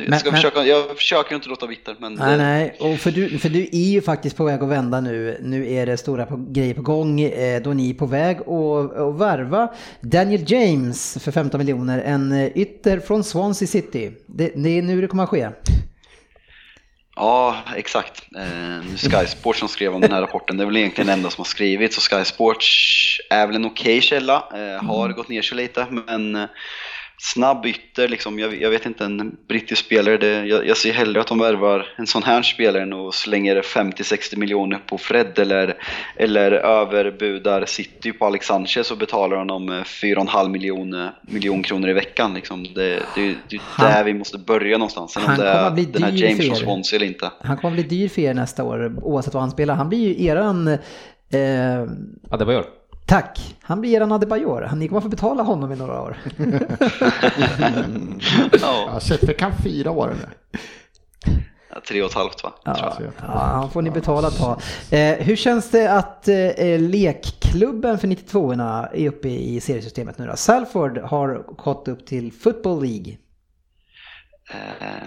jag, 0.08 0.20
ska 0.20 0.32
men- 0.32 0.36
försöka, 0.36 0.64
jag 0.64 0.98
försöker 0.98 1.36
inte 1.36 1.50
låta 1.50 1.68
bitter 1.68 1.96
men 2.00 2.14
Nej, 2.14 2.32
det, 2.32 2.38
nej, 2.38 2.76
och 2.80 3.00
för 3.00 3.12
du, 3.12 3.40
för 3.40 3.50
du 3.50 3.62
är 3.64 3.92
ju 3.92 4.02
faktiskt 4.02 4.38
på 4.38 4.44
väg 4.44 4.64
att 4.64 4.70
vända 4.70 5.02
nu. 5.02 5.38
Nu 5.42 5.74
är 5.74 5.86
det 5.86 5.98
stora 5.98 6.26
på, 6.26 6.46
grejer 6.50 6.74
på 6.74 6.82
gång 6.82 7.22
eh, 7.22 7.62
då 7.62 7.74
ni 7.74 7.90
är 7.90 7.94
på 7.94 8.06
väg 8.06 8.38
att, 8.42 9.20
värva 9.22 9.74
Daniel 10.02 10.52
James 10.52 11.18
för 11.24 11.32
15 11.32 11.58
miljoner, 11.58 12.00
en 12.00 12.32
eh, 12.32 12.58
ytter 12.58 13.00
från 13.00 13.24
Swansea 13.24 13.68
City. 13.68 14.12
Det, 14.28 14.52
det 14.56 14.70
är 14.78 14.82
nu 14.82 15.02
det 15.02 15.08
kommer 15.08 15.24
att 15.24 15.30
ske. 15.30 15.50
Ja, 17.16 17.56
exakt. 17.76 18.24
Eh, 18.38 18.96
Sky 18.96 19.28
Sports 19.28 19.60
som 19.60 19.68
skrev 19.70 19.96
om 19.96 20.02
den 20.02 20.12
här 20.12 20.22
rapporten, 20.22 20.58
det 20.58 20.64
är 20.64 20.66
väl 20.66 20.78
egentligen 20.78 21.08
den 21.08 21.18
enda 21.20 21.30
som 21.30 21.42
har 21.42 21.46
skrivit. 21.46 21.94
Så 21.94 22.02
Sky 22.02 22.24
Sports 22.26 22.68
är 23.30 23.48
väl 23.48 23.56
en 23.56 23.66
okej 23.66 24.02
källa, 24.02 24.36
eh, 24.54 24.84
har 24.88 25.10
gått 25.10 25.30
ner 25.30 25.42
sig 25.42 25.58
lite, 25.58 25.86
men 25.90 26.36
eh, 26.36 26.46
snabb 27.20 27.66
ytter, 27.66 28.08
liksom, 28.08 28.40
jag, 28.40 28.62
jag 28.62 28.70
vet 28.70 28.86
inte, 28.86 29.06
en 29.06 29.36
brittisk 29.48 29.86
spelare, 29.86 30.18
det, 30.18 30.46
jag, 30.46 30.68
jag 30.68 30.78
ser 30.78 30.94
hellre 30.94 31.22
att 31.22 31.28
de 31.28 31.40
värvar 31.40 31.86
en 31.98 32.08
sån 32.08 32.24
här 32.24 32.42
spelare 32.42 32.84
än 32.84 32.94
och 32.94 33.14
slänger 33.14 33.62
50-60 33.62 34.38
miljoner 34.38 34.78
på 34.78 34.98
Fred 34.98 35.40
eller, 35.40 35.78
eller 36.16 36.52
överbudar 36.52 37.66
City 37.66 38.12
på 38.12 38.26
Alex 38.26 38.48
Sanchez 38.48 38.92
och 38.92 38.98
betalar 38.98 39.38
honom 39.38 39.70
eh, 39.70 39.74
4,5 39.82 40.50
miljon, 40.50 41.10
miljon 41.22 41.64
kronor 41.64 41.90
i 41.90 41.94
veckan. 41.94 42.34
Liksom. 42.34 42.64
Det, 42.64 42.74
det, 43.16 43.36
det 43.50 43.56
är 43.56 43.62
Han- 43.64 43.92
där 43.92 44.04
vi 44.04 44.14
måste 44.14 44.38
börja 44.38 44.78
någonstans, 44.78 45.14
sen 45.14 45.24
om 45.24 45.30
han 45.30 45.40
det 45.40 45.46
kommer 45.46 45.60
är 45.64 45.68
att 45.68 45.74
bli 45.74 45.86
den 45.86 46.04
här 46.04 46.12
dyr 46.12 46.24
James 46.24 46.40
er. 46.50 46.54
Swansea 46.54 46.98
eller 46.98 47.08
inte. 47.08 47.32
Han 47.40 47.58
kommer 47.58 47.80
att 47.80 47.88
bli 47.88 47.98
dyr 47.98 48.10
för 48.10 48.22
er 48.22 48.34
nästa 48.34 48.64
år 48.64 48.96
oavsett 49.02 49.34
vad 49.34 49.44
han 49.44 49.52
spelar. 49.52 49.76
Han 49.76 49.90
blir 49.90 50.00
ju 50.20 50.26
eran... 50.26 50.68
Eh, 50.68 50.78
Ja, 52.30 52.38
det 52.40 52.46
var 52.46 52.54
jag. 52.54 52.66
Tack! 53.08 53.56
Han 53.62 53.82
blir 53.82 53.96
eran 53.96 54.12
Adebayor. 54.12 54.70
Ni 54.76 54.88
kommer 54.88 54.98
att 54.98 55.04
få 55.04 55.10
betala 55.10 55.44
honom 55.44 55.72
i 55.72 55.76
några 55.76 56.02
år. 56.02 56.18
Ja, 58.62 59.00
fick 59.00 59.42
han 59.42 59.52
fyra 59.64 59.92
år 59.92 60.12
eller? 60.12 60.30
tre 61.88 62.02
och 62.02 62.10
ett 62.10 62.16
halvt 62.16 62.44
va? 62.44 62.54
Tror 62.66 62.76
Ja, 62.78 62.98
jag. 63.00 63.12
ja, 63.22 63.38
han 63.40 63.70
får 63.70 63.82
ni 63.82 63.92
betala 63.92 64.30
ta. 64.30 64.60
Eh, 64.92 65.16
hur 65.18 65.36
känns 65.36 65.72
det 65.72 65.94
att 65.94 66.28
eh, 66.28 66.80
lekklubben 66.80 68.00
för 68.00 68.08
92orna 68.08 68.88
är 68.94 69.08
uppe 69.10 69.28
i 69.30 69.60
seriesystemet 69.60 70.18
nu 70.18 70.28
då? 70.28 70.36
Salford 70.36 70.98
har 70.98 71.44
gått 71.64 71.88
upp 71.88 72.08
till 72.08 72.32
Football 72.32 72.82
League. 72.84 73.18
Eh, 74.54 75.04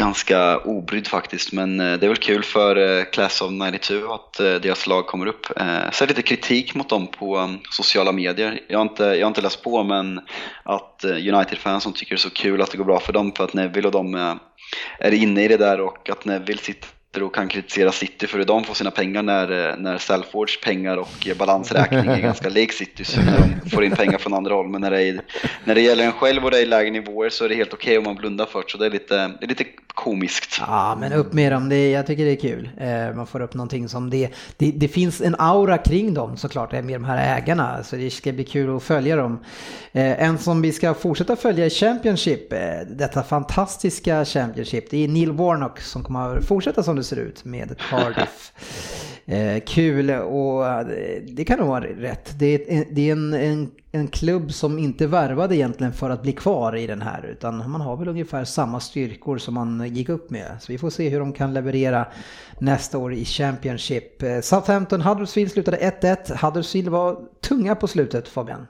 ganska 0.00 0.58
obrydd 0.58 1.06
faktiskt, 1.06 1.52
men 1.52 1.80
eh, 1.80 1.98
det 1.98 2.06
är 2.06 2.08
väl 2.08 2.16
kul 2.16 2.42
för 2.42 2.76
eh, 2.76 3.04
Class 3.04 3.42
of 3.42 3.50
92 3.50 4.12
att 4.12 4.40
eh, 4.40 4.54
deras 4.54 4.86
lag 4.86 5.06
kommer 5.06 5.26
upp. 5.26 5.46
Eh, 5.56 6.06
lite 6.08 6.22
kritik 6.22 6.74
mot 6.74 6.88
dem 6.88 7.06
på 7.06 7.36
mm, 7.36 7.60
sociala 7.70 8.12
medier. 8.12 8.60
Jag 8.68 8.78
har, 8.78 8.82
inte, 8.82 9.04
jag 9.04 9.20
har 9.26 9.28
inte 9.28 9.40
läst 9.40 9.62
på, 9.62 9.84
men 9.84 10.20
att 10.62 11.04
United-fans 11.04 11.82
som 11.82 11.92
tycker 11.92 12.14
det 12.14 12.16
är 12.16 12.28
så 12.28 12.30
kul 12.30 12.62
att 12.62 12.70
det 12.70 12.78
går 12.78 12.84
bra 12.84 13.00
för 13.00 13.12
dem 13.12 13.32
för 13.36 13.44
att 13.44 13.54
Neville 13.54 13.86
och 13.86 13.92
de 13.92 14.38
är 14.98 15.12
inne 15.12 15.44
i 15.44 15.48
det 15.48 15.56
där 15.56 15.80
och 15.80 16.10
att 16.10 16.24
Neville 16.24 16.60
sitter 16.60 16.88
och 17.16 17.34
kan 17.34 17.48
kritisera 17.48 17.92
City 17.92 18.26
för 18.26 18.38
hur 18.38 18.44
de 18.44 18.64
får 18.64 18.74
sina 18.74 18.90
pengar 18.90 19.22
när, 19.22 19.70
eh, 19.70 19.76
när 19.76 19.98
Salfords 19.98 20.60
pengar 20.60 20.96
och 20.96 21.28
eh, 21.28 21.36
balansräkning 21.36 22.06
är 22.06 22.20
ganska 22.20 22.48
lik 22.48 22.72
Citys. 22.72 23.18
De 23.64 23.70
får 23.70 23.84
in 23.84 23.96
pengar 23.96 24.18
från 24.18 24.34
andra 24.34 24.54
håll, 24.54 24.68
men 24.68 24.80
när 24.80 24.90
det, 24.90 25.02
är, 25.02 25.20
när 25.64 25.74
det 25.74 25.80
gäller 25.80 26.04
en 26.04 26.12
själv 26.12 26.44
och 26.44 26.50
det 26.50 26.58
är 26.58 26.62
i 26.62 26.66
lägre 26.66 26.90
nivåer 26.90 27.28
så 27.28 27.44
är 27.44 27.48
det 27.48 27.54
helt 27.54 27.72
okej 27.72 27.98
om 27.98 28.04
man 28.04 28.14
blundar 28.14 28.46
för 28.46 28.58
det. 28.58 28.70
Så 28.70 28.78
det 28.78 28.86
är 28.86 28.90
lite, 28.90 29.16
det 29.16 29.44
är 29.44 29.48
lite 29.48 29.64
komiskt. 29.88 30.60
Ja, 30.60 30.96
men 31.00 31.12
upp 31.12 31.32
med 31.32 31.52
dem. 31.52 31.68
Det, 31.68 31.90
jag 31.90 32.06
tycker 32.06 32.24
det 32.24 32.30
är 32.30 32.36
kul. 32.36 32.70
Eh, 32.78 33.16
man 33.16 33.26
får 33.26 33.40
upp 33.40 33.54
någonting 33.54 33.88
som 33.88 34.10
det, 34.10 34.30
det. 34.56 34.70
Det 34.70 34.88
finns 34.88 35.20
en 35.20 35.36
aura 35.38 35.78
kring 35.78 36.14
dem 36.14 36.36
såklart, 36.36 36.72
med 36.72 36.84
de 36.84 37.04
här 37.04 37.36
ägarna. 37.38 37.82
Så 37.84 37.96
det 37.96 38.10
ska 38.10 38.32
bli 38.32 38.44
kul 38.44 38.76
att 38.76 38.82
följa 38.82 39.16
dem. 39.16 39.44
En 39.92 40.38
som 40.38 40.62
vi 40.62 40.72
ska 40.72 40.94
fortsätta 40.94 41.36
följa 41.36 41.66
i 41.66 41.70
Championship, 41.70 42.50
detta 42.90 43.22
fantastiska 43.22 44.24
Championship, 44.24 44.90
det 44.90 45.04
är 45.04 45.08
Neil 45.08 45.32
Warnock 45.32 45.80
som 45.80 46.04
kommer 46.04 46.36
att 46.36 46.44
fortsätta 46.44 46.82
som 46.82 46.99
det 47.00 47.04
ser 47.04 47.16
ut 47.16 47.44
med 47.44 47.78
Cardiff. 47.78 48.52
Eh, 49.26 49.60
kul 49.66 50.10
och 50.10 50.66
eh, 50.66 50.86
det 51.22 51.44
kan 51.44 51.58
nog 51.58 51.68
vara 51.68 51.84
rätt. 51.84 52.34
Det 52.38 52.46
är, 52.46 52.78
en, 52.78 52.84
det 52.90 53.08
är 53.08 53.12
en, 53.12 53.34
en, 53.34 53.70
en 53.92 54.08
klubb 54.08 54.52
som 54.52 54.78
inte 54.78 55.06
värvade 55.06 55.56
egentligen 55.56 55.92
för 55.92 56.10
att 56.10 56.22
bli 56.22 56.32
kvar 56.32 56.76
i 56.76 56.86
den 56.86 57.02
här 57.02 57.26
utan 57.26 57.70
man 57.70 57.80
har 57.80 57.96
väl 57.96 58.08
ungefär 58.08 58.44
samma 58.44 58.80
styrkor 58.80 59.38
som 59.38 59.54
man 59.54 59.94
gick 59.94 60.08
upp 60.08 60.30
med. 60.30 60.56
Så 60.60 60.72
vi 60.72 60.78
får 60.78 60.90
se 60.90 61.08
hur 61.08 61.20
de 61.20 61.32
kan 61.32 61.54
leverera 61.54 62.06
nästa 62.58 62.98
år 62.98 63.14
i 63.14 63.24
Championship. 63.24 64.22
Eh, 64.22 64.40
Southampton 64.40 65.00
Huddersfield 65.00 65.50
slutade 65.50 65.76
1-1. 66.00 66.46
Huddersfield 66.46 66.88
var 66.88 67.16
tunga 67.40 67.74
på 67.74 67.86
slutet 67.86 68.28
Fabian. 68.28 68.66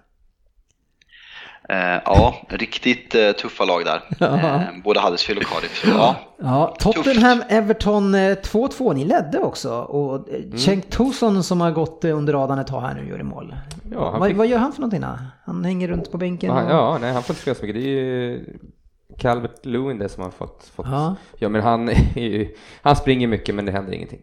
Eh, 1.69 2.01
ja, 2.05 2.35
riktigt 2.49 3.15
eh, 3.15 3.33
tuffa 3.33 3.65
lag 3.65 3.85
där. 3.85 4.03
Eh, 4.21 4.83
både 4.85 5.01
Huddersfield 5.01 5.43
och 5.43 5.49
Cardiff. 5.49 5.85
Ja. 5.87 6.17
Ja, 6.43 6.77
Tottenham, 6.79 7.43
Everton 7.49 8.15
eh, 8.15 8.19
2-2. 8.19 8.95
Ni 8.95 9.05
ledde 9.05 9.39
också. 9.39 9.81
Och 9.81 10.29
mm. 10.29 10.59
Cenk 10.59 10.91
Tosun 10.91 11.43
som 11.43 11.61
har 11.61 11.71
gått 11.71 12.05
under 12.05 12.33
radarn 12.33 12.59
ett 12.59 12.67
tag 12.67 12.81
här 12.81 12.95
nu 12.95 13.09
gör 13.09 13.21
i 13.21 13.23
mål. 13.23 13.55
Ja, 13.93 14.11
vad, 14.19 14.29
fick... 14.29 14.37
vad, 14.37 14.47
gör 14.47 14.59
han 14.59 14.73
för 14.73 14.81
någonting 14.81 15.01
då? 15.01 15.19
Han 15.45 15.65
hänger 15.65 15.89
runt 15.89 16.13
på 16.13 16.19
bänken? 16.19 16.51
Och... 16.51 16.71
Ja, 16.71 16.99
nej, 17.01 17.13
han 17.13 17.23
får 17.23 17.33
inte 17.33 17.43
spela 17.43 17.55
så 17.55 17.67
mycket. 17.67 17.83
Det 17.83 17.89
är 17.89 17.95
ju 17.95 18.45
Calvert 19.19 19.67
Lewin 19.67 19.99
det 19.99 20.09
som 20.09 20.23
har 20.23 20.31
fått, 20.31 20.71
fått... 20.75 20.87
Ja. 20.91 21.17
ja. 21.39 21.49
men 21.49 21.63
han, 21.63 21.91
ju... 22.15 22.55
han 22.83 22.97
springer 22.97 23.27
mycket 23.27 23.55
men 23.55 23.65
det 23.65 23.73
händer 23.73 23.93
ingenting. 23.93 24.21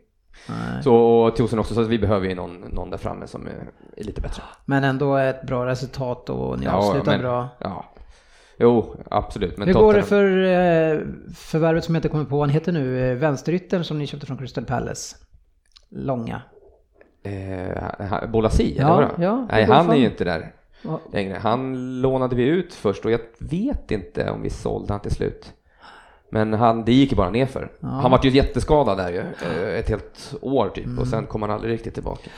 Nej. 0.49 0.83
Så 0.83 0.95
och 0.95 1.35
Tosen 1.35 1.59
också, 1.59 1.73
så 1.73 1.83
vi 1.83 1.99
behöver 1.99 2.27
ju 2.27 2.35
någon, 2.35 2.59
någon 2.59 2.89
där 2.89 2.97
framme 2.97 3.27
som 3.27 3.47
är, 3.47 3.69
är, 3.97 4.03
lite 4.03 4.21
bättre. 4.21 4.43
Men 4.65 4.83
ändå 4.83 5.15
ett 5.15 5.43
bra 5.43 5.65
resultat 5.65 6.29
och 6.29 6.59
ni 6.59 6.65
ja, 6.65 6.71
avslutar 6.71 7.11
men, 7.11 7.21
bra. 7.21 7.49
Ja. 7.59 7.85
Jo, 8.59 8.95
absolut. 9.11 9.57
Men 9.57 9.67
Hur 9.67 9.73
går 9.73 9.93
det 9.93 10.03
för 10.03 10.43
eh, 10.43 10.99
förvärvet 11.35 11.83
som 11.83 11.95
jag 11.95 11.99
inte 11.99 12.09
kommer 12.09 12.25
på, 12.25 12.39
han 12.39 12.49
heter 12.49 12.71
nu, 12.71 13.11
eh, 13.11 13.15
vänsteryttern 13.15 13.83
som 13.83 13.99
ni 13.99 14.07
köpte 14.07 14.25
från 14.25 14.37
Crystal 14.37 14.65
Palace? 14.65 15.15
Långa. 15.89 16.41
Eh, 17.23 18.29
Bolasi, 18.31 18.75
ja, 18.77 18.97
eller 18.97 19.25
ja, 19.25 19.47
Nej, 19.51 19.63
han 19.63 19.89
är 19.89 19.95
ju 19.95 20.05
inte 20.05 20.23
där 20.23 20.53
längre. 21.13 21.37
Han 21.37 22.01
lånade 22.01 22.35
vi 22.35 22.43
ut 22.43 22.73
först 22.73 23.05
och 23.05 23.11
jag 23.11 23.19
vet 23.39 23.91
inte 23.91 24.31
om 24.31 24.41
vi 24.41 24.49
sålde 24.49 24.93
han 24.93 25.01
till 25.01 25.15
slut. 25.15 25.53
Men 26.29 26.53
han, 26.53 26.85
det 26.85 26.93
gick 26.93 27.11
ju 27.11 27.17
bara 27.17 27.29
nerför. 27.29 27.69
Ja. 27.79 27.87
Han 27.87 28.11
var 28.11 28.19
ju 28.23 28.29
jätteskadad 28.29 28.97
där 28.97 29.09
ju, 29.09 29.19
eh, 29.19 29.79
ett 29.79 29.89
helt 29.89 30.33
år 30.41 30.69
typ 30.69 30.85
mm. 30.85 30.99
och 30.99 31.07
sen 31.07 31.25
kom 31.25 31.41
han 31.41 31.51
aldrig 31.51 31.73
riktigt 31.73 31.93
tillbaka. 31.93 32.29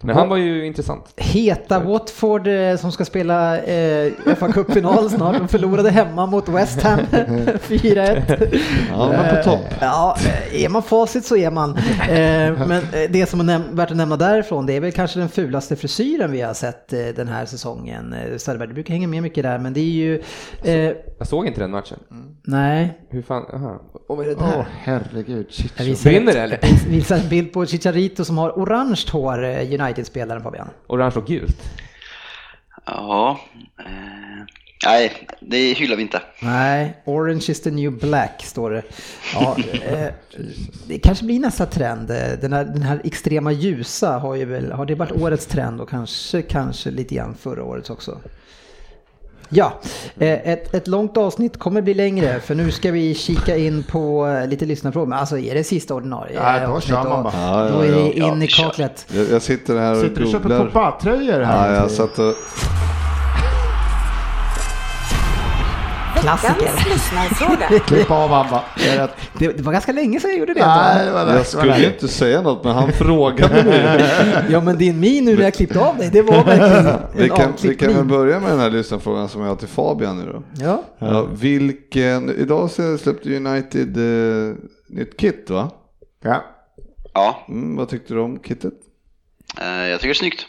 Men 0.00 0.16
han 0.16 0.28
var 0.28 0.36
ju 0.36 0.66
intressant. 0.66 1.12
Heta 1.16 1.80
Watford 1.80 2.46
eh, 2.46 2.76
som 2.76 2.92
ska 2.92 3.04
spela 3.04 3.58
eh, 3.58 4.12
fa 4.36 4.52
Cup-final 4.52 5.10
snart. 5.10 5.38
De 5.38 5.48
förlorade 5.48 5.90
hemma 5.90 6.26
mot 6.26 6.48
West 6.48 6.82
Ham 6.82 6.98
4-1. 7.10 8.58
Ja, 8.90 9.08
men 9.08 9.36
på 9.36 9.50
topp. 9.50 9.64
Ja, 9.80 10.16
är 10.52 10.68
man 10.68 10.82
facit 10.82 11.24
så 11.24 11.36
är 11.36 11.50
man. 11.50 11.78
Men 12.68 12.82
det 13.10 13.28
som 13.28 13.48
är 13.48 13.62
värt 13.72 13.90
att 13.90 13.96
nämna 13.96 14.16
därifrån, 14.16 14.66
det 14.66 14.72
är 14.72 14.80
väl 14.80 14.92
kanske 14.92 15.18
den 15.18 15.28
fulaste 15.28 15.76
frisyren 15.76 16.32
vi 16.32 16.40
har 16.40 16.54
sett 16.54 16.88
den 16.88 17.28
här 17.28 17.46
säsongen. 17.46 18.14
Söderberg, 18.36 18.68
du 18.68 18.74
brukar 18.74 18.94
hänga 18.94 19.08
med 19.08 19.22
mycket 19.22 19.42
där, 19.42 19.58
men 19.58 19.72
det 19.72 19.80
är 19.80 19.84
ju... 19.84 20.22
Jag 21.18 21.26
såg 21.28 21.46
inte 21.46 21.60
den 21.60 21.70
matchen. 21.70 21.98
Mm. 22.10 22.36
Nej. 22.42 23.00
Hur 23.08 23.22
fan 23.22 23.35
fan, 23.36 23.60
aha. 23.60 23.80
Och 24.06 24.16
vad 24.16 24.26
är 24.26 24.30
det 24.30 24.34
där? 24.34 24.52
Åh 24.54 24.60
oh, 24.60 24.64
herregud, 24.82 25.46
Chicharito. 25.50 26.02
Brinner 26.02 26.32
det 26.32 26.40
eller? 26.40 26.58
Visar 26.88 27.16
en 27.16 27.28
bild 27.28 27.52
på 27.52 27.66
Chicharito 27.66 28.24
som 28.24 28.38
har 28.38 28.50
orange 28.50 29.04
hår, 29.12 29.44
eh, 29.44 29.80
United-spelaren 29.80 30.42
Fabian. 30.42 30.68
Orange 30.86 31.14
och 31.16 31.26
gult? 31.26 31.62
Ja, 32.86 33.40
eh, 33.78 33.86
nej, 34.84 35.12
det 35.40 35.72
hyllar 35.72 35.96
vi 35.96 36.02
inte. 36.02 36.22
Nej, 36.42 37.02
orange 37.04 37.44
is 37.48 37.62
the 37.62 37.70
new 37.70 37.92
black 37.98 38.42
står 38.44 38.70
det. 38.70 38.82
Ja, 39.34 39.56
eh, 39.82 40.08
det 40.86 40.98
kanske 40.98 41.24
blir 41.24 41.40
nästa 41.40 41.66
trend. 41.66 42.08
Den 42.40 42.52
här, 42.52 42.64
den 42.64 42.82
här 42.82 43.00
extrema 43.04 43.52
ljusa 43.52 44.18
har 44.18 44.34
ju 44.34 44.44
väl, 44.44 44.72
har 44.72 44.86
det 44.86 44.94
varit 44.94 45.12
årets 45.12 45.46
trend 45.46 45.80
och 45.80 45.88
kanske, 45.88 46.42
kanske 46.42 46.90
lite 46.90 47.14
grann 47.14 47.34
förra 47.34 47.64
årets 47.64 47.90
också. 47.90 48.20
Ja, 49.48 49.72
eh, 50.18 50.52
ett, 50.52 50.74
ett 50.74 50.88
långt 50.88 51.16
avsnitt 51.16 51.58
kommer 51.58 51.82
bli 51.82 51.94
längre 51.94 52.40
för 52.40 52.54
nu 52.54 52.70
ska 52.70 52.92
vi 52.92 53.14
kika 53.14 53.56
in 53.56 53.82
på 53.82 54.26
eh, 54.26 54.48
lite 54.48 54.64
lyssnarfrågor. 54.64 55.06
Men 55.06 55.18
alltså 55.18 55.38
är 55.38 55.54
det 55.54 55.64
sista 55.64 55.94
ordinarie 55.94 56.34
ja, 56.34 56.66
då 56.66 56.80
kör 56.80 57.04
man 57.04 57.22
bara. 57.22 57.32
Ja, 57.36 57.68
då 57.70 57.80
är 57.80 57.92
det 57.92 58.12
in 58.12 58.42
i 58.42 58.46
kaklet. 58.46 59.06
Jag, 59.12 59.30
jag 59.30 59.42
sitter 59.42 59.78
här 59.78 59.92
och 59.92 60.00
Sitter 60.00 60.16
du 60.16 60.24
och 60.24 60.32
köper 60.32 60.58
Copa-tröjor 60.58 61.40
här? 61.40 61.74
Ja, 61.74 61.80
jag 61.80 61.90
satt 61.90 62.18
och 62.18 62.34
Klassiker. 66.26 66.90
lyssnarfråga. 66.90 67.80
Klipp 67.86 68.10
av 68.10 68.32
Abba. 68.32 68.64
Det, 69.38 69.52
det, 69.56 69.62
var 69.62 69.72
ganska 69.72 69.92
länge 69.92 70.20
sedan 70.20 70.30
jag 70.30 70.38
gjorde 70.38 70.54
det. 70.54 70.66
Nej, 70.66 71.06
det 71.06 71.12
var 71.12 71.34
jag 71.34 71.46
skulle 71.46 71.78
ju 71.78 71.86
inte 71.86 72.08
säga 72.08 72.42
något, 72.42 72.64
men 72.64 72.74
han 72.74 72.92
frågade 72.92 73.64
mig. 73.64 74.04
ja, 74.50 74.60
men 74.60 74.78
din 74.78 75.00
min 75.00 75.24
nu 75.24 75.36
när 75.36 75.42
jag 75.42 75.54
klippte 75.54 75.80
av 75.80 75.96
dig, 75.96 76.10
det 76.12 76.22
var 76.22 76.44
verkligen 76.44 76.86
en 76.86 77.00
vi 77.16 77.28
kan, 77.28 77.52
vi 77.62 77.74
kan 77.74 77.94
väl 77.94 78.04
börja 78.04 78.40
med 78.40 78.50
den 78.50 78.60
här 78.60 78.70
lyssnarfrågan 78.70 79.28
som 79.28 79.40
jag 79.40 79.48
har 79.48 79.56
till 79.56 79.68
Fabian 79.68 80.18
nu 80.18 80.32
då. 80.32 80.42
Ja. 80.64 80.82
ja 80.98 81.22
vilken, 81.22 82.30
idag 82.30 82.70
släppte 82.70 83.36
United 83.36 83.96
eh, 83.96 84.54
nytt 84.88 85.16
kit 85.16 85.50
va? 85.50 85.70
Ja. 86.22 86.44
Ja. 87.14 87.44
Mm, 87.48 87.76
vad 87.76 87.88
tyckte 87.88 88.14
du 88.14 88.20
om 88.20 88.38
kittet? 88.38 88.74
Uh, 89.60 89.88
jag 89.88 90.00
tycker 90.00 90.08
det 90.08 90.12
är 90.12 90.14
snyggt. 90.14 90.46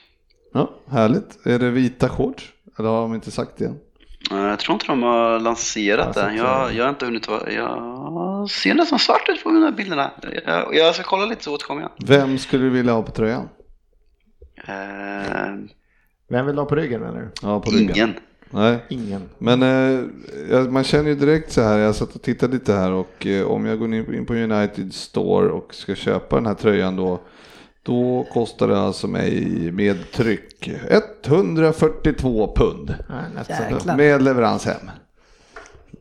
Ja, 0.53 0.69
härligt. 0.89 1.45
Är 1.45 1.59
det 1.59 1.69
vita 1.69 2.09
shorts? 2.09 2.53
Eller 2.79 2.89
har 2.89 3.01
de 3.01 3.13
inte 3.13 3.31
sagt 3.31 3.51
det 3.57 3.65
än? 3.65 3.79
Jag 4.29 4.59
tror 4.59 4.73
inte 4.73 4.85
de 4.85 5.03
har 5.03 5.39
lanserat 5.39 6.13
det. 6.13 6.33
Jag, 6.33 6.73
jag 6.73 6.83
har 6.83 6.89
inte 6.89 7.05
hunnit 7.05 7.27
vara... 7.27 7.51
Jag 7.51 8.49
ser 8.49 8.73
nästan 8.73 8.99
svart 8.99 9.29
ut 9.29 9.43
på 9.43 9.49
de 9.49 9.63
här 9.63 9.71
bilderna. 9.71 10.11
Jag, 10.45 10.75
jag 10.75 10.95
ska 10.95 11.03
kolla 11.03 11.25
lite 11.25 11.43
så 11.43 11.53
återkommer 11.53 11.81
jag. 11.81 11.91
Vem 12.07 12.37
skulle 12.37 12.63
du 12.63 12.69
vilja 12.69 12.93
ha 12.93 13.03
på 13.03 13.11
tröjan? 13.11 13.49
Uh, 14.69 15.67
Vem 16.29 16.45
vill 16.45 16.55
du 16.55 16.61
ha 16.61 16.65
på 16.65 16.75
ryggen 16.75 17.01
menar 17.01 17.19
du? 17.19 17.31
Ja, 17.41 17.59
på 17.61 17.71
ryggen. 17.71 17.95
Ingen. 17.95 18.13
Nej, 18.49 18.77
ingen. 18.89 19.21
Men 19.37 19.63
eh, 19.63 20.69
man 20.69 20.83
känner 20.83 21.09
ju 21.09 21.15
direkt 21.15 21.51
så 21.51 21.61
här, 21.61 21.77
jag 21.77 21.95
satt 21.95 22.15
och 22.15 22.21
tittade 22.21 22.53
lite 22.53 22.73
här 22.73 22.91
och 22.91 23.27
eh, 23.27 23.47
om 23.47 23.65
jag 23.65 23.79
går 23.79 23.93
in 23.93 24.25
på 24.25 24.33
United 24.33 24.93
Store 24.93 25.49
och 25.49 25.73
ska 25.73 25.95
köpa 25.95 26.35
den 26.35 26.45
här 26.45 26.53
tröjan 26.53 26.95
då 26.95 27.19
då 27.87 28.27
kostar 28.33 28.67
det 28.67 28.79
alltså 28.79 29.07
mig 29.07 29.71
med 29.71 30.11
tryck 30.11 30.69
142 31.23 32.53
pund. 32.55 32.95
Ja, 33.07 33.95
med 33.95 34.21
leverans 34.21 34.65
hem. 34.65 34.91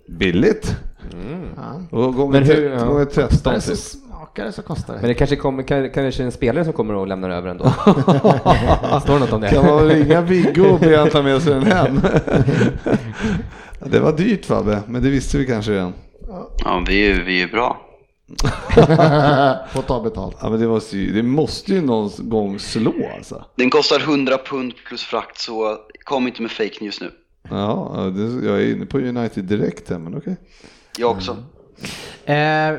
Billigt. 0.09 0.77
Mm. 1.13 1.87
Och 1.91 2.15
gånger, 2.15 2.41
Men 2.41 2.49
hur, 2.49 2.87
gånger 2.87 3.05
13 3.05 3.61
så 3.61 3.77
smakar 3.77 4.45
det 4.45 4.53
så 4.53 4.63
kostar 4.63 4.95
det. 4.95 5.01
Men 5.01 5.09
det 5.09 5.15
kanske 5.15 5.37
kommer, 5.37 5.63
kan, 5.63 5.91
kanske 5.91 6.25
en 6.25 6.33
spelare 6.33 6.65
som 6.65 6.73
kommer 6.73 6.95
och 6.95 7.07
lämnar 7.07 7.31
över 7.31 7.49
ändå. 7.49 7.65
Står 9.03 9.15
det 9.15 9.21
något 9.21 9.33
om 9.33 9.41
det? 9.41 9.51
Kan 9.51 9.67
man 9.67 9.89
ringa 9.89 10.21
Viggo 10.21 10.65
och 10.65 10.81
be 10.81 10.99
han 10.99 11.11
ta 11.11 11.23
med 11.23 11.43
sig 11.43 11.55
den 11.55 11.63
hem? 11.63 12.01
det 13.91 14.01
var 14.01 14.13
dyrt 14.13 14.45
Fabbe, 14.45 14.83
men 14.87 15.03
det 15.03 15.11
visste 15.11 15.39
vi 15.39 15.47
kanske 15.47 15.73
redan. 15.73 15.93
Ja, 16.65 16.85
vi 16.89 17.11
är, 17.11 17.25
vi 17.25 17.43
är 17.43 17.49
bra. 17.49 17.86
Få 19.73 19.83
ta 19.83 20.01
betalt. 20.01 20.37
Ja, 20.41 20.51
men 20.51 20.61
det, 20.61 20.69
måste 20.69 20.99
ju, 20.99 21.13
det 21.13 21.23
måste 21.23 21.73
ju 21.73 21.81
någon 21.81 22.11
gång 22.19 22.59
slå 22.59 22.95
alltså. 23.17 23.45
Den 23.55 23.71
kostar 23.71 24.01
100 24.01 24.39
pund 24.39 24.75
plus 24.89 25.03
frakt 25.03 25.39
så 25.39 25.79
kom 26.05 26.27
inte 26.27 26.43
med 26.43 26.51
fake 26.51 26.77
news 26.81 27.01
nu. 27.01 27.11
Ja, 27.51 28.13
jag 28.45 28.63
är 28.63 28.73
inne 28.73 28.87
på 28.87 28.99
United 28.99 29.45
direkt 29.45 29.91
här 29.91 29.99
men 29.99 30.17
okej. 30.17 30.33
Okay. 30.33 30.45
Jag 30.99 31.11
också. 31.11 31.33
Mm. 31.33 31.45
Eh, 32.27 32.75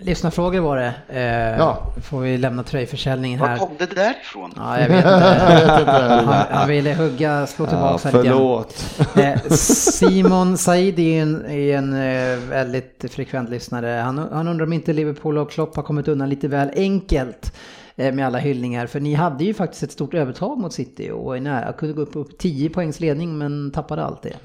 lyssnarfrågor 0.00 0.60
var 0.60 0.76
det. 0.76 0.94
Eh, 1.08 1.58
ja. 1.58 1.92
Får 2.02 2.20
vi 2.20 2.38
lämna 2.38 2.62
tröjförsäljningen 2.62 3.40
här. 3.40 3.58
Var 3.58 3.66
kom 3.66 3.76
det 3.78 3.94
därifrån? 3.94 4.52
Ja, 4.56 4.80
jag 4.80 4.88
vet 4.88 4.96
inte. 4.96 5.92
han, 6.26 6.46
han 6.50 6.68
ville 6.68 6.94
hugga, 6.94 7.46
slå 7.46 7.66
tillbaka 7.66 8.00
ja, 8.04 8.10
förlåt. 8.10 9.00
Eh, 9.16 9.40
Simon 9.50 10.58
Said 10.58 10.98
är 10.98 11.22
en, 11.22 11.46
är 11.46 11.76
en 11.78 11.92
eh, 11.92 12.38
väldigt 12.48 13.04
frekvent 13.10 13.50
lyssnare. 13.50 13.86
Han, 13.86 14.18
han 14.18 14.48
undrar 14.48 14.66
om 14.66 14.72
inte 14.72 14.92
Liverpool 14.92 15.38
och 15.38 15.50
Klopp 15.50 15.76
har 15.76 15.82
kommit 15.82 16.08
undan 16.08 16.28
lite 16.28 16.48
väl 16.48 16.70
enkelt 16.76 17.56
eh, 17.96 18.14
med 18.14 18.26
alla 18.26 18.38
hyllningar. 18.38 18.86
För 18.86 19.00
ni 19.00 19.14
hade 19.14 19.44
ju 19.44 19.54
faktiskt 19.54 19.82
ett 19.82 19.92
stort 19.92 20.14
övertag 20.14 20.58
mot 20.58 20.72
City 20.72 21.10
och 21.10 21.36
kunde 21.78 21.94
gå 21.94 22.02
upp 22.02 22.12
på 22.12 22.24
10 22.38 22.70
poängs 22.70 23.00
ledning 23.00 23.38
men 23.38 23.70
tappade 23.70 24.04
allt 24.04 24.22
det. 24.22 24.36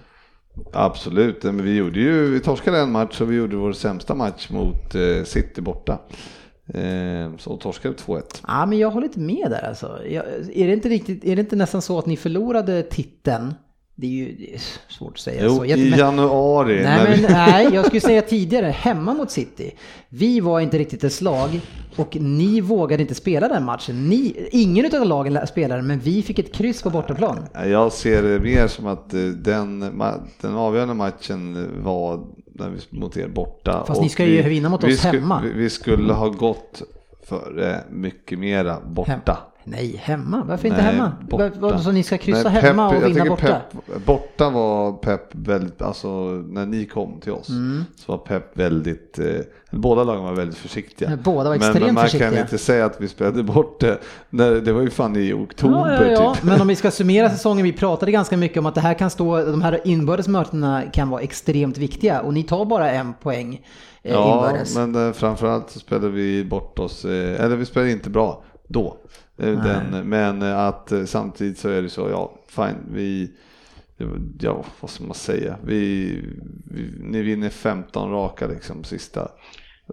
Absolut, 0.73 1.43
men 1.43 1.63
vi 1.63 1.75
gjorde 1.75 1.99
ju, 1.99 2.31
vi 2.31 2.39
torskade 2.39 2.79
en 2.79 2.91
match 2.91 3.21
och 3.21 3.31
vi 3.31 3.35
gjorde 3.35 3.55
vår 3.55 3.73
sämsta 3.73 4.15
match 4.15 4.49
mot 4.49 4.95
eh, 4.95 5.23
City 5.23 5.61
borta. 5.61 5.99
Eh, 6.73 7.37
så 7.37 7.57
torskade 7.57 7.95
2-1. 7.95 8.21
Ja, 8.47 8.65
men 8.65 8.77
jag 8.77 8.91
håller 8.91 9.07
inte 9.07 9.19
med 9.19 9.51
där 9.51 9.67
alltså. 9.67 9.99
Jag, 10.09 10.25
är, 10.53 10.67
det 10.67 10.73
inte 10.73 10.89
riktigt, 10.89 11.25
är 11.25 11.35
det 11.35 11.39
inte 11.39 11.55
nästan 11.55 11.81
så 11.81 11.99
att 11.99 12.05
ni 12.05 12.17
förlorade 12.17 12.83
titeln 12.83 13.53
det 13.99 14.07
är 14.07 14.11
ju 14.11 14.35
det 14.35 14.53
är 14.53 14.61
svårt 14.89 15.13
att 15.13 15.19
säga 15.19 15.41
jo, 15.43 15.55
så. 15.55 15.65
i 15.65 15.89
januari. 15.89 16.83
Nej, 16.83 17.21
men, 17.21 17.31
nej, 17.31 17.69
jag 17.73 17.85
skulle 17.85 18.01
säga 18.01 18.21
tidigare, 18.21 18.65
hemma 18.65 19.13
mot 19.13 19.31
City. 19.31 19.75
Vi 20.09 20.39
var 20.39 20.59
inte 20.59 20.77
riktigt 20.77 21.03
ett 21.03 21.13
slag 21.13 21.59
och 21.95 22.17
ni 22.19 22.61
vågade 22.61 23.01
inte 23.01 23.15
spela 23.15 23.47
den 23.47 23.65
matchen. 23.65 24.09
Ni, 24.09 24.47
ingen 24.51 24.95
av 24.95 25.05
lagen 25.05 25.47
spelade, 25.47 25.81
men 25.81 25.99
vi 25.99 26.23
fick 26.23 26.39
ett 26.39 26.53
kryss 26.53 26.81
på 26.81 26.89
bortaplan. 26.89 27.45
Jag 27.53 27.91
ser 27.91 28.23
det 28.23 28.39
mer 28.39 28.67
som 28.67 28.87
att 28.87 29.13
eh, 29.13 29.19
den, 29.19 29.79
den 30.41 30.55
avgörande 30.55 30.93
matchen 30.93 31.69
var 31.83 32.19
när 32.45 32.69
vi 32.69 32.99
mot 32.99 33.17
er 33.17 33.27
borta. 33.27 33.83
Fast 33.87 34.01
ni 34.01 34.09
ska 34.09 34.25
ju 34.25 34.41
vinna 34.41 34.69
mot 34.69 34.83
oss 34.83 35.05
vi 35.05 35.07
hemma. 35.07 35.43
vi 35.55 35.69
skulle 35.69 36.13
ha 36.13 36.29
gått 36.29 36.81
före 37.23 37.83
mycket 37.89 38.39
mera 38.39 38.77
borta. 38.85 39.37
Nej, 39.69 39.97
hemma. 40.03 40.43
Varför 40.47 40.67
inte 40.67 40.81
Nej, 40.81 40.93
hemma? 40.93 41.11
borta. 41.29 41.51
Vad- 41.59 41.81
Så 41.81 41.91
ni 41.91 42.03
ska 42.03 42.17
kryssa 42.17 42.49
Nej, 42.49 42.61
hemma 42.61 42.91
Pep- 42.91 43.03
och 43.03 43.09
vinna 43.09 43.25
borta? 43.25 43.61
Pep, 43.71 44.05
borta 44.05 44.49
var 44.49 44.91
Pep 44.93 45.21
väldigt, 45.31 45.81
alltså 45.81 46.07
när 46.47 46.65
ni 46.65 46.85
kom 46.85 47.19
till 47.19 47.31
oss 47.31 47.49
Mm. 47.49 47.83
så 47.95 48.11
var 48.11 48.17
Pep 48.17 48.57
väldigt, 48.57 49.19
eh, 49.19 49.25
båda 49.71 50.03
lagen 50.03 50.23
var 50.23 50.33
väldigt 50.33 50.57
försiktiga. 50.57 51.09
Nej, 51.09 51.17
båda 51.23 51.49
var 51.49 51.57
men, 51.57 51.69
extremt 51.69 51.85
men 51.85 51.95
man 51.95 52.03
försiktiga. 52.03 52.29
kan 52.31 52.39
inte 52.39 52.57
säga 52.57 52.85
att 52.85 53.01
vi 53.01 53.07
spelade 53.07 53.43
bort 53.43 53.79
det, 53.79 53.97
när, 54.29 54.51
det 54.51 54.73
var 54.73 54.81
ju 54.81 54.89
fan 54.89 55.15
i 55.15 55.33
oktober 55.33 56.01
Ja, 56.01 56.03
ja, 56.05 56.11
ja. 56.11 56.33
typ. 56.35 56.43
Men 56.43 56.61
om 56.61 56.67
vi 56.67 56.75
ska 56.75 56.91
summera 57.01 57.29
säsongen, 57.29 57.63
vi 57.63 57.73
pratade 57.73 58.11
ganska 58.11 58.37
mycket 58.37 58.57
om 58.57 58.65
att 58.65 58.75
det 58.75 58.81
här 58.81 58.93
kan 58.93 59.09
stå, 59.09 59.45
de 59.45 59.61
här 59.61 59.79
inbördes 59.85 60.27
mötena 60.27 60.83
kan 60.93 61.09
vara 61.09 61.21
extremt 61.21 61.77
viktiga 61.77 62.21
och 62.21 62.33
ni 62.33 62.43
tar 62.43 62.65
bara 62.65 62.91
en 62.91 63.13
poäng 63.13 63.61
eh, 64.03 64.13
Ja, 64.13 64.33
inbördes. 64.47 64.75
men 64.75 65.07
eh, 65.07 65.13
framförallt 65.13 65.69
så 65.69 65.79
spelade 65.79 66.09
vi 66.09 66.45
bort 66.45 66.79
oss, 66.79 67.05
eh, 67.05 67.43
eller 67.45 67.55
vi 67.55 67.65
spelade 67.65 67.91
inte 67.91 68.09
bra 68.09 68.43
då. 68.67 68.97
Eh, 69.37 69.63
Den, 69.63 70.09
men 70.09 70.41
att 70.43 70.91
eh, 70.91 71.05
samtidigt 71.05 71.57
så 71.59 71.69
är 71.69 71.81
det 71.81 71.89
så, 71.89 72.09
ja, 72.09 72.31
fine, 72.47 72.75
vi, 72.91 73.31
ja, 74.39 74.63
vad 74.79 74.89
ska 74.91 75.03
man 75.03 75.13
säga, 75.15 75.57
vi, 75.63 76.05
vi 76.71 76.91
ni 76.99 77.21
vinner 77.21 77.49
15 77.49 78.11
raka 78.11 78.47
liksom 78.47 78.83
sista. 78.83 79.27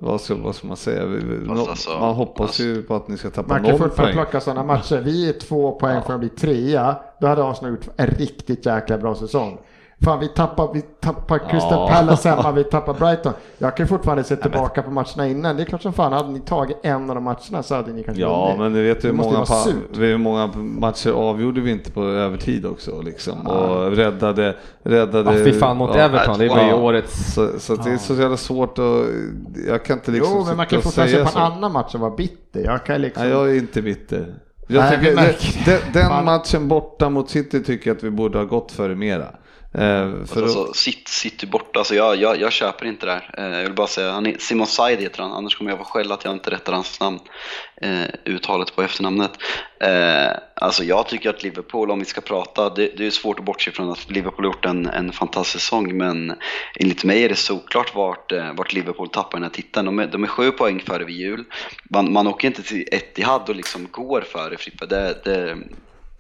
Vad 0.01 0.21
ska, 0.21 0.35
vad 0.35 0.55
ska 0.55 0.67
man 0.67 0.77
säga? 0.77 1.07
Vi, 1.07 1.51
alltså, 1.51 1.91
man 2.01 2.15
hoppas 2.15 2.41
alltså- 2.41 2.63
ju 2.63 2.83
på 2.83 2.95
att 2.97 3.09
ni 3.09 3.17
ska 3.17 3.31
tappa 3.31 3.49
Man 3.49 3.63
kan 3.63 3.71
noll 3.71 3.79
fortfarande 3.79 4.15
poäng. 4.15 4.25
plocka 4.25 4.41
sådana 4.41 4.63
matcher. 4.65 5.01
Vi 5.05 5.29
är 5.29 5.33
två 5.33 5.73
poäng 5.73 6.03
från 6.03 6.15
att 6.15 6.21
bli 6.21 6.29
trea. 6.29 6.97
Då 7.21 7.27
hade 7.27 7.45
Arsenal 7.51 7.71
gjort 7.71 7.89
en 7.97 8.07
riktigt 8.07 8.67
jäkla 8.67 8.99
bra 8.99 9.15
säsong. 9.15 9.59
Fan, 10.05 10.21
vi 10.21 10.29
tappar, 10.29 10.71
vi 10.75 10.83
tappar 10.83 11.39
Crystal 11.39 11.73
Ja. 11.73 11.89
Palace 11.93 12.29
hemma, 12.29 12.53
vi 12.53 12.65
tappar 12.65 12.95
Brighton. 12.99 13.33
Jag 13.59 13.77
kan 13.77 13.89
fortfarande 13.89 14.25
se 14.25 14.37
tillbaka 14.37 14.83
på 14.83 14.91
matcherna 14.91 15.29
innan. 15.29 15.57
Det 15.57 15.63
är 15.63 15.65
klart 15.65 15.83
som 15.83 15.93
fan, 15.93 16.13
hade 16.13 16.29
ni 16.29 16.41
tagit 16.41 16.77
en 16.83 17.11
av 17.11 17.15
de 17.15 17.25
matcherna 17.25 17.63
så 17.63 17.75
hade 17.75 17.93
ni 17.93 18.03
kanske 18.05 18.23
Ja, 18.23 18.45
vunnit. 18.45 18.59
men 18.61 18.73
ni 18.73 18.83
vet 18.83 19.05
hur 19.05 19.13
många, 19.13 19.45
hur 19.95 20.19
många 20.19 20.47
matcher 20.57 21.11
avgjorde 21.11 21.61
vi 21.61 21.71
inte 21.71 21.91
på 21.91 22.03
övertid 22.05 22.67
också 22.67 23.01
liksom. 23.03 23.47
Och 23.47 23.93
räddade, 23.97 24.57
räddade. 24.83 25.39
Ja, 25.39 25.45
fy 25.45 25.53
fan 25.53 25.77
mot 25.77 25.97
Everton, 25.97 26.39
det 26.39 26.49
var 26.49 26.65
ju 26.65 26.73
årets- 26.73 27.35
Så, 27.35 27.59
så 27.59 27.77
det 27.77 27.91
är 27.91 27.97
så 27.97 28.15
jävla 28.15 28.37
svårt 28.37 28.79
att, 28.79 28.85
jag 29.69 29.85
kan 29.85 29.97
inte 29.99 30.11
liksom 30.11 30.35
Jo, 30.39 30.45
men 30.47 30.57
man 30.57 30.67
kan 30.67 30.83
fortfarande 30.83 31.13
se 31.15 31.19
på 31.21 31.27
en 31.27 31.33
så. 31.33 31.39
annan 31.39 31.73
match 31.73 31.95
och 31.95 32.01
vara 32.01 32.11
bitter. 32.17 32.61
Jag 32.65 32.85
kan 32.85 33.01
liksom... 33.01 33.23
Nej, 33.23 33.33
jag 33.33 33.51
är 33.51 33.55
inte 33.55 33.83
bitter. 33.83 34.35
Jag 34.69 34.81
Nej, 34.83 34.99
tycker, 34.99 35.71
den, 35.71 35.93
den 35.93 36.25
matchen 36.25 36.69
borta 36.69 37.11
mot 37.11 37.31
City 37.31 37.63
tycker 37.63 37.91
jag 37.91 37.97
att 37.97 38.05
vi 38.05 38.11
borde 38.11 38.39
ha 38.39 38.45
gått 38.45 38.73
för 38.73 38.95
mera. 38.95 39.25
Eh, 39.79 40.25
för 40.27 40.43
Alltså, 40.43 40.65
att- 40.65 40.77
sitt, 40.77 41.09
City 41.09 41.47
borta, 41.47 41.79
alltså 41.79 41.95
jag, 41.95 42.17
jag, 42.17 42.41
jag 42.41 42.53
köper 42.53 42.87
inte 42.87 43.07
det 43.07 43.13
här. 43.13 43.35
Eh, 43.39 43.57
jag 43.57 43.63
vill 43.63 43.73
bara 43.73 43.87
säga, 43.87 44.11
han 44.13 44.27
är, 44.27 44.37
Simon 44.39 44.67
Said 44.67 45.01
heter 45.01 45.23
han, 45.23 45.33
annars 45.33 45.57
kommer 45.57 45.71
jag 45.71 45.79
få 45.79 45.85
skäll 45.85 46.13
att 46.13 46.25
jag 46.25 46.35
inte 46.35 46.51
rättar 46.51 46.73
hans 46.73 47.01
namn, 47.01 47.19
eh, 47.83 48.05
uttalet 48.25 48.77
på 48.77 48.83
efternamnet. 48.83 49.31
Eh, 49.81 50.37
alltså 50.55 50.85
jag 50.85 51.09
tycker 51.09 51.31
att 51.31 51.43
Liverpool, 51.43 51.91
om 51.91 51.99
vi 51.99 52.05
ska 52.05 52.21
prata, 52.21 52.71
det, 52.71 52.91
det 52.97 53.07
är 53.07 53.11
svårt 53.11 53.39
att 53.39 53.45
bortse 53.45 53.71
från 53.71 53.91
att 53.91 54.11
Liverpool 54.11 54.45
har 54.45 54.53
gjort 54.53 54.65
en, 54.65 54.87
en 54.87 55.13
fantastisk 55.13 55.65
säsong, 55.65 55.97
men 55.97 56.35
enligt 56.81 57.05
mig 57.05 57.25
är 57.25 57.29
det 57.29 57.35
såklart 57.35 57.95
vart, 57.95 58.33
eh, 58.33 58.53
vart 58.55 58.73
Liverpool 58.73 59.09
tappar 59.09 59.39
den 59.39 59.43
här 59.43 59.51
titeln. 59.51 59.87
De 59.87 59.99
är, 59.99 60.07
de 60.07 60.23
är 60.23 60.29
sju 60.29 60.51
poäng 60.51 60.81
före 60.81 61.05
vid 61.05 61.17
jul. 61.17 61.45
Man, 61.91 62.13
man 62.13 62.27
åker 62.27 62.49
inte 62.49 62.63
till 62.63 62.89
Etihad 62.93 63.49
och 63.49 63.57
liksom 63.57 63.89
går 63.91 64.21
före 64.21 64.57
Frippe. 64.57 64.87
Det, 64.87 65.21
det, 65.25 65.57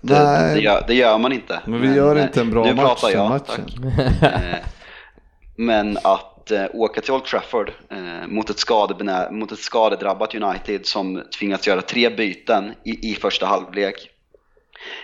det, 0.04 0.54
det, 0.54 0.60
gör, 0.60 0.84
det 0.86 0.94
gör 0.94 1.18
man 1.18 1.32
inte. 1.32 1.60
Men 1.66 1.80
vi 1.80 1.94
gör 1.94 2.16
eh, 2.16 2.22
inte 2.22 2.40
en 2.40 2.50
bra 2.50 2.64
nu 2.64 2.74
match 2.74 2.84
pratar 2.84 3.10
jag, 3.10 3.28
matchen. 3.28 3.66
tack. 4.20 4.32
Eh, 4.32 4.58
Men 5.56 5.98
att 6.02 6.50
eh, 6.50 6.64
åka 6.72 7.00
till 7.00 7.12
Old 7.12 7.24
Trafford 7.24 7.72
eh, 7.90 8.26
mot, 8.28 8.50
ett 8.50 8.56
skadebenä- 8.56 9.30
mot 9.30 9.52
ett 9.52 9.58
skadedrabbat 9.58 10.34
United 10.34 10.86
som 10.86 11.22
tvingats 11.38 11.66
göra 11.66 11.82
tre 11.82 12.10
byten 12.10 12.72
i, 12.84 13.10
i 13.10 13.14
första 13.14 13.46
halvlek. 13.46 14.10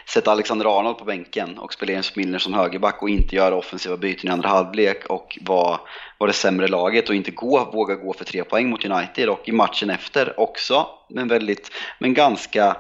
Sätta 0.09 0.31
Alexander 0.31 0.79
Arnold 0.79 0.99
på 0.99 1.05
bänken 1.05 1.59
och 1.59 1.73
spela 1.73 1.93
James 1.93 2.17
Milner 2.17 2.39
som 2.39 2.55
högerback 2.55 3.03
och 3.03 3.11
inte 3.11 3.37
göra 3.37 3.55
offensiva 3.55 3.97
byten 3.97 4.31
i 4.31 4.33
andra 4.33 4.49
halvlek 4.49 5.07
och 5.07 5.39
vara 5.41 5.81
var 6.19 6.27
det 6.27 6.33
sämre 6.33 6.69
laget 6.69 7.09
och 7.09 7.15
inte 7.15 7.31
gå, 7.31 7.71
våga 7.73 7.95
gå 7.95 8.13
för 8.13 8.25
tre 8.25 8.45
poäng 8.45 8.71
mot 8.71 8.85
United 8.85 9.29
och 9.29 9.49
i 9.49 9.53
matchen 9.53 9.91
efter 9.91 10.41
också, 10.41 10.87
men 11.09 11.29
väldigt, 11.29 11.71
men 11.99 12.15
ganska 12.15 12.77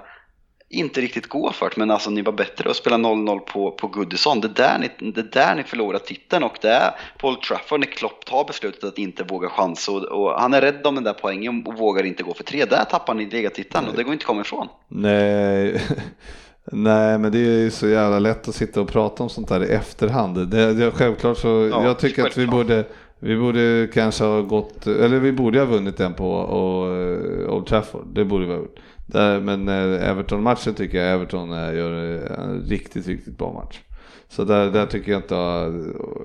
inte 0.70 1.00
riktigt 1.00 1.28
gå 1.28 1.52
för 1.52 1.66
det, 1.70 1.76
men 1.76 1.90
alltså 1.90 2.10
ni 2.10 2.22
var 2.22 2.32
bättre 2.32 2.70
att 2.70 2.76
spela 2.76 2.96
0-0 2.96 3.38
på, 3.38 3.70
på 3.70 3.86
Goodison. 3.86 4.40
Det 4.40 4.48
är 4.48 4.52
där 4.52 4.78
ni, 4.78 5.12
det 5.12 5.20
är 5.20 5.28
där 5.32 5.54
ni 5.54 5.62
förlorar 5.62 5.98
titeln 5.98 6.44
och 6.44 6.58
det 6.60 6.68
är 6.68 6.90
Paul 7.18 7.36
Trafford 7.36 7.80
när 7.80 7.86
Klopp 7.86 8.24
tar 8.24 8.44
beslutet 8.44 8.84
att 8.84 8.98
inte 8.98 9.24
våga 9.24 9.48
chansa 9.48 9.92
och, 9.92 10.04
och 10.04 10.40
han 10.40 10.54
är 10.54 10.60
rädd 10.60 10.86
om 10.86 10.94
den 10.94 11.04
där 11.04 11.12
poängen 11.12 11.66
och 11.66 11.78
vågar 11.78 12.04
inte 12.04 12.22
gå 12.22 12.34
för 12.34 12.44
tre. 12.44 12.64
Där 12.64 12.84
tappar 12.84 13.14
ni 13.14 13.26
ligatiteln 13.26 13.86
och 13.88 13.96
det 13.96 14.02
går 14.02 14.12
inte 14.12 14.22
att 14.22 14.26
komma 14.26 14.40
ifrån. 14.40 14.68
Nej, 14.88 15.82
nej, 16.72 17.18
men 17.18 17.32
det 17.32 17.38
är 17.38 17.58
ju 17.58 17.70
så 17.70 17.88
jävla 17.88 18.18
lätt 18.18 18.48
att 18.48 18.54
sitta 18.54 18.80
och 18.80 18.88
prata 18.88 19.22
om 19.22 19.28
sånt 19.28 19.48
där 19.48 19.64
i 19.64 19.68
efterhand. 19.68 20.48
Det, 20.50 20.74
det, 20.74 20.90
självklart 20.90 21.38
så, 21.38 21.68
Ja, 21.72 21.84
jag 21.84 21.98
tycker 21.98 22.22
att 22.22 22.28
vi 22.28 22.32
självklart. 22.46 22.66
borde, 22.66 22.84
vi 23.18 23.36
borde 23.36 23.88
kanske 23.94 24.24
ha 24.24 24.40
gått, 24.40 24.86
eller 24.86 25.18
vi 25.18 25.32
borde 25.32 25.58
ha 25.58 25.66
vunnit 25.66 25.96
den 25.96 26.14
på 26.14 26.32
och, 26.32 26.96
eh, 26.96 27.54
Old 27.54 27.66
Trafford. 27.66 28.06
Det 28.14 28.24
borde 28.24 28.46
vi 28.46 28.52
ha 28.52 28.58
gjort. 28.58 28.78
Där, 29.12 29.40
men 29.40 29.68
eh, 29.68 30.10
Everton-matchen 30.10 30.74
tycker 30.74 30.98
jag 30.98 31.14
Everton 31.14 31.52
eh, 31.52 31.74
gör 31.74 31.92
en 32.40 32.60
riktigt, 32.68 33.06
riktigt 33.06 33.38
bra 33.38 33.52
match. 33.52 33.80
Så 34.28 34.44
där, 34.44 34.70
där 34.70 34.86
tycker 34.86 35.12
jag 35.12 35.18
inte, 35.18 35.34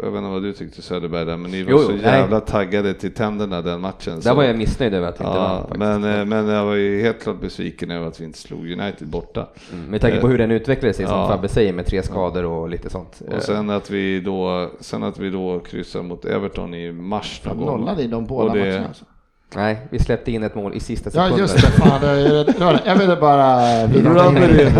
jag 0.03 0.11
vet 0.11 0.17
inte 0.17 0.29
vad 0.29 0.43
du 0.43 0.53
tyckte 0.53 0.81
Söderberg 0.81 1.25
där, 1.25 1.37
men 1.37 1.51
ni 1.51 1.63
var 1.63 1.71
Jo, 1.71 1.77
så 1.77 1.91
nej. 1.91 2.01
jävla 2.01 2.39
taggade 2.39 2.93
till 2.93 3.13
tänderna 3.13 3.61
den 3.61 3.81
matchen. 3.81 4.15
Där 4.15 4.21
så- 4.21 4.33
var 4.33 4.43
jag 4.43 4.57
missnöjd 4.57 4.93
över 4.93 5.07
att 5.07 5.21
vi 5.21 5.23
inte 5.25 5.37
vann 5.37 5.51
Ja, 5.51 5.57
faktiskt. 5.61 5.79
men, 5.79 6.03
eh, 6.03 6.25
men 6.25 6.47
jag 6.47 6.65
var 6.65 6.73
ju 6.73 7.01
helt 7.01 7.23
klart 7.23 7.41
besviken 7.41 7.91
över 7.91 8.07
att 8.07 8.21
vi 8.21 8.25
inte 8.25 8.37
slog 8.37 8.71
United 8.71 9.07
borta. 9.07 9.47
Mm, 9.73 9.85
Med 9.85 10.01
tanke 10.01 10.21
på 10.21 10.27
hur 10.27 10.37
den 10.37 10.51
utvecklade 10.51 10.93
sig, 10.93 11.05
som 11.05 11.15
Ja. 11.19 11.27
Fabbe 11.27 11.47
säger, 11.47 11.73
med 11.73 11.85
tre 11.85 12.03
skador 12.03 12.45
och 12.45 12.69
lite 12.69 12.89
sånt. 12.89 13.21
Och 13.35 13.41
sen 13.43 13.69
att 13.69 13.89
vi 13.91 14.19
då, 14.19 14.69
sen 14.79 15.03
att 15.03 15.19
vi 15.19 15.29
då 15.29 15.59
kryssar 15.59 16.03
mot 16.03 16.25
Everton 16.25 16.73
i 16.73 16.91
mars 16.91 17.41
någon 17.45 17.57
gång. 17.57 17.65
Nollade 17.79 18.03
i 18.03 18.07
de 18.07 18.25
båda 18.25 18.53
matcherna. 18.55 18.87
Alltså. 18.87 19.05
Nej, 19.56 19.88
vi 19.90 19.99
släppte 19.99 20.32
in 20.32 20.44
ett 20.44 20.56
mål 20.56 20.73
i 20.73 20.80
sista 20.80 21.11
sekunden. 21.11 21.32
Ja, 21.32 21.40
just 21.40 21.56
det. 21.56 21.61
Fan, 21.61 22.02
det. 22.02 22.53
Jag 22.86 22.95
ville 22.95 23.15
bara... 23.15 23.84
Rubber 23.88 24.61
in, 24.61 24.73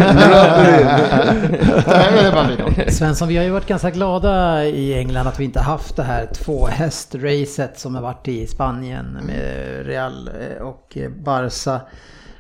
Jag 1.88 2.12
ville 2.12 2.32
bara 2.32 2.48
vidare. 2.48 2.92
Svensson, 2.92 3.28
vi 3.28 3.38
har 3.38 3.44
ju 3.44 3.50
varit 3.50 3.68
ganska 3.68 3.90
glada 3.90 4.66
i 4.66 4.94
England 4.94 5.28
att 5.28 5.40
vi 5.40 5.44
inte 5.44 5.60
haft 5.60 5.96
det 5.96 6.04
här 6.04 6.26
tvåhästracet 6.26 7.80
som 7.80 7.96
har 7.96 8.02
varit 8.02 8.28
i 8.28 8.48
Spanien 8.48 9.20
med 9.28 9.86
Real 9.86 10.28
eh, 10.28 10.64
och 10.64 10.98
Barca. 11.24 11.82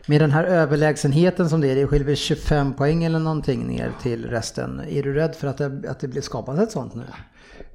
Med 0.07 0.21
den 0.21 0.31
här 0.31 0.43
överlägsenheten 0.43 1.49
som 1.49 1.61
det 1.61 1.71
är, 1.71 1.75
det 1.75 1.87
skiljer 1.87 2.07
väl 2.07 2.15
25 2.15 2.73
poäng 2.73 3.03
eller 3.03 3.19
någonting 3.19 3.67
ner 3.67 3.91
till 4.01 4.25
resten. 4.25 4.81
Är 4.89 5.03
du 5.03 5.13
rädd 5.13 5.35
för 5.35 5.47
att 5.47 5.57
det, 5.57 5.83
att 5.89 5.99
det 5.99 6.07
blir 6.07 6.21
skapat 6.21 6.59
ett 6.59 6.71
sånt 6.71 6.95
nu? 6.95 7.03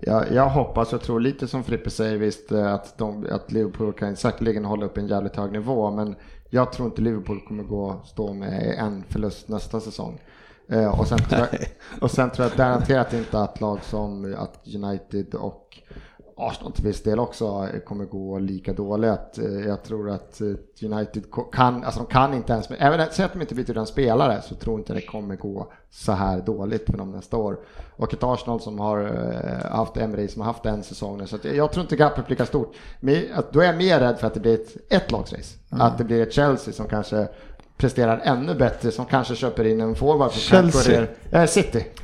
Jag, 0.00 0.32
jag 0.32 0.48
hoppas 0.48 0.92
och 0.92 1.02
tror 1.02 1.20
lite 1.20 1.48
som 1.48 1.64
Frippe 1.64 1.90
säger 1.90 2.16
visst 2.18 2.52
eh, 2.52 2.74
att, 2.74 2.98
de, 2.98 3.26
att 3.30 3.52
Liverpool 3.52 3.92
kan 3.92 4.16
säkerligen 4.16 4.64
hålla 4.64 4.86
upp 4.86 4.98
en 4.98 5.08
jävligt 5.08 5.36
hög 5.36 5.52
nivå 5.52 5.90
men 5.90 6.16
jag 6.50 6.72
tror 6.72 6.88
inte 6.88 7.02
Liverpool 7.02 7.40
kommer 7.40 7.62
gå 7.62 8.00
stå 8.04 8.32
med 8.32 8.74
en 8.78 9.04
förlust 9.08 9.48
nästa 9.48 9.80
säsong. 9.80 10.20
Eh, 10.68 11.00
och, 11.00 11.06
sen 11.06 11.18
tror 11.18 11.40
jag, 11.40 11.60
och 12.00 12.10
sen 12.10 12.30
tror 12.30 12.48
jag 12.48 12.56
garanterat 12.56 13.12
inte 13.12 13.40
att 13.40 13.60
lag 13.60 13.78
som 13.82 14.34
att 14.38 14.74
United 14.74 15.34
och 15.34 15.78
Arsenal 16.40 16.72
till 16.72 16.84
viss 16.84 17.02
del 17.02 17.18
också 17.18 17.68
kommer 17.86 18.04
gå 18.04 18.38
lika 18.38 18.72
dåligt. 18.72 19.38
Eh, 19.38 19.66
Jag 19.66 19.82
tror 19.82 20.10
att 20.10 20.40
eh, 20.40 20.46
United 20.92 21.24
kan, 21.52 21.84
alltså 21.84 22.00
de 22.00 22.06
kan 22.06 22.34
inte 22.34 22.52
ens, 22.52 22.70
även 22.78 23.06
säg 23.10 23.24
att 23.24 23.32
de 23.32 23.40
inte 23.40 23.54
byter 23.54 23.78
en 23.78 23.86
spelare 23.86 24.42
så 24.42 24.54
tror 24.54 24.78
inte 24.78 24.94
det 24.94 25.00
kommer 25.00 25.36
gå 25.36 25.72
så 25.90 26.12
här 26.12 26.40
dåligt 26.40 26.86
för 26.86 26.98
dem 26.98 27.10
nästa 27.10 27.36
år. 27.36 27.58
Och 27.96 28.14
ett 28.14 28.22
Arsenal 28.22 28.60
som 28.60 28.78
har 28.78 29.00
eh, 29.00 29.70
haft 29.70 29.96
Emery 29.96 30.28
som 30.28 30.42
har 30.42 30.46
haft 30.46 30.66
en 30.66 30.82
säsong 30.82 31.18
nu, 31.18 31.26
så 31.26 31.36
jag 31.42 31.72
tror 31.72 31.82
inte 31.82 31.96
gapet 31.96 32.26
blir 32.26 32.36
lika 32.36 32.46
stort. 32.46 32.74
Men 33.00 33.22
då 33.52 33.60
är 33.60 33.64
jag 33.64 33.76
mer 33.76 34.00
rädd 34.00 34.18
för 34.18 34.26
att 34.26 34.34
det 34.34 34.40
blir 34.40 34.54
ett 34.54 34.76
ett 34.92 35.10
lagsrace. 35.10 35.58
Att 35.68 35.98
det 35.98 36.04
blir 36.04 36.22
ett 36.22 36.32
Chelsea 36.32 36.74
som 36.74 36.86
kanske 36.88 37.28
presterar 37.80 38.20
ännu 38.24 38.54
bättre, 38.54 38.90
som 38.90 39.04
kanske 39.06 39.34
köper 39.34 39.66
in 39.66 39.80
en 39.80 39.94
forward 39.94 40.30
kan 40.30 40.38
Chelsea? 40.40 41.06
Eh, 41.32 41.44
City. 41.46 41.84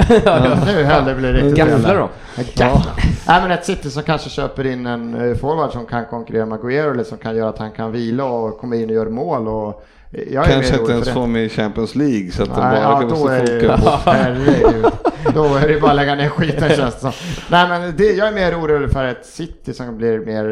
Nu 0.66 0.82
heller 0.84 1.14
blir 1.14 1.32
det 1.32 1.38
riktigt 1.38 1.56
Gafflar 1.56 1.78
illa. 1.94 1.94
de? 2.36 2.44
Ja. 2.54 2.82
Nej 3.28 3.42
men 3.42 3.50
ett 3.50 3.64
City 3.64 3.90
som 3.90 4.02
kanske 4.02 4.30
köper 4.30 4.66
in 4.66 4.86
en 4.86 5.30
eh, 5.30 5.36
forward 5.36 5.72
som 5.72 5.86
kan 5.86 6.04
konkurrera 6.06 6.46
med 6.46 6.58
Aguero 6.58 6.90
eller 6.90 7.04
som 7.04 7.18
kan 7.18 7.36
göra 7.36 7.48
att 7.48 7.58
han 7.58 7.70
kan 7.72 7.92
vila 7.92 8.24
och 8.24 8.58
komma 8.60 8.76
in 8.76 8.84
och 8.88 8.94
göra 8.94 9.10
mål. 9.10 9.48
Och 9.48 9.84
eh, 10.12 10.32
jag 10.32 10.46
är 10.46 10.52
Kanske 10.52 10.78
inte 10.80 10.92
ens 10.92 11.04
för 11.08 11.14
det. 11.14 11.20
få 11.20 11.26
med 11.26 11.44
i 11.44 11.48
Champions 11.48 11.94
League 11.94 12.30
så 12.30 12.42
att 12.42 12.48
de 12.48 12.54
bara 12.60 12.80
ja, 12.80 13.00
kan 13.00 13.08
då 13.08 13.14
måste 13.16 13.32
är 13.34 13.60
det, 13.60 13.60
foka 13.78 13.98
på. 14.04 14.10
herregud. 14.10 14.86
Då 15.34 15.44
är 15.54 15.68
det 15.68 15.80
bara 15.80 15.90
att 15.90 15.96
lägga 15.96 16.14
ner 16.14 16.28
skiten 16.28 16.68
känns 16.76 16.94
det 16.94 17.00
som. 17.00 17.12
Nej 17.50 17.68
men 17.68 17.96
det, 17.96 18.12
jag 18.12 18.28
är 18.28 18.32
mer 18.32 18.60
orolig 18.60 18.90
för 18.92 19.04
ett 19.04 19.26
City 19.26 19.74
som 19.74 19.96
blir 19.96 20.18
mer, 20.18 20.44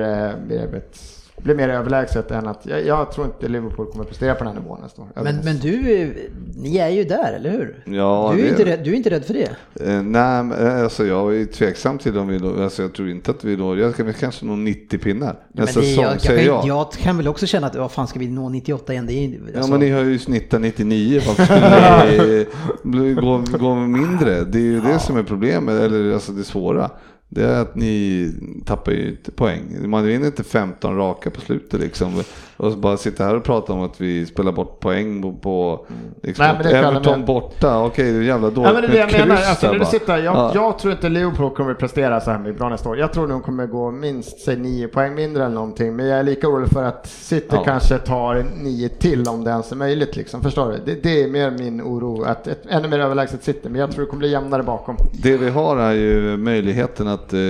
mer 0.49 0.75
ett 0.77 0.97
blir 1.45 1.55
mer 1.55 1.69
överlägset 1.69 2.31
än 2.31 2.47
att 2.49 2.61
jag, 2.67 2.87
jag 2.87 3.13
tror 3.13 3.27
inte 3.27 3.49
Liverpool 3.49 3.87
kommer 3.87 4.05
prestera 4.05 4.35
på 4.35 4.45
den 4.45 4.53
här 4.55 4.61
nivån 4.61 4.79
nästa 4.83 5.03
år. 5.03 5.09
Men, 5.15 5.37
men 5.45 5.57
du, 5.59 6.13
ni 6.57 6.77
är 6.79 6.89
ju 6.89 7.05
där, 7.05 7.33
eller 7.33 7.51
hur? 7.51 7.83
Ja, 7.97 8.33
du, 8.37 8.41
är 8.41 8.45
det- 8.45 8.49
inte 8.51 8.65
rädd, 8.65 8.81
du 8.85 8.91
är 8.91 8.95
inte 8.95 9.11
rädd 9.11 9.25
för 9.25 9.35
det? 9.35 9.49
Eh, 9.91 10.03
nej, 10.03 10.45
eh, 10.61 10.83
alltså 10.83 11.07
jag 11.07 11.37
är 11.37 11.45
tveksam 11.45 11.99
till 11.99 12.19
om 12.19 12.29
vi 12.29 12.39
då, 12.39 12.63
alltså 12.63 12.83
jag 12.83 12.95
tror 12.95 13.11
inte 13.11 13.31
att 13.31 13.45
vi 13.45 13.57
då, 13.57 13.79
jag 13.79 13.97
kan 13.97 14.13
kanske 14.13 14.45
nå 14.47 14.57
90 14.57 14.99
pinnar 14.99 15.37
Men 15.53 15.65
nästa 15.65 15.81
det, 15.81 15.87
säsong 15.87 16.05
jag, 16.05 16.15
jag, 16.15 16.21
säger 16.21 16.39
kan, 16.39 16.67
jag. 16.67 16.67
jag 16.79 16.93
kan 16.93 17.17
väl 17.17 17.29
också 17.29 17.47
känna 17.47 17.67
att 17.67 17.77
vad 17.77 17.93
fan 17.93 18.07
ska 18.07 18.19
vi 18.19 18.29
nå 18.29 18.49
98 18.49 18.93
igen? 18.93 19.07
Det 19.07 19.13
är, 19.13 19.29
ju- 19.29 19.41
Ja 19.53 19.57
alltså, 19.57 19.71
men 19.71 19.81
ni 19.81 19.91
har 19.91 20.01
ju 20.01 20.19
snittat 20.19 20.61
99, 20.61 21.21
varför 21.27 21.45
skulle 21.45 22.47
ni 22.83 23.15
gå, 23.21 23.43
gå 23.59 23.75
mindre? 23.75 24.45
Det 24.45 24.59
är 24.59 24.63
ju 24.63 24.81
det 24.81 24.99
som 24.99 25.17
är 25.17 25.23
problemet, 25.23 25.81
eller 25.81 26.13
alltså 26.15 26.33
det 26.33 26.45
svåra. 26.45 26.91
Det 27.35 27.45
är 27.45 27.63
att 27.63 27.75
ni 27.75 28.33
tappar 28.65 28.93
ju 28.93 29.09
inte 29.09 29.31
poäng. 29.31 29.91
Man 29.91 30.05
vinner 30.05 30.27
inte 30.27 30.45
15 30.45 30.97
raka 30.97 31.31
på 31.31 31.41
slutet 31.41 31.81
liksom. 31.81 32.23
Och 32.57 32.73
så 32.73 32.79
bara 32.79 32.97
sitta 32.97 33.25
här 33.25 33.37
och 33.37 33.45
prata 33.45 33.73
om 33.73 33.81
att 33.83 34.01
vi 34.01 34.27
spelar 34.27 34.53
bort 34.53 34.81
poäng 34.81 35.23
på, 35.23 35.33
på 35.33 35.87
liksom, 36.23 36.45
Nej, 36.47 36.55
men 36.55 36.67
det 36.73 36.79
Everton 36.79 37.19
med. 37.19 37.27
borta. 37.27 37.81
Okej, 37.85 38.13
det 38.13 38.19
är 38.19 38.23
jävla 38.23 38.51
dåligt 38.51 38.69
Ja, 38.69 38.73
men 38.73 38.83
det 38.83 38.89
är 38.89 39.07
det 39.07 39.19
jag 39.19 39.29
menar. 39.29 39.43
Alltså, 39.43 39.73
när 39.73 39.79
du 39.79 39.85
sitter, 39.85 40.17
jag, 40.19 40.35
Ja. 40.37 40.51
jag 40.55 40.79
tror 40.79 40.93
inte 40.93 41.09
Liverpool 41.09 41.51
kommer 41.55 41.71
att 41.71 41.79
prestera 41.79 42.21
så 42.21 42.31
här 42.31 42.39
mycket 42.39 42.59
bra 42.59 42.69
nästa 42.69 42.89
år. 42.89 42.99
Jag 42.99 43.13
tror 43.13 43.29
de 43.29 43.41
kommer 43.41 43.67
gå 43.67 43.91
minst 43.91 44.41
säg, 44.41 44.57
nio 44.57 44.89
poäng 44.89 45.15
mindre 45.15 45.45
eller 45.45 45.55
någonting. 45.55 45.97
Men 45.97 46.07
jag 46.07 46.19
är 46.19 46.23
lika 46.23 46.49
orolig 46.49 46.69
för 46.71 46.85
att 46.85 47.07
City 47.07 47.47
Ja. 47.51 47.65
kanske 47.65 47.99
tar 47.99 48.45
nio 48.63 48.89
till 48.89 49.29
om 49.29 49.45
det 49.45 49.51
ens 49.51 49.73
är 49.73 49.77
möjligt. 49.77 50.17
Liksom. 50.17 50.43
Förstår 50.43 50.71
du? 50.73 50.79
Det, 50.95 51.03
det 51.03 51.23
är 51.23 51.29
mer 51.31 51.51
min 51.51 51.83
oro. 51.83 52.23
Att 52.25 52.47
ett 52.47 52.63
ännu 52.69 52.89
mer 52.89 52.99
överlägset 52.99 53.45
City. 53.45 53.69
Men 53.69 53.81
jag 53.81 53.91
tror 53.93 54.05
det 54.05 54.11
kommer 54.11 54.19
bli 54.21 54.31
jämnare 54.31 54.63
bakom. 54.63 54.97
Det 55.23 55.37
vi 55.37 55.51
har 55.51 55.77
är 55.77 55.93
ju 55.93 56.37
möjligheten 56.37 57.09
att 57.09 57.33
eh, 57.33 57.41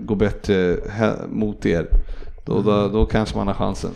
gå 0.00 0.14
bättre 0.14 0.76
mot 1.28 1.66
er. 1.66 1.86
Då, 2.44 2.60
då, 2.62 2.88
då 2.88 3.04
kanske 3.06 3.36
man 3.36 3.46
har 3.46 3.54
chansen. 3.54 3.90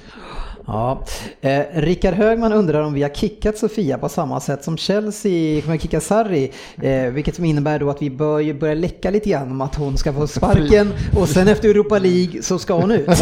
Ja. 0.66 1.02
Eh, 1.40 1.60
Rickard 1.74 2.14
Högman 2.14 2.52
undrar 2.52 2.80
om 2.80 2.94
vi 2.94 3.02
har 3.02 3.10
kickat 3.10 3.58
Sofia 3.58 3.98
på 3.98 4.08
samma 4.08 4.40
sätt 4.40 4.64
som 4.64 4.76
Chelsea 4.76 5.62
kommer 5.62 5.78
kicka 5.78 6.00
Sarri. 6.00 6.52
Eh, 6.82 7.02
vilket 7.02 7.34
som 7.34 7.44
innebär 7.44 7.78
då 7.78 7.90
att 7.90 8.02
vi 8.02 8.10
bör 8.10 8.40
ju 8.40 8.54
börja 8.54 8.74
läcka 8.74 9.10
lite 9.10 9.30
grann 9.30 9.50
om 9.50 9.60
att 9.60 9.74
hon 9.74 9.96
ska 9.96 10.12
få 10.12 10.26
sparken 10.26 10.92
och 11.18 11.28
sen 11.28 11.48
efter 11.48 11.68
Europa 11.68 11.98
League 11.98 12.42
så 12.42 12.58
ska 12.58 12.74
hon 12.74 12.90
ut. 12.90 13.08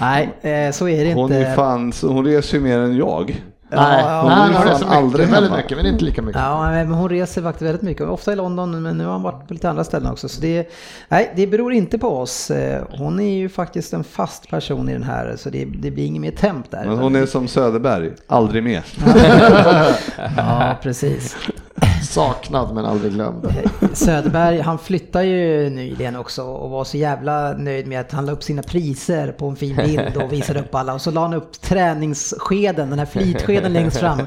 Nej, 0.00 0.28
eh, 0.42 0.72
så 0.72 0.88
är 0.88 1.04
det 1.04 1.14
Hon, 1.14 1.32
inte. 1.32 1.46
är 1.46 1.54
fan, 1.54 1.92
så 1.92 2.08
hon 2.08 2.24
reser 2.24 2.56
ju 2.58 2.64
mer 2.64 2.78
än 2.78 2.96
jag. 2.96 3.42
Nej, 3.70 4.00
ja, 4.04 4.20
hon 4.22 4.30
har 4.32 4.62
så 4.62 4.68
mycket, 4.74 4.88
aldrig 4.88 5.28
väldigt 5.28 5.50
hemma. 5.50 5.62
mycket, 5.62 5.76
men 5.76 5.86
inte 5.86 6.04
lika 6.04 6.22
mycket. 6.22 6.40
Ja, 6.42 6.70
men 6.70 6.88
hon 6.92 7.08
reser 7.08 7.42
faktiskt 7.42 7.62
väldigt 7.62 7.82
mycket. 7.82 8.06
Ofta 8.08 8.32
i 8.32 8.36
London, 8.36 8.82
men 8.82 8.98
nu 8.98 9.04
har 9.04 9.12
hon 9.12 9.22
varit 9.22 9.48
på 9.48 9.54
lite 9.54 9.70
andra 9.70 9.84
ställen 9.84 10.12
också. 10.12 10.28
Så 10.28 10.40
det, 10.40 10.70
nej, 11.08 11.32
det 11.36 11.46
beror 11.46 11.72
inte 11.72 11.98
på 11.98 12.08
oss. 12.18 12.50
Eh, 12.50 12.82
Hon 12.98 13.20
är 13.20 13.34
ju 13.38 13.48
faktiskt 13.48 13.92
en 13.92 14.04
fast 14.04 14.50
person 14.50 14.88
i 14.88 14.92
den 14.92 15.02
här, 15.02 15.34
så 15.38 15.50
det, 15.50 15.64
det 15.64 15.90
blir 15.90 16.04
inget 16.06 16.20
mer 16.20 16.30
temp 16.30 16.70
där. 16.70 16.84
Men 16.84 16.98
hon 16.98 17.16
är 17.16 17.26
som 17.26 17.48
Söderberg, 17.48 18.10
aldrig 18.26 18.62
med. 18.64 18.82
Ja, 20.36 20.76
precis. 20.82 21.36
Saknad 22.02 22.74
men 22.74 22.84
aldrig 22.84 23.12
glömd. 23.12 23.54
Söderberg, 23.92 24.60
han 24.60 24.78
flyttade 24.78 25.24
ju 25.24 25.70
nyligen 25.70 26.16
också 26.16 26.42
och 26.42 26.70
var 26.70 26.84
så 26.84 26.96
jävla 26.96 27.52
nöjd 27.52 27.86
med 27.86 28.00
att 28.00 28.12
han 28.12 28.26
la 28.26 28.32
upp 28.32 28.42
sina 28.42 28.62
priser 28.62 29.32
på 29.32 29.48
en 29.48 29.56
fin 29.56 29.76
bild 29.76 30.16
och 30.16 30.32
visade 30.32 30.60
upp 30.60 30.74
alla. 30.74 30.94
Och 30.94 31.00
så 31.00 31.10
la 31.10 31.20
han 31.20 31.34
upp 31.34 31.60
träningsskeden, 31.60 32.90
den 32.90 32.98
här 32.98 33.06
flytskeden 33.06 33.72
längst 33.72 33.96
fram. 33.96 34.18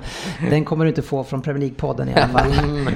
Den 0.49 0.65
kommer 0.65 0.85
du 0.85 0.89
inte 0.89 1.01
få 1.01 1.23
från 1.23 1.41
Premier 1.41 1.69
League-podden 1.69 2.09
i 2.09 2.13
alla 2.13 2.27
fall. 2.27 2.51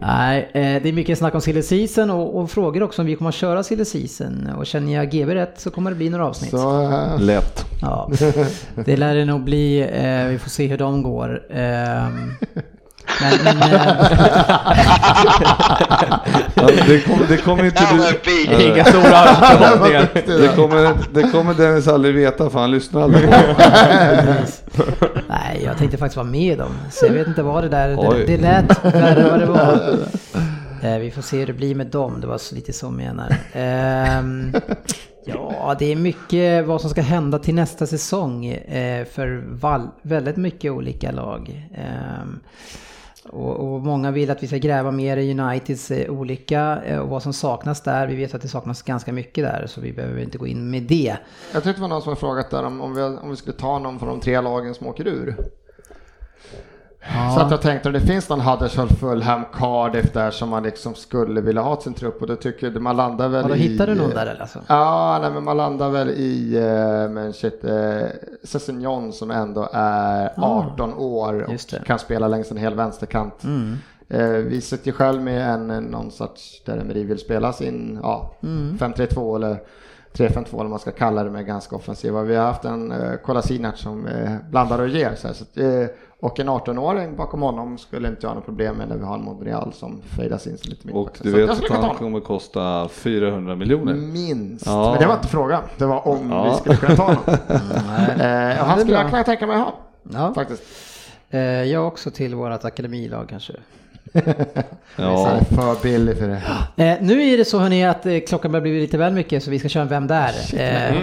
Nej, 0.00 0.50
eh, 0.52 0.82
det 0.82 0.88
är 0.88 0.92
mycket 0.92 1.18
snack 1.18 1.34
om 1.34 1.40
silly 1.40 1.62
season 1.62 2.10
och, 2.10 2.40
och 2.40 2.50
frågor 2.50 2.82
också 2.82 3.02
om 3.02 3.06
vi 3.06 3.16
kommer 3.16 3.28
att 3.28 3.34
köra 3.34 3.62
silly 3.62 3.84
season. 3.84 4.48
Och 4.58 4.66
känner 4.66 4.94
jag 4.94 5.10
GB 5.10 5.34
rätt 5.34 5.60
så 5.60 5.70
kommer 5.70 5.90
det 5.90 5.96
bli 5.96 6.10
några 6.10 6.26
avsnitt. 6.26 6.50
Så, 6.50 6.82
eh, 6.82 7.20
Lätt. 7.20 7.64
Ja, 7.80 8.10
det 8.84 8.96
lär 8.96 9.14
det 9.14 9.24
nog 9.24 9.44
bli. 9.44 9.80
Eh, 9.80 10.26
vi 10.26 10.38
får 10.38 10.50
se 10.50 10.66
hur 10.66 10.78
de 10.78 11.02
går. 11.02 11.42
Ehm, 13.22 13.44
men, 13.44 13.58
men, 13.58 13.72
eh, 13.72 13.86
det, 16.86 17.00
kommer, 17.00 17.26
det 17.28 17.36
kommer 17.36 17.64
inte 17.64 17.86
du... 18.24 18.64
Inga 18.64 18.84
stora 18.84 19.04
förhoppningar. 19.04 20.08
Det 20.14 20.56
kommer, 20.56 20.94
det 21.14 21.22
kommer 21.22 21.54
Dennis 21.54 21.88
aldrig 21.88 22.14
veta 22.14 22.50
för 22.50 22.58
han 22.58 22.70
lyssnar 22.70 23.02
aldrig 23.02 23.30
på 23.30 23.36
Nej, 25.28 25.62
jag 25.64 25.78
tänkte 25.78 25.98
faktiskt 25.98 26.16
vara 26.16 26.26
med 26.26 26.58
dem. 26.58 26.72
Så 26.90 27.06
jag 27.06 27.12
vet 27.12 27.26
inte 27.26 27.42
vad 27.42 27.64
det 27.64 27.68
där... 27.68 27.88
Det, 27.88 27.96
Oj. 27.96 28.24
det 28.26 28.36
lät 28.36 28.84
värre 28.84 29.22
än 29.22 29.30
vad 29.30 29.40
det 29.40 29.46
var. 29.46 29.98
Eh, 30.82 30.98
vi 30.98 31.10
får 31.10 31.22
se 31.22 31.38
hur 31.38 31.46
det 31.46 31.52
blir 31.52 31.74
med 31.74 31.86
dem. 31.86 32.20
Det 32.20 32.26
var 32.26 32.54
lite 32.54 32.72
så 32.72 32.86
jag 32.86 32.92
menar. 32.92 33.34
Ehm, 33.52 34.52
ja, 35.24 35.76
det 35.78 35.92
är 35.92 35.96
mycket 35.96 36.66
vad 36.66 36.80
som 36.80 36.90
ska 36.90 37.00
hända 37.00 37.38
till 37.38 37.54
nästa 37.54 37.86
säsong 37.86 38.46
eh, 38.46 39.04
för 39.04 39.44
val, 39.48 39.88
väldigt 40.02 40.36
mycket 40.36 40.72
olika 40.72 41.10
lag. 41.10 41.68
Och, 43.24 43.74
och 43.74 43.80
många 43.80 44.10
vill 44.10 44.30
att 44.30 44.42
vi 44.42 44.46
ska 44.46 44.56
gräva 44.56 44.90
mer 44.90 45.16
i 45.16 45.30
Uniteds 45.30 45.90
eh, 45.90 46.10
olika 46.10 46.82
eh, 46.84 46.98
och 46.98 47.08
vad 47.08 47.22
som 47.22 47.32
saknas 47.32 47.80
där. 47.80 48.06
Vi 48.06 48.16
vet 48.16 48.34
att 48.34 48.42
det 48.42 48.48
saknas 48.48 48.82
ganska 48.82 49.12
mycket 49.12 49.44
där 49.44 49.66
så 49.66 49.80
vi 49.80 49.92
behöver 49.92 50.22
inte 50.22 50.38
gå 50.38 50.46
in 50.46 50.70
med 50.70 50.82
det. 50.82 51.16
Jag 51.52 51.62
tyckte 51.62 51.72
det 51.72 51.80
var 51.80 51.88
någon 51.88 52.02
som 52.02 52.08
har 52.08 52.16
frågat 52.16 52.50
där 52.50 52.64
om, 52.64 52.80
om, 52.80 52.94
vi, 52.94 53.02
om 53.02 53.30
vi 53.30 53.36
skulle 53.36 53.56
ta 53.56 53.78
någon 53.78 53.98
från 53.98 54.08
de 54.08 54.20
tre 54.20 54.40
lagen 54.40 54.74
som 54.74 54.86
åker 54.86 55.08
ur. 55.08 55.36
Så 57.34 57.40
att 57.40 57.50
jag 57.50 57.62
tänkte 57.62 57.88
om 57.88 57.92
det 57.92 58.00
finns 58.00 58.28
någon 58.28 58.40
Huddersfield, 58.40 58.98
Fulham, 58.98 59.44
Cardiff 59.52 60.12
där 60.12 60.30
som 60.30 60.48
man 60.48 60.62
liksom 60.62 60.94
skulle 60.94 61.40
vilja 61.40 61.62
ha 61.62 61.80
sin 61.80 61.94
trupp 61.94 62.20
och 62.20 62.26
då 62.26 62.36
tycker 62.36 62.70
jag 62.70 62.82
man 62.82 62.96
landar 62.96 63.28
väl 63.28 63.42
Ja, 63.42 63.48
då 63.48 63.56
i... 63.56 63.58
hittar 63.58 63.86
du 63.86 63.94
någon 63.94 64.10
där 64.10 64.26
eller? 64.26 64.40
Alltså? 64.40 64.58
Ja, 64.66 65.18
nej, 65.22 65.30
men 65.30 65.44
man 65.44 65.56
landar 65.56 65.90
väl 65.90 66.10
i 66.10 66.58
uh, 66.58 67.10
men 67.10 67.32
shit, 67.32 67.64
Sessignon 68.44 69.12
som 69.12 69.30
ändå 69.30 69.68
är 69.72 70.32
18 70.36 70.94
år 70.94 71.42
och 71.42 71.52
just 71.52 71.70
det. 71.70 71.82
kan 71.86 71.98
spela 71.98 72.28
längs 72.28 72.50
en 72.50 72.56
hel 72.56 72.74
vänsterkant. 72.74 73.44
Mm. 73.44 73.76
Eh, 74.08 74.28
vi 74.28 74.60
sitter 74.60 74.86
ju 74.86 74.92
själv 74.92 75.22
med 75.22 75.50
en, 75.54 75.70
en 75.70 75.84
någon 75.84 76.10
sorts 76.10 76.62
där 76.66 76.78
Emery 76.78 77.04
vill 77.04 77.18
spela 77.18 77.52
sin 77.52 77.98
ja, 78.02 78.34
Mm. 78.42 78.76
5-3-2 78.78 79.36
eller 79.36 79.56
3-5-2 80.12 80.60
eller 80.60 80.70
man 80.70 80.78
ska 80.78 80.90
kalla 80.90 81.24
det 81.24 81.30
med 81.30 81.46
ganska 81.46 81.76
offensiva. 81.76 82.22
Vi 82.22 82.36
har 82.36 82.46
haft 82.46 82.64
en 82.64 82.92
uh, 82.92 83.16
Kolasinac 83.16 83.78
som 83.78 84.06
uh, 84.06 84.36
blandar 84.50 84.78
och 84.78 84.88
ger. 84.88 85.14
Så 85.14 85.26
här, 85.26 85.34
så 85.34 85.44
att, 85.44 85.58
eh, 85.58 85.86
och 86.20 86.40
en 86.40 86.48
18-åring 86.48 87.16
bakom 87.16 87.42
honom 87.42 87.78
skulle 87.78 88.08
inte 88.08 88.18
jag 88.22 88.28
ha 88.28 88.34
något 88.34 88.44
problem 88.44 88.76
med 88.76 88.88
när 88.88 88.96
vi 88.96 89.04
har 89.04 89.14
en 89.14 89.24
Monreal 89.24 89.72
som 89.72 90.00
fejdas 90.16 90.46
in 90.46 90.56
lite 90.62 90.86
mer. 90.86 90.96
Och 90.96 91.10
Så 91.16 91.24
du 91.24 91.30
jag 91.40 91.46
vet 91.46 91.70
att 91.70 91.84
han 91.84 91.94
kommer 91.94 92.20
kosta 92.20 92.88
400 92.88 93.56
miljoner. 93.56 93.94
Minst. 93.94 94.66
Ja. 94.66 94.90
Men 94.90 95.00
det 95.00 95.06
var 95.06 95.14
inte 95.14 95.28
frågan. 95.28 95.62
Det 95.78 95.86
var 95.86 96.08
om 96.08 96.30
Ja. 96.30 96.44
vi 96.44 96.56
skulle 96.58 96.76
kunna 96.76 96.96
ta 96.96 97.02
honom. 97.04 97.22
Nej. 98.18 98.50
eh, 98.50 98.56
han 98.64 98.80
skulle 98.80 98.96
jag 98.96 99.10
kunna 99.10 99.24
tänka 99.24 99.46
mig 99.46 99.56
ha. 99.58 99.74
Ja. 100.12 100.34
Faktiskt. 100.34 100.62
Eh, 101.30 101.40
jag 101.40 101.86
också 101.86 102.10
till 102.10 102.34
vårt 102.34 102.64
akademilag 102.64 103.28
kanske. 103.28 103.52
Han 104.14 104.22
Ja, 104.96 105.28
är 105.30 105.44
för 105.44 105.82
billig 105.82 106.18
för 106.18 106.28
det. 106.28 106.42
Eh, 106.84 106.96
nu 107.00 107.22
är 107.22 107.38
det 107.38 107.44
så 107.44 107.58
hörni 107.58 107.86
att 107.86 108.06
eh, 108.06 108.18
klockan 108.28 108.52
börjar 108.52 108.62
bli 108.62 108.80
lite 108.80 108.98
väl 108.98 109.12
mycket 109.12 109.42
så 109.44 109.50
vi 109.50 109.58
ska 109.58 109.68
köra 109.68 109.82
en 109.82 109.88
Vem 109.88 110.06
där? 110.06 110.32
Eh, 110.54 110.94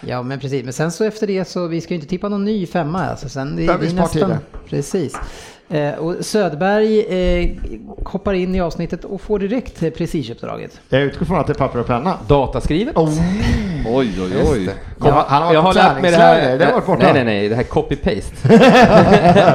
Ja 0.00 0.22
men 0.22 0.40
precis, 0.40 0.64
men 0.64 0.72
sen 0.72 0.92
så 0.92 1.04
efter 1.04 1.26
det 1.26 1.44
så 1.44 1.66
vi 1.66 1.80
ska 1.80 1.94
ju 1.94 1.94
inte 1.94 2.08
tippa 2.08 2.28
någon 2.28 2.44
ny 2.44 2.66
femma 2.66 3.04
alltså. 3.04 3.28
Sen 3.28 3.56
det, 3.56 3.66
det 3.66 3.72
är 3.72 3.92
nästan. 3.94 4.36
Precis. 4.68 5.16
Eh, 5.70 5.94
och 5.94 6.14
Söderberg 6.20 7.00
eh, 7.00 7.50
hoppar 8.04 8.34
in 8.34 8.54
i 8.54 8.60
avsnittet 8.60 9.04
och 9.04 9.20
får 9.20 9.38
direkt 9.38 9.82
eh, 9.82 9.90
prestigeuppdraget. 9.90 10.80
Jag 10.88 11.02
utgår 11.02 11.26
från 11.26 11.38
att 11.38 11.46
det 11.46 11.52
är 11.52 11.54
papper 11.54 11.78
och 11.78 11.86
penna. 11.86 12.14
Dataskrivet? 12.28 12.96
Oh. 12.96 13.08
oj 13.86 14.12
oj 14.20 14.32
oj. 14.52 14.70
Kom, 14.98 15.12
han 15.12 15.42
har 15.42 15.54
jag 15.54 15.62
har 15.62 15.74
lärt 15.74 16.02
mig 16.02 16.10
det 16.10 16.16
här. 16.16 16.58
det 16.58 16.64
har 16.64 16.72
varit 16.72 16.86
borta. 16.86 17.02
Nej, 17.02 17.12
nej, 17.12 17.24
nej, 17.24 17.48
det 17.48 17.54
här 17.54 17.62
copy-paste. 17.62 18.48
det 18.48 18.64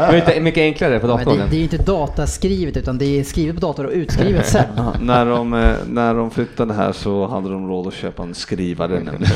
är 0.10 0.16
inte 0.16 0.40
mycket 0.40 0.62
enklare 0.62 1.00
på 1.00 1.08
datorn. 1.08 1.38
det, 1.38 1.46
det 1.50 1.56
är 1.56 1.58
ju 1.58 1.64
inte 1.64 1.78
dataskrivet 1.78 2.78
utan 2.78 2.98
det 2.98 3.20
är 3.20 3.24
skrivet 3.24 3.56
på 3.56 3.62
dator 3.62 3.86
och 3.86 3.92
utskrivet 3.94 4.48
sen. 4.48 4.66
När 5.02 5.26
de, 5.26 5.54
eh, 5.54 5.72
när 5.88 6.14
de 6.14 6.32
flyttade 6.32 6.74
här 6.74 6.92
så 6.92 7.28
hade 7.28 7.50
de 7.50 7.68
råd 7.68 7.88
att 7.88 7.94
köpa 7.94 8.24
en 8.24 8.34
skrivare 8.34 9.00
nämligen. 9.00 9.34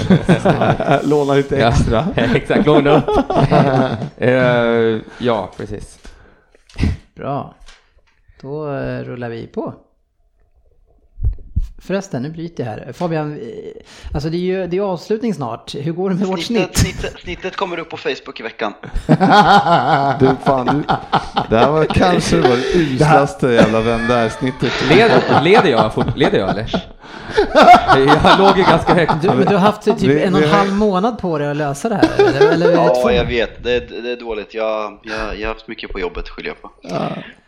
Låna 1.09 1.33
lite 1.33 1.55
Ja, 1.55 1.67
extra. 1.67 2.07
exakt, 2.35 2.65
låna 2.65 2.97
upp. 2.97 3.09
Eh, 4.17 4.31
ja, 5.19 5.51
precis. 5.57 5.97
Bra. 7.15 7.55
Då 8.41 8.71
eh, 8.71 9.03
rullar 9.03 9.29
vi 9.29 9.47
på. 9.47 9.73
Förresten, 11.81 12.21
nu 12.23 12.29
bryter 12.29 12.63
jag 12.63 12.71
här. 12.71 12.93
Fabian, 12.93 13.33
eh, 13.33 13.43
alltså 14.13 14.29
det 14.29 14.37
är 14.37 14.39
ju 14.39 14.67
det 14.67 14.77
är 14.77 14.81
avslutning 14.81 15.33
snart. 15.33 15.75
Hur 15.75 15.91
går 15.91 16.09
det 16.09 16.15
med 16.15 16.27
vårt 16.27 16.43
Snittet, 16.43 16.77
snitt? 16.77 16.95
snittet, 16.99 17.19
snittet 17.21 17.55
kommer 17.55 17.79
upp 17.79 17.89
på 17.89 17.97
Facebook 17.97 18.39
i 18.39 18.43
veckan. 18.43 18.73
Du, 20.19 20.29
fan, 20.45 20.65
du, 20.65 20.83
det 21.49 21.57
här 21.57 21.71
var 21.71 21.85
kanske 21.85 22.37
det 22.41 22.57
uslaste 22.75 23.47
jävla 23.47 23.81
vem 23.81 24.07
där 24.07 24.29
snittet. 24.29 24.71
Leder, 24.89 25.41
leder, 25.43 25.69
jag, 25.69 25.91
leder 26.15 26.39
jag 26.39 26.49
eller? 26.49 26.83
Jag 28.23 28.39
låg 28.39 28.57
ju 28.57 28.63
ganska 28.63 28.93
högt. 28.93 29.13
Du, 29.21 29.27
men 29.27 29.39
du 29.45 29.53
har 29.55 29.59
haft 29.59 29.81
typ 29.81 30.01
Vi- 30.01 30.23
en 30.23 30.35
och 30.35 30.41
en 30.43 30.49
halv 30.49 30.73
månad 30.73 31.19
på 31.19 31.37
dig 31.37 31.49
att 31.51 31.57
lösa 31.57 31.89
det 31.89 31.95
här? 31.95 32.09
Eller, 32.27 32.51
eller 32.53 32.67
det 32.67 32.75
två? 32.75 33.01
Ja, 33.03 33.11
jag 33.11 33.25
vet. 33.25 33.63
Det, 33.63 33.75
är- 33.75 34.01
det 34.03 34.11
är 34.11 34.19
dåligt. 34.19 34.53
Jag, 34.53 34.99
jag, 35.03 35.39
jag 35.39 35.47
har 35.47 35.53
haft 35.53 35.67
mycket 35.67 35.89
på 35.91 35.99
jobbet, 35.99 36.29
skyller 36.29 36.49
jag 36.49 36.61
på. 36.61 36.71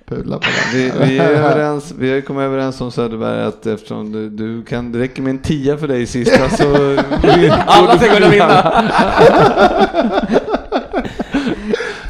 Pudla 0.10 0.38
på 0.38 0.44
den. 0.46 0.74
Vi, 0.74 0.92
vi, 1.06 1.18
är 1.18 1.30
överens, 1.30 1.94
vi 2.00 2.14
har 2.14 2.22
kommit 2.22 2.42
överens 2.44 2.82
om 2.82 2.92
Söderberg 2.92 3.44
att 3.44 3.66
eftersom 3.66 4.12
du, 4.12 4.30
du 4.30 4.64
kan, 4.64 4.92
det 4.92 5.00
räcker 5.00 5.22
med 5.22 5.30
en 5.30 5.40
tia 5.40 5.78
för 5.78 5.88
dig 5.88 6.02
i 6.02 6.06
sista 6.06 6.50
så... 6.50 6.66
Alla 7.66 7.98
ska 8.00 8.14
kunna 8.14 8.30
vinna! 8.30 8.84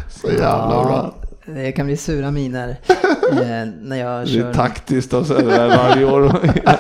Så 0.10 0.28
jävla 0.28 0.68
bra. 0.68 1.14
Det 1.46 1.72
kan 1.72 1.86
bli 1.86 1.98
sura 1.98 2.32
miner 2.32 2.70
eh, 3.32 3.70
när 3.82 3.96
jag 3.96 4.22
Det 4.22 4.28
kör. 4.28 4.50
är 4.50 4.54
taktiskt 4.54 5.14
av 5.14 5.24
Söderberg 5.24 5.70
varje 5.78 6.06
år. 6.06 6.32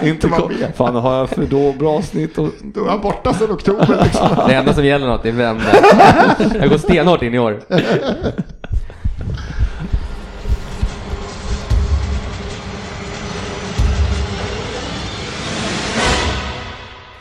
Inte 0.01 0.29
fan 0.75 0.95
har 0.95 1.17
jag 1.17 1.29
för 1.29 1.45
då 1.45 1.73
bra 1.73 2.01
snitt? 2.01 2.37
Och, 2.37 2.49
Då 2.63 2.85
är 2.85 2.89
han 2.89 3.01
borta 3.01 3.33
sedan 3.33 3.51
oktober 3.51 3.99
liksom. 4.03 4.27
Det 4.47 4.53
enda 4.53 4.73
som 4.73 4.85
gäller 4.85 5.07
något 5.07 5.25
är 5.25 5.31
vända. 5.31 5.63
Jag 6.59 6.69
går 6.69 6.77
stenhårt 6.77 7.21
in 7.21 7.33
i 7.33 7.39
år. 7.39 7.59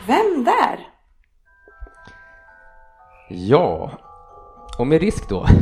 Vem 0.09 0.43
där? 0.43 0.87
Ja, 3.27 3.91
och 4.77 4.87
med 4.87 5.01
risk 5.01 5.29
då. 5.29 5.45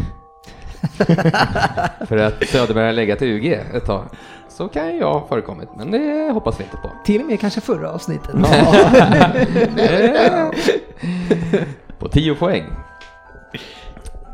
För 2.07 2.17
att 2.17 2.47
Söderberg 2.47 2.85
har 2.85 2.93
legat 2.93 3.21
i 3.21 3.25
UG 3.25 3.45
ett 3.73 3.85
tag. 3.85 4.03
Så 4.49 4.67
kan 4.67 4.97
jag 4.97 5.13
ha 5.13 5.27
förekommit, 5.27 5.69
men 5.77 5.91
det 5.91 6.31
hoppas 6.33 6.59
vi 6.59 6.63
inte 6.63 6.77
på. 6.77 6.91
Till 7.05 7.21
och 7.21 7.27
med 7.27 7.39
kanske 7.39 7.61
förra 7.61 7.91
avsnittet. 7.91 8.35
På 11.99 12.09
10 12.09 12.35
poäng. 12.35 12.63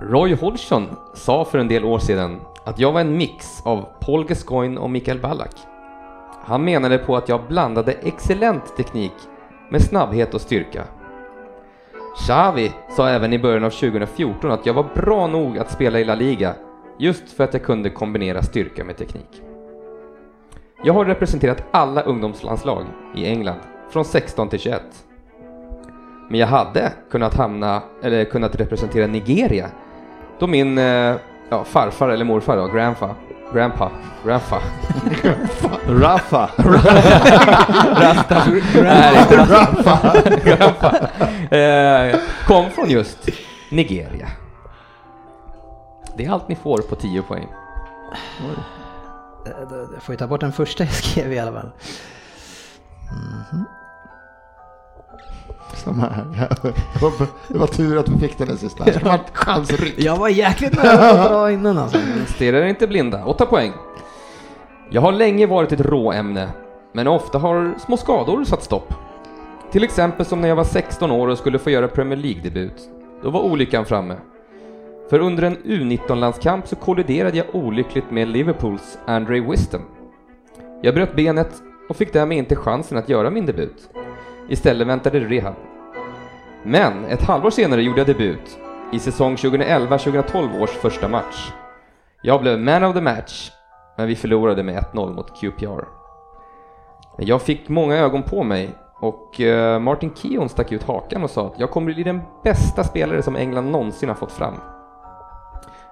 Roy 0.02 0.36
Hodgson 0.36 0.88
sa 1.16 1.46
för 1.46 1.58
en 1.58 1.68
del 1.68 1.86
år 1.86 2.00
sedan 2.00 2.42
att 2.66 2.80
jag 2.80 2.92
var 2.92 3.02
en 3.02 3.18
mix 3.18 3.62
av 3.66 3.86
Paul 4.00 4.26
Gascoigne 4.26 4.80
och 4.80 4.90
Mikael 4.90 5.20
Ballack. 5.20 5.56
Han 6.46 6.64
menade 6.64 6.98
på 6.98 7.18
att 7.18 7.30
jag 7.30 7.48
blandade 7.48 7.92
excellent 7.92 8.78
teknik 8.78 9.14
med 9.74 9.82
snabbhet 9.82 10.34
och 10.34 10.42
styrka. 10.42 10.84
Xavi 12.16 12.72
sa 12.90 13.10
även 13.10 13.34
i 13.34 13.40
början 13.40 13.64
av 13.64 13.70
2014 13.70 14.52
att 14.52 14.66
jag 14.66 14.74
var 14.74 14.86
bra 14.96 15.28
nog 15.28 15.58
att 15.58 15.72
spela 15.72 16.00
i 16.00 16.06
La 16.06 16.16
Liga 16.16 16.56
just 16.98 17.32
för 17.32 17.44
att 17.44 17.54
jag 17.54 17.64
kunde 17.64 17.90
kombinera 17.90 18.42
styrka 18.42 18.84
med 18.84 18.98
teknik. 18.98 19.42
Jag 20.84 20.94
har 20.94 21.06
representerat 21.06 21.64
alla 21.72 22.02
ungdomslandslag 22.02 22.86
i 23.16 23.26
England 23.26 23.60
från 23.90 24.06
16 24.06 24.50
till 24.50 24.60
21. 24.60 24.82
Men 26.30 26.40
jag 26.40 26.48
hade 26.48 26.92
kunnat 27.12 27.34
hamna, 27.34 27.82
eller 28.02 28.26
kunnat 28.26 28.56
representera 28.56 29.08
Nigeria 29.08 29.70
då 30.40 30.48
min 30.48 30.78
eh, 30.78 31.16
ja, 31.50 31.64
farfar 31.64 32.10
eller 32.10 32.26
morfar 32.26 32.58
då, 32.58 32.68
grandpa, 32.68 33.16
grandpa, 33.54 33.92
grandpa, 34.26 34.62
Rafa! 35.88 36.50
Rasta, 38.02 38.44
nej, 38.76 39.20
inte 39.20 39.36
grandpa, 40.46 41.10
eh, 41.58 42.20
kom 42.48 42.70
från 42.72 42.90
just 42.90 43.30
Nigeria. 43.72 44.28
Det 46.18 46.26
är 46.26 46.32
allt 46.32 46.48
ni 46.48 46.56
får 46.56 46.78
på 46.78 46.96
10 46.96 47.22
poäng. 47.22 47.48
Eh, 49.46 49.52
Jag 49.94 50.04
får 50.04 50.14
ju 50.14 50.18
ta 50.20 50.28
bort 50.28 50.42
den 50.42 50.52
första 50.54 50.84
jag 50.84 50.94
skrev 51.04 51.34
i 51.34 51.40
alla 51.40 51.52
fall. 51.52 51.72
Samma 55.84 56.10
här. 56.10 56.26
Det 57.48 57.58
var 57.58 57.68
tur 57.68 57.98
att 57.98 58.10
vi 58.10 58.20
fick 58.20 58.38
den 58.38 58.48
där 58.48 58.56
sista. 58.56 58.84
Det 58.84 59.04
var 59.04 59.16
ett 59.16 59.32
chansryck. 59.38 59.94
Jag 59.98 60.18
var 60.18 60.30
jäkligt 60.30 60.84
nära 60.84 61.10
att 61.10 61.30
dra 61.30 61.52
innan 61.52 61.78
alltså. 61.78 61.98
Stirrar 62.28 62.66
inte 62.66 62.88
blinda. 62.88 63.26
8 63.26 63.46
poäng. 63.46 63.74
Jag 64.90 65.02
har 65.02 65.12
länge 65.12 65.48
varit 65.48 65.72
ett 65.72 65.82
råämne, 65.82 66.50
men 66.94 67.08
ofta 67.08 67.38
har 67.38 67.74
små 67.86 67.98
skador 67.98 68.44
satt 68.44 68.64
stopp. 68.64 68.94
Till 69.72 69.84
exempel 69.84 70.26
som 70.26 70.42
när 70.42 70.48
jag 70.48 70.56
var 70.56 70.64
16 70.64 71.12
år 71.12 71.28
och 71.28 71.38
skulle 71.38 71.60
få 71.60 71.70
göra 71.70 71.88
Premier 71.88 72.20
League-debut. 72.20 72.90
Då 73.24 73.30
var 73.30 73.42
olyckan 73.42 73.86
framme. 73.86 74.16
För 75.10 75.20
under 75.20 75.44
en 75.44 75.58
U19-landskamp 75.58 76.68
så 76.68 76.76
kolliderade 76.76 77.38
jag 77.38 77.56
olyckligt 77.56 78.12
med 78.12 78.28
Liverpools 78.28 78.98
Andre 79.06 79.40
Wisdom. 79.40 79.82
Jag 80.82 80.96
bröt 80.96 81.16
benet 81.16 81.62
och 81.90 81.96
fick 81.96 82.14
därmed 82.14 82.38
inte 82.38 82.56
chansen 82.56 82.98
att 82.98 83.10
göra 83.10 83.30
min 83.30 83.46
debut. 83.46 83.90
Istället 84.50 84.88
väntade 84.88 85.20
rehab. 85.20 85.56
Men 86.66 87.06
ett 87.06 87.24
halvår 87.24 87.50
senare 87.50 87.84
gjorde 87.84 88.00
jag 88.00 88.08
debut 88.08 88.60
i 88.92 89.00
säsong 89.00 89.36
2011-2012 89.36 90.62
års 90.62 90.70
första 90.70 91.08
match. 91.08 91.52
Jag 92.22 92.42
blev 92.42 92.60
man 92.60 92.84
of 92.84 92.96
the 92.96 93.02
match, 93.02 93.52
men 93.98 94.08
vi 94.08 94.16
förlorade 94.16 94.64
med 94.64 94.84
1-0 94.84 95.16
mot 95.16 95.40
QPR. 95.42 95.86
Jag 97.18 97.42
fick 97.42 97.70
många 97.70 97.96
ögon 97.96 98.24
på 98.24 98.44
mig 98.44 98.70
och 99.00 99.42
eh, 99.42 99.80
Martin 99.80 100.12
Keown 100.16 100.50
stack 100.50 100.72
ut 100.72 100.84
hakan 100.84 101.24
och 101.24 101.30
sa 101.30 101.48
att 101.48 101.60
jag 101.60 101.72
kommer 101.72 101.94
bli 101.94 102.04
den 102.04 102.22
bästa 102.44 102.84
spelare 102.84 103.24
som 103.24 103.36
England 103.36 103.72
någonsin 103.72 104.10
har 104.10 104.16
fått 104.16 104.32
fram. 104.32 104.54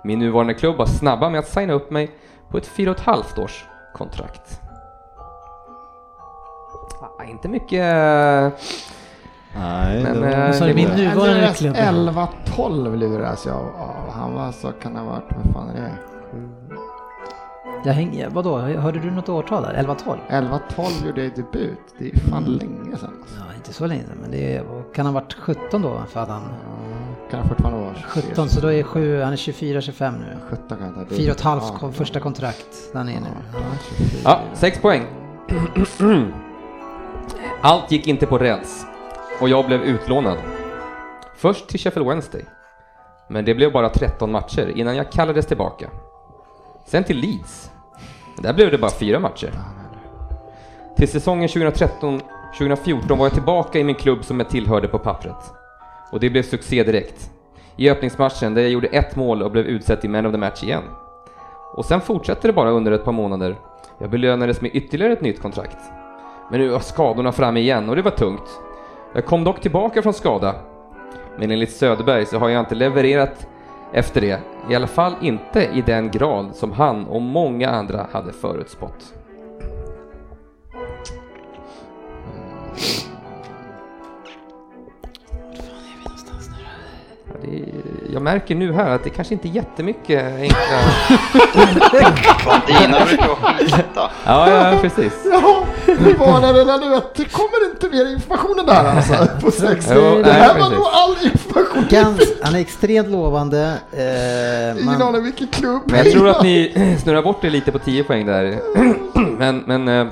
Min 0.03 0.19
nuvarande 0.19 0.53
klubb 0.53 0.75
var 0.75 0.85
snabba 0.85 1.29
med 1.29 1.39
att 1.39 1.47
signa 1.47 1.73
upp 1.73 1.91
mig 1.91 2.11
på 2.49 2.57
ett 2.57 2.69
4,5 2.69 3.43
års 3.43 3.65
kontrakt. 3.93 4.61
Ah, 7.19 7.23
inte 7.23 7.47
mycket... 7.47 7.95
Eh, 7.95 8.49
Nej, 9.55 10.03
Men, 10.03 10.13
det 10.13 10.19
var- 10.19 10.45
eh, 10.47 10.51
Så 10.51 10.63
är 10.63 10.67
det 10.67 10.73
min 10.73 10.89
var- 10.89 10.95
nuvarande 10.95 11.53
klubb. 11.55 11.75
11-12 11.75 12.95
luras 12.97 13.45
jag 13.45 13.55
av. 13.55 14.11
Han 14.13 14.33
var 14.33 14.51
så 14.51 14.71
kan 14.71 14.93
det 14.93 14.99
ha 14.99 15.05
varit, 15.07 15.31
vad 15.45 15.53
fan 15.53 15.69
är 15.69 15.81
det? 15.81 15.91
Jag 17.85 17.93
hänger, 17.93 18.29
vadå, 18.29 18.57
hörde 18.57 18.99
du 18.99 19.11
något 19.11 19.29
årtal 19.29 19.63
där? 19.63 19.73
11-12? 19.73 20.17
11-12 20.29 21.05
gjorde 21.07 21.23
jag 21.23 21.31
debut. 21.35 21.79
Det 21.99 22.09
är 22.11 22.17
fan 22.29 22.43
länge 22.43 22.97
sedan. 22.97 23.13
Ja, 23.37 23.55
inte 23.55 23.73
så 23.73 23.87
länge 23.87 24.01
sedan, 24.03 24.17
men 24.21 24.31
det 24.31 24.55
är, 24.55 24.63
kan 24.93 25.05
han 25.05 25.15
ha 25.15 25.21
varit 25.21 25.33
17 25.33 25.81
då? 25.81 26.01
För 26.09 26.19
att 26.19 26.29
han, 26.29 26.41
Kan 27.31 27.39
jag 27.39 27.49
fortfarande 27.49 27.79
vara 27.81 27.93
17, 28.07 28.49
så 28.49 28.61
då 28.61 28.71
är 28.71 28.83
7, 28.83 29.21
han 29.21 29.33
är 29.33 29.37
24-25 29.37 30.11
nu. 30.19 30.37
17 30.49 30.77
kan 30.77 30.87
jag 30.97 31.09
ta. 31.09 31.15
4,5 31.15 31.77
kom 31.79 31.93
första 31.93 32.19
kontrakt 32.19 32.67
där 32.91 32.97
han 32.99 33.09
är 33.09 33.19
nu. 33.19 33.27
Ja, 34.23 34.39
sex 34.53 34.79
poäng. 34.81 35.03
Allt 37.61 37.91
gick 37.91 38.07
inte 38.07 38.25
på 38.25 38.37
räls 38.37 38.85
och 39.41 39.49
jag 39.49 39.65
blev 39.65 39.83
utlånad. 39.83 40.37
Först 41.35 41.67
till 41.67 41.79
Sheffield 41.79 42.09
Wednesday, 42.09 42.45
men 43.27 43.45
det 43.45 43.55
blev 43.55 43.71
bara 43.71 43.89
13 43.89 44.31
matcher 44.31 44.71
innan 44.75 44.95
jag 44.95 45.11
kallades 45.11 45.45
tillbaka. 45.45 45.89
Sen 46.85 47.03
till 47.03 47.17
Leeds. 47.17 47.71
Där 48.37 48.53
blev 48.53 48.71
det 48.71 48.77
bara 48.77 48.91
fyra 48.91 49.19
matcher. 49.19 49.51
Till 50.97 51.07
säsongen 51.07 51.47
2013-2014 51.47 53.17
var 53.17 53.25
jag 53.25 53.33
tillbaka 53.33 53.79
i 53.79 53.83
min 53.83 53.95
klubb 53.95 54.25
som 54.25 54.39
jag 54.39 54.49
tillhörde 54.49 54.87
på 54.87 54.99
pappret. 54.99 55.53
Och 56.11 56.19
det 56.19 56.29
blev 56.29 56.43
succé 56.43 56.83
direkt. 56.83 57.31
I 57.75 57.89
öppningsmatchen 57.89 58.53
där 58.53 58.61
jag 58.61 58.71
gjorde 58.71 58.87
ett 58.87 59.15
mål 59.15 59.43
och 59.43 59.51
blev 59.51 59.65
utsedd 59.65 60.01
till 60.01 60.09
Man 60.09 60.25
of 60.25 60.31
the 60.31 60.37
Match 60.37 60.63
igen. 60.63 60.83
Och 61.73 61.85
sen 61.85 62.01
fortsatte 62.01 62.47
det 62.47 62.53
bara 62.53 62.69
under 62.69 62.91
ett 62.91 63.05
par 63.05 63.11
månader. 63.11 63.55
Jag 63.97 64.09
belönades 64.09 64.61
med 64.61 64.75
ytterligare 64.75 65.13
ett 65.13 65.21
nytt 65.21 65.41
kontrakt. 65.41 65.77
Men 66.51 66.59
nu 66.59 66.69
var 66.69 66.79
skadorna 66.79 67.31
framme 67.31 67.59
igen 67.59 67.89
och 67.89 67.95
det 67.95 68.01
var 68.01 68.11
tungt. 68.11 68.61
Jag 69.13 69.25
kom 69.25 69.43
dock 69.43 69.61
tillbaka 69.61 70.01
från 70.01 70.13
skada. 70.13 70.55
Men 71.37 71.51
enligt 71.51 71.71
Söderberg 71.71 72.25
så 72.25 72.37
har 72.37 72.49
jag 72.49 72.59
inte 72.59 72.75
levererat 72.75 73.47
efter 73.93 74.21
det. 74.21 74.39
I 74.69 74.75
alla 74.75 74.87
fall 74.87 75.13
inte 75.21 75.69
i 75.73 75.81
den 75.85 76.11
grad 76.11 76.55
som 76.55 76.71
han 76.71 77.07
och 77.07 77.21
många 77.21 77.69
andra 77.69 78.07
hade 78.11 78.33
förutspått. 78.33 79.13
Det 87.41 87.57
är, 87.57 87.63
jag 88.13 88.21
märker 88.21 88.55
nu 88.55 88.73
här 88.73 88.89
att 88.89 89.03
det 89.03 89.09
kanske 89.09 89.33
inte 89.33 89.47
är 89.47 89.51
jättemycket 89.51 90.23
enkla... 90.39 90.57
Dina 92.67 93.05
brukar 93.05 93.27
vara 93.27 93.53
skita. 93.57 94.11
Ja, 94.25 94.49
ja, 94.49 94.77
precis. 94.81 95.13
Ja, 95.31 95.65
hur 95.85 96.15
var 96.17 96.53
det 96.53 96.63
där 96.65 96.89
nu? 96.89 96.95
att 96.95 97.15
Det 97.15 97.25
kommer 97.25 97.71
inte 97.73 97.89
mer 97.89 98.13
informationen 98.13 98.65
där 98.65 98.85
alltså. 98.85 99.27
På 99.41 99.51
sex. 99.51 99.87
Jo, 99.95 100.01
det 100.01 100.21
nej, 100.21 100.31
här 100.31 100.47
var 100.47 100.53
precis. 100.59 100.77
nog 100.77 100.85
all 100.93 101.15
information. 101.23 101.85
Gans, 101.89 102.21
han 102.41 102.55
är 102.55 102.59
extremt 102.59 103.07
lovande. 103.09 103.73
Eh, 103.91 104.71
Ingen 104.71 104.85
man, 104.85 105.01
aning 105.01 105.23
vilken 105.23 105.47
klubb. 105.47 105.81
Men 105.85 105.97
jag 105.97 106.11
tror 106.11 106.29
att 106.29 106.43
ni 106.43 106.95
snurrar 107.03 107.21
bort 107.21 107.43
er 107.43 107.49
lite 107.49 107.71
på 107.71 107.79
10 107.79 108.03
poäng 108.03 108.25
där. 108.25 108.59
Men, 109.37 109.63
men 109.65 109.87
eh, 109.87 110.07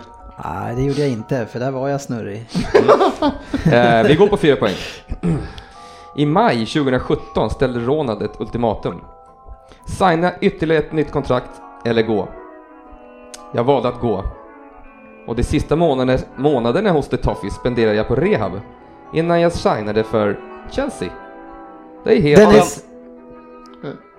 nej, 0.46 0.76
det 0.76 0.82
gjorde 0.82 1.00
jag 1.02 1.10
inte, 1.10 1.46
för 1.52 1.60
där 1.60 1.72
var 1.72 1.90
jag 1.90 2.02
snurrig. 2.02 2.46
eh, 3.72 4.04
vi 4.04 4.16
går 4.16 4.28
på 4.28 4.38
4 4.38 4.56
poäng. 4.56 4.76
I 6.20 6.26
maj 6.26 6.66
2017 6.66 7.50
ställde 7.50 7.80
Ronald 7.80 8.22
ett 8.22 8.42
ultimatum. 8.42 9.02
Signa 9.86 10.32
ytterligare 10.42 10.84
ett 10.84 10.92
nytt 10.92 11.12
kontrakt 11.12 11.50
eller 11.86 12.02
gå. 12.02 12.28
Jag 13.54 13.64
valde 13.64 13.90
att 13.90 14.02
gå. 14.02 14.24
Och 15.28 15.36
de 15.36 15.44
sista 15.44 15.76
månaderna, 15.76 16.20
månaderna 16.36 16.92
hos 16.92 17.08
The 17.08 17.18
Toffees 17.18 17.54
spenderade 17.54 17.96
jag 17.96 18.08
på 18.08 18.16
rehab 18.16 18.52
innan 19.14 19.42
jag 19.42 19.52
signade 19.52 20.04
för 20.04 20.40
Chelsea. 20.72 21.10
Det 22.04 22.18
är 22.18 22.22
helt... 22.22 22.42
Dennis, 22.42 22.84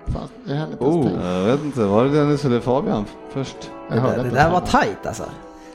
Fan, 0.06 0.28
det 0.44 0.55
hände 0.55 0.72
inte 0.72 0.85
Oh. 0.85 1.36
Jag 1.39 1.44
vet 1.44 1.64
inte, 1.64 1.85
var 1.85 2.05
det 2.05 2.10
Dennis 2.10 2.44
eller 2.44 2.60
Fabian 2.60 3.05
först? 3.28 3.70
Jag 3.89 4.02
Det, 4.02 4.10
det 4.10 4.22
inte 4.22 4.35
där 4.35 4.51
var 4.51 4.60
tajt 4.60 5.06
alltså. 5.06 5.24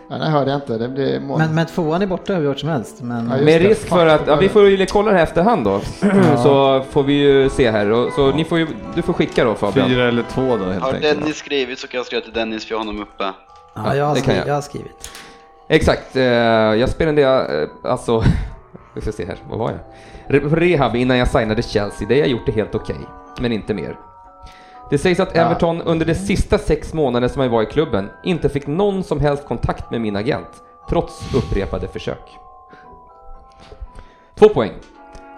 Ja, 0.09 0.17
det 0.17 0.25
hörde 0.25 0.51
jag 0.51 0.57
inte. 0.57 0.77
Det 0.77 0.87
blir 0.87 1.19
mål. 1.19 1.39
Men, 1.39 1.55
men 1.55 1.65
tvåan 1.65 2.01
är 2.01 2.07
borta 2.07 2.33
hur 2.33 2.45
gjort 2.45 2.59
som 2.59 2.69
helst. 2.69 3.01
Men, 3.01 3.29
Ja, 3.29 3.45
Med 3.45 3.61
risk 3.61 3.87
för 3.87 4.07
att, 4.07 4.27
ja, 4.27 4.35
vi 4.35 4.49
får 4.49 4.69
ju 4.69 4.85
kolla 4.85 5.11
det 5.11 5.17
här 5.17 5.23
efterhand 5.23 5.65
då, 5.65 5.79
så 6.43 6.83
får 6.89 7.03
vi 7.03 7.13
ju 7.13 7.49
se 7.49 7.71
här. 7.71 7.89
Och, 7.91 8.13
så 8.13 8.31
ni 8.31 8.45
får 8.45 8.57
ju, 8.59 8.67
du 8.95 9.01
får 9.01 9.13
skicka 9.13 9.43
då 9.43 9.55
Fabian. 9.55 9.89
Fyra 9.89 10.07
eller 10.07 10.23
två 10.23 10.57
då 10.57 10.65
helt 10.65 10.83
Har 10.83 10.93
enkelt. 10.93 11.19
Dennis 11.19 11.35
skrivit 11.37 11.79
så 11.79 11.87
kan 11.87 11.97
jag 11.97 12.05
skriva 12.05 12.21
till 12.23 12.33
Dennis 12.33 12.65
för 12.65 12.71
jag 12.73 12.79
har 12.79 12.85
honom 12.85 13.01
uppe. 13.01 13.23
ja, 13.75 13.95
jag, 13.95 14.05
har 14.05 14.15
skrivit, 14.15 14.37
jag. 14.39 14.47
jag 14.47 14.53
har 14.53 14.61
skrivit. 14.61 15.11
Exakt, 15.69 16.15
eh, 16.15 16.23
jag 16.23 16.89
spenderade 16.89 17.61
eh, 17.63 17.91
alltså, 17.91 18.23
vi 18.95 19.01
ska 19.01 19.11
se 19.11 19.25
här, 19.25 19.37
vad 19.49 19.59
var 19.59 19.71
jag? 19.71 19.79
Re- 20.41 20.55
Rehab 20.55 20.95
innan 20.95 21.17
jag 21.17 21.27
signade 21.27 21.61
Chelsea, 21.61 22.07
det 22.07 22.13
har 22.15 22.19
jag 22.19 22.27
gjort 22.29 22.45
det 22.45 22.51
helt 22.51 22.75
okej, 22.75 22.95
men 23.39 23.51
inte 23.51 23.73
mer. 23.73 23.97
Det 24.89 24.97
sägs 24.97 25.19
att 25.19 25.35
Everton 25.35 25.81
under 25.81 26.05
de 26.05 26.15
sista 26.15 26.57
sex 26.57 26.93
månaderna 26.93 27.29
som 27.29 27.41
jag 27.41 27.49
var 27.49 27.63
i 27.63 27.65
klubben 27.65 28.09
inte 28.23 28.49
fick 28.49 28.67
någon 28.67 29.03
som 29.03 29.19
helst 29.19 29.45
kontakt 29.45 29.91
med 29.91 30.01
min 30.01 30.15
agent, 30.15 30.63
trots 30.89 31.35
upprepade 31.35 31.87
försök. 31.87 32.37
Två 34.35 34.49
poäng. 34.49 34.71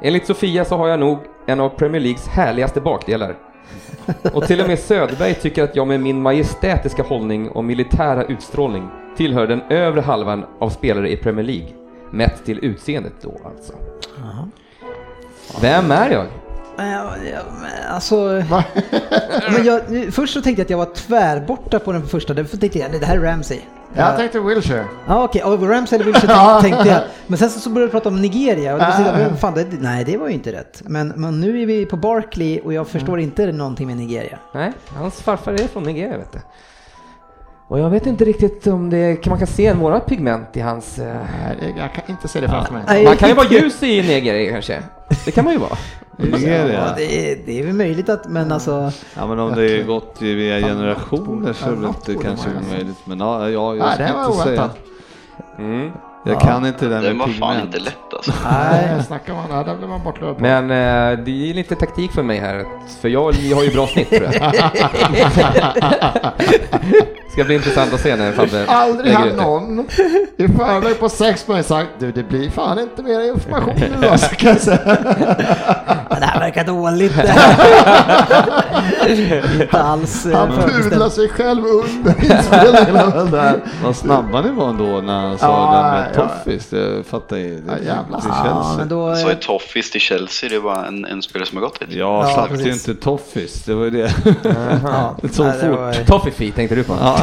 Enligt 0.02 0.28
Sofia 0.28 0.65
så 0.65 0.78
har 0.78 0.88
jag 0.88 0.99
nog 0.99 1.19
en 1.45 1.60
av 1.60 1.69
Premier 1.69 2.02
Leagues 2.02 2.28
härligaste 2.28 2.82
bakdelar. 2.82 3.36
Och 4.34 4.44
till 4.44 4.61
och 4.61 4.68
med 4.68 4.80
Söderberg 4.80 5.34
tycker 5.34 5.64
att 5.64 5.76
jag 5.76 5.88
med 5.88 5.99
min 5.99 6.22
majestätiska 6.22 7.03
hållning 7.03 7.49
och 7.49 7.64
militära 7.64 8.24
utstrålning 8.24 8.90
tillhör 9.18 9.48
den 9.48 9.61
övre 9.69 10.02
halvan 10.02 10.45
av 10.60 10.69
spelare 10.69 11.11
i 11.11 11.18
Premier 11.18 11.45
League. 11.45 11.69
Mätt 12.11 12.45
till 12.45 12.65
utseendet 12.65 13.14
då 13.22 13.41
alltså. 13.45 13.74
Vem 15.61 15.91
är 15.91 16.10
jag? 16.10 16.26
Men 16.78 17.08
Alltså, 17.90 18.16
men 19.52 19.66
jag, 19.66 19.82
först 20.14 20.34
så 20.34 20.41
tänkte 20.41 20.62
jag 20.62 20.66
att 20.66 20.70
jag 20.70 20.78
var 20.78 20.95
tvärborta 20.95 21.80
på 21.80 21.91
den 21.91 22.08
första, 22.08 22.34
därför 22.34 22.58
tänkte 22.58 22.80
jag 22.80 22.91
det 22.91 23.06
här 23.06 23.18
är 23.18 23.22
Ramsey. 23.22 23.60
Jag 23.94 24.18
tänkte 24.18 24.40
Wilshire. 24.40 24.86
Ja 25.08 25.24
okej, 25.24 25.44
okay. 25.44 25.68
Ramsey 25.68 25.95
eller 25.95 26.06
Wilshire 26.06 26.62
tänkte, 26.62 26.88
jag. 26.88 27.02
Men 27.28 27.38
sen 27.38 27.49
så, 27.49 27.60
så 27.60 27.70
började 27.70 27.88
vi 27.88 27.91
prata 27.91 28.10
om 28.10 28.22
Nigeria 28.22 28.74
och 28.74 28.80
då 28.80 28.86
Ah. 28.86 29.20
jag, 29.20 29.40
fan, 29.40 29.54
det, 29.54 29.68
nej 29.80 30.04
det 30.06 30.18
var 30.18 30.28
ju 30.28 30.34
inte 30.34 30.52
rätt. 30.52 30.82
Men, 30.86 31.08
men 31.08 31.41
nu 31.41 31.62
är 31.62 31.66
vi 31.66 31.86
på 31.86 31.98
Barkley 31.98 32.60
och 32.60 32.74
jag 32.74 32.88
förstår 32.88 33.20
inte 33.20 33.52
någonting 33.52 33.88
med 33.88 33.98
Nigeria. 33.98 34.40
Nej, 34.54 34.72
hans 34.88 35.22
farfar 35.22 35.54
är 35.54 35.68
från 35.68 35.84
Nigeria 35.84 36.18
vet 36.18 36.34
du. 36.34 36.40
Och 37.69 37.80
jag 37.80 37.89
vet 37.89 38.06
inte 38.06 38.26
riktigt 38.26 38.68
om 38.68 38.89
det, 38.89 39.15
kan 39.15 39.30
man 39.31 39.38
kan 39.39 39.48
se 39.48 39.73
några 39.73 39.99
pigment 39.99 40.57
i 40.57 40.60
hans... 40.60 40.99
eh, 40.99 41.06
Nej, 41.44 41.57
det- 41.60 41.80
jag 41.81 41.94
kan 41.94 42.03
inte 42.07 42.27
se 42.27 42.39
det 42.41 42.48
framför 42.49 42.73
mig. 42.73 42.84
Nej, 42.88 43.03
Man 43.06 43.18
kan 43.18 43.30
ju 43.30 43.35
vara 43.35 43.48
ljus 43.48 43.84
i 43.84 44.02
Nigeria 44.02 44.52
kanske. 44.52 44.80
Det 45.26 45.31
kan 45.31 45.44
man 45.45 45.53
ju 45.53 45.60
vara. 45.60 45.77
Ja, 46.19 46.94
det, 46.98 47.31
är, 47.31 47.38
det 47.45 47.60
är 47.60 47.64
väl 47.65 47.73
möjligt 47.73 48.10
att, 48.10 48.27
men 48.27 48.52
alltså... 48.52 48.91
Ja 49.15 49.27
men 49.27 49.39
om 49.39 49.56
det 49.56 49.72
är 49.80 49.84
gått 49.84 50.15
via 50.22 50.60
generationer 50.68 51.53
så 51.53 51.65
är 51.72 51.76
det 51.76 51.88
inte 51.88 52.23
kanske 52.23 52.49
omöjligt. 52.68 52.98
Men 53.06 53.19
ja, 53.19 53.49
ja 53.49 53.73
Nej, 53.73 53.80
jag 53.80 53.94
ska 53.94 54.03
det 54.06 54.14
var 54.14 54.26
inte 54.27 54.44
säga. 54.44 54.69
Mm. 55.60 55.91
Jag 56.26 56.41
kan 56.41 56.65
inte 56.65 56.85
det 56.88 56.95
där 56.95 57.02
med 57.02 57.15
var 57.18 57.27
fan 57.27 57.34
pigment. 57.34 57.64
inte 57.65 57.80
lätt 57.80 58.14
alltså. 58.14 58.31
Nej, 58.52 59.03
snackar 59.07 59.34
man 59.34 59.49
där, 59.49 59.64
där 59.64 59.76
blir 59.77 59.88
man 59.88 60.03
bortlöpt. 60.03 60.39
Men 60.39 60.64
eh, 60.64 61.19
det 61.26 61.49
är 61.49 61.53
lite 61.53 61.76
taktik 61.76 62.11
för 62.11 62.23
mig 62.23 62.38
här, 62.39 62.65
för 63.02 63.10
jag, 63.10 63.34
jag 63.34 63.56
har 63.57 63.64
ju 63.64 63.72
bra 63.72 63.88
snitt 63.88 64.10
tror 64.10 64.23
jag. 64.23 64.53
Ska 67.38 67.43
bli 67.43 67.55
intressant 67.55 67.93
att 67.93 67.99
se 68.01 68.15
när 68.15 68.31
Fabbe 68.31 68.65
Aldrig 68.72 69.14
lägger 69.14 69.27
ut 69.27 69.38
det. 69.38 69.43
någon 69.43 69.80
i 70.38 70.47
förväg 70.47 70.99
på 70.99 71.09
sex 71.09 71.43
poäng 71.43 71.64
sagt 71.64 71.89
du 71.99 72.11
det 72.11 72.23
blir 72.23 72.49
fan 72.49 72.80
inte 72.80 73.03
mer 73.03 73.30
information 73.30 74.18
så 74.18 74.27
kan 74.35 74.49
jag 74.49 74.61
säga. 74.61 74.77
Det 76.09 76.26
här 76.26 76.39
verkar 76.39 76.64
dåligt. 76.64 77.11
inte 79.61 79.81
alls 79.81 80.26
eh, 80.26 80.38
Han 80.38 80.51
pudlar 80.69 81.09
sig 81.09 81.30
själv 81.30 81.64
under 81.65 82.35
inspelningen 82.35 83.11
den 83.15 83.31
där. 83.31 83.59
Vad 83.84 83.95
snabba 83.95 84.41
ni 84.41 84.51
var 84.51 84.69
ändå 84.69 85.01
när 85.01 85.19
han 85.27 85.38
sa 85.38 85.45
Ja, 85.45 85.76
det 85.76 85.81
med 86.01 86.09
ja. 86.15 86.22
Toffis. 86.43 86.68
Det 86.69 87.03
fattar 87.09 87.38
jag. 87.38 87.49
Det, 87.51 87.61
Ja, 87.68 87.73
jävlar. 87.77 88.19
till 88.22 88.30
Ja, 88.30 88.43
Chelsea. 88.43 88.77
men 88.77 88.89
då... 88.89 89.15
Så 89.15 89.30
är 89.30 89.35
Toffis 89.35 89.91
till 89.91 90.01
Chelsea, 90.01 90.49
det 90.49 90.59
var 90.59 90.84
en, 90.85 91.05
en 91.05 91.22
spelare 91.22 91.47
som 91.47 91.57
har 91.57 91.64
gått 91.64 91.80
dit. 91.80 91.91
Jag 91.91 92.23
Ja, 92.26 92.35
sagt 92.35 92.65
ju 92.65 92.72
inte 92.72 92.95
Toffis, 92.95 93.64
det 93.64 93.73
var 93.73 93.84
ju 93.84 93.89
det. 93.89 94.14
Ja, 94.84 95.15
Så 95.31 95.43
nej, 95.43 95.53
det 95.61 95.68
fort. 95.69 95.80
var- 95.80 95.93
Toffifee 96.05 96.51
tänkte 96.51 96.76
du 96.76 96.84
på? 96.84 96.93
Ja. 97.01 97.18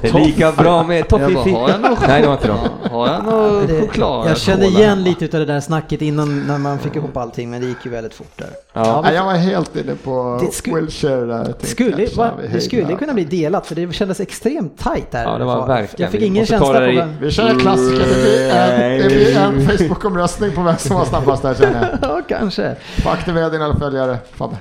Det 0.00 0.08
är 0.08 0.12
lika 0.26 0.52
bra 0.52 0.82
med 0.82 1.08
Toffifee. 1.08 1.52
har 1.52 1.68
jag 1.70 1.80
någon 1.80 1.96
Nej, 2.08 2.20
det 2.20 2.26
var 2.26 2.34
inte 2.34 2.48
de. 2.48 2.58
Har 2.90 3.08
jag 3.08 3.24
någon 3.24 3.66
Det- 3.66 3.80
choklad? 3.80 4.30
Jag 4.30 4.38
kände 4.38 4.66
Cola 4.66 4.78
igen 4.78 5.02
lite 5.04 5.24
utav 5.24 5.40
det 5.40 5.46
där 5.46 5.60
snacket 5.60 6.02
innan 6.02 6.46
när 6.46 6.58
man 6.58 6.78
fick 6.78 6.96
ihop 6.96 7.16
allting, 7.16 7.50
men 7.50 7.60
det 7.60 7.66
gick 7.66 7.84
ju 7.84 7.90
väldigt 7.90 8.14
fort 8.14 8.32
där. 8.36 8.48
Ja. 8.72 9.00
Nej, 9.04 9.14
jag 9.14 9.24
var 9.24 9.32
helt 9.34 9.76
inne 9.76 9.94
på 10.04 10.38
Det 10.40 10.46
sku- 10.46 10.74
Wilshire 10.74 11.24
där. 11.26 11.54
Skulle, 11.62 12.06
va, 12.16 12.30
det 12.52 12.60
skulle 12.60 12.94
kunna 12.96 13.12
bli 13.14 13.24
delat, 13.24 13.66
för 13.66 13.74
det 13.74 13.92
kändes 13.94 14.20
extremt 14.20 14.78
tajt 14.78 15.10
där. 15.10 15.22
Ja, 15.22 15.38
det 15.38 15.44
var 15.44 15.66
verkligen. 15.66 16.02
Jag 16.02 16.10
fick 16.10 16.22
ingen 16.22 16.46
känsla 16.46 16.66
på 16.66 16.72
det 16.80 16.92
i- 16.92 16.96
vem... 16.96 17.12
Vi 17.20 17.30
kör 17.30 17.48
en 17.48 17.58
klassiker, 17.60 17.98
det 18.08 18.22
blir 18.22 18.50
en, 18.50 18.98
det 18.98 19.06
blir 19.06 19.36
en 19.38 19.66
Facebook-omröstning 19.68 20.50
på 20.52 20.62
vem 20.62 20.76
som 20.76 20.96
var 20.96 21.04
snabbast 21.04 21.42
där 21.42 21.54
känner 21.54 21.98
jag. 22.02 22.10
Ja, 22.10 22.20
kanske. 22.28 22.74
Få 23.02 23.08
aktivera 23.10 23.48
dina 23.48 23.76
följare, 23.78 24.18
Fabbe. 24.34 24.56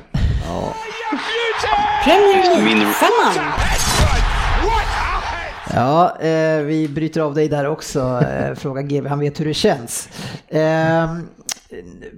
Premier 2.04 2.62
Min- 2.64 2.78
League-femman. 2.80 3.34
Ja, 5.74 6.18
eh, 6.20 6.58
vi 6.62 6.88
bryter 6.88 7.22
av 7.22 7.34
dig 7.34 7.50
där 7.50 7.68
också. 7.68 8.24
Eh, 8.30 8.56
fråga 8.56 8.82
GB, 8.82 9.10
han 9.10 9.20
vet 9.20 9.40
hur 9.40 9.46
det 9.46 9.54
känns. 9.54 10.10
Eh, 10.48 11.16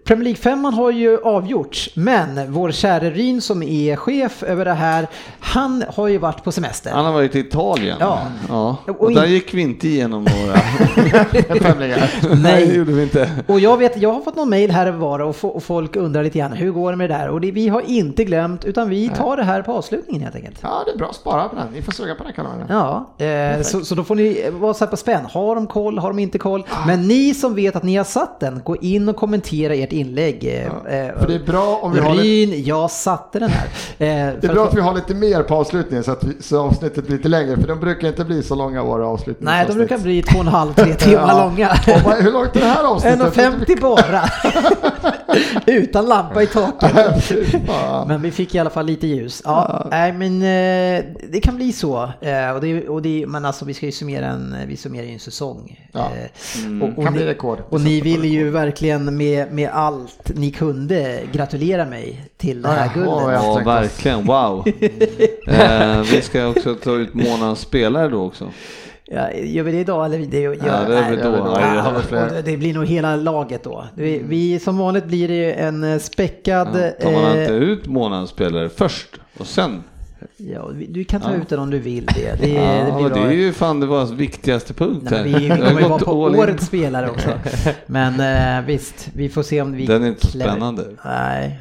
Premier 0.06 0.24
League 0.24 0.38
5 0.42 0.64
har 0.64 0.92
ju 0.92 1.18
avgjorts, 1.24 1.90
men 1.94 2.52
vår 2.54 2.72
käre 2.72 3.10
Ryn 3.10 3.42
som 3.42 3.64
är 3.64 3.96
chef 3.96 4.44
över 4.44 4.66
det 4.66 4.74
här, 4.74 5.08
han 5.40 5.84
har 5.96 6.08
ju 6.08 6.18
varit 6.18 6.44
på 6.44 6.52
semester. 6.52 6.92
Han 6.92 7.06
har 7.06 7.14
varit 7.14 7.36
i 7.36 7.40
Italien. 7.40 7.98
Ja. 8.00 8.22
ja. 8.50 8.78
Och 8.88 9.02
Och 9.02 9.12
in- 9.12 9.18
där 9.18 9.26
gick 9.26 9.54
vi 9.54 9.62
inte 9.62 9.88
igenom 9.88 10.24
några. 10.24 10.58
Femlingar. 11.60 12.12
det 12.30 12.36
Nej, 12.36 12.76
gjorde 12.78 12.92
vi 12.94 13.04
inte. 13.04 13.30
och 13.48 13.60
jag 13.60 13.78
vet, 13.78 13.98
jag 14.02 14.14
har 14.14 14.22
fått 14.22 14.36
någon 14.36 14.50
mail 14.50 14.72
här 14.72 14.88
och 14.88 14.96
var 15.00 15.20
och, 15.20 15.36
fo- 15.36 15.48
och 15.50 15.64
folk 15.64 15.96
undrar 15.96 16.24
lite 16.24 16.40
grann, 16.40 16.52
hur 16.52 16.72
går 16.72 16.92
det 16.92 16.98
med 16.98 17.10
det 17.10 17.18
där? 17.18 17.30
Och 17.30 17.42
det, 17.42 17.52
vi 17.52 17.68
har 17.68 17.82
inte 17.82 18.24
glömt, 18.24 18.66
utan 18.66 18.90
vi 18.90 19.10
tar 19.10 19.38
det 19.38 19.44
här 19.44 19.62
på 19.62 19.74
avslutningen 19.74 20.22
helt 20.24 20.36
enkelt. 20.36 20.60
Ja, 20.62 20.84
det 20.86 20.92
är 20.92 20.98
bra. 20.98 21.14
Spara 21.14 21.50
på 21.50 21.56
den. 21.56 21.68
Ni 21.74 21.82
får 21.82 21.92
suga 21.92 22.16
på 22.16 22.24
den 22.24 22.34
kameran. 22.34 22.64
Ja, 22.70 23.26
eh, 23.26 23.62
så, 23.62 23.86
så 23.86 23.96
då 23.96 24.04
får 24.04 24.16
ni 24.16 24.50
vara 24.52 24.74
så 24.74 24.86
här 24.86 24.92
på 24.92 24.98
spänn. 24.98 25.26
Har 25.32 25.56
de 25.56 25.68
koll? 25.68 25.98
Har 25.98 26.10
de 26.10 26.20
inte 26.20 26.38
koll? 26.38 26.64
Men 26.88 27.08
ni 27.08 27.34
som 27.34 27.56
vet 27.56 27.76
att 27.76 27.84
ni 27.84 27.96
har 27.96 28.04
satt 28.04 28.40
den, 28.40 28.62
gå 28.64 28.76
in 28.76 29.10
och 29.10 29.16
kommentera 29.16 29.47
ert 29.54 29.92
inlägg. 29.92 30.46
Eh, 30.46 30.66
eh, 31.00 31.20
För 31.20 31.28
det 31.28 31.36
är 31.36 31.40
bra 31.46 31.80
om 31.82 31.94
vi 31.94 32.00
har 32.00 32.16
lite, 32.16 32.24
Ryn, 32.54 32.64
jag 32.64 32.92
satte 32.92 33.40
den 33.40 33.50
här. 33.50 33.68
Eh, 34.00 34.06
det 34.08 34.44
är 34.48 34.54
bra 34.54 34.64
att- 34.64 34.70
att 34.70 34.78
vi 34.78 34.82
har 34.82 34.94
lite 34.94 35.14
mer 35.14 35.44
på 35.44 35.56
avslutningen 35.56 36.04
så 36.04 36.12
att 36.12 36.24
vi, 36.24 36.42
så 36.42 36.62
avsnittet 36.62 37.08
blir 37.08 37.18
lite 37.18 37.30
längre. 37.30 37.58
För 37.58 37.68
de 37.68 37.80
brukar 37.80 38.08
inte 38.08 38.26
bli 38.26 38.44
så 38.44 38.56
långa 38.56 38.84
våra 38.84 39.08
avslutningar. 39.08 39.52
Nej, 39.52 39.66
de 39.68 39.74
brukar 39.74 39.98
bli 39.98 40.22
två 40.22 40.36
och 40.40 40.46
en 40.46 40.52
halv, 40.52 40.74
tre 40.74 40.94
timmar 40.94 41.28
Ja. 41.28 41.44
långa. 41.44 41.78
Vad- 42.06 42.16
hur 42.24 42.32
långt 42.32 42.56
är 42.56 42.60
det 42.60 42.66
här 42.66 42.84
avsnittet? 42.84 43.36
1,50 43.38 43.82
bara. 43.82 44.22
Utan 45.66 46.06
lampa 46.06 46.44
i 46.44 46.48
taket. 46.48 47.32
Men 48.08 48.22
vi 48.22 48.32
fick 48.32 48.56
i 48.56 48.60
alla 48.60 48.70
fall 48.70 48.86
lite 48.86 49.08
ljus. 49.08 49.42
Ja, 49.46 49.88
nej 49.92 50.14
men 50.14 50.42
eh, 50.42 51.04
det 51.30 51.40
kan 51.40 51.56
bli 51.56 51.72
så. 51.72 52.12
Eh, 52.22 52.50
och 52.52 52.62
det, 52.62 52.88
och 52.88 53.02
det, 53.02 53.26
men 53.28 53.46
alltså 53.46 53.66
vi 53.66 53.74
ska 53.74 53.86
ju 53.86 53.92
summera 53.92 54.26
en, 54.26 54.56
vi 54.68 54.78
summerar 54.78 55.06
ju 55.06 55.14
en 55.14 55.20
säsong. 55.20 55.88
Ja. 55.92 56.00
Eh, 56.00 56.84
och, 56.84 56.98
och, 56.98 57.04
Kan 57.04 57.14
bli 57.14 57.22
ni, 57.24 57.30
rekord. 57.30 57.60
och 57.70 57.82
ni 57.82 58.02
ville 58.02 58.28
ju 58.28 58.50
verkligen 58.50 59.18
med, 59.18 59.52
med 59.52 59.70
allt 59.74 60.32
ni 60.36 60.52
kunde 60.52 61.20
gratulera 61.32 61.86
mig 61.86 62.26
till 62.38 62.62
det 62.62 62.70
här 62.70 62.86
Ja, 62.86 62.92
guldet. 62.94 63.14
åh, 63.14 63.34
ja. 63.34 63.62
Verkligen. 63.66 64.26
Wow. 64.26 64.68
eh, 65.48 66.02
vi 66.02 66.22
ska 66.22 66.48
också 66.48 66.76
ta 66.76 66.92
ut 66.96 67.14
månadens 67.14 67.60
spelare 67.60 68.08
då 68.08 68.24
också. 68.26 68.52
Ja, 69.10 69.32
gör 69.34 69.64
vi 69.64 69.72
det 69.72 69.80
idag 69.80 70.06
eller? 70.06 70.20
Det, 70.20 70.40
gör, 70.40 70.54
Ja, 70.54 70.64
det 70.88 70.98
är 70.98 71.10
väl 71.10 71.16
nej. 71.16 71.24
då. 71.24 71.32
då. 71.32 71.58
Ja, 71.62 72.26
det- 72.34 72.42
det 72.42 72.58
blir 72.58 72.74
nog 72.74 72.86
hela 72.86 73.16
laget 73.16 73.64
då. 73.64 73.86
Vi, 73.96 74.22
vi, 74.26 74.60
som 74.60 74.78
vanligt 74.78 75.06
blir 75.06 75.28
det 75.28 75.54
en 75.54 75.84
eh, 75.84 76.00
späckad... 76.00 76.68
Ja, 76.74 76.90
tar 77.04 77.12
man 77.12 77.24
eh, 77.36 77.42
inte 77.42 77.54
ut 77.54 77.88
månadens 77.88 78.30
spelare 78.30 78.70
först 78.70 79.08
och 79.38 79.48
sen? 79.48 79.84
ja, 80.38 80.70
du 80.90 81.04
kan 81.04 81.22
ta 81.22 81.32
Ja. 81.32 81.36
ut 81.42 81.50
den 81.50 81.60
om 81.60 81.70
du 81.70 81.80
vill 81.80 82.06
det. 82.06 82.36
Det, 82.42 82.48
Ja, 82.50 82.86
det 83.00 83.10
blir 83.10 83.10
det 83.10 83.28
är 83.30 83.32
ju 83.32 83.54
fan 83.54 83.80
det 83.80 83.86
var 83.86 84.06
viktigaste 84.06 84.74
punkt 84.74 85.08
Nej, 85.12 85.20
här. 85.20 85.30
men 85.30 85.42
vi, 85.42 85.50
kommer 85.66 85.82
ju 85.82 85.88
vara 85.88 86.00
på 86.00 86.12
årets 86.22 86.66
spelare 86.66 87.10
också. 87.10 87.30
Men 87.86 88.20
eh, 88.60 88.66
visst, 88.66 89.10
vi 89.14 89.30
får 89.30 89.44
se 89.44 89.62
om 89.62 89.74
vi... 89.74 89.86
Den 89.86 90.04
är 90.04 90.08
inte 90.08 90.28
så 90.28 90.32
klämmer- 90.38 90.52
spännande. 90.52 90.84
Nej, 91.06 91.60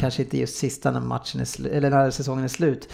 kanske 0.00 0.22
inte 0.22 0.38
just 0.38 0.56
sista 0.56 0.90
när 0.90 1.00
matchen 1.00 1.40
är 1.40 1.44
slu- 1.44 1.72
eller 1.76 1.90
när 1.90 2.10
säsongen 2.10 2.44
är 2.44 2.48
slut. 2.48 2.88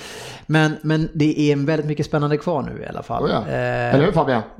Men, 0.47 0.77
men 0.83 1.09
det 1.15 1.41
är 1.41 1.57
väldigt 1.57 1.87
mycket 1.87 2.07
spännande 2.07 2.37
kvar 2.37 2.63
nu 2.63 2.83
i 2.83 2.87
alla 2.87 3.03
fall. 3.03 3.25
Oh 3.25 3.31
ja. 3.31 3.39
Eh, 3.53 3.95
Eller 3.95 4.05
hur 4.05 4.13
Fabian? 4.13 4.43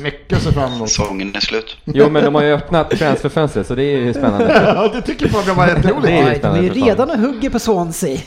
Mycket 0.00 0.36
att 0.38 0.42
se 0.44 0.52
fram 0.52 0.72
emot. 0.72 0.88
Säsongen 0.90 1.34
är 1.36 1.40
slut. 1.40 1.76
Jo, 1.84 2.08
men 2.10 2.24
de 2.24 2.34
har 2.34 2.42
ju 2.42 2.52
öppnat 2.52 2.90
transferfönstret, 2.90 3.66
så 3.66 3.74
det 3.74 3.82
är 3.84 3.98
ju 3.98 4.12
spännande. 4.18 4.62
Ja, 4.76 4.90
det 4.94 5.02
tycker 5.02 5.28
Fabian 5.28 5.56
var 5.56 5.66
jätteroligt. 5.66 6.06
Det 6.06 6.12
är 6.12 6.22
ju 6.22 6.38
Ja, 6.42 6.52
de 6.52 6.58
är 6.58 6.62
ju 6.62 6.68
redan 6.70 7.10
och 7.10 7.18
hugger 7.18 7.50
på 7.50 7.58
Swansea. 7.58 8.18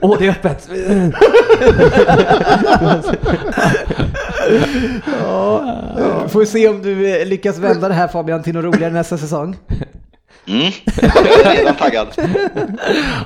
Åh, 0.00 0.16
det 0.18 0.26
är 0.26 0.30
öppet! 0.30 0.68
ja, 5.22 6.28
får 6.28 6.40
vi 6.40 6.46
se 6.46 6.68
om 6.68 6.82
du 6.82 7.24
lyckas 7.24 7.58
vända 7.58 7.88
det 7.88 7.94
här 7.94 8.08
Fabian 8.08 8.42
till 8.42 8.54
något 8.54 8.64
roligare 8.74 8.92
nästa 8.92 9.18
säsong. 9.18 9.56
Mm. 10.48 10.72
Jag 11.44 11.54
är 11.54 11.56
redan 11.56 11.74
taggad. 11.76 12.06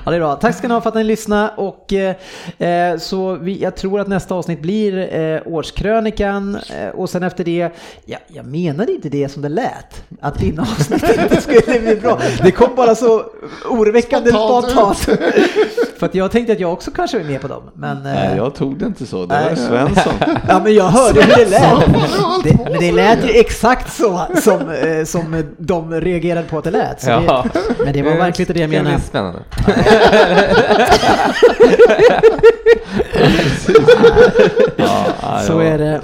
Ja, 0.04 0.10
det 0.10 0.16
är 0.16 0.20
bra. 0.20 0.34
Tack 0.34 0.56
ska 0.56 0.68
ni 0.68 0.74
ha 0.74 0.80
för 0.80 0.88
att 0.88 0.94
ni 0.94 1.04
lyssnade 1.04 1.50
och 1.56 1.92
eh, 1.92 2.96
så 2.98 3.34
vi, 3.34 3.62
jag 3.62 3.76
tror 3.76 4.00
att 4.00 4.08
nästa 4.08 4.34
avsnitt 4.34 4.60
blir 4.62 5.14
eh, 5.16 5.40
årskrönikan 5.44 6.58
eh, 6.80 6.88
och 6.88 7.10
sen 7.10 7.22
efter 7.22 7.44
det, 7.44 7.70
ja, 8.04 8.18
jag 8.28 8.46
menade 8.46 8.92
inte 8.92 9.08
det 9.08 9.28
som 9.28 9.42
det 9.42 9.48
lät, 9.48 10.04
att 10.20 10.38
dina 10.38 10.62
avsnitt 10.62 11.02
inte 11.22 11.40
skulle 11.40 11.80
bli 11.80 11.96
bra. 11.96 12.20
Det 12.42 12.50
kom 12.50 12.74
bara 12.76 12.94
så 12.94 13.24
oroväckande 13.70 14.30
Spontant 14.30 14.98
spontant. 14.98 14.98
för 15.98 16.06
att 16.06 16.14
jag 16.14 16.30
tänkte 16.30 16.52
att 16.52 16.60
jag 16.60 16.72
också 16.72 16.90
kanske 16.90 17.20
är 17.20 17.24
med 17.24 17.40
på 17.40 17.48
dem, 17.48 17.62
men... 17.74 17.96
eh, 17.96 18.02
Nej, 18.02 18.36
jag 18.36 18.54
tog 18.54 18.78
det 18.78 18.86
inte 18.86 19.06
så. 19.06 19.26
Det 19.26 19.34
var. 19.48 19.56
Svensson. 19.56 20.12
Ja 20.48 20.60
men 20.64 20.74
jag 20.74 20.84
hörde 20.84 21.22
hur 21.22 21.44
det 21.44 21.50
lät. 21.50 21.80
Det, 22.44 22.70
men 22.70 22.80
det 22.80 22.92
lät 22.92 23.24
ju 23.24 23.30
exakt 23.30 23.92
så 23.96 24.20
som, 24.42 24.60
eh, 24.70 25.04
som 25.04 25.42
de 25.58 26.00
reagerade 26.00 26.46
på 26.48 26.58
att 26.58 26.64
det 26.64 26.70
lät. 26.70 27.04
Ja. 27.12 27.46
det, 27.52 27.84
men 27.84 27.92
det 27.92 28.02
var 28.02 28.10
verkligen 28.16 28.42
inte 28.50 28.52
det 28.52 28.60
jag 28.60 28.70
Det 28.70 28.82
menade. 28.82 29.02
Spännande. 29.02 29.38
Ja, 34.76 35.42
Så 35.46 35.58
är 35.58 35.78
det. 35.78 36.00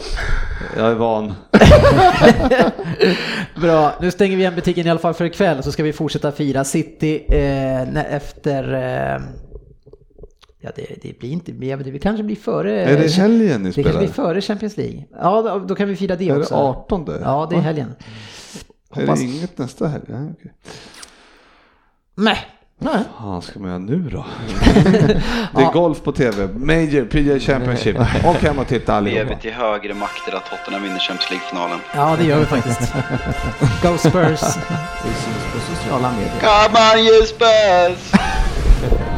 Jag 0.76 0.90
är 0.90 0.94
van. 0.94 1.35
Bra, 3.60 3.93
nu 4.01 4.10
stänger 4.10 4.36
vi 4.36 4.43
igen 4.43 4.55
butiken 4.55 4.86
i 4.86 4.90
alla 4.90 4.98
fall 5.01 5.14
för 5.14 5.24
ikväll 5.24 5.62
så 5.62 5.72
ska 5.72 5.82
vi 5.82 5.93
fortsätta 5.93 6.32
fira 6.32 6.64
City 6.64 7.24
eh, 7.28 8.14
efter... 8.14 8.72
Eh, 8.74 9.20
ja, 10.60 10.70
det, 10.76 10.86
det 11.02 11.18
blir 11.18 11.30
inte, 11.30 11.52
det 11.52 11.76
det 11.76 11.98
kanske 11.98 12.22
blir 12.22 12.36
före... 12.36 12.80
Är 12.80 12.98
det 12.98 13.12
helgen 13.12 13.62
ni 13.62 13.68
Det 13.68 13.74
kanske 13.74 13.82
spelar? 13.82 13.98
blir 13.98 14.09
före 14.09 14.40
Champions 14.40 14.76
League. 14.76 15.05
Ja, 15.20 15.43
då, 15.43 15.59
då 15.59 15.74
kan 15.74 15.89
vi 15.89 15.97
fira 15.97 16.16
det 16.16 16.28
Är 16.28 16.35
det 16.35 16.40
också. 16.40 16.55
18? 16.55 17.06
Ja, 17.22 17.47
det 17.51 17.56
är 17.56 17.60
helgen. 17.60 17.94
Är 18.94 19.01
hoppas- 19.01 19.18
det 19.20 19.24
inget 19.26 19.59
nästa 19.59 19.86
helg? 19.89 20.05
Okej. 20.09 20.52
Nej. 22.18 22.46
Nej. 22.78 23.02
Vad 23.20 23.44
ska 23.44 23.58
man 23.58 23.68
göra 23.68 23.78
nu 23.78 24.08
då? 24.12 24.24
det 25.54 25.62
är 25.62 25.72
golf 25.72 26.02
på 26.02 26.12
tv, 26.12 26.48
Major, 26.54 27.04
PGA 27.04 27.38
Championship. 27.38 27.96
Och 28.24 28.34
hem 28.34 28.58
och 28.58 28.66
titta 28.68 29.00
Lever 29.00 29.20
allihopa. 29.20 29.40
till 29.40 29.52
högre 29.52 29.94
makter 29.94 30.36
att 30.36 30.50
Tottenham 30.50 30.82
vinner 30.82 30.98
Champions 30.98 31.30
League-finalen. 31.30 31.78
Ja, 31.94 32.16
det 32.18 32.24
gör 32.24 32.38
vi 32.38 32.44
faktiskt. 32.46 32.80
Go 33.82 33.98
Spurs! 33.98 34.56
Vi 35.04 35.10
syns 35.14 35.52
på 35.52 35.74
sociala 35.74 36.12
medier. 36.12 36.40
Come 36.40 36.78
on 36.92 36.98
you 36.98 37.26
Spurs! 37.26 38.12